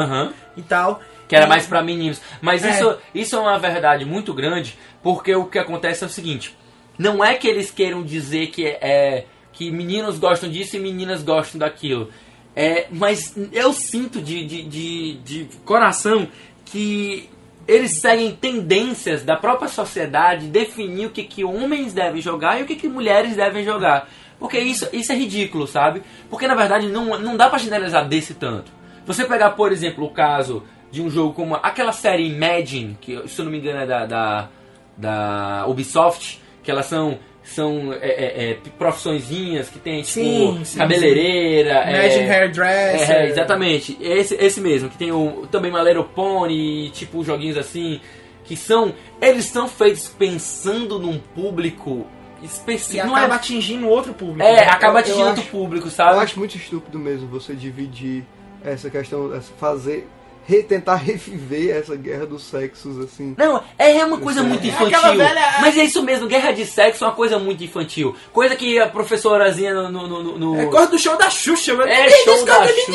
e 0.57 0.63
tal. 0.63 1.01
Que 1.35 1.37
era 1.37 1.47
E- 1.47 1.49
mais 1.49 1.67
pra 1.67 1.83
meninos 1.83 2.21
mas 2.41 2.65
É. 2.65 2.71
isso 2.71 2.97
isso 3.15 3.37
é 3.37 3.39
uma 3.41 3.59
verdade 3.59 4.05
muito 4.05 4.33
grande 4.33 4.79
porque 5.03 5.35
o 5.35 5.45
que 5.47 5.59
acontece 5.59 6.05
é 6.05 6.07
o 6.07 6.11
seguinte 6.11 6.57
não 6.99 7.25
é 7.25 7.35
que 7.35 7.49
eles 7.49 7.71
queiram 7.71 8.03
dizer 8.03 8.49
que 8.49 8.67
é 8.67 9.25
que 9.53 9.71
meninos 9.71 10.19
gostam 10.19 10.49
disso 10.49 10.77
e 10.77 10.81
meninas 10.81 11.23
gostam 11.23 11.59
daquilo 11.59 12.11
é 12.57 12.87
mas 12.91 13.35
eu 13.53 13.73
sinto 13.73 14.21
de, 14.23 14.45
de, 14.47 14.63
de, 14.65 15.15
de 15.25 15.49
coração 15.65 16.29
que 16.65 17.29
eles 17.67 17.93
seguem 18.01 18.31
tendências 18.33 19.23
da 19.23 19.37
própria 19.37 19.69
sociedade 19.69 20.49
definir 20.49 21.07
o 21.07 21.11
que, 21.11 21.25
que 21.25 21.43
homens 21.45 21.93
devem 21.95 22.21
jogar 22.21 22.61
e 22.61 22.63
o 22.63 22.67
que, 22.67 22.77
que 22.77 22.87
mulheres 22.89 23.37
devem 23.37 23.65
jogar. 23.65 24.07
Porque 24.39 24.59
isso, 24.59 24.87
isso 24.93 25.11
é 25.13 25.15
ridículo, 25.15 25.67
sabe? 25.67 26.03
Porque 26.29 26.47
na 26.47 26.55
verdade 26.55 26.89
não, 26.89 27.19
não 27.19 27.39
dá 27.39 27.49
pra 27.49 27.59
generalizar 27.59 28.07
desse 28.07 28.35
tanto. 28.35 28.71
Você 29.07 29.25
pegar, 29.25 29.53
por 29.53 29.73
exemplo, 29.73 30.05
o 30.05 30.11
caso 30.11 30.63
de 30.95 31.03
um 31.03 31.11
jogo 31.11 31.33
como 31.35 31.57
aquela 31.57 31.93
série 31.93 32.27
Imagine, 32.29 32.97
que 33.01 33.27
se 33.29 33.41
eu 33.41 33.45
não 33.45 33.53
me 33.53 33.59
engano 33.59 33.81
é 33.81 33.87
da, 33.87 34.07
da, 34.07 34.49
da 34.97 35.65
Ubisoft, 35.67 36.41
que 36.63 36.71
elas 36.71 36.87
são 36.87 37.19
são 37.43 37.93
é, 37.93 37.97
é, 38.09 38.51
é, 38.53 38.59
profissõezinhas 38.79 39.69
que 39.69 39.79
tem 39.79 40.01
tipo 40.01 40.13
Sim, 40.15 40.65
sim, 40.65 40.79
cabeleireira, 40.79 41.83
Imagine 41.91 42.25
é, 42.27 42.41
Hairdresser. 42.41 43.11
é, 43.17 43.29
exatamente. 43.29 43.99
Esse, 44.01 44.35
esse 44.37 44.61
mesmo, 44.63 44.89
que 44.89 44.97
tem 44.97 45.13
o, 45.13 45.47
também 45.51 45.71
My 45.71 45.81
Little 45.85 46.05
Pony, 46.05 46.89
tipo 46.91 47.23
joguinhos 47.23 47.59
assim. 47.59 48.01
que 48.45 48.57
são. 48.57 48.95
Eles 49.21 49.45
são 49.47 49.69
feitos 49.69 50.09
pensando 50.09 50.99
num 50.99 51.19
público 51.19 52.07
E 52.41 52.47
específico. 52.47 53.07
Não 53.07 53.15
acaba 53.17 53.35
é, 53.35 53.37
atingindo 53.37 53.89
outro 53.89 54.15
público. 54.15 54.43
é, 54.43 54.57
né? 54.57 54.69
acaba 54.69 54.95
eu 54.95 54.99
atingindo 55.01 55.23
acho- 55.29 55.31
outro 55.41 55.45
público, 55.51 55.87
Eu 55.89 55.91
sabe? 55.91 56.19
acho 56.21 56.39
muito 56.39 56.57
estúpido 56.57 56.99
mesmo 56.99 57.27
você 57.29 57.53
dividir 57.55 58.25
essa 58.65 58.89
questão, 58.89 59.35
essa- 59.35 59.53
fazer, 59.59 60.09
re- 60.47 60.63
tentar 60.63 60.97
reviver 60.97 61.77
essa 61.77 61.97
guerra 61.97 62.27
dos 62.27 62.43
sexos, 62.45 62.99
assim. 62.99 63.35
Não, 63.37 63.63
é 63.79 64.05
uma 64.05 64.19
coisa 64.19 64.41
é- 64.41 64.43
muito 64.43 64.65
é 64.65 64.69
infantil. 64.69 65.17
velha- 65.17 65.57
Mas 65.61 65.77
é 65.77 65.85
isso 65.85 66.03
mesmo, 66.03 66.27
guerra 66.29 66.53
de 66.53 66.65
sexo 66.67 67.05
é 67.05 67.07
uma 67.09 67.15
coisa 67.15 67.39
muito 67.39 67.63
infantil. 67.65 68.15
Coisa 68.33 68.55
que 68.57 68.79
a 68.79 68.87
professorazinha 68.89 69.75
no. 69.75 69.91
no, 69.91 70.07
no- 70.09 70.39
no- 70.39 70.61
É 70.61 70.67
coisa 70.67 70.87
do 70.89 70.99
show 70.99 71.17
da 71.17 71.31
Xuxa. 71.31 71.73
eu- 71.73 71.83
É 71.83 72.09
show 72.11 72.45
da 72.45 72.67
Xuxa. 72.69 72.93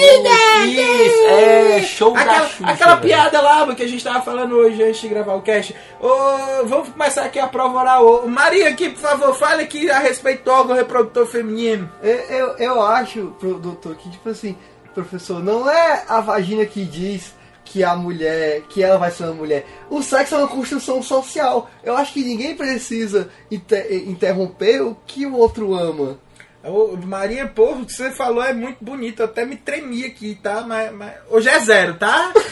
Isso, 0.65 1.27
é 1.27 1.81
show 1.83 2.13
da 2.13 2.19
Aquela, 2.21 2.47
Xuxa. 2.49 2.65
aquela 2.71 2.95
velho. 2.95 3.07
piada 3.07 3.41
lá 3.41 3.75
que 3.75 3.83
a 3.83 3.87
gente 3.87 4.03
tava 4.03 4.21
falando 4.21 4.55
hoje 4.55 4.81
antes 4.83 5.01
de 5.01 5.07
gravar 5.07 5.35
o 5.35 5.41
cast. 5.41 5.75
Ô, 5.99 6.65
vamos 6.65 6.89
começar 6.89 7.23
aqui 7.23 7.39
a 7.39 7.47
prova 7.47 7.79
oral. 7.79 8.27
Maria, 8.27 8.69
aqui, 8.69 8.89
por 8.89 8.99
favor, 9.01 9.35
fale 9.35 9.63
aqui 9.63 9.89
a 9.89 9.99
respeito 9.99 10.43
do 10.43 10.51
órgão 10.51 10.75
reprodutor 10.75 11.25
feminino. 11.27 11.89
Eu, 12.01 12.11
eu, 12.15 12.47
eu 12.57 12.81
acho, 12.81 13.33
doutor, 13.41 13.95
que 13.95 14.09
tipo 14.09 14.29
assim, 14.29 14.55
professor, 14.93 15.41
não 15.43 15.69
é 15.69 16.03
a 16.07 16.19
vagina 16.21 16.65
que 16.65 16.83
diz 16.83 17.33
que 17.71 17.83
a 17.83 17.95
mulher, 17.95 18.61
que 18.69 18.81
ela 18.83 18.97
vai 18.97 19.11
ser 19.11 19.25
uma 19.25 19.33
mulher. 19.33 19.65
O 19.89 20.01
sexo 20.01 20.33
é 20.35 20.37
uma 20.39 20.47
construção 20.47 21.01
social. 21.03 21.69
Eu 21.83 21.95
acho 21.95 22.13
que 22.13 22.23
ninguém 22.23 22.55
precisa 22.55 23.29
inter- 23.51 23.91
interromper 24.07 24.81
o 24.81 24.95
que 25.05 25.25
o 25.25 25.35
outro 25.35 25.75
ama. 25.75 26.17
Ô, 26.61 26.97
Maria, 27.05 27.47
pô, 27.47 27.71
o 27.71 27.85
que 27.85 27.93
você 27.93 28.11
falou 28.11 28.43
é 28.43 28.51
muito 28.53 28.83
bonito. 28.83 29.21
Eu 29.21 29.25
até 29.27 29.45
me 29.45 29.55
tremi 29.55 30.03
aqui, 30.05 30.37
tá? 30.41 30.61
Mas, 30.67 30.91
mas- 30.91 31.13
hoje 31.29 31.47
é 31.47 31.59
zero, 31.59 31.93
tá? 31.93 32.33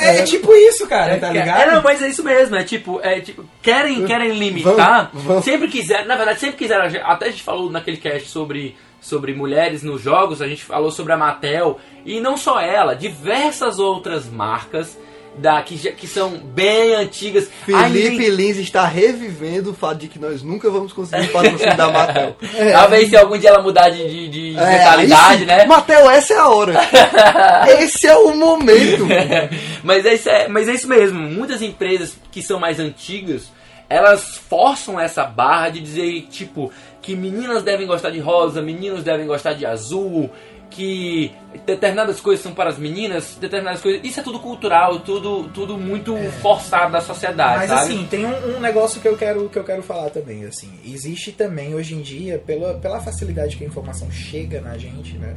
é, 0.00 0.18
é 0.18 0.22
tipo 0.22 0.52
isso, 0.54 0.86
cara, 0.86 1.18
tá 1.18 1.30
ligado? 1.30 1.60
É, 1.62 1.74
não, 1.74 1.82
mas 1.82 2.02
é 2.02 2.08
isso 2.08 2.22
mesmo, 2.24 2.56
é 2.56 2.64
tipo, 2.64 3.00
é 3.02 3.20
tipo, 3.20 3.44
querem, 3.62 4.04
querem 4.06 4.38
limitar, 4.38 5.10
Vamos, 5.12 5.26
vamos. 5.26 5.44
sempre 5.44 5.68
quiser, 5.68 6.06
na 6.06 6.16
verdade, 6.16 6.40
sempre 6.40 6.56
quiseram, 6.56 6.84
até 7.04 7.26
a 7.26 7.30
gente 7.30 7.42
falou 7.42 7.70
naquele 7.70 7.96
cast 7.96 8.28
sobre, 8.28 8.76
sobre 9.04 9.34
mulheres 9.34 9.82
nos 9.82 10.00
jogos, 10.00 10.40
a 10.40 10.48
gente 10.48 10.64
falou 10.64 10.90
sobre 10.90 11.12
a 11.12 11.16
Mattel, 11.16 11.78
e 12.06 12.20
não 12.20 12.38
só 12.38 12.58
ela, 12.58 12.96
diversas 12.96 13.78
outras 13.78 14.30
marcas 14.30 14.96
da, 15.36 15.60
que, 15.60 15.76
que 15.92 16.06
são 16.06 16.38
bem 16.38 16.94
antigas. 16.94 17.50
Felipe 17.66 18.30
Lins 18.30 18.56
está 18.56 18.86
revivendo 18.86 19.72
o 19.72 19.74
fato 19.74 19.98
de 19.98 20.08
que 20.08 20.18
nós 20.18 20.42
nunca 20.42 20.70
vamos 20.70 20.92
conseguir 20.92 21.26
patrocínio 21.28 21.76
da 21.76 21.90
Matel. 21.90 22.36
Talvez 22.72 23.10
se 23.10 23.16
algum 23.16 23.36
dia 23.36 23.50
ela 23.50 23.60
mudar 23.60 23.90
de, 23.90 24.08
de, 24.08 24.28
de 24.28 24.58
É, 24.58 24.78
mentalidade, 24.78 25.44
né? 25.44 25.66
Matel, 25.66 26.08
essa 26.08 26.32
é 26.32 26.38
a 26.38 26.48
hora. 26.48 26.74
Esse 27.80 28.06
é 28.06 28.16
o 28.16 28.34
momento. 28.34 29.06
mas, 29.84 30.06
é 30.06 30.14
isso, 30.14 30.28
é, 30.30 30.48
mas 30.48 30.66
é 30.66 30.72
isso 30.72 30.88
mesmo. 30.88 31.18
Muitas 31.18 31.60
empresas 31.60 32.16
que 32.30 32.40
são 32.40 32.58
mais 32.58 32.80
antigas, 32.80 33.50
elas 33.88 34.36
forçam 34.36 34.98
essa 34.98 35.24
barra 35.24 35.70
de 35.70 35.80
dizer, 35.80 36.26
tipo, 36.30 36.72
que 37.04 37.14
meninas 37.14 37.62
devem 37.62 37.86
gostar 37.86 38.08
de 38.10 38.18
rosa, 38.18 38.62
meninos 38.62 39.04
devem 39.04 39.26
gostar 39.26 39.52
de 39.52 39.66
azul, 39.66 40.30
que 40.70 41.30
determinadas 41.66 42.18
coisas 42.18 42.42
são 42.42 42.52
para 42.54 42.70
as 42.70 42.78
meninas, 42.78 43.36
determinadas 43.38 43.82
coisas. 43.82 44.00
Isso 44.02 44.20
é 44.20 44.22
tudo 44.22 44.38
cultural, 44.40 45.00
tudo, 45.00 45.44
tudo 45.54 45.76
muito 45.76 46.16
forçado 46.40 46.92
da 46.92 47.00
sociedade, 47.02 47.58
Mas 47.58 47.68
sabe? 47.68 47.92
assim, 47.92 48.06
tem 48.06 48.24
um, 48.24 48.56
um 48.56 48.60
negócio 48.60 49.00
que 49.02 49.06
eu 49.06 49.16
quero 49.18 49.48
que 49.50 49.58
eu 49.58 49.64
quero 49.64 49.82
falar 49.82 50.08
também, 50.08 50.44
assim. 50.46 50.70
Existe 50.84 51.30
também 51.30 51.74
hoje 51.74 51.94
em 51.94 52.00
dia, 52.00 52.42
pela, 52.44 52.74
pela 52.74 52.98
facilidade 53.00 53.56
que 53.56 53.64
a 53.64 53.66
informação 53.66 54.10
chega 54.10 54.60
na 54.62 54.78
gente, 54.78 55.16
né? 55.18 55.34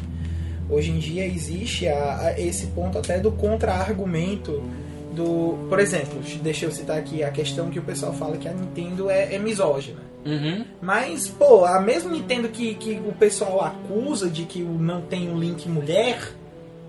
Hoje 0.70 0.90
em 0.92 0.98
dia 1.00 1.26
existe 1.26 1.88
a, 1.88 2.28
a- 2.30 2.40
esse 2.40 2.68
ponto 2.68 2.98
até 2.98 3.20
do 3.20 3.32
contra-argumento 3.32 4.64
do, 5.14 5.58
por 5.70 5.80
exemplo, 5.80 6.20
deixa 6.42 6.66
eu 6.66 6.72
citar 6.72 6.98
aqui 6.98 7.24
a 7.24 7.30
questão 7.32 7.70
que 7.70 7.80
o 7.80 7.82
pessoal 7.84 8.14
fala 8.14 8.38
que 8.38 8.48
a 8.48 8.54
Nintendo 8.54 9.10
é, 9.10 9.36
é 9.36 9.40
misógina. 9.40 10.07
Uhum. 10.28 10.66
Mas, 10.82 11.28
pô, 11.28 11.64
a 11.66 11.80
mesma 11.80 12.12
Nintendo 12.12 12.50
que, 12.50 12.74
que 12.76 13.02
o 13.08 13.14
pessoal 13.14 13.62
acusa 13.64 14.30
de 14.30 14.44
que 14.44 14.62
o- 14.62 14.78
não 14.78 15.02
tem 15.02 15.30
um 15.30 15.40
Link 15.40 15.68
mulher, 15.70 16.34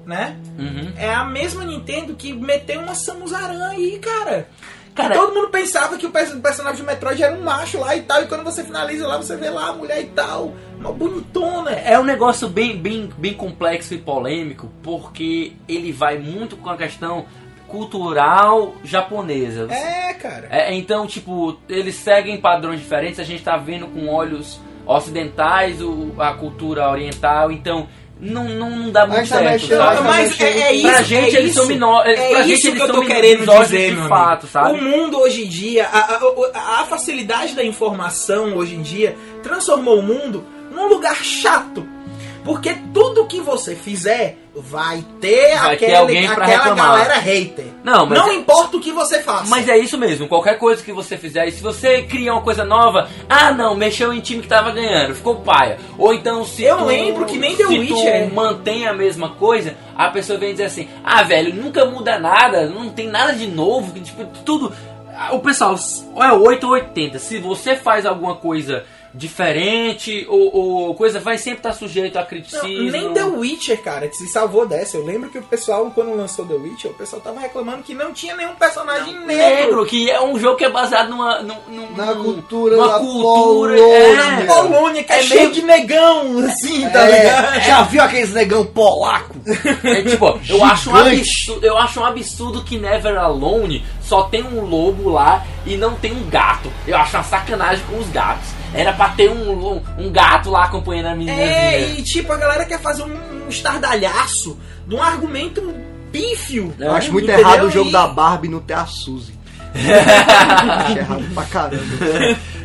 né? 0.05 0.36
Uhum. 0.59 0.93
É 0.97 1.14
a 1.14 1.24
mesma 1.24 1.64
Nintendo 1.64 2.14
que 2.14 2.32
meteu 2.32 2.80
uma 2.80 2.95
Samus 2.95 3.32
Aran 3.32 3.68
aí, 3.68 3.99
cara. 3.99 4.49
Cara, 4.95 5.14
Todo 5.14 5.32
mundo 5.32 5.49
pensava 5.51 5.97
que 5.97 6.05
o 6.07 6.09
o 6.09 6.12
personagem 6.41 6.80
de 6.80 6.82
Metroid 6.82 7.22
era 7.22 7.32
um 7.32 7.43
macho 7.45 7.78
lá 7.78 7.95
e 7.95 8.03
tal, 8.03 8.20
e 8.22 8.26
quando 8.26 8.43
você 8.43 8.64
finaliza 8.64 9.07
lá, 9.07 9.16
você 9.16 9.36
vê 9.36 9.49
lá 9.49 9.68
a 9.68 9.72
mulher 9.72 10.01
e 10.01 10.07
tal, 10.07 10.53
uma 10.76 10.91
bonitona. 10.91 11.70
É 11.70 11.97
um 12.01 12.03
negócio 12.03 12.49
bem, 12.49 12.76
bem, 12.76 13.09
bem 13.16 13.32
complexo 13.34 13.95
e 13.95 13.99
polêmico, 13.99 14.68
porque 14.82 15.53
ele 15.68 15.93
vai 15.93 16.18
muito 16.18 16.57
com 16.57 16.68
a 16.68 16.76
questão 16.76 17.26
cultural 17.69 18.75
japonesa. 18.83 19.69
É, 19.73 20.12
cara. 20.14 20.49
É, 20.51 20.75
então, 20.75 21.07
tipo, 21.07 21.59
eles 21.69 21.95
seguem 21.95 22.39
padrões 22.41 22.81
diferentes, 22.81 23.21
a 23.21 23.25
gente 23.25 23.43
tá 23.43 23.57
vendo 23.57 23.87
com 23.87 24.09
olhos 24.09 24.61
ocidentais 24.87 25.81
o, 25.83 26.12
a 26.19 26.33
cultura 26.33 26.89
oriental, 26.91 27.53
então 27.53 27.87
não, 28.21 28.45
não, 28.49 28.71
não 28.71 28.91
dá 28.91 29.07
muito 29.07 29.21
Mas 29.21 29.29
tá 29.29 29.39
certo, 29.39 29.66
sabe? 29.69 29.97
tá 29.99 30.03
Mas 30.03 30.41
é, 30.41 30.61
é 30.61 30.73
isso, 30.73 30.89
Pra 30.89 31.03
gente 31.03 31.37
é 31.37 31.39
eles 31.41 31.51
isso. 31.51 31.59
são 31.61 31.66
menores, 31.69 32.19
É 32.19 32.31
pra 32.31 32.41
isso 32.41 32.49
gente 32.49 32.66
eles 32.69 32.77
que 32.79 32.83
eu 32.83 32.87
são 32.87 32.97
tô 33.01 33.07
querendo 33.07 33.47
dizer, 33.61 33.95
de 33.95 34.09
fato, 34.09 34.47
sabe? 34.47 34.79
O 34.79 34.83
mundo 34.83 35.19
hoje 35.21 35.45
em 35.45 35.49
dia, 35.49 35.87
a- 35.87 36.19
a- 36.55 36.81
a 36.81 36.85
facilidade 36.87 37.55
da 37.55 37.62
informação 37.62 38.57
hoje 38.57 38.75
em 38.75 38.83
dia 38.83 39.14
transformou 39.43 39.99
o 39.99 40.03
mundo 40.03 40.45
num 40.73 40.89
lugar 40.89 41.16
chato. 41.23 41.87
Porque 42.45 42.75
tudo 42.95 43.27
que 43.27 43.41
você 43.41 43.75
fizer 43.77 44.39
vai 44.62 45.04
ter, 45.20 45.56
Vai 45.59 45.76
ter 45.76 45.84
aquele, 45.86 45.96
alguém 45.96 46.26
pra 46.28 46.44
aquela 46.44 46.64
reclamar. 46.64 46.86
galera 46.92 47.14
hater. 47.18 47.66
Não, 47.84 48.06
mas 48.06 48.18
Não 48.18 48.30
é- 48.30 48.34
importa 48.34 48.76
o 48.76 48.80
que 48.80 48.92
você 48.92 49.20
faça. 49.22 49.48
Mas 49.48 49.68
é 49.68 49.78
isso 49.78 49.96
mesmo, 49.96 50.28
qualquer 50.28 50.59
coisa 50.59 50.82
que 50.82 50.92
você 50.92 51.16
fizer, 51.16 51.46
e 51.48 51.52
se 51.52 51.62
você 51.62 52.02
cria 52.02 52.32
uma 52.32 52.42
coisa 52.42 52.64
nova, 52.64 53.09
ah 53.28 53.50
não, 53.52 53.74
mexeu 53.74 54.12
em 54.12 54.20
time 54.20 54.42
que 54.42 54.48
tava 54.48 54.70
ganhando, 54.70 55.14
ficou 55.14 55.36
paia. 55.36 55.78
Ou 55.96 56.12
então 56.12 56.44
se 56.44 56.64
Eu 56.64 56.78
tu, 56.78 56.84
lembro 56.84 57.24
que 57.26 57.38
nem 57.38 57.56
se 57.56 57.64
Witcher. 57.64 58.32
mantém 58.34 58.86
a 58.86 58.92
mesma 58.92 59.30
coisa, 59.30 59.74
a 59.96 60.09
pessoa 60.09 60.38
vem 60.38 60.52
dizer 60.52 60.64
assim, 60.64 60.88
ah 61.04 61.22
velho, 61.22 61.54
nunca 61.54 61.84
muda 61.84 62.18
nada, 62.18 62.66
não 62.66 62.90
tem 62.90 63.09
nada 63.09 63.32
de 63.32 63.46
novo, 63.46 63.98
tipo, 64.00 64.24
tudo. 64.44 64.72
O 65.32 65.40
pessoal, 65.40 65.74
é 66.22 66.32
8 66.32 66.64
ou 66.64 66.72
80, 66.74 67.18
se 67.18 67.38
você 67.38 67.74
faz 67.74 68.06
alguma 68.06 68.36
coisa 68.36 68.84
diferente, 69.14 70.26
ou, 70.28 70.54
ou 70.54 70.94
coisa, 70.94 71.20
vai 71.20 71.38
sempre 71.38 71.59
estar 71.61 71.72
sujeito 71.72 72.16
a 72.16 72.20
Não, 72.20 72.26
criticismo. 72.28 72.90
nem 72.90 73.12
The 73.12 73.24
Witcher, 73.24 73.80
cara, 73.82 74.09
que 74.09 74.16
se 74.16 74.26
salvou 74.28 74.66
dessa. 74.66 74.96
Eu 74.96 75.04
lembro 75.04 75.30
que 75.30 75.38
o 75.38 75.42
pessoal, 75.42 75.90
quando 75.94 76.14
lançou 76.16 76.44
The 76.46 76.54
Witcher, 76.54 76.90
o 76.90 76.94
pessoal 76.94 77.22
tava 77.22 77.40
reclamando 77.40 77.82
que 77.82 77.94
não 77.94 78.12
tinha 78.12 78.34
nenhum 78.36 78.54
personagem 78.54 79.14
negro. 79.20 79.26
Negro, 79.26 79.86
que 79.86 80.11
é 80.11 80.20
um 80.20 80.38
jogo 80.38 80.56
que 80.56 80.64
é 80.64 80.70
baseado 80.70 81.09
numa, 81.11 81.40
num- 81.42 81.56
num- 81.68 81.96
Na 81.96 82.14
num- 82.14 82.24
cultura 82.24 82.76
numa 82.76 82.88
da 82.88 82.98
cultura, 82.98 83.76
Polônia. 83.76 84.42
é. 84.42 84.44
Polônia, 84.46 85.04
que 85.04 85.12
é, 85.12 85.18
É 85.18 85.22
cheio 85.22 85.40
meio- 85.42 85.52
de 85.52 85.62
negão, 85.62 86.38
assim, 86.40 86.88
tá 86.90 87.09
É, 87.09 87.18
ligado? 87.22 87.61
já 87.64 87.82
viu 87.82 88.02
aqueles 88.02 88.32
negão 88.32 88.64
polaco? 88.66 89.34
É, 89.84 90.02
tipo, 90.02 90.40
eu 90.48 90.64
acho, 90.64 90.90
um 90.90 90.96
absurdo, 90.96 91.66
eu 91.66 91.76
acho 91.78 92.00
um 92.00 92.04
absurdo 92.04 92.64
que 92.64 92.78
Never 92.78 93.16
Alone 93.18 93.84
só 94.02 94.22
tem 94.24 94.42
um 94.42 94.61
lobo 94.64 95.11
lá 95.11 95.44
e 95.66 95.76
não 95.76 95.94
tem 95.94 96.12
um 96.12 96.28
gato. 96.28 96.70
Eu 96.86 96.96
acho 96.96 97.16
uma 97.16 97.22
sacanagem 97.24 97.84
com 97.90 97.98
os 97.98 98.09
gatos. 98.11 98.48
Era 98.75 98.93
pra 98.93 99.09
ter 99.11 99.31
um, 99.31 99.51
um, 99.77 99.83
um 99.99 100.11
gato 100.12 100.51
lá 100.51 100.64
acompanhando 100.64 101.07
a 101.07 101.14
menina. 101.14 101.41
É, 101.41 101.91
e 101.91 102.03
tipo, 102.03 102.33
a 102.33 102.37
galera 102.37 102.64
quer 102.64 102.81
fazer 102.81 103.03
um, 103.03 103.45
um 103.47 103.49
estardalhaço 103.49 104.59
de 104.87 104.95
um 104.95 105.03
argumento 105.03 105.75
pífio. 106.12 106.75
Eu 106.79 106.93
acho 106.93 107.12
muito 107.12 107.25
Entendeu? 107.25 107.41
errado 107.49 107.66
o 107.66 107.71
jogo 107.71 107.89
E- 107.91 107.93
da 107.93 108.07
Barbie 108.07 108.49
não 108.49 108.61
ter 108.61 108.75
a 108.75 108.87
Suzy. 108.87 109.38
acho 110.85 110.99
errado 110.99 111.24
pra 111.35 111.45
caramba. 111.45 111.85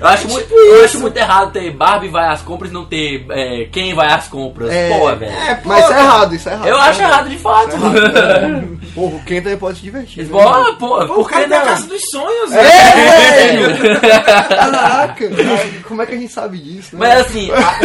Eu 0.02 0.08
acho, 0.10 0.28
muito, 0.28 0.44
tipo 0.44 0.56
eu 0.56 0.76
isso. 0.76 0.86
acho 0.86 1.00
muito 1.00 1.16
errado 1.18 1.52
ter 1.54 1.72
Barbie 1.72 2.10
vai 2.10 2.28
às 2.28 2.42
compras 2.42 2.70
e 2.72 2.74
não 2.74 2.84
ter 2.84 3.26
é, 3.30 3.66
quem 3.72 3.94
vai 3.94 4.12
às 4.12 4.28
compras. 4.28 4.70
É, 4.70 4.90
Pô, 4.90 5.16
velho. 5.16 5.32
É, 5.32 5.62
Mas 5.64 5.84
isso 5.86 5.94
é 5.94 6.00
errado, 6.00 6.36
isso 6.36 6.50
é 6.50 6.54
errado. 6.54 6.68
eu 6.68 6.78
acho 6.78 7.02
errado 7.02 7.30
de 7.30 7.38
fato. 7.38 7.76
Porra, 8.94 9.16
o 9.16 9.24
Ken 9.24 9.42
também 9.42 9.58
pode 9.58 9.78
se 9.78 9.84
divertir. 9.84 10.24
né? 10.26 10.30
Pô, 10.30 10.74
pô, 10.76 10.78
Pô, 10.78 11.04
o 11.04 11.08
por 11.16 11.28
que 11.30 11.34
cara 11.36 11.48
tem 11.48 11.58
a 11.58 11.60
não? 11.62 11.66
casa 11.68 11.88
dos 11.88 12.02
sonhos, 12.12 12.52
É, 12.52 12.62
velho. 12.64 13.76
velho! 13.78 14.02
Caraca! 14.02 15.26
Como 15.88 16.02
é 16.02 16.06
que 16.06 16.14
a 16.14 16.18
gente 16.18 16.32
sabe 16.32 16.58
disso? 16.60 16.96
né? 16.98 17.08
Mas 17.08 17.22
assim, 17.22 17.50
a- 17.52 17.80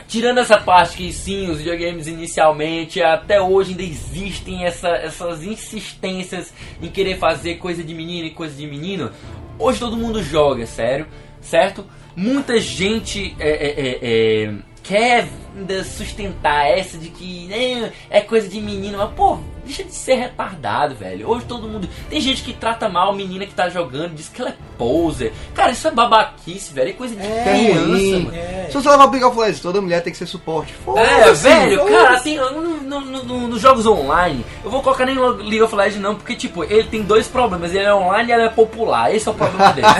tirando 0.08 0.38
essa 0.38 0.56
parte 0.58 0.96
que 0.96 1.12
sim, 1.12 1.50
os 1.50 1.58
videogames 1.58 2.06
inicialmente, 2.06 3.02
até 3.02 3.40
hoje 3.40 3.70
ainda 3.72 3.82
existem 3.82 4.64
essa- 4.64 4.88
essas 4.96 5.42
insistências 5.42 6.52
em 6.80 6.88
querer 6.88 7.18
fazer 7.18 7.56
coisa 7.56 7.82
de 7.86 7.94
menino 7.94 8.26
e 8.26 8.30
coisa 8.30 8.54
de 8.54 8.66
menino. 8.66 9.10
Hoje 9.58 9.78
todo 9.78 9.96
mundo 9.96 10.22
joga, 10.22 10.66
sério, 10.66 11.06
certo? 11.40 11.86
Muita 12.14 12.58
gente 12.58 13.34
é, 13.38 13.48
é, 13.48 13.80
é, 13.80 13.98
é, 14.02 14.54
quer 14.82 15.28
ainda 15.56 15.82
sustentar 15.84 16.66
essa 16.66 16.98
de 16.98 17.08
que 17.08 17.46
né, 17.46 17.92
é 18.10 18.20
coisa 18.20 18.46
de 18.48 18.60
menino, 18.60 18.98
mas 18.98 19.10
pô, 19.12 19.38
deixa 19.64 19.82
de 19.84 19.92
ser 19.94 20.14
retardado, 20.16 20.94
velho. 20.94 21.28
Hoje 21.28 21.44
todo 21.46 21.66
mundo. 21.66 21.88
Tem 22.10 22.20
gente 22.20 22.42
que 22.42 22.52
trata 22.52 22.88
mal 22.88 23.10
a 23.10 23.14
menina 23.14 23.46
que 23.46 23.54
tá 23.54 23.68
jogando, 23.68 24.14
diz 24.14 24.28
que 24.28 24.40
ela 24.40 24.50
é 24.50 24.54
poser. 24.76 25.32
Cara, 25.54 25.72
isso 25.72 25.88
é 25.88 25.90
babaquice, 25.90 26.72
velho. 26.74 26.90
É 26.90 26.92
coisa 26.92 27.16
de 27.16 27.22
É 27.26 27.42
criança, 27.42 27.86
ruim. 27.86 28.24
mano. 28.24 28.36
Se 28.68 28.72
você 28.74 28.88
levar 28.90 29.04
League 29.10 29.24
of 29.24 29.38
Legends, 29.38 29.60
toda 29.60 29.80
mulher 29.80 30.02
tem 30.02 30.12
que 30.12 30.18
ser 30.18 30.26
suporte. 30.26 30.72
É, 30.72 30.76
Foda-se, 30.84 31.42
velho, 31.42 31.78
foda-se. 31.80 31.96
cara, 31.96 32.16
assim, 32.16 32.36
no- 32.36 32.50
no- 32.82 33.00
no- 33.00 33.22
no- 33.24 33.48
nos 33.48 33.60
jogos 33.62 33.86
online, 33.86 34.44
eu 34.62 34.70
vou 34.70 34.82
colocar 34.82 35.06
nem 35.06 35.16
League 35.18 35.62
of 35.62 35.74
Legends 35.74 36.00
não, 36.02 36.14
porque, 36.14 36.34
tipo, 36.36 36.62
ele 36.64 36.84
tem 36.84 37.02
dois 37.02 37.26
problemas, 37.26 37.74
ele 37.74 37.84
é 37.84 37.94
online 37.94 38.30
e 38.30 38.32
ele 38.34 38.42
é 38.42 38.48
popular, 38.50 39.14
esse 39.14 39.26
é 39.26 39.30
o 39.30 39.34
problema 39.34 39.72
dele. 39.72 39.86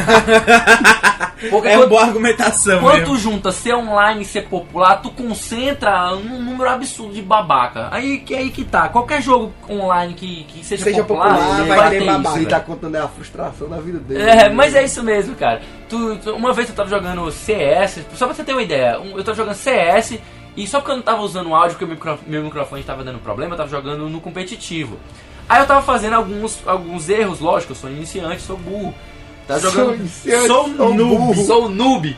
É 1.38 1.48
quando, 1.50 1.66
uma 1.66 1.86
boa 1.86 2.02
argumentação 2.02 2.80
quando 2.80 2.94
mesmo. 3.00 3.14
tu 3.14 3.18
junta 3.20 3.52
ser 3.52 3.74
online 3.74 4.22
e 4.22 4.24
ser 4.24 4.48
popular, 4.48 4.96
tu 5.02 5.10
concentra 5.50 6.10
num 6.16 6.42
número 6.42 6.68
absurdo 6.68 7.14
de 7.14 7.22
babaca. 7.22 7.88
Aí 7.90 8.18
que 8.18 8.34
aí 8.34 8.50
que 8.50 8.64
tá, 8.64 8.88
qualquer 8.88 9.22
jogo 9.22 9.52
online 9.70 10.14
que, 10.14 10.44
que 10.44 10.64
seja, 10.64 10.84
Seja 10.84 11.04
popular, 11.04 11.34
popular, 11.36 11.64
vai 11.66 11.76
vai 11.78 11.90
ter 11.90 12.04
babaca. 12.04 12.28
isso, 12.28 12.34
velho. 12.38 12.48
tá 12.48 12.60
contando 12.60 12.94
é 12.96 13.00
a 13.00 13.08
frustração 13.08 13.68
da 13.68 13.78
vida 13.78 13.98
dele. 13.98 14.22
É, 14.22 14.48
mas 14.48 14.74
é 14.74 14.84
isso 14.84 15.02
mesmo, 15.02 15.34
cara. 15.36 15.60
Tu, 15.88 16.16
tu- 16.16 16.32
uma 16.34 16.52
vez 16.52 16.68
eu 16.68 16.74
tava 16.74 16.88
jogando 16.90 17.30
CS, 17.30 18.00
só 18.14 18.26
pra 18.26 18.34
você 18.34 18.44
ter 18.44 18.52
uma 18.52 18.62
ideia, 18.62 19.00
um- 19.00 19.16
eu 19.16 19.24
tava 19.24 19.36
jogando 19.36 19.54
CS 19.54 20.18
e 20.56 20.66
só 20.66 20.78
porque 20.80 20.92
eu 20.92 20.96
não 20.96 21.02
tava 21.02 21.22
usando 21.22 21.54
áudio, 21.54 21.72
porque 21.72 21.84
o 21.84 21.88
micro- 21.88 22.18
meu 22.26 22.42
microfone 22.42 22.82
tava 22.82 23.04
dando 23.04 23.18
problema, 23.18 23.54
eu 23.54 23.58
tava 23.58 23.70
jogando 23.70 24.08
no 24.08 24.20
competitivo. 24.20 24.98
Aí 25.48 25.60
eu 25.60 25.66
tava 25.66 25.82
fazendo 25.82 26.14
alguns, 26.14 26.58
alguns 26.66 27.08
erros, 27.08 27.38
lógico, 27.40 27.72
eu 27.72 27.76
sou 27.76 27.88
iniciante, 27.90 28.42
sou 28.42 28.56
burro. 28.56 28.92
Sou 29.48 29.60
jogando. 29.60 29.94
iniciante, 29.94 30.46
sou 30.48 30.64
sou 30.64 30.94
noob, 30.94 31.04
burro. 31.16 31.44
sou 31.44 31.68
noob. 31.68 32.16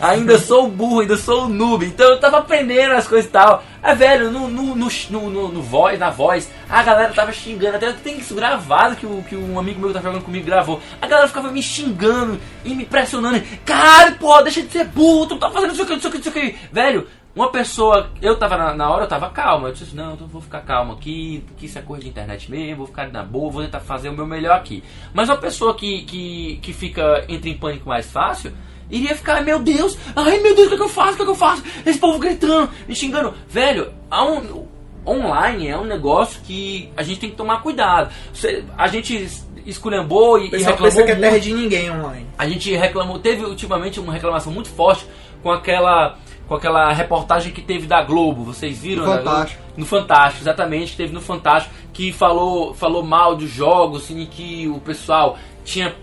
Ainda 0.00 0.38
sou 0.38 0.68
burro, 0.70 1.00
ainda 1.00 1.16
sou 1.16 1.48
noob. 1.48 1.84
Então 1.84 2.08
eu 2.10 2.20
tava 2.20 2.38
aprendendo 2.38 2.94
as 2.94 3.08
coisas 3.08 3.28
e 3.28 3.32
tal. 3.32 3.62
É 3.82 3.94
velho, 3.94 4.30
no, 4.30 4.48
no, 4.48 4.74
no, 4.76 4.88
no, 5.10 5.48
no- 5.48 5.62
voz, 5.62 5.98
na 5.98 6.08
voz, 6.10 6.50
a 6.68 6.82
galera 6.82 7.12
tava 7.12 7.32
xingando. 7.32 7.76
Até 7.76 7.92
tem 7.92 8.18
isso 8.18 8.34
gravado 8.34 8.94
que, 8.96 9.06
o, 9.06 9.22
que 9.28 9.34
um 9.36 9.58
amigo 9.58 9.80
meu 9.80 9.88
que 9.88 9.94
tá 9.94 10.00
jogando 10.00 10.22
comigo 10.22 10.46
gravou. 10.46 10.80
A 11.02 11.06
galera 11.06 11.26
ficava 11.28 11.50
me 11.50 11.62
xingando 11.62 12.38
e 12.64 12.74
me 12.74 12.84
pressionando. 12.84 13.42
Caralho, 13.64 14.16
pô, 14.16 14.40
deixa 14.42 14.62
de 14.62 14.70
ser 14.70 14.84
burro, 14.84 15.26
tu 15.26 15.36
tá 15.38 15.50
fazendo 15.50 15.72
isso 15.72 15.82
aqui, 15.82 15.94
isso 15.94 16.08
aqui, 16.08 16.18
isso 16.18 16.28
aqui. 16.28 16.56
Velho, 16.72 17.06
uma 17.34 17.50
pessoa. 17.50 18.10
Eu 18.22 18.36
tava 18.36 18.56
na, 18.56 18.74
na 18.74 18.90
hora, 18.90 19.04
eu 19.04 19.08
tava 19.08 19.30
calma. 19.30 19.68
Eu 19.68 19.72
disse, 19.72 19.96
não, 19.96 20.10
eu 20.12 20.26
vou 20.28 20.40
ficar 20.40 20.60
calmo 20.60 20.92
aqui, 20.92 21.44
que 21.56 21.66
isso 21.66 21.78
é 21.78 21.82
coisa 21.82 22.04
de 22.04 22.08
internet 22.10 22.48
mesmo, 22.50 22.76
vou 22.78 22.86
ficar 22.86 23.08
na 23.10 23.22
boa, 23.24 23.50
vou 23.50 23.62
tentar 23.64 23.80
fazer 23.80 24.08
o 24.08 24.12
meu 24.12 24.26
melhor 24.26 24.56
aqui. 24.56 24.82
Mas 25.12 25.28
uma 25.28 25.36
pessoa 25.38 25.74
que, 25.74 26.02
que, 26.02 26.58
que 26.62 26.72
fica, 26.72 27.24
entra 27.28 27.48
em 27.48 27.56
pânico 27.58 27.88
mais 27.88 28.10
fácil, 28.10 28.52
iria 28.90 29.14
ficar, 29.14 29.42
meu 29.42 29.58
Deus, 29.58 29.96
ai 30.16 30.38
meu 30.40 30.54
Deus, 30.54 30.66
o 30.66 30.70
que, 30.70 30.74
é 30.74 30.78
que 30.78 30.84
eu 30.84 30.88
faço? 30.88 31.12
O 31.12 31.16
que, 31.16 31.22
é 31.22 31.24
que 31.24 31.30
eu 31.30 31.34
faço? 31.34 31.62
Esse 31.84 31.98
povo 31.98 32.18
gritando, 32.18 32.70
me 32.86 32.94
xingando. 32.94 33.34
Velho, 33.48 33.92
há 34.10 34.24
um, 34.24 34.66
online 35.06 35.68
é 35.68 35.76
um 35.78 35.84
negócio 35.84 36.40
que 36.44 36.90
a 36.96 37.02
gente 37.02 37.20
tem 37.20 37.30
que 37.30 37.36
tomar 37.36 37.62
cuidado. 37.62 38.10
A 38.76 38.86
gente 38.88 39.26
esculhambou 39.66 40.38
e, 40.38 40.46
e 40.46 40.50
reclamou 40.58 40.76
pensa 40.84 41.02
que 41.02 41.10
é 41.10 41.14
terra 41.14 41.38
de 41.40 41.52
ninguém 41.52 41.90
online. 41.90 42.26
A 42.36 42.48
gente 42.48 42.74
reclamou, 42.74 43.18
teve 43.18 43.44
ultimamente 43.44 44.00
uma 44.00 44.12
reclamação 44.12 44.52
muito 44.52 44.68
forte 44.68 45.06
com 45.42 45.50
aquela 45.50 46.16
com 46.46 46.54
aquela 46.54 46.90
reportagem 46.94 47.52
que 47.52 47.60
teve 47.60 47.86
da 47.86 48.02
Globo, 48.02 48.42
vocês 48.42 48.78
viram? 48.78 49.04
No? 49.04 49.12
Fantástico. 49.12 49.62
No 49.76 49.84
Fantástico, 49.84 50.42
exatamente, 50.42 50.96
teve 50.96 51.12
no 51.12 51.20
Fantástico, 51.20 51.74
que 51.92 52.10
falou, 52.10 52.72
falou 52.72 53.02
mal 53.02 53.36
dos 53.36 53.50
jogos, 53.50 54.10
em 54.10 54.24
que 54.24 54.66
o 54.66 54.80
pessoal 54.80 55.36
tinha- 55.62 55.94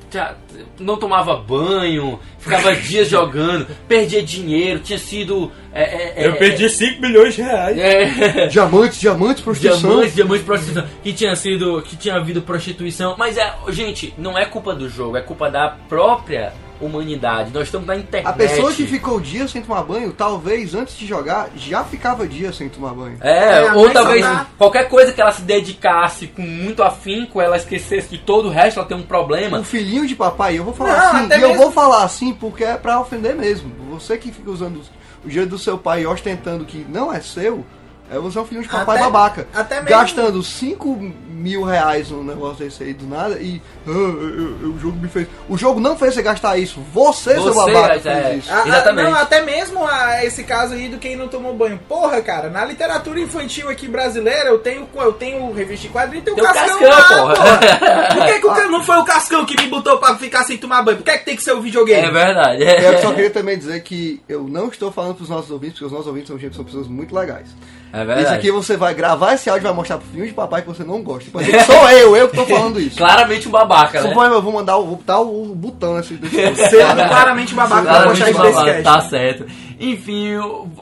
não 0.80 0.98
tomava 0.98 1.36
banho, 1.36 2.20
ficava 2.40 2.76
dias 2.78 3.10
jogando, 3.10 3.68
perdia 3.88 4.24
dinheiro, 4.24 4.80
tinha 4.80 5.00
sido... 5.00 5.52
é, 5.74 5.84
é, 6.24 6.28
é, 6.28 6.70
5 6.70 7.02
milhões 7.02 7.36
de 7.36 7.42
reais. 7.42 7.78
é, 7.78 8.48
Diamantes, 8.48 9.00
diamantes, 9.00 9.44
prostituição. 9.44 9.90
Diamantes, 9.90 10.16
diamantes, 10.16 10.46
prostituição. 10.46 10.90
Que 11.04 11.14
tinha 11.14 11.36
sido. 11.36 11.82
Que 11.82 11.96
tinha 11.98 12.16
havido 12.16 12.42
prostituição. 12.42 13.16
Mas 13.18 13.38
é, 13.38 13.54
gente, 13.70 14.14
não 14.18 14.38
é 14.38 14.46
culpa 14.46 14.74
do 14.74 14.90
jogo, 14.90 15.18
é 15.18 15.22
culpa 15.22 15.50
da 15.50 15.76
própria 15.90 16.54
humanidade. 16.80 17.52
Nós 17.54 17.64
estamos 17.64 17.88
na 17.88 17.96
internet. 17.96 18.28
A 18.28 18.34
pessoa 18.34 18.72
que 18.74 18.86
ficou 18.86 19.20
dias 19.20 19.52
sem 19.52 19.62
tomar 19.62 19.84
banho, 19.84 20.12
talvez 20.12 20.76
antes 20.76 20.98
de 20.98 21.06
jogar, 21.06 21.50
já 21.56 21.84
ficava 21.84 22.28
dias 22.28 22.56
sem 22.56 22.70
tomar 22.70 22.94
banho. 22.94 23.18
É, 23.22 23.66
É, 23.66 23.74
ou 23.74 23.90
talvez 23.90 24.26
qualquer 24.58 24.90
coisa 24.90 25.12
que 25.14 25.22
ela 25.22 25.32
se 25.32 25.42
dedicasse 25.42 26.28
com 26.28 26.42
muito 26.42 26.84
afinco, 26.84 27.42
ela 27.42 27.58
esquecesse 27.58 28.10
de 28.10 28.18
todo 28.18 28.48
o 28.48 28.52
resto, 28.52 28.80
ela 28.80 28.88
tem 28.88 28.98
um 28.98 29.04
problema. 29.04 29.60
O 29.60 29.64
filhinho 29.64 30.06
de 30.06 30.16
papai, 30.16 30.45
eu 30.54 30.64
vou 30.64 30.74
falar 30.74 30.92
Não, 31.14 31.20
assim, 31.26 31.28
e 31.30 31.42
eu 31.42 31.48
mesmo- 31.50 31.64
vou 31.64 31.72
falar 31.72 32.04
assim 32.04 32.34
porque 32.34 32.64
é 32.64 32.78
pra 32.78 33.00
ofender 33.00 33.36
mesmo. 33.36 33.72
Você 33.92 34.18
que 34.18 34.32
fica 34.32 34.50
usando 34.52 34.82
o 35.24 35.28
dinheiro 35.28 35.50
do 35.50 35.58
seu 35.58 35.78
pai 35.78 36.02
e 36.04 36.08
ostentando 36.08 36.66
que 36.66 36.86
não 36.90 37.12
é 37.12 37.20
seu, 37.22 37.66
é 38.12 38.20
você 38.20 38.38
é 38.38 38.42
um 38.42 38.46
filhinho 38.46 38.64
de 38.64 38.70
papai 38.72 38.96
Até- 38.98 39.06
babaca. 39.06 39.48
até 39.54 39.76
mesmo- 39.76 39.90
Gastando 39.90 40.44
5 40.44 41.14
mil 41.30 41.64
reais 41.64 42.10
num 42.10 42.24
negócio 42.24 42.64
desse 42.66 42.82
aí 42.84 42.94
do 42.94 43.06
nada 43.06 43.36
e 43.40 43.62
ah, 43.86 43.90
eu- 43.92 44.58
eu- 44.62 44.70
o 44.72 44.80
jogo 44.80 44.98
me 44.98 45.08
fez. 45.08 45.28
O 45.50 45.58
jogo 45.58 45.80
não 45.80 45.96
fez 45.98 46.14
você 46.14 46.22
gastar 46.24 46.58
isso. 46.58 46.80
Você, 46.94 47.34
seu 47.36 47.44
Você, 47.54 47.72
babaca, 47.72 47.96
é, 47.96 48.00
fez 48.00 48.44
isso. 48.44 48.52
A- 48.54 48.64
a- 48.64 48.68
Exatamente. 48.68 49.06
não, 49.10 49.16
até 49.16 49.42
mesmo 49.42 49.86
a- 49.86 50.24
esse 50.26 50.44
caso 50.44 50.74
aí 50.74 50.88
do 50.90 50.98
quem 50.98 51.16
não 51.16 51.28
tomou 51.28 51.54
banho. 51.56 51.80
Porra, 51.88 52.22
cara, 52.22 52.50
na 52.50 52.66
literatura 52.66 53.20
infantil 53.20 53.70
aqui 53.70 53.88
brasileira, 53.88 54.50
eu 54.50 54.60
tenho, 54.60 54.88
eu 54.96 55.14
tenho 55.14 55.52
revista 55.54 55.88
de 55.88 55.94
quadrinho 55.94 56.22
e 56.22 56.26
tem 56.26 56.34
o 56.34 56.38
Cascão, 56.38 56.80
Cascão, 56.80 56.90
lá, 57.28 57.36
porra. 57.36 57.36
porra. 57.36 57.60
Por 58.16 58.26
que, 58.26 58.40
que 58.40 58.48
o 58.48 58.72
não 58.72 58.84
foi 58.84 58.98
o 58.98 59.04
Cascão 59.04 59.46
que 59.46 59.56
me 59.62 59.68
botou 59.68 59.98
pra 60.00 60.16
ficar 60.18 60.44
sem 60.44 60.58
tomar 60.58 60.82
banho? 60.82 60.98
Por 60.98 61.04
que, 61.04 61.18
que 61.18 61.26
tem 61.26 61.36
que 61.36 61.44
ser 61.44 61.52
o 61.54 61.62
videogame? 61.62 62.08
É 62.08 62.12
verdade. 62.12 62.64
Eu 62.64 62.98
só 63.02 63.12
queria 63.14 63.30
também 63.30 63.58
dizer 63.58 63.82
que 63.84 64.22
eu 64.28 64.44
não 64.44 64.68
estou 64.70 64.92
falando 64.92 65.16
pros 65.16 65.30
nossos 65.30 65.52
ouvintes, 65.52 65.74
porque 65.76 65.86
os 65.86 65.92
nossos 65.92 66.08
ouvintes 66.08 66.30
são, 66.30 66.40
gente, 66.40 66.56
são 66.56 66.64
pessoas 66.66 66.88
muito 66.88 67.14
legais. 67.16 67.48
É 67.96 68.00
Isso 68.00 68.08
verdade. 68.08 68.36
aqui 68.36 68.52
você 68.52 68.76
vai 68.76 68.94
gravar 68.94 69.34
esse 69.36 69.50
áudio 69.50 69.64
e 69.64 69.68
vai 69.68 69.74
mostrar 69.74 69.98
pro 69.98 70.08
filho 70.08 70.28
de 70.28 70.34
papai 70.34 70.62
que 70.62 70.68
você 70.68 70.84
não 70.84 71.02
gosta. 71.02 71.24
Tipo, 71.26 71.40
assim, 71.40 71.52
sou 71.62 71.90
eu, 71.92 72.16
eu 72.18 72.28
que 72.30 72.36
tô 72.36 72.46
falando 72.46 72.80
isso. 72.80 72.98
Claramente 72.98 73.48
um 73.48 73.52
babaca, 73.52 74.02
né? 74.02 74.10
Suponho, 74.10 74.34
eu 74.34 74.42
vou 74.42 74.52
mandar, 74.52 74.78
o- 74.78 74.86
vou 74.86 74.96
botar 74.98 75.20
o 75.22 75.56
botão 75.56 75.96
nesse. 75.96 76.16
desse 76.16 76.36
Sendo 76.70 76.96
claramente 77.08 77.54
babaca 77.54 77.82
pra 77.84 77.92
Claramente 77.94 78.32
isso 78.32 78.42
desse 78.42 78.54
babaca, 78.54 78.72
cast. 78.72 78.84
Tá 78.84 79.02
certo. 79.02 79.46
Enfim, 79.80 80.32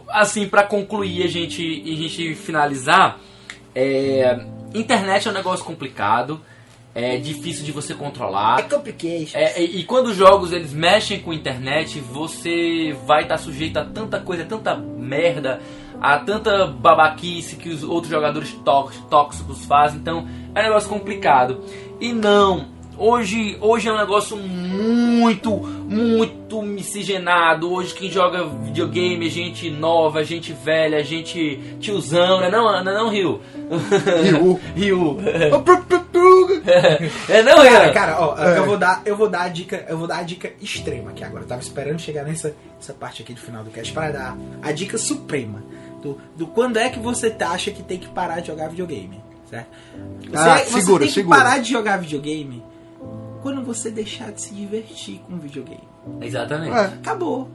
assim, 0.10 0.48
pra 0.48 0.64
concluir 0.64 1.24
a 1.24 1.28
gente, 1.28 1.62
e 1.62 1.94
a 1.94 1.98
gente 1.98 2.34
finalizar, 2.36 3.20
é, 3.76 4.40
internet 4.74 5.28
é 5.28 5.32
um 5.32 5.34
negócio 5.34 5.64
complicado, 5.66 6.42
é 6.96 7.18
difícil 7.18 7.64
de 7.64 7.72
você 7.72 7.94
controlar. 7.94 8.60
É 8.60 8.62
complication. 8.64 9.38
É, 9.38 9.62
e, 9.62 9.80
e 9.80 9.84
quando 9.84 10.08
os 10.08 10.16
jogos 10.16 10.52
eles 10.52 10.72
mexem 10.74 11.20
com 11.20 11.32
a 11.32 11.36
internet, 11.36 12.00
você 12.00 12.96
vai 13.06 13.24
estar 13.24 13.38
sujeito 13.38 13.78
a 13.78 13.84
tanta 13.86 14.20
coisa, 14.20 14.46
tanta 14.46 14.76
merda, 14.76 15.60
a 16.04 16.20
tanta 16.20 16.68
babaquice 16.68 17.56
que 17.56 17.70
os 17.70 17.82
outros 17.82 18.12
jogadores 18.12 18.52
tóx- 18.66 19.02
tóxicos 19.10 19.64
fazem. 19.66 20.00
Então 20.00 20.28
é 20.54 20.60
um 20.60 20.64
negócio 20.64 20.90
complicado. 20.90 21.62
E 22.00 22.12
não, 22.12 22.68
hoje, 22.98 23.58
hoje 23.62 23.88
é 23.88 23.94
um 23.94 23.98
negócio 23.98 24.36
muito, 24.38 25.50
muito 25.88 26.62
miscigenado. 26.62 27.72
Hoje 27.72 27.94
quem 27.94 28.12
joga 28.12 28.44
videogame 28.46 29.28
é 29.28 29.30
gente 29.30 29.70
nova, 29.70 30.22
é 30.22 30.24
gente 30.26 30.52
velha, 30.52 30.98
é 31.00 31.04
gente 31.04 31.60
tiozão, 31.80 32.42
né? 32.42 32.50
Não, 32.50 32.64
não, 32.84 32.92
é 32.92 32.94
não, 32.96 33.10
Rio. 33.10 33.40
Ryu. 34.22 34.60
Rio. 34.76 35.18
Rio. 36.14 36.62
É 37.30 37.42
não, 37.42 37.62
Rio. 37.62 37.72
Cara, 37.72 37.92
cara, 37.94 38.18
ó, 38.20 38.38
É. 38.38 38.58
eu 38.58 38.66
vou 38.66 38.78
dar, 38.78 39.02
eu 39.06 39.16
vou 39.16 39.30
dar 39.30 39.44
a 39.44 39.48
dica, 39.48 39.86
eu 39.90 39.98
vou 39.98 40.08
dar 40.08 40.18
a 40.20 40.24
dica 40.24 40.52
extrema 40.62 41.12
aqui 41.12 41.24
agora. 41.24 41.44
Eu 41.44 41.48
tava 41.48 41.62
esperando 41.62 42.00
chegar 42.00 42.24
nessa 42.24 42.54
essa 42.80 42.94
parte 42.94 43.22
aqui 43.22 43.34
do 43.34 43.40
final 43.40 43.64
do 43.64 43.70
cast 43.72 43.94
para 43.94 44.12
dar 44.12 44.38
a 44.62 44.72
dica 44.72 44.98
suprema 44.98 45.64
do, 46.04 46.18
do 46.36 46.48
quando 46.48 46.78
é 46.78 46.90
que 46.90 47.00
você 47.00 47.34
acha 47.40 47.72
que 47.72 47.82
tem 47.82 47.98
que 47.98 48.08
parar 48.10 48.40
de 48.42 48.48
jogar 48.48 48.68
videogame, 48.70 49.20
certo? 49.50 49.68
Você, 50.30 50.38
Ah, 50.38 50.58
você 50.60 50.82
segura, 50.82 51.00
tem 51.00 51.08
que 51.08 51.14
segura. 51.14 51.38
parar 51.38 51.58
de 51.60 51.72
jogar 51.72 51.98
videogame 51.98 52.64
quando 53.42 53.64
você 53.64 53.90
deixar 53.90 54.32
de 54.32 54.42
se 54.42 54.54
divertir 54.54 55.20
com 55.28 55.34
o 55.36 55.38
videogame. 55.38 55.84
Exatamente. 56.22 56.76
É. 56.76 56.80
Acabou. 56.86 57.50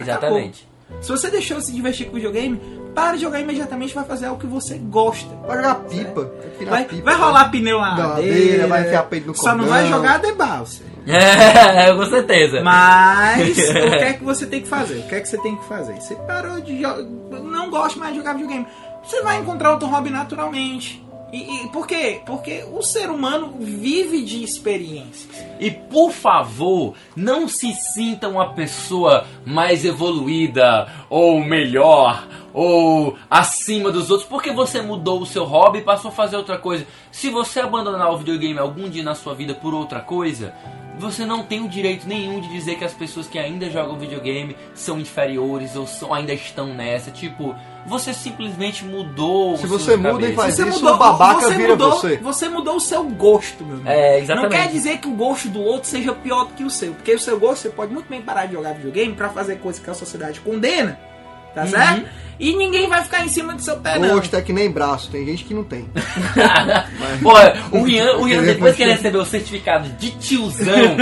Exatamente. 0.00 0.68
Se 1.00 1.08
você 1.08 1.30
deixou 1.30 1.58
de 1.58 1.64
se 1.66 1.72
divertir 1.72 2.06
com 2.06 2.12
o 2.12 2.14
videogame, 2.16 2.60
para 2.94 3.16
de 3.16 3.22
jogar 3.22 3.40
imediatamente 3.40 3.92
e 3.92 3.94
vai 3.94 4.04
fazer 4.04 4.26
algo 4.26 4.40
que 4.40 4.46
você 4.46 4.76
gosta. 4.76 5.34
Vai 5.46 5.56
jogar 5.56 5.74
pipa. 5.76 6.30
Vai, 6.68 6.84
pipa. 6.84 7.02
vai 7.02 7.14
rolar 7.16 7.50
pneu 7.50 7.80
na 7.80 7.96
ladeira, 8.08 8.66
vai 8.66 8.82
enfiar 8.82 9.04
peito 9.04 9.26
no 9.28 9.34
Só 9.34 9.50
não 9.54 9.64
cordão. 9.64 9.70
vai 9.70 9.88
jogar 9.88 10.18
debalse. 10.18 10.82
É, 11.06 11.92
com 11.94 12.04
certeza. 12.06 12.62
Mas 12.62 13.58
o 13.70 13.90
que 13.90 14.04
é 14.04 14.12
que 14.14 14.24
você 14.24 14.46
tem 14.46 14.60
que 14.60 14.68
fazer? 14.68 14.98
O 14.98 15.08
que 15.08 15.14
é 15.14 15.20
que 15.20 15.28
você 15.28 15.38
tem 15.38 15.56
que 15.56 15.64
fazer? 15.64 15.94
Você 15.94 16.14
parou 16.14 16.60
de 16.60 16.80
jogar. 16.80 17.02
Não 17.42 17.70
gosta 17.70 17.98
mais 17.98 18.12
de 18.12 18.18
jogar 18.18 18.34
videogame. 18.34 18.66
Você 19.02 19.22
vai 19.22 19.38
encontrar 19.38 19.72
outro 19.72 19.88
hobby 19.88 20.10
naturalmente. 20.10 21.02
E, 21.32 21.64
e 21.64 21.68
por 21.68 21.86
quê? 21.86 22.20
Porque 22.26 22.62
o 22.70 22.82
ser 22.82 23.08
humano 23.08 23.54
vive 23.58 24.22
de 24.22 24.44
experiências. 24.44 25.34
E 25.58 25.70
por 25.70 26.12
favor, 26.12 26.94
não 27.16 27.48
se 27.48 27.72
sinta 27.74 28.28
uma 28.28 28.52
pessoa 28.52 29.24
mais 29.44 29.82
evoluída, 29.82 30.88
ou 31.08 31.42
melhor, 31.42 32.28
ou 32.52 33.16
acima 33.30 33.90
dos 33.90 34.10
outros, 34.10 34.28
porque 34.28 34.52
você 34.52 34.82
mudou 34.82 35.22
o 35.22 35.26
seu 35.26 35.44
hobby 35.44 35.78
e 35.78 35.82
passou 35.82 36.10
a 36.10 36.14
fazer 36.14 36.36
outra 36.36 36.58
coisa. 36.58 36.86
Se 37.10 37.30
você 37.30 37.60
abandonar 37.60 38.12
o 38.12 38.18
videogame 38.18 38.58
algum 38.58 38.88
dia 38.90 39.02
na 39.02 39.14
sua 39.14 39.34
vida 39.34 39.54
por 39.54 39.72
outra 39.72 40.00
coisa, 40.00 40.54
você 40.98 41.24
não 41.24 41.42
tem 41.42 41.64
o 41.64 41.68
direito 41.68 42.06
nenhum 42.06 42.40
de 42.40 42.48
dizer 42.48 42.76
que 42.76 42.84
as 42.84 42.92
pessoas 42.92 43.26
que 43.26 43.38
ainda 43.38 43.70
jogam 43.70 43.98
videogame 43.98 44.56
são 44.74 44.98
inferiores 44.98 45.74
ou 45.76 45.86
são, 45.86 46.12
ainda 46.12 46.32
estão 46.32 46.74
nessa. 46.74 47.10
Tipo, 47.10 47.54
você 47.86 48.12
simplesmente 48.12 48.84
mudou 48.84 49.56
Se 49.56 49.66
você 49.66 49.96
muda 49.96 50.08
e 50.28 50.34
cabeça. 50.34 50.34
faz 50.34 50.54
Você 50.56 50.62
isso, 50.68 50.78
mudou, 50.80 50.94
o 50.94 50.98
babaca 50.98 51.40
você 51.42 51.54
vira 51.54 51.68
mudou, 51.70 51.90
você. 52.22 52.48
mudou 52.48 52.76
o 52.76 52.80
seu 52.80 53.04
gosto, 53.04 53.64
meu 53.64 53.74
amigo. 53.76 53.88
É, 53.88 54.12
Não 54.12 54.18
exatamente. 54.18 54.50
quer 54.56 54.68
dizer 54.68 54.98
que 54.98 55.08
o 55.08 55.12
gosto 55.12 55.48
do 55.48 55.60
outro 55.62 55.88
seja 55.88 56.12
pior 56.12 56.44
do 56.46 56.54
que 56.54 56.64
o 56.64 56.70
seu. 56.70 56.92
Porque 56.94 57.14
o 57.14 57.18
seu 57.18 57.38
gosto, 57.40 57.62
você 57.62 57.70
pode 57.70 57.92
muito 57.92 58.08
bem 58.08 58.22
parar 58.22 58.46
de 58.46 58.52
jogar 58.52 58.72
videogame 58.74 59.14
pra 59.14 59.28
fazer 59.30 59.56
coisas 59.56 59.82
que 59.82 59.90
a 59.90 59.94
sociedade 59.94 60.40
condena. 60.40 60.98
Tá 61.54 61.62
Uhum. 61.62 61.68
certo? 61.68 62.22
E 62.40 62.56
ninguém 62.56 62.88
vai 62.88 63.02
ficar 63.04 63.24
em 63.24 63.28
cima 63.28 63.52
do 63.54 63.62
seu 63.62 63.76
pé, 63.76 63.98
não. 64.00 64.16
Gosto 64.16 64.34
é 64.34 64.42
que 64.42 64.52
nem 64.52 64.68
braço, 64.68 65.08
tem 65.10 65.24
gente 65.24 65.44
que 65.44 65.54
não 65.54 65.62
tem. 65.62 65.86
Pô, 67.22 67.32
o 67.70 67.82
Rian, 67.84 68.16
o 68.16 68.24
Rian 68.24 68.42
depois 68.42 68.74
que 68.74 68.82
ele 68.82 68.92
continuar. 68.92 68.96
recebeu 68.96 69.20
o 69.20 69.24
certificado 69.26 69.88
de 69.90 70.10
tiozão, 70.12 70.96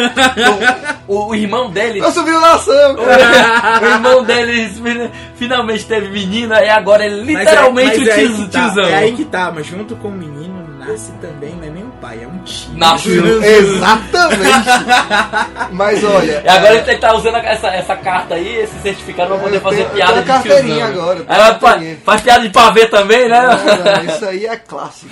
o, 1.09 1.28
o 1.28 1.35
irmão 1.35 1.70
dele. 1.70 2.01
Eu 2.01 2.10
subi 2.12 2.31
nação, 2.32 2.97
cara. 2.97 3.81
O 3.81 3.86
irmão 3.86 4.24
dele 4.24 4.68
fin- 4.68 5.10
finalmente 5.36 5.86
teve 5.86 6.09
menina 6.09 6.60
e 6.62 6.68
agora 6.68 7.06
ele 7.06 7.32
Mas 7.32 7.44
literalmente 7.48 7.97
é- 7.97 7.98
mas 7.98 8.06
o 8.06 8.10
é 8.10 8.12
aí 8.12 8.27
tio- 8.28 8.36
que 8.36 8.51
tá, 8.51 8.60
tiozão. 8.60 8.85
É 8.85 8.94
aí 8.94 9.12
que 9.12 9.24
tá, 9.24 9.52
mas 9.55 9.66
junto 9.66 9.97
com 9.97 10.09
o 10.09 10.12
menino 10.12 10.68
nasce 10.78 11.12
também, 11.22 11.55
não 11.55 11.64
é 11.64 11.70
nem 11.70 11.85
um 11.85 11.90
pai, 11.90 12.22
é 12.22 12.27
um 12.27 12.39
tio. 12.39 12.70
Nasce. 12.77 13.10
Exatamente. 13.10 14.10
Mas 15.73 16.02
olha. 16.05 16.43
E 16.44 16.48
agora 16.48 16.74
ele 16.77 16.98
tá 16.98 17.15
usando 17.15 17.36
essa, 17.36 17.69
essa 17.69 17.97
carta 17.97 18.35
aí, 18.35 18.57
esse 18.57 18.78
certificado 18.81 19.31
pra 19.35 19.39
poder 19.39 19.57
Eu 19.57 19.61
fazer 19.61 19.77
tenho- 19.77 19.89
eu 19.89 19.94
piada 19.94 20.12
tenho 20.12 20.23
de 20.24 20.28
carteirinha 20.28 20.86
tiozão. 20.86 21.02
agora, 21.02 21.19
eu 21.19 21.24
tenho 21.24 21.39
Aí 21.40 21.47
ela 21.47 21.55
fa- 21.59 21.66
carteirinha. 21.69 21.98
faz 22.05 22.20
piada 22.23 22.40
de 22.43 22.48
pavê 22.51 22.86
também, 22.86 23.28
né? 23.28 23.40
Não, 23.40 23.57
não, 24.05 24.05
isso 24.15 24.24
aí 24.24 24.47
é 24.47 24.57
clássico. 24.57 25.11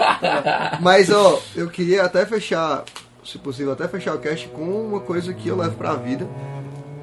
Mas 0.80 1.10
ó, 1.10 1.38
eu 1.54 1.68
queria 1.68 2.02
até 2.04 2.24
fechar, 2.26 2.82
se 3.24 3.38
possível, 3.38 3.72
até 3.72 3.86
fechar 3.88 4.14
o 4.14 4.18
cast 4.18 4.48
com 4.48 4.62
uma 4.62 5.00
coisa 5.00 5.32
que 5.32 5.48
eu 5.48 5.56
levo 5.56 5.74
pra 5.76 5.94
vida, 5.94 6.26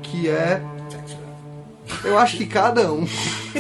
que 0.02 0.30
é. 0.30 0.62
Eu 2.04 2.18
acho 2.18 2.38
que 2.38 2.46
cada 2.46 2.92
um. 2.92 3.06
é, 3.56 3.60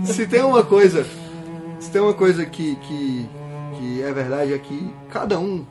se 0.09 0.27
tem 0.27 0.43
uma 0.43 0.63
coisa. 0.63 1.05
Se 1.79 1.91
tem 1.91 2.01
uma 2.01 2.15
coisa 2.15 2.45
que, 2.47 2.77
que, 2.77 3.29
que 3.79 4.03
é 4.03 4.13
verdade 4.13 4.55
é 4.55 4.59
que 4.59 4.93
cada 5.11 5.39
um, 5.39 5.65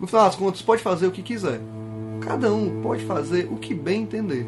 no 0.00 0.06
final 0.06 0.24
das 0.24 0.34
contas, 0.34 0.62
pode 0.62 0.82
fazer 0.82 1.06
o 1.06 1.10
que 1.12 1.22
quiser. 1.22 1.60
Cada 2.20 2.52
um 2.52 2.80
pode 2.82 3.04
fazer 3.04 3.48
o 3.50 3.56
que 3.56 3.74
bem 3.74 4.02
entender. 4.02 4.46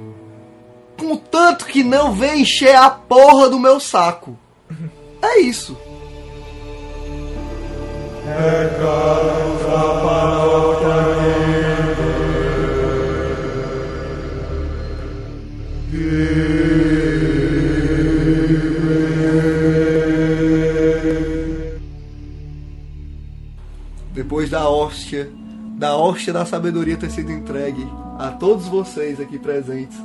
Contanto 0.98 1.66
que 1.66 1.82
não 1.82 2.12
vem 2.12 2.42
encher 2.42 2.74
a 2.74 2.88
porra 2.88 3.48
do 3.48 3.58
meu 3.58 3.80
saco. 3.80 4.38
É 5.20 5.40
isso. 5.40 5.76
Depois 24.44 24.50
da 24.50 24.68
hóstia, 24.68 25.30
da 25.78 25.96
hóstia 25.96 26.32
da 26.32 26.44
sabedoria 26.44 26.96
ter 26.96 27.10
sido 27.10 27.32
entregue 27.32 27.86
a 28.18 28.28
todos 28.28 28.66
vocês 28.66 29.18
aqui 29.18 29.38
presentes, 29.38 29.96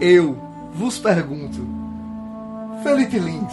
eu 0.00 0.38
vos 0.74 0.98
pergunto, 0.98 1.66
Felipe 2.84 3.18
Lins, 3.18 3.52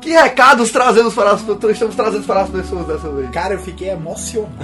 que 0.00 0.10
recados 0.10 0.70
trazemos 0.70 1.12
para 1.12 1.32
as, 1.32 1.42
estamos 1.42 1.96
trazendo 1.96 2.24
para 2.24 2.42
as 2.42 2.50
pessoas 2.50 2.86
dessa 2.86 3.10
vez? 3.10 3.30
Cara, 3.30 3.54
eu 3.54 3.60
fiquei 3.60 3.90
emocionado. 3.90 4.54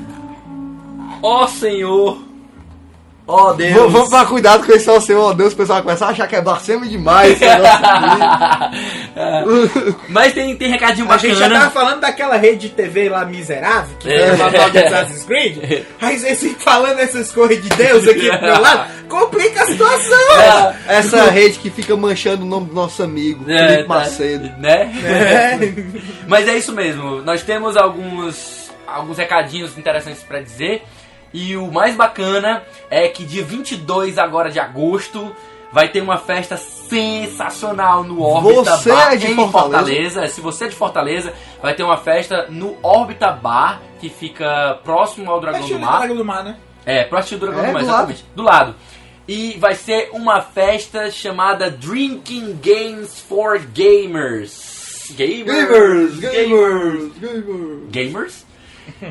Ó 1.20 1.46
Senhor! 1.46 2.33
Ó 3.26 3.54
Deus! 3.54 3.72
Vamos, 3.74 3.92
vamos 3.92 4.10
tomar 4.10 4.26
cuidado 4.26 4.66
com 4.66 4.72
esse 4.72 4.88
ó 4.90 5.00
seu, 5.00 5.18
ó 5.18 5.32
Deus, 5.32 5.54
o 5.54 5.56
pessoal 5.56 5.76
vai 5.78 5.82
começar 5.84 6.06
a 6.06 6.10
achar 6.10 6.26
que 6.28 6.36
é 6.36 6.42
blasfêmia 6.42 6.88
demais 6.90 7.32
esse 7.32 7.44
negócio 7.44 7.84
aqui. 7.86 8.84
Mas 10.08 10.32
tem, 10.34 10.54
tem 10.56 10.70
recadinho 10.70 11.10
A 11.10 11.16
gente 11.16 11.34
já 11.34 11.40
bacana. 11.48 11.60
tava 11.60 11.70
falando 11.70 12.00
daquela 12.00 12.36
rede 12.36 12.68
de 12.68 12.74
TV 12.74 13.08
lá 13.08 13.24
miserável, 13.24 13.96
que 13.98 14.10
É. 14.12 14.36
falava 14.36 14.70
de 14.70 14.78
Assassin's 14.78 15.24
Creed. 15.24 15.84
Aí 16.00 16.18
vocês 16.18 16.38
ficam 16.40 16.60
falando 16.60 16.98
essas 16.98 17.32
coisas 17.32 17.62
de 17.62 17.68
Deus 17.70 18.06
aqui 18.06 18.30
do 18.30 18.40
meu 18.42 18.60
lado, 18.60 18.90
complica 19.08 19.62
a 19.62 19.66
situação. 19.66 20.18
É, 20.86 20.96
Essa 20.98 21.30
rede 21.30 21.58
que 21.58 21.70
fica 21.70 21.96
manchando 21.96 22.44
o 22.44 22.48
nome 22.48 22.66
do 22.68 22.74
nosso 22.74 23.02
amigo, 23.02 23.50
é, 23.50 23.68
Felipe 23.68 23.88
tá, 23.88 23.94
Macedo. 23.94 24.50
Né? 24.58 24.92
É. 25.02 25.58
Mas 26.28 26.46
é 26.48 26.56
isso 26.58 26.72
mesmo. 26.72 27.22
Nós 27.22 27.42
temos 27.42 27.76
alguns, 27.76 28.70
alguns 28.86 29.16
recadinhos 29.16 29.78
interessantes 29.78 30.22
pra 30.22 30.40
dizer. 30.40 30.82
E 31.34 31.56
o 31.56 31.70
mais 31.72 31.96
bacana 31.96 32.62
é 32.88 33.08
que 33.08 33.24
dia 33.24 33.44
22 33.44 34.18
agora 34.18 34.52
de 34.52 34.60
agosto 34.60 35.34
vai 35.72 35.88
ter 35.88 36.00
uma 36.00 36.16
festa 36.16 36.56
sensacional 36.56 38.04
no 38.04 38.22
Orbita 38.22 38.76
Você 38.76 38.92
Bar 38.92 39.14
é 39.14 39.16
de 39.16 39.32
em 39.32 39.50
Fortaleza? 39.50 40.28
Se 40.28 40.40
você 40.40 40.66
é 40.66 40.68
de 40.68 40.76
Fortaleza, 40.76 41.32
vai 41.60 41.74
ter 41.74 41.82
uma 41.82 41.96
festa 41.96 42.46
no 42.48 42.76
Orbita 42.80 43.32
Bar, 43.32 43.82
que 44.00 44.08
fica 44.08 44.78
próximo 44.84 45.28
ao 45.28 45.40
Dragão 45.40 45.66
do 45.66 45.78
Mar. 45.80 45.98
Dragão 45.98 46.16
do 46.16 46.24
Mar, 46.24 46.44
né? 46.44 46.56
É, 46.86 47.02
próximo 47.02 47.40
do 47.40 47.46
Dragão 47.46 47.64
É, 47.64 47.66
do 47.66 47.72
Mar, 47.72 47.80
do 47.80 47.86
exatamente. 47.88 48.24
Do 48.36 48.42
lado. 48.44 48.76
E 49.26 49.56
vai 49.58 49.74
ser 49.74 50.10
uma 50.12 50.40
festa 50.40 51.10
chamada 51.10 51.68
Drinking 51.68 52.60
Games 52.62 53.18
for 53.18 53.58
Gamers. 53.58 55.10
Gamers, 55.16 56.20
gamers, 56.20 57.12
gamers. 57.18 57.90
Gamers? 57.90 58.53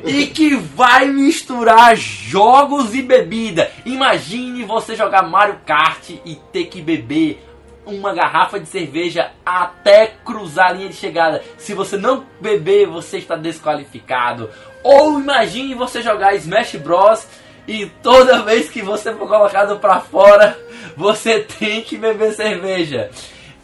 E 0.06 0.28
que 0.28 0.56
vai 0.56 1.08
misturar 1.08 1.96
jogos 1.96 2.94
e 2.94 3.02
bebida. 3.02 3.72
Imagine 3.86 4.64
você 4.64 4.96
jogar 4.96 5.24
Mario 5.24 5.60
Kart 5.66 6.10
e 6.26 6.36
ter 6.52 6.66
que 6.66 6.82
beber 6.82 7.44
uma 7.86 8.14
garrafa 8.14 8.60
de 8.60 8.68
cerveja 8.68 9.32
até 9.46 10.14
cruzar 10.24 10.70
a 10.70 10.74
linha 10.74 10.90
de 10.90 10.96
chegada. 10.96 11.44
Se 11.58 11.74
você 11.74 11.98
não 11.98 12.26
beber, 12.40 12.88
você 12.88 13.18
está 13.18 13.36
desqualificado. 13.36 14.50
Ou 14.82 15.20
imagine 15.20 15.76
você 15.76 16.02
jogar 16.02 16.36
Smash 16.36 16.76
Bros. 16.76 17.28
E 17.66 17.86
toda 18.02 18.42
vez 18.42 18.70
que 18.70 18.82
você 18.82 19.14
for 19.14 19.28
colocado 19.28 19.80
pra 19.80 20.02
fora, 20.02 20.58
você 20.98 21.40
tem 21.40 21.82
que 21.82 21.98
beber 21.98 22.34
cerveja 22.34 23.10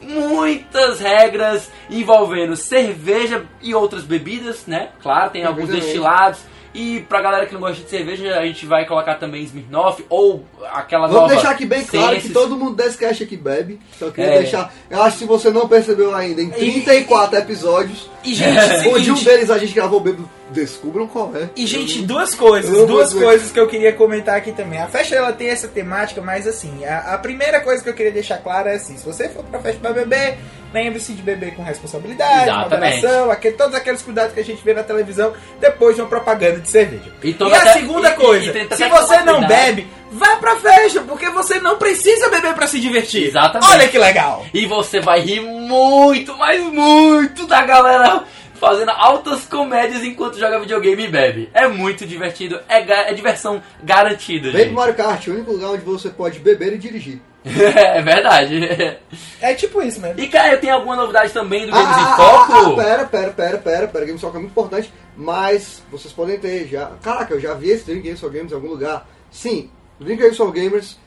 muitas 0.02 1.00
regras 1.00 1.70
envolvendo 1.90 2.56
cerveja 2.56 3.44
e 3.62 3.74
outras 3.74 4.04
bebidas, 4.04 4.66
né? 4.66 4.90
Claro, 5.02 5.30
tem 5.32 5.44
alguns 5.46 5.70
destilados. 5.70 6.40
E 6.72 7.00
pra 7.10 7.20
galera 7.20 7.48
que 7.48 7.54
não 7.54 7.62
gosta 7.62 7.84
de 7.84 7.90
cerveja, 7.90 8.38
a 8.38 8.46
gente 8.46 8.64
vai 8.68 8.86
colocar 8.86 9.16
também 9.16 9.42
Smirnoff 9.44 10.06
ou 10.08 10.46
aquela 10.72 11.08
Vamos 11.08 11.22
nova 11.24 11.34
deixar 11.34 11.50
aqui 11.50 11.66
bem 11.66 11.84
claro 11.84 12.16
que 12.22 12.30
todo 12.30 12.56
mundo 12.56 12.76
desse 12.76 12.96
cast 12.96 13.24
aqui 13.24 13.36
bebe. 13.36 13.80
Só 13.98 14.12
queria 14.12 14.36
É. 14.36 14.38
deixar. 14.40 14.72
Eu 14.88 15.02
acho 15.02 15.14
que 15.18 15.24
se 15.24 15.26
você 15.26 15.50
não 15.50 15.68
percebeu 15.68 16.14
ainda, 16.16 16.44
em 16.44 16.50
34 16.52 17.40
episódios, 17.40 18.08
E, 18.24 18.36
gente, 18.36 18.60
onde 18.88 19.12
um 19.12 19.16
deles 19.16 19.50
a 19.50 19.58
gente 19.58 19.74
gravou 19.74 20.00
bêbado, 20.00 20.30
descubram 20.52 21.08
qual 21.08 21.32
é. 21.36 21.50
E, 21.56 21.66
gente, 21.68 22.02
duas 22.02 22.34
coisas, 22.36 22.72
duas 22.88 23.10
dizer. 23.10 23.24
coisas 23.24 23.52
que 23.52 23.60
eu 23.60 23.68
queria 23.68 23.94
comentar 23.94 24.36
aqui 24.36 24.52
também. 24.52 24.80
A 24.80 24.88
festa 24.88 25.16
ela 25.16 25.32
tem 25.32 25.50
essa 25.50 25.68
temática, 25.68 26.22
mas 26.22 26.48
assim, 26.48 26.84
a, 26.86 27.14
a 27.14 27.18
primeira 27.18 27.60
coisa 27.62 27.84
que 27.84 27.90
eu 27.90 27.94
queria 27.94 28.12
deixar 28.12 28.38
clara 28.38 28.72
é 28.72 28.76
assim: 28.76 28.98
se 28.98 29.06
você 29.06 29.30
for 29.30 29.44
pra 29.44 29.60
festa 29.60 29.80
pra 29.80 29.92
beber, 29.94 30.38
lembre-se 30.74 31.14
de 31.14 31.22
beber 31.22 31.56
com 31.56 31.64
responsabilidade, 31.64 32.52
moderação, 32.52 33.32
aquele, 33.32 33.56
todos 33.56 33.76
aqueles 33.76 34.02
cuidados 34.02 34.34
que 34.34 34.40
a 34.40 34.44
gente 34.46 34.64
vê 34.64 34.74
na 34.74 34.84
televisão 34.84 35.34
depois 35.60 35.96
de 35.96 36.02
uma 36.02 36.08
propaganda 36.10 36.60
de 36.60 36.70
cerveja. 36.70 37.12
E 37.24 37.30
E, 37.32 37.38
a 37.42 37.58
até- 37.58 37.74
segunda 37.74 38.10
e- 38.10 38.14
coisa, 38.16 38.46
e 38.58 38.76
se 38.76 38.88
você 38.90 39.18
não 39.24 39.40
cuidado. 39.40 39.48
bebe, 39.48 39.88
vá 40.12 40.36
pra 40.38 40.56
festa, 40.58 41.02
porque 41.02 41.30
você 41.30 41.60
não 41.60 41.78
precisa 41.78 42.30
beber 42.30 42.54
pra 42.54 42.68
se 42.68 42.80
divertir. 42.80 43.28
Exatamente. 43.28 43.72
Olha 43.72 43.88
que 43.88 43.98
legal. 43.98 44.46
E 44.54 44.66
você 44.66 45.00
vai 45.00 45.20
rir 45.22 45.42
muito, 45.42 46.36
mas 46.38 46.62
muito 46.64 47.46
da 47.48 47.64
galera 47.64 48.24
fazendo 48.60 48.92
altas 48.92 49.46
comédias 49.46 50.04
enquanto 50.04 50.38
joga 50.38 50.60
videogame 50.60 51.06
e 51.06 51.08
bebe. 51.08 51.50
É 51.54 51.68
muito 51.68 52.06
divertido, 52.06 52.60
é, 52.68 52.82
ga- 52.82 53.08
é 53.10 53.14
diversão 53.14 53.62
garantida, 53.84 54.52
Vem 54.52 54.66
pro. 54.68 54.76
Mario 54.76 54.96
Kart, 54.96 55.28
o 55.28 55.32
único 55.32 55.52
lugar 55.54 55.70
onde 55.72 55.84
você 55.84 56.10
pode 56.10 56.40
beber 56.40 56.74
e 56.74 56.78
dirigir. 56.78 57.22
é 57.46 58.02
verdade. 58.02 58.98
É 59.42 59.54
tipo 59.54 59.82
isso 59.82 60.02
mesmo. 60.02 60.20
E 60.20 60.28
cara, 60.28 60.58
tem 60.58 60.70
alguma 60.70 60.96
novidade 60.98 61.32
também 61.32 61.66
do 61.66 61.72
Games 61.72 61.88
Ah, 61.88 62.00
em 62.00 62.04
ah, 62.04 62.16
Foco? 62.16 62.52
ah, 62.54 62.68
ah, 62.68 62.76
pera, 62.76 63.06
pera, 63.06 63.32
pera, 63.32 63.58
pera, 63.58 63.88
pera, 63.88 64.06
Games 64.06 64.20
Talk 64.22 64.36
é 64.36 64.40
muito 64.40 64.52
importante, 64.52 64.94
mas 65.16 65.82
vocês 65.90 66.14
podem 66.14 66.38
ter 66.38 66.68
já. 66.68 66.92
Caraca, 67.02 67.34
eu 67.34 67.40
já 67.40 67.54
vi 67.54 67.70
esse 67.70 67.86
Drink 67.86 68.02
Games 68.06 68.20
for 68.20 68.30
Games 68.30 68.52
em 68.52 68.56
algum 68.56 68.68
lugar. 68.68 69.08
Sim, 69.32 69.70
Drink 70.00 70.22
Games 70.22 70.36
for 70.38 70.52
Gamers 70.52 70.98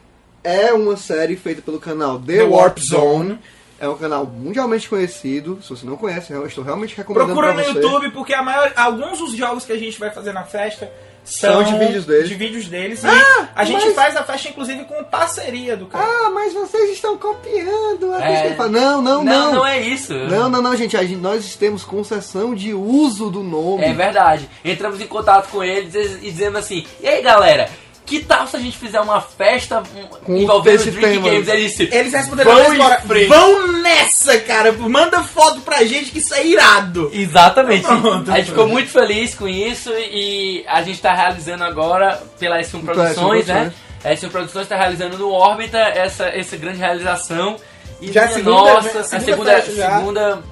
é 0.42 0.72
uma 0.72 0.96
série 0.96 1.36
feita 1.36 1.60
pelo 1.60 1.78
canal 1.78 2.18
The, 2.18 2.36
The 2.38 2.42
Warp 2.44 2.52
Warp 2.54 2.78
Zone. 2.78 3.28
Zone. 3.28 3.38
É 3.82 3.88
um 3.88 3.96
canal 3.96 4.24
mundialmente 4.24 4.88
conhecido. 4.88 5.58
Se 5.60 5.68
você 5.70 5.84
não 5.84 5.96
conhece, 5.96 6.32
eu 6.32 6.46
estou 6.46 6.62
realmente 6.62 6.96
recomendando 6.96 7.32
Procura 7.34 7.52
pra 7.52 7.64
no 7.64 7.72
você. 7.74 7.80
YouTube, 7.84 8.10
porque 8.12 8.32
a 8.32 8.40
maior, 8.40 8.72
alguns 8.76 9.18
dos 9.18 9.34
jogos 9.34 9.64
que 9.64 9.72
a 9.72 9.76
gente 9.78 9.98
vai 9.98 10.08
fazer 10.10 10.32
na 10.32 10.44
festa 10.44 10.88
São 11.24 11.64
de 11.64 11.76
vídeos 11.76 12.06
deles. 12.06 12.28
de 12.28 12.34
vídeos 12.36 12.66
deles. 12.68 13.04
Ah, 13.04 13.10
e 13.10 13.48
a 13.56 13.64
gente 13.64 13.84
mas- 13.86 13.94
faz 13.94 14.16
a 14.16 14.22
festa, 14.22 14.48
inclusive, 14.50 14.84
com 14.84 15.02
parceria 15.02 15.76
do 15.76 15.86
cara. 15.86 16.04
Ah, 16.08 16.30
mas 16.30 16.52
vocês 16.52 16.92
estão 16.92 17.18
copiando. 17.18 18.12
a 18.14 18.20
É. 18.24 18.54
fala, 18.54 18.68
Não, 18.68 19.02
não, 19.02 19.24
Não, 19.24 19.34
não. 19.46 19.52
não 19.56 19.66
é 19.66 19.80
isso. 19.80 20.14
Não, 20.14 20.48
não, 20.48 20.62
não, 20.62 20.76
gente. 20.76 20.96
A 20.96 21.02
gente- 21.02 21.20
Nós 21.20 21.56
temos 21.56 21.82
concessão 21.82 22.54
de 22.54 22.72
uso 22.72 23.30
do 23.30 23.42
nome. 23.42 23.82
É 23.84 23.92
verdade. 23.92 24.48
Entramos 24.64 25.00
em 25.00 25.06
contato 25.08 25.48
com 25.50 25.62
eles 25.62 25.92
e 25.94 26.30
dizendo 26.30 26.56
assim: 26.58 26.86
E 27.00 27.08
aí 27.08 27.20
galera, 27.20 27.68
que 28.04 28.20
tal 28.24 28.46
se 28.46 28.56
a 28.56 28.58
gente 28.60 28.76
fizer 28.76 29.00
uma 29.00 29.20
festa 29.20 29.82
um, 29.96 30.06
Com 30.24 30.36
envolvendo 30.36 30.76
esse 30.76 30.90
Drink 30.90 31.06
tema. 31.08 31.28
Games? 31.30 31.48
Ele 31.48 31.64
disse: 31.64 31.88
Eles 31.92 32.12
responderam 32.12 32.52
Vão 32.54 32.98
frente. 33.00 33.26
Vão 33.28 33.72
nessa, 33.80 34.38
cara. 34.40 34.72
Manda 34.72 35.22
foto 35.22 35.60
pra 35.60 35.84
gente 35.84 36.10
que 36.10 36.18
isso 36.18 36.34
é 36.34 36.46
irado. 36.46 37.10
Exatamente. 37.12 37.84
Pronto. 37.86 38.30
a 38.30 38.36
gente 38.36 38.46
ficou 38.50 38.66
muito 38.68 38.90
feliz 38.90 39.34
com 39.34 39.48
isso 39.48 39.90
e 39.92 40.64
a 40.68 40.82
gente 40.82 40.96
está 40.96 41.14
realizando 41.14 41.64
agora 41.64 42.20
pela 42.38 42.58
S1 42.60 42.80
Pela 42.80 42.94
Produções, 42.94 43.46
S1 43.46 43.54
né? 43.54 43.72
A 44.04 44.08
S1 44.10 44.30
Produções 44.30 44.62
está 44.64 44.76
realizando 44.76 45.16
no 45.16 45.30
Orbita 45.30 45.78
essa, 45.78 46.26
essa 46.26 46.56
grande 46.56 46.78
realização. 46.78 47.56
E 48.00 48.12
Já 48.12 48.24
é 48.24 48.28
segunda- 48.28 48.56
nossa, 48.74 49.04
segunda 49.04 49.16
a 49.16 49.20
segunda, 49.20 49.50
festa 49.52 49.72
já. 49.76 49.98
segunda, 49.98 50.42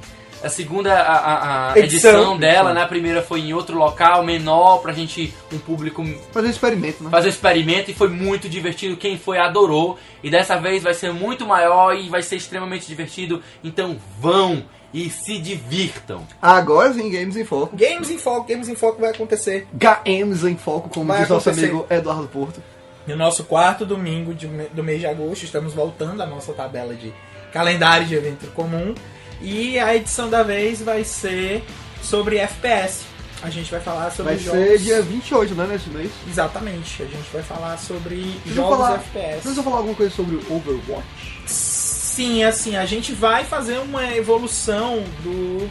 a 0.43 0.49
segunda 0.49 0.93
a, 0.95 1.17
a- 1.17 1.73
a 1.73 1.79
Edição. 1.79 2.11
edição, 2.13 2.39
dela, 2.39 2.73
né? 2.75 2.83
A 2.83 2.87
primeira 2.87 3.23
foi 3.23 3.41
em 3.41 3.53
outro 3.55 3.77
local 3.77 4.25
menor 4.25 4.79
pra 4.79 4.93
gente 4.93 5.33
um 5.53 5.59
público 5.59 6.05
Fazer 6.33 6.47
um 6.47 6.51
experimento, 6.51 7.05
né? 7.05 7.11
fazer 7.11 7.29
o 7.29 7.31
experimento 7.31 7.91
e 7.91 7.95
foi 7.95 8.09
muito 8.09 8.49
divertido. 8.49 8.97
Quem 8.97 9.19
foi 9.19 9.39
adorou. 9.39 9.99
E 10.23 10.31
dessa 10.31 10.57
vez 10.59 10.83
vai 10.83 10.95
ser 10.95 11.13
muito 11.13 11.47
maior 11.47 11.95
e 11.97 12.09
vai 12.09 12.23
ser 12.23 12.37
extremamente 12.37 12.87
divertido. 12.87 13.43
Então 13.65 13.97
vão 14.21 14.65
e 14.93 15.09
se 15.09 15.39
divirtam. 15.39 16.27
Agora 16.43 16.93
sim, 16.93 17.09
Games 17.11 17.37
em 17.37 17.45
Foco. 17.45 17.77
Games 17.77 18.11
em 18.11 18.19
Foco, 18.19 18.49
Games 18.49 18.69
em 18.69 18.75
Foco 18.75 19.01
vai 19.01 19.11
acontecer 19.11 19.67
Games 19.73 20.43
em 20.45 20.57
Foco, 20.57 20.89
como 20.89 21.07
Vai 21.07 21.21
diz 21.21 21.29
nosso 21.29 21.49
acontecer. 21.49 21.71
amigo 21.71 21.87
Eduardo 21.89 22.27
Porto. 22.27 22.61
no 23.07 23.15
nosso 23.17 23.45
quarto 23.45 23.87
domingo 23.87 24.35
de 24.35 24.47
do 24.47 24.83
mês 24.83 25.01
de 25.01 25.07
agosto. 25.07 25.45
Estamos 25.45 25.73
voltando 25.75 26.23
à 26.23 26.27
nossa 26.27 26.53
tabela 26.53 26.95
de 26.95 27.13
calendário 27.53 28.07
de 28.07 28.15
evento 28.15 28.47
comum. 28.53 28.95
E 29.43 29.79
a 29.79 29.95
edição 29.97 30.29
da 30.29 30.43
vez 30.43 30.81
vai 30.83 31.03
ser 31.05 31.65
sobre 32.03 32.37
FPS. 32.39 33.05
A 33.43 33.49
gente 33.49 33.71
vai 33.71 33.81
falar 33.81 34.11
sobre 34.11 34.35
Vai 34.35 34.45
jogos. 34.45 34.61
ser 34.61 34.79
dia 34.79 35.01
28, 35.03 35.55
né, 35.55 35.67
nesse 35.67 35.89
mês. 35.89 36.11
Exatamente, 36.29 37.03
a 37.03 37.07
gente 37.07 37.31
vai 37.33 37.43
falar 37.43 37.79
sobre 37.79 38.17
Vocês 38.45 38.55
jogos 38.55 38.77
falar- 38.77 38.95
FPS. 38.97 39.43
Vocês 39.43 39.55
vão 39.55 39.65
falar 39.65 39.77
alguma 39.79 39.95
coisa 39.95 40.15
sobre 40.15 40.37
Overwatch? 40.51 41.43
Sim, 41.47 42.45
assim, 42.45 42.77
a 42.77 42.85
gente 42.85 43.13
vai 43.15 43.45
fazer 43.45 43.79
uma 43.79 44.15
evolução 44.15 45.03
do, 45.23 45.71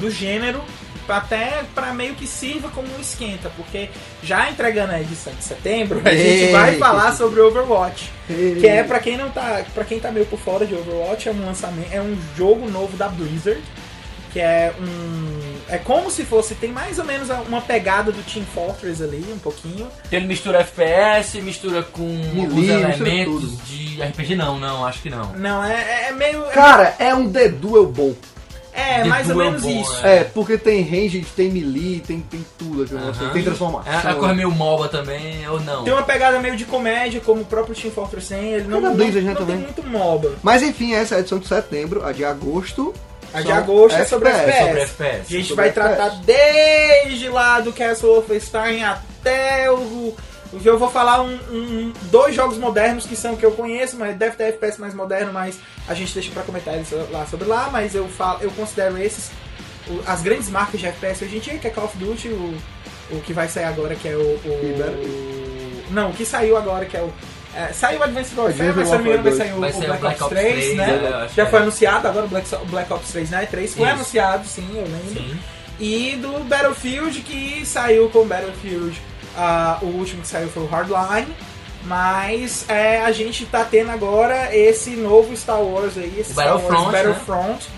do 0.00 0.10
gênero 0.10 0.62
até 1.08 1.64
para 1.74 1.92
meio 1.92 2.14
que 2.14 2.26
sirva 2.26 2.68
como 2.68 2.88
um 2.96 3.00
esquenta, 3.00 3.50
porque 3.56 3.88
já 4.22 4.50
entregando 4.50 4.92
a 4.92 5.00
edição 5.00 5.32
de 5.34 5.44
setembro, 5.44 6.00
a 6.04 6.10
gente 6.10 6.44
Ei. 6.44 6.52
vai 6.52 6.76
falar 6.76 7.14
sobre 7.14 7.40
Overwatch, 7.40 8.10
que 8.26 8.66
é 8.66 8.82
para 8.82 8.98
quem 8.98 9.16
não 9.16 9.30
tá, 9.30 9.64
para 9.74 9.84
quem 9.84 9.98
tá 9.98 10.10
meio 10.10 10.26
por 10.26 10.38
fora 10.38 10.66
de 10.66 10.74
Overwatch, 10.74 11.28
é 11.28 11.32
um 11.32 11.44
lançamento, 11.44 11.92
é 11.92 12.00
um 12.00 12.16
jogo 12.36 12.68
novo 12.68 12.96
da 12.96 13.08
Blizzard, 13.08 13.60
que 14.32 14.40
é 14.40 14.72
um 14.80 15.52
é 15.68 15.78
como 15.78 16.10
se 16.10 16.24
fosse 16.24 16.54
tem 16.54 16.70
mais 16.70 16.98
ou 16.98 17.04
menos 17.04 17.30
uma 17.48 17.60
pegada 17.60 18.12
do 18.12 18.22
Team 18.22 18.44
Fortress 18.44 19.02
ali, 19.02 19.24
um 19.32 19.38
pouquinho. 19.38 19.88
Ele 20.10 20.26
mistura 20.26 20.60
FPS, 20.60 21.40
mistura 21.40 21.82
com 21.82 22.02
Melee, 22.02 22.46
os 22.46 22.54
mistura 22.54 22.80
elementos 22.80 23.66
de 23.66 24.02
RPG. 24.02 24.36
Não, 24.36 24.58
não, 24.58 24.84
acho 24.84 25.00
que 25.00 25.08
não. 25.08 25.32
Não, 25.32 25.64
é, 25.64 26.08
é 26.08 26.12
meio 26.12 26.42
Cara, 26.50 26.94
é 26.98 27.14
um 27.14 27.30
The 27.30 27.48
Duel 27.48 27.86
bom. 27.86 28.14
É 28.72 29.02
The 29.02 29.04
mais 29.04 29.28
ou 29.28 29.34
Duel 29.34 29.46
menos 29.50 29.62
bom, 29.62 29.80
isso. 29.82 30.06
É, 30.06 30.24
porque 30.24 30.56
tem 30.56 30.82
range, 30.82 31.24
tem 31.36 31.50
melee, 31.50 32.00
tem, 32.00 32.20
tem 32.20 32.44
tudo 32.58 32.82
aqui. 32.84 32.94
negócio. 32.94 33.22
Aham. 33.24 33.32
Tem 33.32 33.42
transformação. 33.42 33.92
É 33.92 33.96
a 33.96 34.14
coisa 34.14 34.34
meio 34.34 34.50
MOBA 34.50 34.88
também, 34.88 35.46
ou 35.48 35.60
não? 35.60 35.84
Tem 35.84 35.92
uma 35.92 36.02
pegada 36.02 36.38
meio 36.38 36.56
de 36.56 36.64
comédia, 36.64 37.20
como 37.20 37.42
o 37.42 37.44
próprio 37.44 37.74
Team 37.74 37.92
Fortress 37.92 38.28
100, 38.28 38.38
ele 38.52 38.68
não, 38.68 38.78
É 38.78 38.80
não, 38.80 38.94
Blizzard, 38.94 39.26
né, 39.26 39.34
não 39.38 39.46
tem 39.46 39.56
muito 39.56 39.82
MOBA. 39.86 40.32
Mas 40.42 40.62
enfim, 40.62 40.94
essa 40.94 41.14
é 41.14 41.18
a 41.18 41.20
edição 41.20 41.38
de 41.38 41.46
setembro, 41.46 42.04
a 42.04 42.12
de 42.12 42.24
agosto. 42.24 42.94
A 43.34 43.40
de 43.40 43.50
agosto 43.50 43.96
é 43.96 44.04
sobre 44.04 44.28
FPS. 44.28 44.50
FPS. 44.50 44.58
Sobre 44.58 44.80
A 44.80 44.82
FPS. 44.82 45.30
gente 45.30 45.48
Sobre 45.48 45.62
vai 45.62 45.68
FPS. 45.70 45.96
tratar 45.96 46.20
desde 46.24 47.28
lá 47.28 47.60
do 47.60 47.72
Castle 47.72 48.12
Wolfenstein 48.14 48.84
até 48.84 49.70
o... 49.70 50.14
o 50.52 50.60
que 50.60 50.68
Eu 50.68 50.78
vou 50.78 50.90
falar 50.90 51.22
um, 51.22 51.34
um- 51.50 51.92
dois 52.10 52.34
jogos 52.34 52.58
modernos 52.58 53.06
que 53.06 53.16
são 53.16 53.36
que 53.36 53.44
eu 53.44 53.52
conheço, 53.52 53.96
mas 53.96 54.16
deve 54.16 54.36
ter 54.36 54.44
FPS 54.44 54.78
mais 54.80 54.92
moderno, 54.94 55.32
mas 55.32 55.58
a 55.88 55.94
gente 55.94 56.12
deixa 56.14 56.30
pra 56.30 56.42
comentar 56.42 56.74
eles 56.74 56.88
lá 57.10 57.24
sobre 57.26 57.46
lá, 57.48 57.68
mas 57.72 57.94
eu 57.94 58.06
falo, 58.08 58.38
eu 58.42 58.50
considero 58.52 58.96
esses 58.98 59.30
o- 59.88 60.00
as 60.06 60.22
grandes 60.22 60.48
marcas 60.48 60.78
de 60.80 60.86
FPS 60.86 61.24
hoje 61.24 61.36
em 61.36 61.40
dia, 61.40 61.58
que 61.58 61.66
é 61.66 61.70
Call 61.70 61.84
of 61.86 61.96
Duty, 61.96 62.28
o, 62.28 62.54
o 63.12 63.20
que 63.20 63.32
vai 63.32 63.48
sair 63.48 63.64
agora, 63.64 63.94
que 63.94 64.08
é 64.08 64.14
o, 64.16 64.20
o- 64.20 65.86
o- 65.86 65.92
Não, 65.92 66.10
o 66.10 66.12
que 66.12 66.24
saiu 66.24 66.56
agora, 66.56 66.84
que 66.84 66.96
é 66.96 67.00
o. 67.02 67.12
é, 67.54 67.72
saiu 67.72 68.00
o 68.00 68.02
Advanced 68.02 68.36
Warfare, 68.38 68.72
mas 68.76 68.88
se 68.88 68.94
não 68.94 69.02
me 69.02 69.08
engano 69.10 69.22
vai 69.24 69.32
sair 69.32 69.52
o, 69.52 69.60
Vai 69.60 69.70
o 69.70 69.72
sair 69.74 69.86
Black, 69.86 70.04
Ops 70.06 70.20
Ops 70.22 70.28
3, 70.38 70.54
3, 70.54 70.76
né? 70.76 70.84
é, 71.24 71.28
Já 71.34 71.46
foi 71.46 71.58
é. 71.58 71.62
anunciado 71.62 72.08
agora 72.08 72.24
o 72.26 72.28
Black, 72.28 72.54
o 72.54 72.64
Black 72.66 72.92
Ops 72.92 73.08
3, 73.10 73.30
né? 73.30 73.46
3 73.50 73.74
foi 73.74 73.82
Isso. 73.84 73.92
anunciado, 73.94 74.46
sim, 74.46 74.68
eu 74.74 74.84
lembro. 74.84 75.12
Sim. 75.12 75.38
E 75.80 76.16
do 76.16 76.44
Battlefield, 76.44 77.20
que 77.22 77.66
saiu 77.66 78.08
com 78.10 78.20
o 78.20 78.24
Battlefield, 78.24 78.98
ah, 79.36 79.78
o 79.82 79.86
último 79.86 80.22
que 80.22 80.28
saiu 80.28 80.48
foi 80.48 80.62
o 80.62 80.66
Hardline. 80.66 81.34
Mas 81.84 82.64
é, 82.68 83.00
a 83.02 83.10
gente 83.10 83.44
tá 83.46 83.64
tendo 83.64 83.90
agora 83.90 84.54
esse 84.56 84.90
novo 84.90 85.36
Star 85.36 85.60
Wars 85.60 85.98
aí, 85.98 86.14
esse 86.18 86.32
Wars 86.32 86.62
Battlefront, 86.62 86.92
né? 86.92 86.92
Battlefront, 86.92 87.68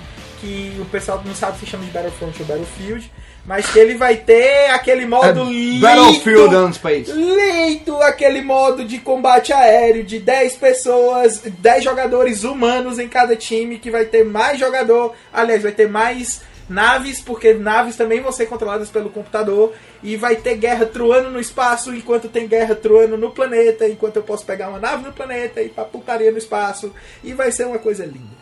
que 0.40 0.76
o 0.78 0.84
pessoal 0.84 1.22
não 1.24 1.34
sabe 1.34 1.58
se 1.58 1.66
chama 1.66 1.84
de 1.84 1.90
Battlefront 1.90 2.38
ou 2.38 2.46
Battlefield, 2.46 3.10
mas 3.46 3.66
que 3.66 3.78
ele 3.78 3.94
vai 3.94 4.16
ter 4.16 4.70
aquele 4.70 5.06
modo 5.06 5.40
É 5.40 5.44
lindo, 5.44 5.80
Battlefield 5.80 6.54
on 6.54 6.72
Space. 6.74 7.10
lindo, 7.12 7.96
aquele 8.02 8.42
modo 8.42 8.84
de 8.84 8.98
combate 8.98 9.54
aéreo 9.54 10.04
de 10.04 10.18
10 10.18 10.56
pessoas, 10.56 11.40
10 11.42 11.84
jogadores 11.84 12.44
humanos 12.44 12.98
em 12.98 13.08
cada 13.08 13.34
time, 13.34 13.78
que 13.78 13.90
vai 13.90 14.04
ter 14.04 14.22
mais 14.22 14.58
jogador, 14.58 15.14
aliás, 15.32 15.62
vai 15.62 15.72
ter 15.72 15.88
mais 15.88 16.42
naves, 16.68 17.20
porque 17.20 17.52
naves 17.54 17.96
também 17.96 18.20
vão 18.20 18.32
ser 18.32 18.46
controladas 18.46 18.90
pelo 18.90 19.10
computador, 19.10 19.72
e 20.02 20.16
vai 20.16 20.36
ter 20.36 20.56
guerra 20.56 20.86
truando 20.86 21.30
no 21.30 21.40
espaço, 21.40 21.94
enquanto 21.94 22.28
tem 22.28 22.46
guerra 22.48 22.74
truando 22.74 23.16
no 23.16 23.30
planeta, 23.30 23.88
enquanto 23.88 24.16
eu 24.16 24.22
posso 24.22 24.44
pegar 24.44 24.68
uma 24.68 24.78
nave 24.78 25.04
no 25.06 25.12
planeta 25.12 25.60
e 25.60 25.66
ir 25.66 25.68
pra 25.70 25.84
putaria 25.84 26.30
no 26.30 26.38
espaço, 26.38 26.92
e 27.22 27.32
vai 27.32 27.50
ser 27.52 27.66
uma 27.66 27.78
coisa 27.78 28.04
linda. 28.04 28.34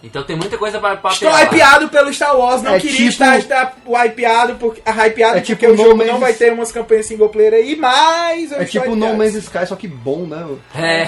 Então 0.00 0.22
tem 0.22 0.36
muita 0.36 0.56
coisa 0.56 0.78
pra, 0.78 0.96
pra 0.96 1.10
Estou 1.10 1.28
pegar. 1.28 1.42
hypeado 1.42 1.88
pelo 1.88 2.12
Star 2.14 2.38
Wars, 2.38 2.62
não 2.62 2.74
É 2.74 2.78
queria 2.78 2.96
tipo- 2.98 3.08
estar, 3.08 3.36
estar 3.36 3.76
hypeado 4.06 4.54
porque, 4.54 4.80
hypeado 4.88 5.38
É 5.38 5.40
porque 5.40 5.56
tipo 5.56 5.72
o 5.72 5.76
jogo 5.76 5.88
No 5.90 5.96
não 6.04 6.06
Man's- 6.12 6.20
vai 6.20 6.32
ter 6.34 6.52
umas 6.52 6.70
campanhas 6.70 7.06
single 7.06 7.28
player 7.28 7.52
aí, 7.54 7.74
mas 7.74 8.52
eu 8.52 8.60
É 8.60 8.64
tipo 8.64 8.86
No 8.90 8.94
hypeado. 8.94 9.18
Man's 9.18 9.34
Sky, 9.34 9.66
só 9.66 9.74
que 9.74 9.88
bom, 9.88 10.24
né? 10.24 10.46
É, 10.76 11.04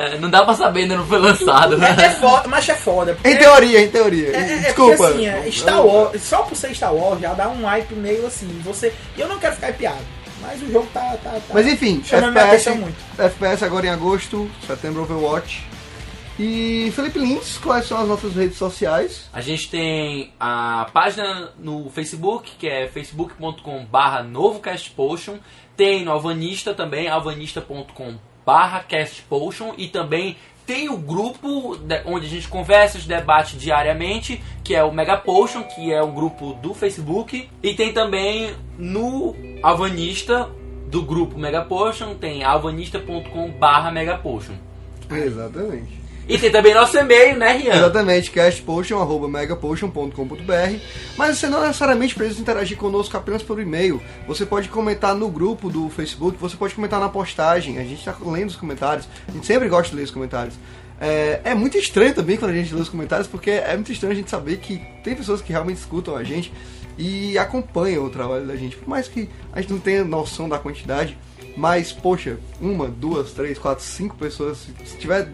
não 0.20 0.30
dá 0.30 0.44
pra 0.44 0.54
saber, 0.54 0.82
ainda 0.82 0.96
não 0.96 1.06
foi 1.06 1.18
lançado, 1.18 1.76
né? 1.76 1.94
É, 1.98 2.06
é 2.06 2.10
foda, 2.10 2.48
mas 2.48 2.68
é 2.68 2.74
foda. 2.74 3.16
Em 3.24 3.36
teoria, 3.36 3.80
em 3.80 3.88
teoria. 3.88 4.28
É, 4.28 4.40
é, 4.40 4.52
é 4.52 4.56
Desculpa. 4.58 4.96
porque 4.96 5.26
assim, 5.26 5.26
é, 5.26 5.50
Star 5.50 5.84
Wars, 5.84 6.22
só 6.22 6.42
por 6.42 6.56
ser 6.56 6.74
Star 6.74 6.94
Wars 6.94 7.20
já 7.20 7.34
dá 7.34 7.48
um 7.48 7.64
hype 7.64 7.94
meio 7.94 8.26
assim. 8.26 8.48
Você, 8.64 8.92
e 9.16 9.20
eu 9.20 9.28
não 9.28 9.38
quero 9.38 9.54
ficar 9.54 9.68
hypeado, 9.68 10.04
mas 10.40 10.62
o 10.62 10.70
jogo 10.70 10.88
tá. 10.92 11.16
tá, 11.22 11.30
tá 11.30 11.40
Mas 11.52 11.66
enfim, 11.66 12.02
FPS, 12.04 12.70
muito. 12.70 12.96
FPS 13.18 13.64
agora 13.64 13.86
em 13.86 13.90
agosto, 13.90 14.50
setembro 14.66 15.02
Overwatch. 15.02 15.66
E 16.38 16.92
Felipe 16.94 17.18
Lins, 17.18 17.56
quais 17.56 17.86
são 17.86 17.98
as 17.98 18.06
nossas 18.06 18.34
redes 18.34 18.58
sociais? 18.58 19.26
A 19.32 19.40
gente 19.40 19.70
tem 19.70 20.34
a 20.38 20.86
página 20.92 21.52
no 21.58 21.88
Facebook, 21.88 22.52
que 22.58 22.68
é 22.68 22.88
facebook.com 22.88 23.86
barra 23.86 24.22
novocastpotion. 24.22 25.38
Tem 25.74 26.04
no 26.04 26.10
Alvanista 26.10 26.74
também, 26.74 27.08
alvanista.com 27.08 28.16
barra 28.46 28.80
castpotion. 28.80 29.74
E 29.76 29.88
também 29.88 30.36
tem 30.64 30.88
o 30.88 30.96
grupo 30.96 31.76
de- 31.76 32.02
onde 32.06 32.26
a 32.26 32.28
gente 32.28 32.48
conversa, 32.48 32.98
debate 33.00 33.56
diariamente, 33.56 34.42
que 34.64 34.74
é 34.74 34.82
o 34.82 34.92
Mega 34.92 35.16
Potion, 35.16 35.62
que 35.64 35.92
é 35.92 36.00
o 36.02 36.12
grupo 36.12 36.54
do 36.54 36.72
Facebook. 36.72 37.48
E 37.62 37.74
tem 37.74 37.92
também 37.92 38.54
no 38.78 39.34
Alvanista, 39.62 40.48
do 40.88 41.02
grupo 41.02 41.36
Mega 41.38 41.62
Potion, 41.62 42.14
tem 42.14 42.44
alvanista.com 42.44 43.50
barra 43.58 43.90
Mega 43.90 44.16
Potion. 44.16 44.54
Exatamente. 45.10 46.05
E 46.28 46.36
tem 46.38 46.50
também 46.50 46.74
nosso 46.74 46.98
e-mail, 46.98 47.38
né, 47.38 47.52
Rian? 47.52 47.76
Exatamente, 47.76 48.32
castpotion.megapotion.com.br 48.32 50.80
Mas 51.16 51.38
você 51.38 51.46
não 51.46 51.60
necessariamente 51.60 52.16
precisa 52.16 52.40
interagir 52.40 52.76
conosco 52.76 53.16
apenas 53.16 53.44
por 53.44 53.60
e-mail. 53.60 54.02
Você 54.26 54.44
pode 54.44 54.68
comentar 54.68 55.14
no 55.14 55.30
grupo 55.30 55.70
do 55.70 55.88
Facebook, 55.88 56.36
você 56.36 56.56
pode 56.56 56.74
comentar 56.74 56.98
na 56.98 57.08
postagem. 57.08 57.78
A 57.78 57.82
gente 57.82 58.00
está 58.00 58.16
lendo 58.24 58.48
os 58.48 58.56
comentários. 58.56 59.08
A 59.28 59.32
gente 59.32 59.46
sempre 59.46 59.68
gosta 59.68 59.90
de 59.90 59.96
ler 59.96 60.02
os 60.02 60.10
comentários. 60.10 60.56
É, 61.00 61.42
é 61.44 61.54
muito 61.54 61.78
estranho 61.78 62.12
também 62.12 62.36
quando 62.36 62.50
a 62.50 62.54
gente 62.54 62.74
lê 62.74 62.80
os 62.80 62.88
comentários, 62.88 63.28
porque 63.28 63.50
é 63.50 63.74
muito 63.74 63.92
estranho 63.92 64.12
a 64.12 64.16
gente 64.16 64.30
saber 64.30 64.56
que 64.56 64.82
tem 65.04 65.14
pessoas 65.14 65.40
que 65.40 65.52
realmente 65.52 65.78
escutam 65.78 66.16
a 66.16 66.24
gente 66.24 66.52
e 66.98 67.38
acompanham 67.38 68.04
o 68.04 68.10
trabalho 68.10 68.46
da 68.46 68.56
gente. 68.56 68.76
Por 68.76 68.88
mais 68.88 69.06
que 69.06 69.28
a 69.52 69.60
gente 69.60 69.72
não 69.72 69.78
tenha 69.78 70.02
noção 70.02 70.48
da 70.48 70.58
quantidade, 70.58 71.16
mas, 71.56 71.92
poxa, 71.92 72.38
uma, 72.60 72.88
duas, 72.88 73.30
três, 73.32 73.56
quatro, 73.58 73.84
cinco 73.84 74.16
pessoas, 74.16 74.66
se 74.84 74.98
tiver 74.98 75.28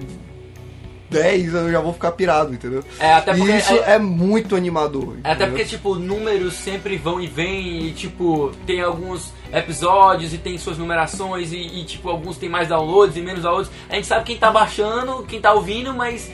10 1.13 1.55
eu 1.55 1.71
já 1.71 1.81
vou 1.81 1.93
ficar 1.93 2.13
pirado, 2.13 2.53
entendeu? 2.55 2.83
É, 2.99 3.13
até 3.15 3.35
porque- 3.35 3.51
E 3.53 3.57
isso 3.59 3.73
é- 3.75 3.95
é, 3.95 3.99
muito 3.99 4.57
animador. 4.57 5.17
Até 5.23 5.31
entendeu? 5.33 5.49
porque, 5.49 5.65
tipo, 5.65 5.95
números 5.95 6.55
sempre 6.55 6.97
vão 6.97 7.21
e 7.21 7.27
vêm, 7.27 7.87
e, 7.87 7.93
tipo, 7.93 8.51
tem 8.67 8.81
alguns 8.81 9.33
episódios 9.53 10.33
e 10.33 10.39
tem 10.39 10.57
suas 10.59 10.79
numerações, 10.79 11.53
e, 11.53 11.57
e, 11.59 11.85
tipo, 11.85 12.09
alguns 12.09 12.37
tem 12.39 12.49
mais 12.49 12.69
downloads 12.69 13.17
e 13.17 13.21
menos 13.21 13.43
downloads. 13.43 13.71
A 13.89 13.95
gente 13.95 14.07
sabe 14.07 14.25
quem 14.25 14.37
tá 14.37 14.51
baixando, 14.51 15.23
quem 15.29 15.41
tá 15.41 15.53
ouvindo, 15.53 15.93
mas 15.95 16.31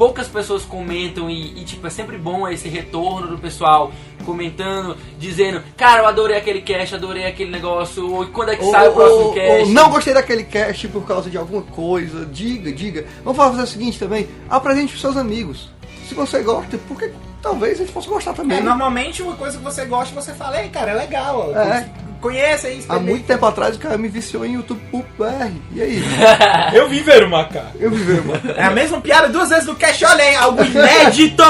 poucas 0.00 0.26
pessoas 0.28 0.62
comentam 0.64 1.28
e, 1.28 1.60
e, 1.60 1.62
tipo, 1.62 1.86
é 1.86 1.90
sempre 1.90 2.16
bom 2.16 2.48
esse 2.48 2.70
retorno 2.70 3.26
do 3.28 3.36
pessoal 3.36 3.92
comentando, 4.24 4.96
dizendo, 5.18 5.62
cara, 5.76 6.00
eu 6.00 6.06
adorei 6.06 6.38
aquele 6.38 6.62
cast, 6.62 6.94
adorei 6.94 7.26
aquele 7.26 7.50
negócio, 7.50 8.10
ou 8.10 8.26
quando 8.28 8.48
é 8.52 8.56
que 8.56 8.64
Ou, 8.64 8.70
sai 8.70 8.88
o 8.88 8.92
próximo 8.94 9.24
ou- 9.26 9.34
cast. 9.34 9.60
ou 9.60 9.68
não 9.68 9.90
gostei 9.90 10.14
daquele 10.14 10.44
cast 10.44 10.88
por 10.88 11.06
causa 11.06 11.28
de 11.28 11.36
alguma 11.36 11.60
coisa. 11.60 12.24
Diga, 12.24 12.72
diga. 12.72 13.04
Vamos 13.22 13.36
fazer 13.36 13.62
o 13.62 13.66
seguinte 13.66 13.98
também: 13.98 14.26
apresente 14.48 14.88
pros 14.88 15.02
seus 15.02 15.18
amigos. 15.18 15.68
Se 16.08 16.14
você 16.14 16.40
gosta, 16.42 16.78
porque 16.88 17.12
talvez 17.42 17.78
eles 17.78 17.90
possam 17.92 18.14
gostar 18.14 18.32
também. 18.32 18.56
É, 18.56 18.62
normalmente 18.62 19.22
uma 19.22 19.36
coisa 19.36 19.58
que 19.58 19.62
você 19.64 19.84
gosta, 19.84 20.14
você 20.18 20.32
fala, 20.32 20.62
ei, 20.62 20.70
cara, 20.70 20.92
é 20.92 20.94
legal. 20.94 21.52
ó. 21.54 21.58
É. 21.58 21.86
Conhece 22.20 22.66
aí, 22.66 22.74
Há 22.74 22.78
experimenta." 22.78 23.10
muito 23.10 23.26
tempo 23.26 23.46
atrás 23.46 23.76
o 23.76 23.78
cara 23.78 23.96
me 23.98 24.08
viciou 24.08 24.44
em 24.44 24.54
YouTube 24.54 24.80
BR. 25.18 25.52
E 25.74 25.82
aí? 25.82 26.02
Eu 26.74 26.88
vi 26.88 27.00
ver 27.00 27.24
o 27.24 27.30
macaco. 27.30 27.76
Eu 27.78 27.90
vi 27.90 28.02
ver, 28.02 28.22
mano. 28.24 28.40
É 28.56 28.62
a 28.64 28.70
mesma 28.70 29.00
piada 29.00 29.28
duas 29.28 29.48
vezes 29.48 29.66
no 29.66 29.74
cast, 29.74 30.04
olha 30.04 30.22
aí, 30.24 30.34
algo 30.36 30.62
inédito! 30.64 31.42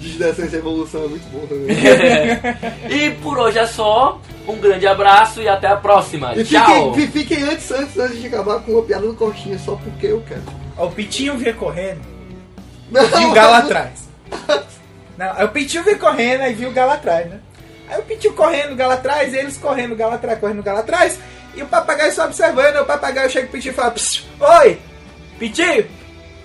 Desdecência 0.00 0.56
evolução 0.58 1.04
é 1.04 1.08
muito 1.08 1.28
bom 1.30 1.46
também. 1.46 1.76
e 2.90 3.10
por 3.22 3.38
hoje 3.38 3.58
é 3.58 3.66
só. 3.66 4.20
Um 4.48 4.56
grande 4.56 4.86
abraço 4.86 5.40
e 5.40 5.48
até 5.48 5.68
a 5.68 5.76
próxima. 5.76 6.34
E 6.34 6.44
Tchau! 6.44 6.92
fiquem, 6.94 7.06
fi- 7.08 7.18
fiquem 7.20 7.42
antes, 7.44 7.70
antes, 7.70 7.96
antes 7.98 8.20
de 8.20 8.26
acabar 8.26 8.58
com 8.60 8.72
uma 8.72 8.82
piada 8.82 9.06
do 9.06 9.14
Coxinha, 9.14 9.58
só 9.58 9.76
porque 9.76 10.06
eu 10.08 10.22
quero. 10.26 10.42
Ó, 10.76 10.86
O 10.86 10.90
Pitinho 10.90 11.36
vinha 11.36 11.54
correndo 11.54 12.00
Não, 12.90 13.02
e 13.02 13.26
o 13.26 13.32
galo 13.32 13.54
atrás. 13.54 14.08
Não, 15.20 15.34
aí 15.36 15.44
o 15.44 15.48
Pitinho 15.48 15.84
vinha 15.84 15.98
correndo 15.98 16.44
e 16.44 16.54
viu 16.54 16.70
o 16.70 16.72
galo 16.72 16.92
atrás, 16.92 17.28
né? 17.28 17.38
Aí 17.90 18.00
o 18.00 18.04
Pitinho 18.04 18.32
correndo, 18.32 18.72
o 18.72 18.76
galo 18.76 18.94
atrás, 18.94 19.34
eles 19.34 19.58
correndo, 19.58 19.92
o 19.92 19.96
galo 19.96 20.14
atrás, 20.14 20.40
correndo, 20.40 20.60
o 20.60 20.62
galo 20.62 20.78
atrás. 20.78 21.18
E 21.54 21.62
o 21.62 21.66
papagaio 21.66 22.10
só 22.10 22.24
observando, 22.24 22.76
o 22.76 22.86
papagaio 22.86 23.28
chega 23.28 23.46
pro 23.46 23.58
Pitinho 23.58 23.72
e 23.72 23.74
fala, 23.74 23.90
"Psiu, 23.90 24.24
Oi, 24.40 24.78
Pitinho, 25.38 25.86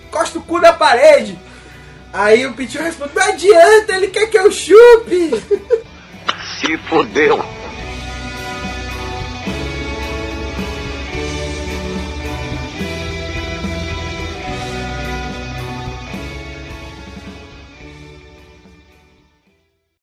encosta 0.06 0.38
o 0.38 0.42
cu 0.42 0.58
na 0.58 0.74
parede. 0.74 1.38
Aí 2.12 2.44
o 2.44 2.52
Pitinho 2.52 2.84
responde, 2.84 3.14
não 3.14 3.22
adianta, 3.22 3.94
ele 3.94 4.08
quer 4.08 4.26
que 4.26 4.38
eu 4.38 4.52
chupe. 4.52 5.30
Se 6.60 6.76
fodeu. 6.86 7.42